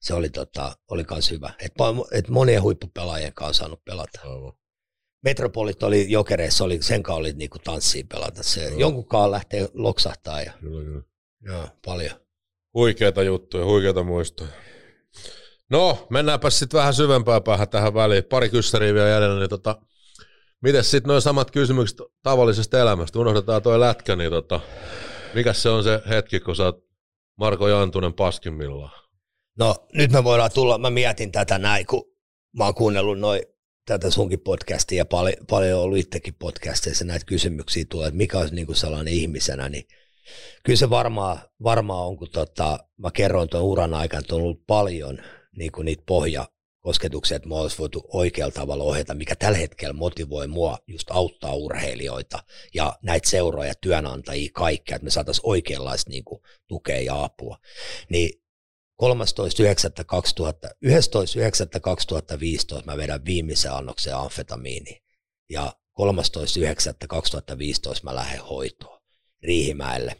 se 0.06 0.14
oli, 0.14 0.30
tota, 0.30 0.78
oli 0.92 1.04
kans 1.04 1.32
hyvä. 1.32 1.54
Et, 1.60 1.74
et 2.12 2.30
monien 2.30 2.62
huippupelaajien 2.62 3.34
kanssa 3.34 3.50
on 3.50 3.54
saanut 3.54 3.86
pelata. 3.86 4.20
Aivan. 4.24 4.54
Metropolit 5.24 5.84
oli 5.84 6.12
jokereissa, 6.12 6.64
oli, 6.64 6.82
sen 6.82 7.04
kanssa 7.04 7.20
oli 7.20 7.34
niinku 7.34 7.60
tanssiin 7.60 8.08
pelata. 8.08 8.44
Se, 8.44 8.68
jonkun 8.78 9.08
kanssa 9.08 9.32
lähtee 9.32 9.70
loksahtaa 9.74 10.42
ja 10.42 10.54
Kyllä, 10.60 10.84
kyllä. 10.84 11.04
joo, 11.42 11.68
paljon. 11.86 12.20
Huikeita 12.74 13.24
juttuja, 13.24 13.66
huikeita 13.66 14.04
muistoja. 14.04 14.50
No, 15.70 16.08
mennäänpä 16.10 16.50
sitten 16.50 16.78
vähän 16.78 16.94
syvempää 16.94 17.42
päähän 17.42 17.70
tähän 17.70 17.94
väliin. 17.94 18.24
Pari 18.24 18.50
kyssäriä 18.50 18.94
vielä 18.94 19.10
jäljellä, 19.10 19.40
niin 19.40 19.50
tota, 19.50 19.82
miten 20.62 20.84
sitten 20.84 21.08
noin 21.08 21.22
samat 21.22 21.52
kysymykset 21.52 21.98
tavallisesta 22.24 22.80
elämästä? 22.80 23.20
Unohdetaan 23.20 23.62
toi 23.62 23.80
lätkä, 23.80 24.16
niin 24.16 24.32
tota, 24.32 24.60
mikä 25.34 25.54
se 25.54 25.70
on 25.70 25.84
se 25.84 26.02
hetki, 26.10 26.40
kun 26.40 26.56
sä 26.56 26.64
oot 26.64 26.86
Marko 27.38 27.68
Jantunen 27.68 28.14
paskimmillaan? 28.14 29.05
No 29.60 29.76
nyt 29.94 30.12
me 30.12 30.24
voidaan 30.24 30.52
tulla, 30.54 30.78
mä 30.78 30.90
mietin 30.90 31.32
tätä 31.32 31.58
näin, 31.58 31.86
kun 31.86 32.04
mä 32.58 32.66
oon 32.66 32.76
kuunnellut 32.76 33.20
noin 33.20 33.42
tätä 33.86 34.12
sunkin 34.12 34.40
podcastia 34.40 34.98
ja 34.98 35.06
paljon, 35.06 35.46
paljon 35.50 35.82
ollut 35.82 35.98
itsekin 35.98 36.34
podcasteissa 36.34 37.06
näitä 37.06 37.26
kysymyksiä 37.26 37.86
tulee, 37.90 38.08
että 38.08 38.18
mikä 38.18 38.40
olisi 38.40 38.56
niin 38.56 38.66
kuin 38.66 38.76
sellainen 38.76 39.14
ihmisenä, 39.14 39.70
niin 39.70 39.88
kyllä 40.64 40.78
se 40.78 40.90
varmaan, 40.90 41.40
varmaan 41.64 42.08
on, 42.08 42.18
kun 42.18 42.30
tota, 42.30 42.80
mä 42.98 43.12
kerroin 43.12 43.50
tuon 43.50 43.64
uran 43.64 43.94
aikana, 43.94 44.20
että 44.20 44.36
on 44.36 44.42
ollut 44.42 44.66
paljon 44.68 45.20
niin 45.58 45.72
kuin 45.72 45.86
niitä 45.86 46.04
pohjakosketuksia, 46.06 47.36
että 47.36 47.50
mä 47.50 47.56
olisi 47.56 47.78
voitu 47.78 48.10
oikealla 48.14 48.52
tavalla 48.52 48.84
ohjata, 48.84 49.14
mikä 49.14 49.36
tällä 49.36 49.58
hetkellä 49.58 49.94
motivoi 49.94 50.48
mua 50.48 50.78
just 50.88 51.12
auttaa 51.12 51.54
urheilijoita 51.54 52.44
ja 52.74 52.94
näitä 53.02 53.30
seuroja, 53.30 53.74
työnantajia, 53.82 54.50
kaikkea, 54.54 54.96
että 54.96 55.04
me 55.04 55.10
saataisiin 55.10 55.50
oikeanlaista 55.50 56.10
niin 56.10 56.24
kuin, 56.24 56.42
tukea 56.68 57.02
ja 57.02 57.24
apua. 57.24 57.58
Niin 58.10 58.45
13.9.2015 59.04 59.08
mä 62.86 62.98
vedän 62.98 63.26
viimeisen 63.26 63.74
annoksen 63.74 64.16
amfetamiini. 64.16 65.02
Ja 65.50 65.74
13.9.2015 66.02 66.06
mä 68.04 68.16
lähden 68.16 68.44
hoitoon 68.44 69.02
Riihimäelle 69.44 70.16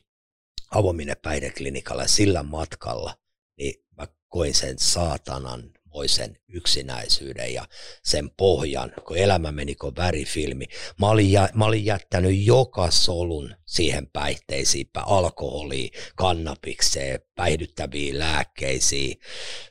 avominen 0.72 1.18
päihdeklinikalle 1.22 2.08
sillä 2.08 2.44
matkalla, 2.44 3.16
niin 3.58 3.86
mä 3.98 4.08
koin 4.28 4.56
sen 4.56 4.80
saatanan 4.80 5.72
moisen 5.96 6.38
yksinäisyyden 6.48 7.54
ja 7.54 7.68
sen 8.04 8.30
pohjan, 8.30 8.94
kun 9.08 9.18
elämä 9.18 9.52
meni 9.52 9.76
kuin 9.76 9.96
värifilmi. 9.96 10.66
Mä 11.00 11.10
olin, 11.10 11.32
jä, 11.32 11.50
mä 11.54 11.66
olin 11.66 11.86
jättänyt 11.86 12.46
joka 12.46 12.92
solun 12.92 13.56
siihen 13.66 14.08
päihteisiin, 14.14 14.90
alkoholiin, 14.96 15.90
kannabikseen, 16.16 17.20
päihdyttäviin 17.36 18.20
lääkkeisiin, 18.20 19.20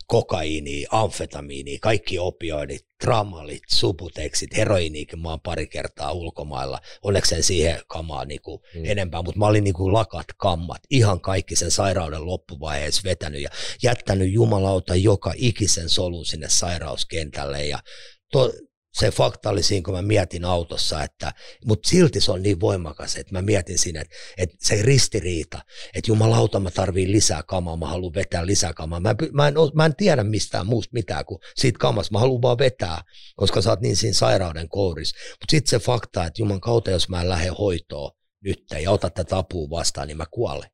kokaiiniin, 0.07 0.87
amfetamiiniin, 0.91 1.81
kaikki 1.81 2.19
opioidit, 2.19 2.87
tramalit, 3.05 3.63
subuteksit, 3.69 4.57
heroiniikin 4.57 5.19
mä 5.19 5.29
oon 5.29 5.41
pari 5.41 5.67
kertaa 5.67 6.13
ulkomailla. 6.13 6.81
Onneksi 7.03 7.35
en 7.35 7.43
siihen 7.43 7.81
kamaa 7.87 8.25
niinku 8.25 8.63
mm. 8.75 8.85
enempää, 8.85 9.23
mutta 9.23 9.39
mä 9.39 9.47
olin 9.47 9.65
niinku 9.65 9.93
lakat 9.93 10.27
kammat, 10.37 10.83
ihan 10.91 11.21
kaikki 11.21 11.57
sen 11.57 11.71
sairauden 11.71 12.27
loppuvaiheessa 12.27 13.03
vetänyt 13.05 13.43
ja 13.43 13.49
jättänyt 13.83 14.33
jumalauta 14.33 14.95
joka 14.95 15.33
ikisen 15.37 15.89
solun 15.89 16.27
sinne 16.27 16.49
sairauskentälle 16.49 17.67
ja 17.67 17.79
to, 18.33 18.53
se 18.99 19.11
fakta 19.11 19.51
oli 19.51 19.63
siinä, 19.63 19.85
kun 19.85 19.95
mä 19.95 20.03
mietin 20.03 20.45
autossa, 20.45 21.03
että, 21.03 21.33
mutta 21.67 21.89
silti 21.89 22.21
se 22.21 22.33
on 22.33 22.43
niin 22.43 22.61
voimakas, 22.61 23.17
että 23.17 23.33
mä 23.33 23.43
mietin 23.43 23.79
siinä, 23.79 24.01
että, 24.01 24.15
että 24.39 24.57
se 24.61 24.83
ristiriita, 24.83 25.61
että 25.95 26.11
jumalauta 26.11 26.61
mä 26.61 26.71
tarviin 26.71 27.13
lisää 27.13 27.43
kamaa, 27.43 27.77
mä 27.77 27.87
haluan 27.87 28.15
vetää 28.15 28.47
lisää 28.47 28.73
kamaa. 28.73 29.01
Mä, 29.01 29.15
mä, 29.33 29.49
en, 29.49 29.55
mä 29.75 29.87
en 29.87 29.97
tiedä 29.97 30.25
mistään 30.25 30.67
muusta 30.67 30.91
mitään 30.93 31.25
kuin 31.25 31.39
siitä 31.57 31.79
kamasta, 31.79 32.13
mä 32.13 32.19
haluan 32.19 32.43
vaan 32.43 32.59
vetää, 32.59 33.03
koska 33.37 33.63
sä 33.63 33.71
oot 33.71 33.81
niin 33.81 33.97
siinä 33.97 34.15
sairauden 34.15 34.69
kourissa. 34.69 35.17
Mutta 35.31 35.51
sitten 35.51 35.71
se 35.71 35.85
fakta, 35.85 36.25
että 36.25 36.43
juman 36.43 36.61
kautta, 36.61 36.91
jos 36.91 37.09
mä 37.09 37.21
en 37.21 37.29
lähde 37.29 37.49
hoitoon 37.59 38.11
nyt 38.45 38.65
ja 38.83 38.91
ota 38.91 39.11
tätä 39.11 39.39
apua 39.39 39.71
vastaan, 39.71 40.09
niin 40.09 40.17
mä 40.17 40.27
kuolen 40.31 40.74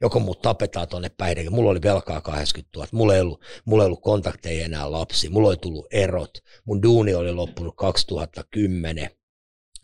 joko 0.00 0.20
mut 0.20 0.42
tapetaan 0.42 0.88
tuonne 0.88 1.08
päihdekin. 1.08 1.54
Mulla 1.54 1.70
oli 1.70 1.82
velkaa 1.82 2.20
80 2.20 2.78
000, 2.78 2.88
mulla 2.92 3.14
ei 3.14 3.20
ollut, 3.20 3.42
mulla 3.64 3.82
ei 3.82 3.86
ollut 3.86 4.02
kontakteja 4.02 4.64
enää 4.64 4.92
lapsi, 4.92 5.28
mulla 5.28 5.48
oli 5.48 5.56
tullut 5.56 5.86
erot, 5.90 6.38
mun 6.64 6.82
duuni 6.82 7.14
oli 7.14 7.32
loppunut 7.32 7.76
2010 7.76 9.10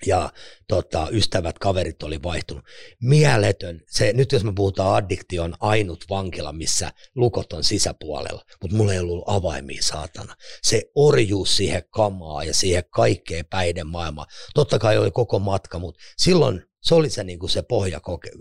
ja 0.06 0.32
tota, 0.68 1.08
ystävät, 1.10 1.58
kaverit 1.58 2.02
oli 2.02 2.22
vaihtunut. 2.22 2.64
Mieletön, 3.02 3.80
se, 3.86 4.12
nyt 4.12 4.32
jos 4.32 4.44
me 4.44 4.52
puhutaan 4.56 4.94
addiktion 4.94 5.54
ainut 5.60 6.04
vankila, 6.10 6.52
missä 6.52 6.92
lukot 7.14 7.52
on 7.52 7.64
sisäpuolella, 7.64 8.42
mutta 8.62 8.76
mulla 8.76 8.92
ei 8.92 8.98
ollut 8.98 9.24
avaimia 9.26 9.82
saatana. 9.82 10.34
Se 10.62 10.82
orjuus 10.94 11.56
siihen 11.56 11.82
kamaa 11.90 12.44
ja 12.44 12.54
siihen 12.54 12.84
kaikkeen 12.90 13.46
päiden 13.46 13.86
maailmaan. 13.86 14.28
Totta 14.54 14.78
kai 14.78 14.98
oli 14.98 15.10
koko 15.10 15.38
matka, 15.38 15.78
mutta 15.78 16.00
silloin 16.16 16.62
se 16.82 16.94
oli 16.94 17.10
se, 17.10 17.24
niin 17.24 17.38
kuin 17.38 17.50
se 17.50 17.62
pohja 17.62 18.00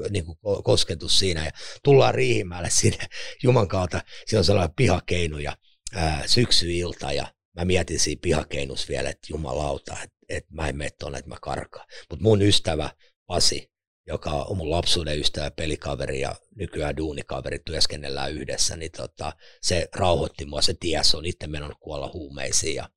niin 0.09 0.25
kuin 0.25 0.37
kosketus 0.63 1.19
siinä 1.19 1.45
ja 1.45 1.51
tullaan 1.83 2.13
Riihimäelle 2.13 2.69
sinne 2.69 3.05
Juman 3.43 3.67
kautta, 3.67 4.01
siinä 4.25 4.39
on 4.39 4.45
sellainen 4.45 4.75
pihakeinu 4.75 5.37
ja 5.37 5.57
ää, 5.93 6.23
syksyilta 6.27 7.11
ja 7.11 7.27
mä 7.55 7.65
mietin 7.65 7.99
siinä 7.99 8.19
pihakeinus 8.21 8.89
vielä, 8.89 9.09
että 9.09 9.27
jumalauta, 9.29 9.93
että, 9.93 10.17
että 10.29 10.53
mä 10.53 10.67
en 10.67 10.77
mene 10.77 10.89
tuonne, 10.99 11.19
että 11.19 11.29
mä 11.29 11.37
karkaan. 11.41 11.87
Mutta 12.09 12.23
mun 12.23 12.41
ystävä 12.41 12.89
Pasi, 13.27 13.71
joka 14.07 14.29
on 14.29 14.57
mun 14.57 14.71
lapsuuden 14.71 15.19
ystävä, 15.19 15.51
pelikaveri 15.51 16.19
ja 16.19 16.35
nykyään 16.55 16.97
duunikaveri, 16.97 17.59
työskennellään 17.65 18.31
yhdessä, 18.31 18.75
niin 18.75 18.91
tota, 18.91 19.33
se 19.61 19.87
rauhoitti 19.95 20.45
mua, 20.45 20.61
se 20.61 20.73
ties 20.79 21.15
on 21.15 21.25
itse 21.25 21.47
mennyt 21.47 21.77
kuolla 21.79 22.11
huumeisiin 22.13 22.75
ja 22.75 22.89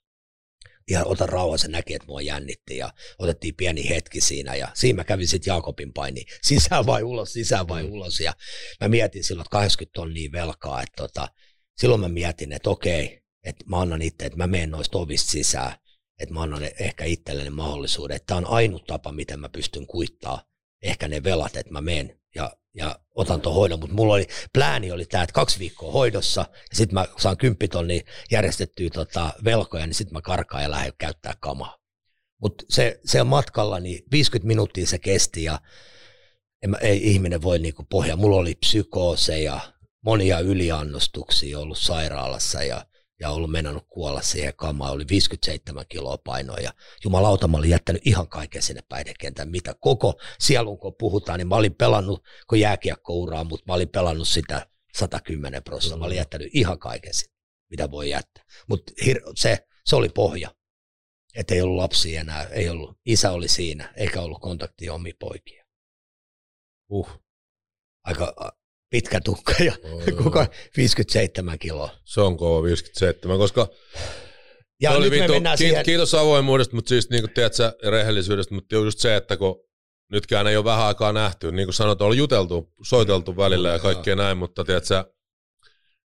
ihan 0.88 1.06
ota 1.06 1.26
rauha, 1.26 1.58
se 1.58 1.68
näki, 1.68 1.94
että 1.94 2.06
mua 2.06 2.20
jännitti 2.20 2.76
ja 2.76 2.90
otettiin 3.18 3.54
pieni 3.54 3.88
hetki 3.88 4.20
siinä 4.20 4.54
ja 4.54 4.68
siinä 4.74 4.96
mä 4.96 5.04
kävin 5.04 5.28
sitten 5.28 5.50
Jaakobin 5.50 5.92
paini 5.92 6.24
sisään 6.42 6.86
vai 6.86 7.02
ulos, 7.02 7.32
sisään 7.32 7.68
vai 7.68 7.82
ulos 7.82 8.20
ja 8.20 8.32
mä 8.80 8.88
mietin 8.88 9.24
silloin, 9.24 9.44
että 9.44 9.50
80 9.50 9.94
tonnia 9.94 10.32
velkaa, 10.32 10.82
että 10.82 10.96
tota, 10.96 11.28
silloin 11.76 12.00
mä 12.00 12.08
mietin, 12.08 12.52
että 12.52 12.70
okei, 12.70 13.22
että 13.44 13.64
mä 13.68 13.80
annan 13.80 14.02
itse, 14.02 14.26
että 14.26 14.38
mä 14.38 14.46
menen 14.46 14.70
noista 14.70 14.98
ovista 14.98 15.30
sisään, 15.30 15.72
että 16.18 16.34
mä 16.34 16.42
annan 16.42 16.62
ehkä 16.80 17.04
itselleni 17.04 17.50
mahdollisuuden, 17.50 18.16
että 18.16 18.26
tämä 18.26 18.38
on 18.38 18.46
ainut 18.46 18.86
tapa, 18.86 19.12
miten 19.12 19.40
mä 19.40 19.48
pystyn 19.48 19.86
kuittaa 19.86 20.42
ehkä 20.82 21.08
ne 21.08 21.24
velat, 21.24 21.56
että 21.56 21.72
mä 21.72 21.80
menen 21.80 22.20
ja, 22.74 22.98
otan 23.14 23.40
tuon 23.40 23.54
hoidon, 23.54 23.80
mutta 23.80 23.96
mulla 23.96 24.14
oli, 24.14 24.26
plääni 24.52 24.92
oli 24.92 25.04
tämä, 25.04 25.22
että 25.22 25.34
kaksi 25.34 25.58
viikkoa 25.58 25.92
hoidossa, 25.92 26.40
ja 26.70 26.76
sitten 26.76 26.94
mä 26.94 27.06
saan 27.18 27.36
kymppitonni 27.36 28.04
järjestettyä 28.30 28.90
tota 28.90 29.32
velkoja, 29.44 29.86
niin 29.86 29.94
sitten 29.94 30.12
mä 30.12 30.22
karkaan 30.22 30.62
ja 30.62 30.70
lähden 30.70 30.92
käyttää 30.98 31.34
kamaa. 31.40 31.76
Mutta 32.42 32.64
se, 32.68 33.00
se 33.04 33.20
on 33.20 33.26
matkalla, 33.26 33.80
niin 33.80 34.04
50 34.12 34.46
minuuttia 34.46 34.86
se 34.86 34.98
kesti, 34.98 35.44
ja 35.44 35.60
en, 36.62 36.76
ei 36.80 37.10
ihminen 37.10 37.42
voi 37.42 37.58
niinku 37.58 37.86
pohjaa. 37.90 38.16
Mulla 38.16 38.36
oli 38.36 38.54
psykooseja, 38.54 39.60
monia 40.04 40.38
yliannostuksia 40.38 41.58
ollut 41.58 41.78
sairaalassa, 41.78 42.62
ja 42.62 42.86
ja 43.20 43.30
ollut 43.30 43.50
mennyt 43.50 43.84
kuolla 43.88 44.22
siihen 44.22 44.56
kamaan, 44.56 44.92
oli 44.92 45.04
57 45.10 45.84
kiloa 45.88 46.18
painoa. 46.18 46.56
Ja 46.56 46.72
jumalauta, 47.04 47.48
mä 47.48 47.56
olin 47.56 47.70
jättänyt 47.70 48.06
ihan 48.06 48.28
kaiken 48.28 48.62
sinne 48.62 48.82
päihdekentään, 48.88 49.50
mitä 49.50 49.74
koko 49.80 50.20
sielun 50.40 50.78
kun 50.78 50.94
puhutaan, 50.98 51.38
niin 51.38 51.48
mä 51.48 51.54
olin 51.54 51.74
pelannut, 51.74 52.24
kun 52.48 52.60
jääkiekkouraa, 52.60 53.44
mutta 53.44 53.64
mä 53.68 53.74
olin 53.74 53.88
pelannut 53.88 54.28
sitä 54.28 54.70
110 54.98 55.62
prosenttia, 55.62 55.98
mä 55.98 56.04
olin 56.04 56.16
jättänyt 56.16 56.48
ihan 56.52 56.78
kaiken 56.78 57.14
sinne, 57.14 57.34
mitä 57.70 57.90
voi 57.90 58.10
jättää, 58.10 58.44
mutta 58.68 58.92
se, 59.34 59.66
se 59.84 59.96
oli 59.96 60.08
pohja, 60.08 60.54
että 61.34 61.54
ei 61.54 61.62
ollut 61.62 61.76
lapsia 61.76 62.20
enää, 62.20 62.44
ei 62.44 62.68
ollut, 62.68 62.98
isä 63.06 63.32
oli 63.32 63.48
siinä, 63.48 63.92
eikä 63.96 64.20
ollut 64.20 64.40
kontaktia 64.40 64.94
omiin 64.94 65.16
poikia. 65.18 65.64
Uh. 66.90 67.22
Aika, 68.04 68.34
pitkä 68.90 69.20
tukka 69.24 69.52
ja 69.64 69.72
oh, 69.92 70.02
koko 70.24 70.46
57 70.76 71.58
kiloa. 71.58 71.90
Se 72.04 72.20
on 72.20 72.36
kova 72.36 72.62
57, 72.62 73.38
koska 73.38 73.68
ja 74.82 74.98
nyt 74.98 75.10
vittu, 75.10 75.40
me 75.40 75.56
siihen... 75.56 75.84
kiitos 75.84 76.14
avoimuudesta, 76.14 76.76
mutta 76.76 76.88
siis 76.88 77.10
niin 77.10 77.22
kuin 77.22 77.52
sä, 77.52 77.72
rehellisyydestä, 77.90 78.54
mutta 78.54 78.74
just 78.74 78.98
se, 78.98 79.16
että 79.16 79.36
kun 79.36 79.60
nytkään 80.12 80.46
ei 80.46 80.56
ole 80.56 80.64
vähän 80.64 80.86
aikaa 80.86 81.12
nähty, 81.12 81.52
niin 81.52 81.66
kuin 81.66 81.74
sanoit, 81.74 82.02
on 82.02 82.16
juteltu, 82.16 82.72
soiteltu 82.82 83.36
välillä 83.36 83.68
ja 83.68 83.78
kaikkea 83.78 84.16
näin, 84.16 84.38
mutta 84.38 84.64
tiedät 84.64 84.84
sä, 84.84 85.04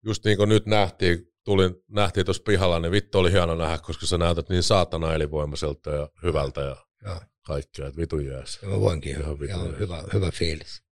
just 0.04 0.24
niin 0.24 0.36
kuin 0.36 0.48
nyt 0.48 0.66
nähtiin, 0.66 1.32
tulin, 1.44 1.74
nähtiin 1.88 2.26
tuossa 2.26 2.42
pihalla, 2.42 2.80
niin 2.80 2.92
vittu 2.92 3.18
oli 3.18 3.32
hieno 3.32 3.54
nähdä, 3.54 3.78
koska 3.78 4.06
sä 4.06 4.18
näytät 4.18 4.48
niin 4.48 4.62
saatana 4.62 5.14
elinvoimaiselta 5.14 5.90
ja 5.90 6.08
hyvältä 6.22 6.60
ja 6.60 6.76
Joo. 7.04 7.20
kaikkea, 7.46 7.86
että 7.86 8.00
vitu. 8.00 8.18
Ja 8.18 8.42
Mä 8.62 8.80
voinkin 8.80 9.16
Ihan 9.16 9.38
jees. 9.40 9.78
hyvä, 9.78 10.02
hyvä 10.12 10.30
fiilis. 10.30 10.85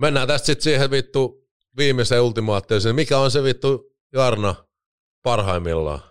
Mennään 0.00 0.28
tästä 0.28 0.46
sitten 0.46 0.62
siihen 0.62 0.90
vittu 0.90 1.48
viimeiseen 1.76 2.22
ultimaatteeseen. 2.22 2.94
Mikä 2.94 3.18
on 3.18 3.30
se 3.30 3.42
vittu 3.42 3.96
Jarna 4.12 4.54
parhaimmillaan? 5.22 6.02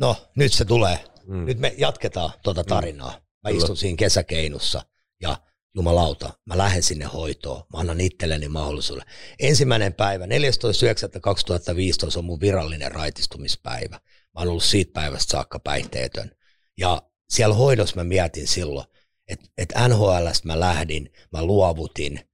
No, 0.00 0.16
nyt 0.36 0.52
se 0.52 0.64
tulee. 0.64 1.04
Mm. 1.26 1.44
Nyt 1.44 1.58
me 1.58 1.74
jatketaan 1.78 2.32
tuota 2.42 2.64
tarinaa. 2.64 3.10
Mä 3.10 3.50
Kyllä. 3.50 3.58
istun 3.58 3.76
siinä 3.76 3.96
kesäkeinussa 3.96 4.82
ja 5.22 5.36
jumalauta, 5.74 6.30
mä 6.46 6.58
lähden 6.58 6.82
sinne 6.82 7.04
hoitoon. 7.04 7.62
Mä 7.72 7.80
annan 7.80 8.00
itselleni 8.00 8.48
mahdollisuuden. 8.48 9.06
Ensimmäinen 9.38 9.94
päivä, 9.94 10.24
14.9.2015 10.26 12.18
on 12.18 12.24
mun 12.24 12.40
virallinen 12.40 12.92
raitistumispäivä. 12.92 14.00
Mä 14.34 14.40
oon 14.40 14.48
ollut 14.48 14.64
siitä 14.64 14.92
päivästä 14.92 15.30
saakka 15.30 15.58
päihteetön. 15.58 16.30
Ja 16.78 17.02
siellä 17.30 17.54
hoidossa 17.54 17.96
mä 17.96 18.04
mietin 18.04 18.46
silloin, 18.46 18.86
että 19.28 19.46
et 19.58 19.72
NHLstä 19.88 20.46
mä 20.46 20.60
lähdin, 20.60 21.12
mä 21.32 21.42
luovutin, 21.42 22.27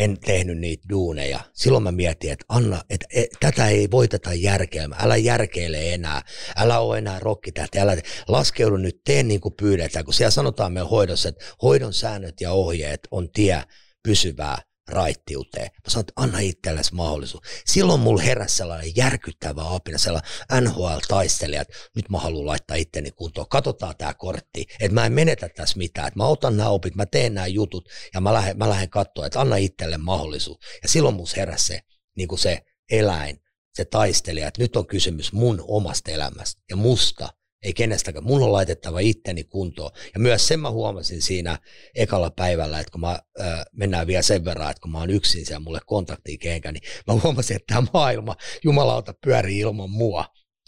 en 0.00 0.20
tehnyt 0.20 0.58
niitä 0.58 0.88
duuneja. 0.90 1.40
Silloin 1.52 1.82
mä 1.82 1.92
mietin, 1.92 2.32
että 2.32 2.44
Anna, 2.48 2.82
että 2.90 3.06
et, 3.14 3.30
tätä 3.40 3.68
ei 3.68 3.90
voiteta 3.90 4.34
järkeillä. 4.34 4.96
Älä 4.98 5.16
järkeile 5.16 5.94
enää. 5.94 6.22
Älä 6.56 6.78
ole 6.78 6.98
enää 6.98 7.18
rokkitähti. 7.20 7.78
Älä 7.78 7.96
laskeudu 8.28 8.76
nyt, 8.76 9.00
tee 9.04 9.22
niin 9.22 9.40
kuin 9.40 9.54
pyydetään. 9.54 10.04
Kun 10.04 10.14
siellä 10.14 10.30
sanotaan 10.30 10.72
meidän 10.72 10.88
hoidossa, 10.88 11.28
että 11.28 11.44
hoidon 11.62 11.94
säännöt 11.94 12.40
ja 12.40 12.52
ohjeet 12.52 13.00
on 13.10 13.30
tie 13.30 13.62
pysyvää 14.02 14.58
raittiuteen. 14.92 15.70
Mä 15.74 15.90
sanoin, 15.90 16.02
että 16.08 16.12
anna 16.16 16.38
itsellesi 16.38 16.94
mahdollisuus. 16.94 17.42
Silloin 17.66 18.00
mulla 18.00 18.22
heräsi 18.22 18.56
sellainen 18.56 18.96
järkyttävä 18.96 19.74
apina, 19.74 19.98
sellainen 19.98 20.30
NHL-taistelija, 20.60 21.62
että 21.62 21.74
nyt 21.96 22.10
mä 22.10 22.18
haluan 22.18 22.46
laittaa 22.46 22.76
itteni 22.76 23.10
kuntoon. 23.10 23.48
Katsotaan 23.48 23.96
tämä 23.96 24.14
kortti, 24.14 24.66
että 24.80 24.94
mä 24.94 25.06
en 25.06 25.12
menetä 25.12 25.48
tässä 25.48 25.78
mitään, 25.78 26.08
että 26.08 26.18
mä 26.18 26.26
otan 26.26 26.56
nämä 26.56 26.68
opit, 26.68 26.94
mä 26.94 27.06
teen 27.06 27.34
nämä 27.34 27.46
jutut 27.46 27.88
ja 28.14 28.20
mä 28.20 28.32
lähden, 28.32 28.58
mä 28.58 28.68
lähden 28.68 28.90
katsoa, 28.90 29.26
että 29.26 29.40
anna 29.40 29.56
itselle 29.56 29.98
mahdollisuus. 29.98 30.58
Ja 30.82 30.88
silloin 30.88 31.14
musta 31.14 31.40
heräsi 31.40 31.66
se, 31.66 31.80
niin 32.16 32.28
kuin 32.28 32.38
se 32.38 32.62
eläin, 32.90 33.36
se 33.74 33.84
taistelija, 33.84 34.48
että 34.48 34.62
nyt 34.62 34.76
on 34.76 34.86
kysymys 34.86 35.32
mun 35.32 35.64
omasta 35.68 36.10
elämästä 36.10 36.62
ja 36.70 36.76
musta, 36.76 37.28
ei 37.62 37.72
kenestäkään. 37.72 38.24
Mun 38.24 38.42
on 38.42 38.52
laitettava 38.52 39.00
itteni 39.00 39.44
kuntoon. 39.44 39.90
Ja 40.14 40.20
myös 40.20 40.48
sen 40.48 40.60
mä 40.60 40.70
huomasin 40.70 41.22
siinä 41.22 41.58
ekalla 41.94 42.30
päivällä, 42.30 42.80
että 42.80 42.92
kun 42.92 43.00
mä, 43.00 43.20
äh, 43.40 43.64
mennään 43.72 44.06
vielä 44.06 44.22
sen 44.22 44.44
verran, 44.44 44.70
että 44.70 44.80
kun 44.80 44.92
mä 44.92 44.98
oon 44.98 45.10
yksin 45.10 45.46
siellä 45.46 45.64
mulle 45.64 45.80
kontaktiin 45.86 46.38
kehenkään, 46.38 46.74
niin 46.74 46.82
mä 47.06 47.20
huomasin, 47.22 47.56
että 47.56 47.74
tämä 47.74 47.86
maailma 47.94 48.36
jumalauta 48.64 49.14
pyörii 49.24 49.58
ilman 49.58 49.90
mua. 49.90 50.24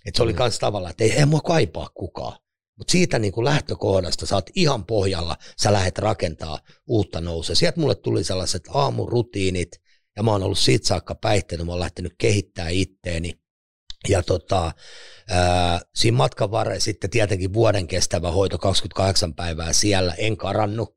Että 0.06 0.16
se 0.16 0.23
oli 0.23 0.32
Mm. 0.32 0.36
kans 0.36 0.59
tavallaan, 0.59 0.90
että 0.90 1.05
ei, 1.05 1.12
ei 1.12 1.27
mua 1.27 1.40
kaipaa 1.40 1.89
kukaan. 1.94 2.39
Mutta 2.78 2.93
siitä 2.93 3.19
niin 3.19 3.32
kuin 3.32 3.44
lähtökohdasta 3.44 4.27
sä 4.27 4.35
oot 4.35 4.51
ihan 4.55 4.86
pohjalla, 4.86 5.36
sä 5.62 5.73
lähdet 5.73 5.98
rakentaa 5.98 6.59
uutta 6.86 7.20
nousua. 7.20 7.55
Sieltä 7.55 7.81
mulle 7.81 7.94
tuli 7.94 8.24
sellaiset 8.24 8.62
aamurutiinit, 8.69 9.69
ja 10.16 10.23
mä 10.23 10.31
oon 10.31 10.43
ollut 10.43 10.59
siitä 10.59 10.86
saakka 10.86 11.14
päihteinen, 11.14 11.66
mä 11.66 11.73
oon 11.73 11.81
lähtenyt 11.81 12.14
kehittää 12.19 12.69
itteeni. 12.69 13.41
Ja 14.09 14.23
tota, 14.23 14.73
ää, 15.29 15.81
siinä 15.95 16.16
matkan 16.16 16.51
varrella 16.51 16.81
sitten 16.81 17.11
tietenkin 17.11 17.53
vuoden 17.53 17.87
kestävä 17.87 18.31
hoito, 18.31 18.59
28 18.59 19.35
päivää 19.35 19.73
siellä, 19.73 20.15
en 20.15 20.37
karannut, 20.37 20.97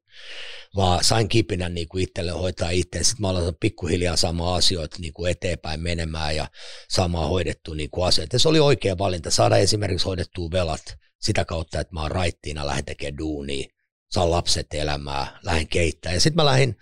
vaan 0.75 1.03
sain 1.03 1.29
kipinän 1.29 1.73
niin 1.73 1.87
kuin 1.87 2.03
itselle 2.03 2.31
hoitaa 2.31 2.69
itse. 2.69 3.03
Sitten 3.03 3.21
mä 3.21 3.29
aloitan 3.29 3.55
pikkuhiljaa 3.59 4.15
saamaan 4.15 4.57
asioita 4.57 4.97
niin 4.99 5.13
kuin 5.13 5.31
eteenpäin 5.31 5.79
menemään 5.79 6.35
ja 6.35 6.47
saamaan 6.89 7.29
hoidettua 7.29 7.75
niin 7.75 7.89
kuin 7.89 8.07
asioita. 8.07 8.35
Ja 8.35 8.39
se 8.39 8.49
oli 8.49 8.59
oikea 8.59 8.97
valinta, 8.97 9.31
saada 9.31 9.57
esimerkiksi 9.57 10.05
hoidettua 10.05 10.51
velat 10.51 10.95
sitä 11.21 11.45
kautta, 11.45 11.79
että 11.79 11.93
mä 11.93 12.01
oon 12.01 12.11
raittiina, 12.11 12.67
lähden 12.67 12.85
tekemään 12.85 13.17
duunia, 13.17 13.67
saan 14.11 14.31
lapset 14.31 14.67
elämää, 14.73 15.39
lähden 15.43 15.67
keittää. 15.67 16.13
Ja 16.13 16.19
sitten 16.19 16.35
mä 16.35 16.45
lähdin, 16.45 16.75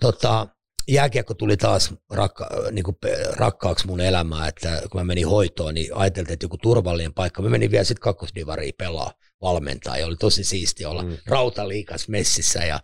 tota, 0.00 0.48
jääkiekko 0.88 1.34
tuli 1.34 1.56
taas 1.56 1.94
rakka, 2.10 2.48
niin 2.70 2.84
kuin 2.84 2.96
rakkaaksi 3.36 3.86
mun 3.86 4.00
elämään, 4.00 4.48
että 4.48 4.82
kun 4.90 5.00
mä 5.00 5.04
menin 5.04 5.28
hoitoon, 5.28 5.74
niin 5.74 5.94
ajateltiin, 5.94 6.32
että 6.32 6.44
joku 6.44 6.58
turvallinen 6.58 7.14
paikka. 7.14 7.42
Mä 7.42 7.48
menin 7.48 7.70
vielä 7.70 7.84
sitten 7.84 8.02
kakkosdivariin 8.02 8.74
pelaa 8.78 9.12
valmentaa 9.42 9.98
ja 9.98 10.06
oli 10.06 10.16
tosi 10.16 10.44
siisti 10.44 10.84
olla 10.84 11.02
mm. 11.02 11.16
rautaliikas 11.26 12.08
messissä 12.08 12.64
ja 12.64 12.80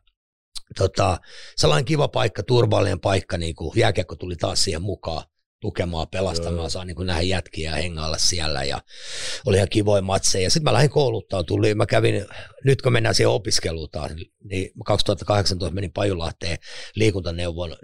tota, 0.76 1.20
sellainen 1.56 1.84
kiva 1.84 2.08
paikka, 2.08 2.42
turvallinen 2.42 3.00
paikka, 3.00 3.38
niin 3.38 3.54
kuin 3.54 3.72
jääkiekko 3.76 4.16
tuli 4.16 4.36
taas 4.36 4.64
siihen 4.64 4.82
mukaan 4.82 5.22
tukemaan, 5.60 6.08
pelastamaan, 6.08 6.56
Joo. 6.56 6.68
saa 6.68 6.84
niin 6.84 6.96
kuin 6.96 7.06
nähdä 7.06 7.22
jätkiä 7.22 7.70
ja 7.70 7.76
hengailla 7.76 8.18
siellä 8.18 8.64
ja 8.64 8.80
oli 9.46 9.56
ihan 9.56 9.68
kivoja 9.68 10.02
matseja. 10.02 10.50
Sitten 10.50 10.64
mä 10.64 10.72
lähdin 10.72 10.90
kouluttaa, 10.90 11.44
tuli, 11.44 11.74
mä 11.74 11.86
kävin, 11.86 12.26
nyt 12.64 12.82
kun 12.82 12.92
mennään 12.92 13.14
siihen 13.14 13.30
opiskeluun 13.30 13.90
taas, 13.90 14.12
niin 14.44 14.70
2018 14.84 15.74
menin 15.74 15.92
Pajulahteen 15.92 16.58
liikuntaneuvon, 16.94 17.76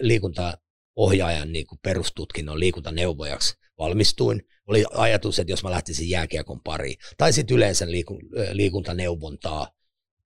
liikuntaohjaajan 0.00 1.52
niin 1.52 1.66
kuin 1.66 1.78
perustutkinnon 1.82 2.60
liikuntaneuvojaksi 2.60 3.54
valmistuin. 3.78 4.42
Oli 4.66 4.84
ajatus, 4.92 5.38
että 5.38 5.52
jos 5.52 5.62
mä 5.62 5.70
lähtisin 5.70 6.10
jääkiekon 6.10 6.60
pariin, 6.60 6.96
tai 7.16 7.32
sitten 7.32 7.56
yleensä 7.56 7.90
liiku, 7.90 8.18
liikuntaneuvontaa 8.52 9.70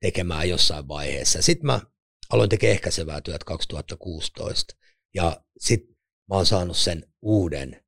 tekemään 0.01 0.49
jossain 0.49 0.89
vaiheessa. 0.89 1.43
Sitten 1.43 1.67
mä 1.67 1.81
aloin 2.31 2.49
tekemään 2.49 2.73
ehkäisevää 2.73 3.21
työtä 3.21 3.45
2016, 3.45 4.75
ja 5.15 5.43
sitten 5.59 5.97
mä 6.31 6.37
oon 6.37 6.47
saanut 6.47 6.77
sen 6.77 7.05
uuden 7.23 7.83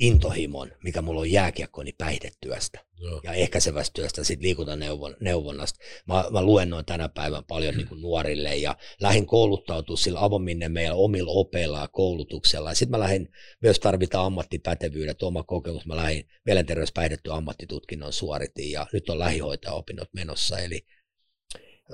intohimon, 0.00 0.72
mikä 0.84 1.02
mulla 1.02 1.20
on 1.20 1.30
jääkiekkoni 1.30 1.92
päihdetyöstä 1.92 2.86
Joo. 2.98 3.20
ja 3.24 3.32
ehkäisevästä 3.32 3.94
työstä, 3.94 4.24
sit 4.24 4.40
liikuntaneuvonnasta. 4.40 5.78
Mä, 6.06 6.24
mä 6.30 6.42
luennoin 6.42 6.84
tänä 6.84 7.08
päivän 7.08 7.44
paljon 7.44 7.74
niin 7.74 7.88
kuin 7.88 8.02
nuorille 8.02 8.56
ja 8.56 8.76
lähdin 9.00 9.26
kouluttautua 9.26 9.96
sillä 9.96 10.24
avominne 10.24 10.68
meillä 10.68 10.94
omilla 10.94 11.30
opeilla 11.30 11.80
ja 11.80 11.88
koulutuksella. 11.88 12.74
Sitten 12.74 12.90
mä 12.90 13.00
lähdin, 13.00 13.28
myös 13.62 13.80
tarvitaan 13.80 14.26
ammattipätevyydet, 14.26 15.22
oma 15.22 15.42
kokemus. 15.42 15.86
Mä 15.86 15.96
lähdin 15.96 16.28
mielenterveyspäihdetty 16.44 17.32
ammattitutkinnon 17.32 18.12
suoritin 18.12 18.70
ja 18.70 18.86
nyt 18.92 19.08
on 19.08 19.18
lähihoitajaopinnot 19.18 20.08
menossa, 20.14 20.58
eli 20.58 20.86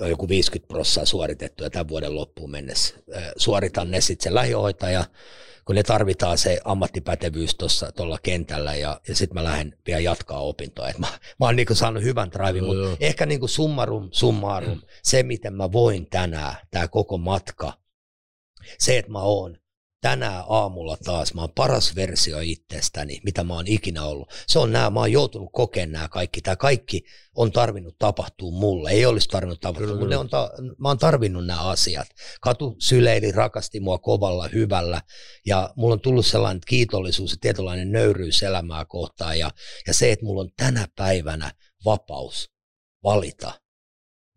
joku 0.00 0.28
50 0.28 0.68
prossaa 0.68 1.04
suoritettu 1.04 1.64
ja 1.64 1.70
tämän 1.70 1.88
vuoden 1.88 2.14
loppuun 2.14 2.50
mennessä 2.50 2.94
suoritan 3.36 3.90
ne 3.90 4.00
sitten 4.00 4.24
sen 4.24 4.34
lähihoitaja, 4.34 5.04
kun 5.64 5.74
ne 5.74 5.82
tarvitaan 5.82 6.38
se 6.38 6.60
ammattipätevyys 6.64 7.54
tuossa 7.54 7.92
tuolla 7.92 8.18
kentällä 8.22 8.74
ja, 8.74 9.00
ja 9.08 9.14
sitten 9.14 9.34
mä 9.34 9.44
lähden 9.44 9.78
vielä 9.86 10.00
jatkaa 10.00 10.40
opintoa. 10.40 10.88
Et 10.88 10.98
mä, 10.98 11.06
mä 11.40 11.46
oon 11.46 11.56
niinku 11.56 11.74
saanut 11.74 12.02
hyvän 12.02 12.30
drivin, 12.32 12.64
mutta 12.64 12.82
joo. 12.82 12.96
ehkä 13.00 13.26
niinku 13.26 13.48
summarum 13.48 14.08
summarum, 14.12 14.80
se 15.02 15.22
miten 15.22 15.54
mä 15.54 15.72
voin 15.72 16.06
tänään, 16.10 16.54
tämä 16.70 16.88
koko 16.88 17.18
matka, 17.18 17.72
se, 18.78 18.98
että 18.98 19.12
mä 19.12 19.20
oon 19.20 19.61
tänään 20.02 20.44
aamulla 20.48 20.96
taas, 21.04 21.34
mä 21.34 21.40
oon 21.40 21.52
paras 21.54 21.96
versio 21.96 22.40
itsestäni, 22.40 23.20
mitä 23.24 23.44
mä 23.44 23.54
oon 23.54 23.66
ikinä 23.66 24.04
ollut. 24.04 24.30
Se 24.46 24.58
on 24.58 24.72
nämä, 24.72 24.90
mä 24.90 25.00
oon 25.00 25.12
joutunut 25.12 25.48
kokemaan 25.52 25.92
nämä 25.92 26.08
kaikki. 26.08 26.40
Tämä 26.40 26.56
kaikki 26.56 27.04
on 27.36 27.52
tarvinnut 27.52 27.98
tapahtua 27.98 28.50
mulle. 28.50 28.90
Ei 28.90 29.06
olisi 29.06 29.28
tarvinnut 29.28 29.60
tapahtua, 29.60 29.86
Kyllä, 29.86 30.00
mutta 30.00 30.06
ne 30.06 30.08
kyllä. 30.08 30.20
on 30.20 30.28
ta- 30.28 30.50
mä 30.78 30.88
oon 30.88 30.98
tarvinnut 30.98 31.46
nämä 31.46 31.60
asiat. 31.68 32.08
Katu 32.40 32.76
syleili, 32.78 33.32
rakasti 33.32 33.80
mua 33.80 33.98
kovalla, 33.98 34.48
hyvällä. 34.48 35.02
Ja 35.46 35.72
mulla 35.76 35.92
on 35.92 36.00
tullut 36.00 36.26
sellainen 36.26 36.60
kiitollisuus 36.66 37.30
ja 37.30 37.36
tietynlainen 37.40 37.92
nöyryys 37.92 38.42
elämää 38.42 38.84
kohtaan. 38.84 39.38
Ja, 39.38 39.50
ja 39.86 39.94
se, 39.94 40.12
että 40.12 40.24
mulla 40.24 40.40
on 40.40 40.50
tänä 40.56 40.88
päivänä 40.96 41.52
vapaus 41.84 42.50
valita. 43.04 43.52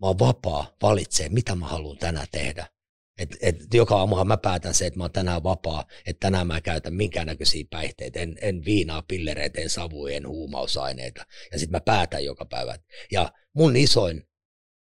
Mä 0.02 0.08
oon 0.08 0.20
vapaa 0.20 0.68
valitsee, 0.82 1.30
mitä 1.30 1.56
mä 1.56 1.68
haluan 1.68 1.98
tänään 1.98 2.28
tehdä. 2.32 2.75
Et, 3.20 3.38
et 3.42 3.74
joka 3.74 3.98
aamuhan 3.98 4.28
mä 4.28 4.38
päätän 4.38 4.74
se, 4.74 4.86
että 4.86 4.98
mä 4.98 5.04
oon 5.04 5.12
tänään 5.12 5.44
vapaa, 5.44 5.86
että 6.06 6.20
tänään 6.20 6.48
mä 6.48 6.58
en 6.58 6.64
käytä 6.64 6.92
minkäännäköisiä 6.92 7.66
päihteitä, 7.70 8.20
en, 8.20 8.38
en 8.42 8.66
viinaa, 8.66 9.04
pillereitä, 9.08 9.62
en 9.62 9.70
savuja, 9.70 10.16
en 10.16 10.28
huumausaineita. 10.28 11.26
Ja 11.52 11.60
sitten 11.60 11.72
mä 11.72 11.80
päätän 11.80 12.26
joka 12.26 12.46
päivä. 12.46 12.80
Ja 13.12 13.32
mun 13.54 13.76
isoin, 13.76 14.24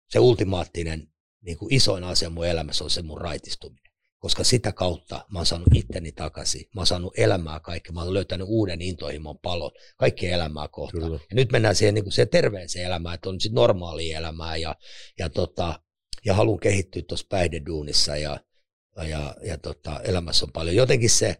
se 0.09 0.19
ultimaattinen, 0.19 1.07
niin 1.41 1.57
kuin 1.57 1.73
isoin 1.73 2.03
asia 2.03 2.29
mun 2.29 2.47
elämässä 2.47 2.83
on 2.83 2.89
se 2.89 3.01
mun 3.01 3.21
raitistuminen. 3.21 3.87
Koska 4.19 4.43
sitä 4.43 4.71
kautta 4.71 5.25
mä 5.29 5.39
oon 5.39 5.45
saanut 5.45 5.67
itteni 5.75 6.11
takaisin, 6.11 6.65
mä 6.75 6.81
oon 6.81 6.87
saanut 6.87 7.13
elämää 7.17 7.59
kaikki, 7.59 7.91
mä 7.91 8.03
oon 8.03 8.13
löytänyt 8.13 8.47
uuden 8.49 8.81
intohimon 8.81 9.39
palon, 9.39 9.71
kaikki 9.97 10.27
elämää 10.27 10.67
kohtaan. 10.67 11.03
Kyllä. 11.03 11.19
Ja 11.29 11.35
nyt 11.35 11.51
mennään 11.51 11.75
siihen, 11.75 11.93
niin 11.93 12.03
kuin 12.03 12.13
siihen 12.13 12.29
terveeseen 12.29 12.85
elämään, 12.85 13.15
että 13.15 13.29
on 13.29 13.41
sitten 13.41 13.55
normaalia 13.55 14.17
elämää 14.17 14.57
ja, 14.57 14.75
ja, 15.19 15.29
tota, 15.29 15.79
ja 16.25 16.33
haluan 16.33 16.59
kehittyä 16.59 17.01
tuossa 17.01 17.27
päihdeduunissa 17.29 18.17
ja, 18.17 18.39
ja, 19.07 19.35
ja 19.43 19.57
tota, 19.57 20.01
elämässä 20.03 20.45
on 20.45 20.51
paljon. 20.51 20.75
Jotenkin 20.75 21.09
se 21.09 21.35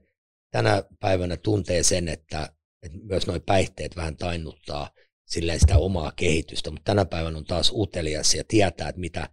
tänä 0.51 0.83
päivänä 0.99 1.37
tuntee 1.37 1.83
sen, 1.83 2.07
että, 2.07 2.53
että 2.83 2.97
myös 3.03 3.27
nuo 3.27 3.39
päihteet 3.39 3.95
vähän 3.95 4.17
tainnuttaa 4.17 4.89
silleen 5.25 5.59
sitä 5.59 5.77
omaa 5.77 6.11
kehitystä, 6.15 6.71
mutta 6.71 6.83
tänä 6.83 7.05
päivänä 7.05 7.37
on 7.37 7.45
taas 7.45 7.71
utelias 7.75 8.33
ja 8.33 8.43
tietää, 8.47 8.89
että 8.89 8.99
mitä 8.99 9.29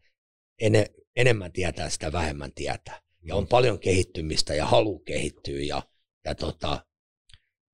ene, 0.60 0.86
enemmän 1.16 1.52
tietää, 1.52 1.88
sitä 1.88 2.12
vähemmän 2.12 2.52
tietää. 2.54 3.00
Ja 3.22 3.36
on 3.36 3.46
paljon 3.46 3.78
kehittymistä 3.78 4.54
ja 4.54 4.66
halu 4.66 4.98
kehittyä 4.98 5.60
ja, 5.60 5.82
ja 6.24 6.34
tota, 6.34 6.86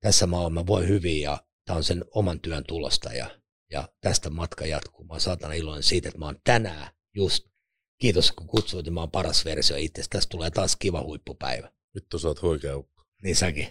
tässä 0.01 0.27
mä 0.27 0.39
oon, 0.39 0.53
mä 0.53 0.67
voin 0.67 0.87
hyvin 0.87 1.21
ja 1.21 1.43
tämä 1.65 1.77
on 1.77 1.83
sen 1.83 2.05
oman 2.11 2.39
työn 2.39 2.63
tulosta 2.67 3.13
ja, 3.13 3.39
ja 3.71 3.89
tästä 4.01 4.29
matka 4.29 4.65
jatkuu. 4.65 5.05
Mä 5.05 5.13
oon 5.13 5.21
saatana 5.21 5.53
iloinen 5.53 5.83
siitä, 5.83 6.09
että 6.09 6.19
mä 6.19 6.25
oon 6.25 6.39
tänään 6.43 6.91
just, 7.15 7.50
kiitos 8.01 8.31
kun 8.31 8.47
kutsuit, 8.47 8.89
mä 8.89 8.99
oon 8.99 9.11
paras 9.11 9.45
versio 9.45 9.77
itse. 9.77 10.03
Tästä 10.09 10.29
tulee 10.29 10.51
taas 10.51 10.75
kiva 10.75 11.03
huippupäivä. 11.03 11.71
Vittu 11.95 12.19
sä 12.19 12.27
oot 12.27 12.41
huikea 12.41 12.77
ukko. 12.77 13.03
Niin 13.23 13.35
säkin. 13.35 13.67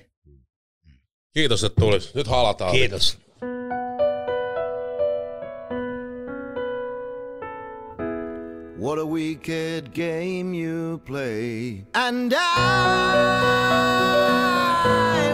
Kiitos, 1.35 1.65
että 1.65 1.81
tulis. 1.81 2.15
Nyt 2.15 2.27
halataan. 2.27 2.73
Kiitos. 2.73 3.19
What 8.81 8.99
a 8.99 9.05
wicked 9.05 9.89
game 9.89 10.57
you 10.57 10.99
play. 10.99 11.79
And 11.95 12.33
I 12.33 12.37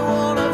wanna 0.00 0.45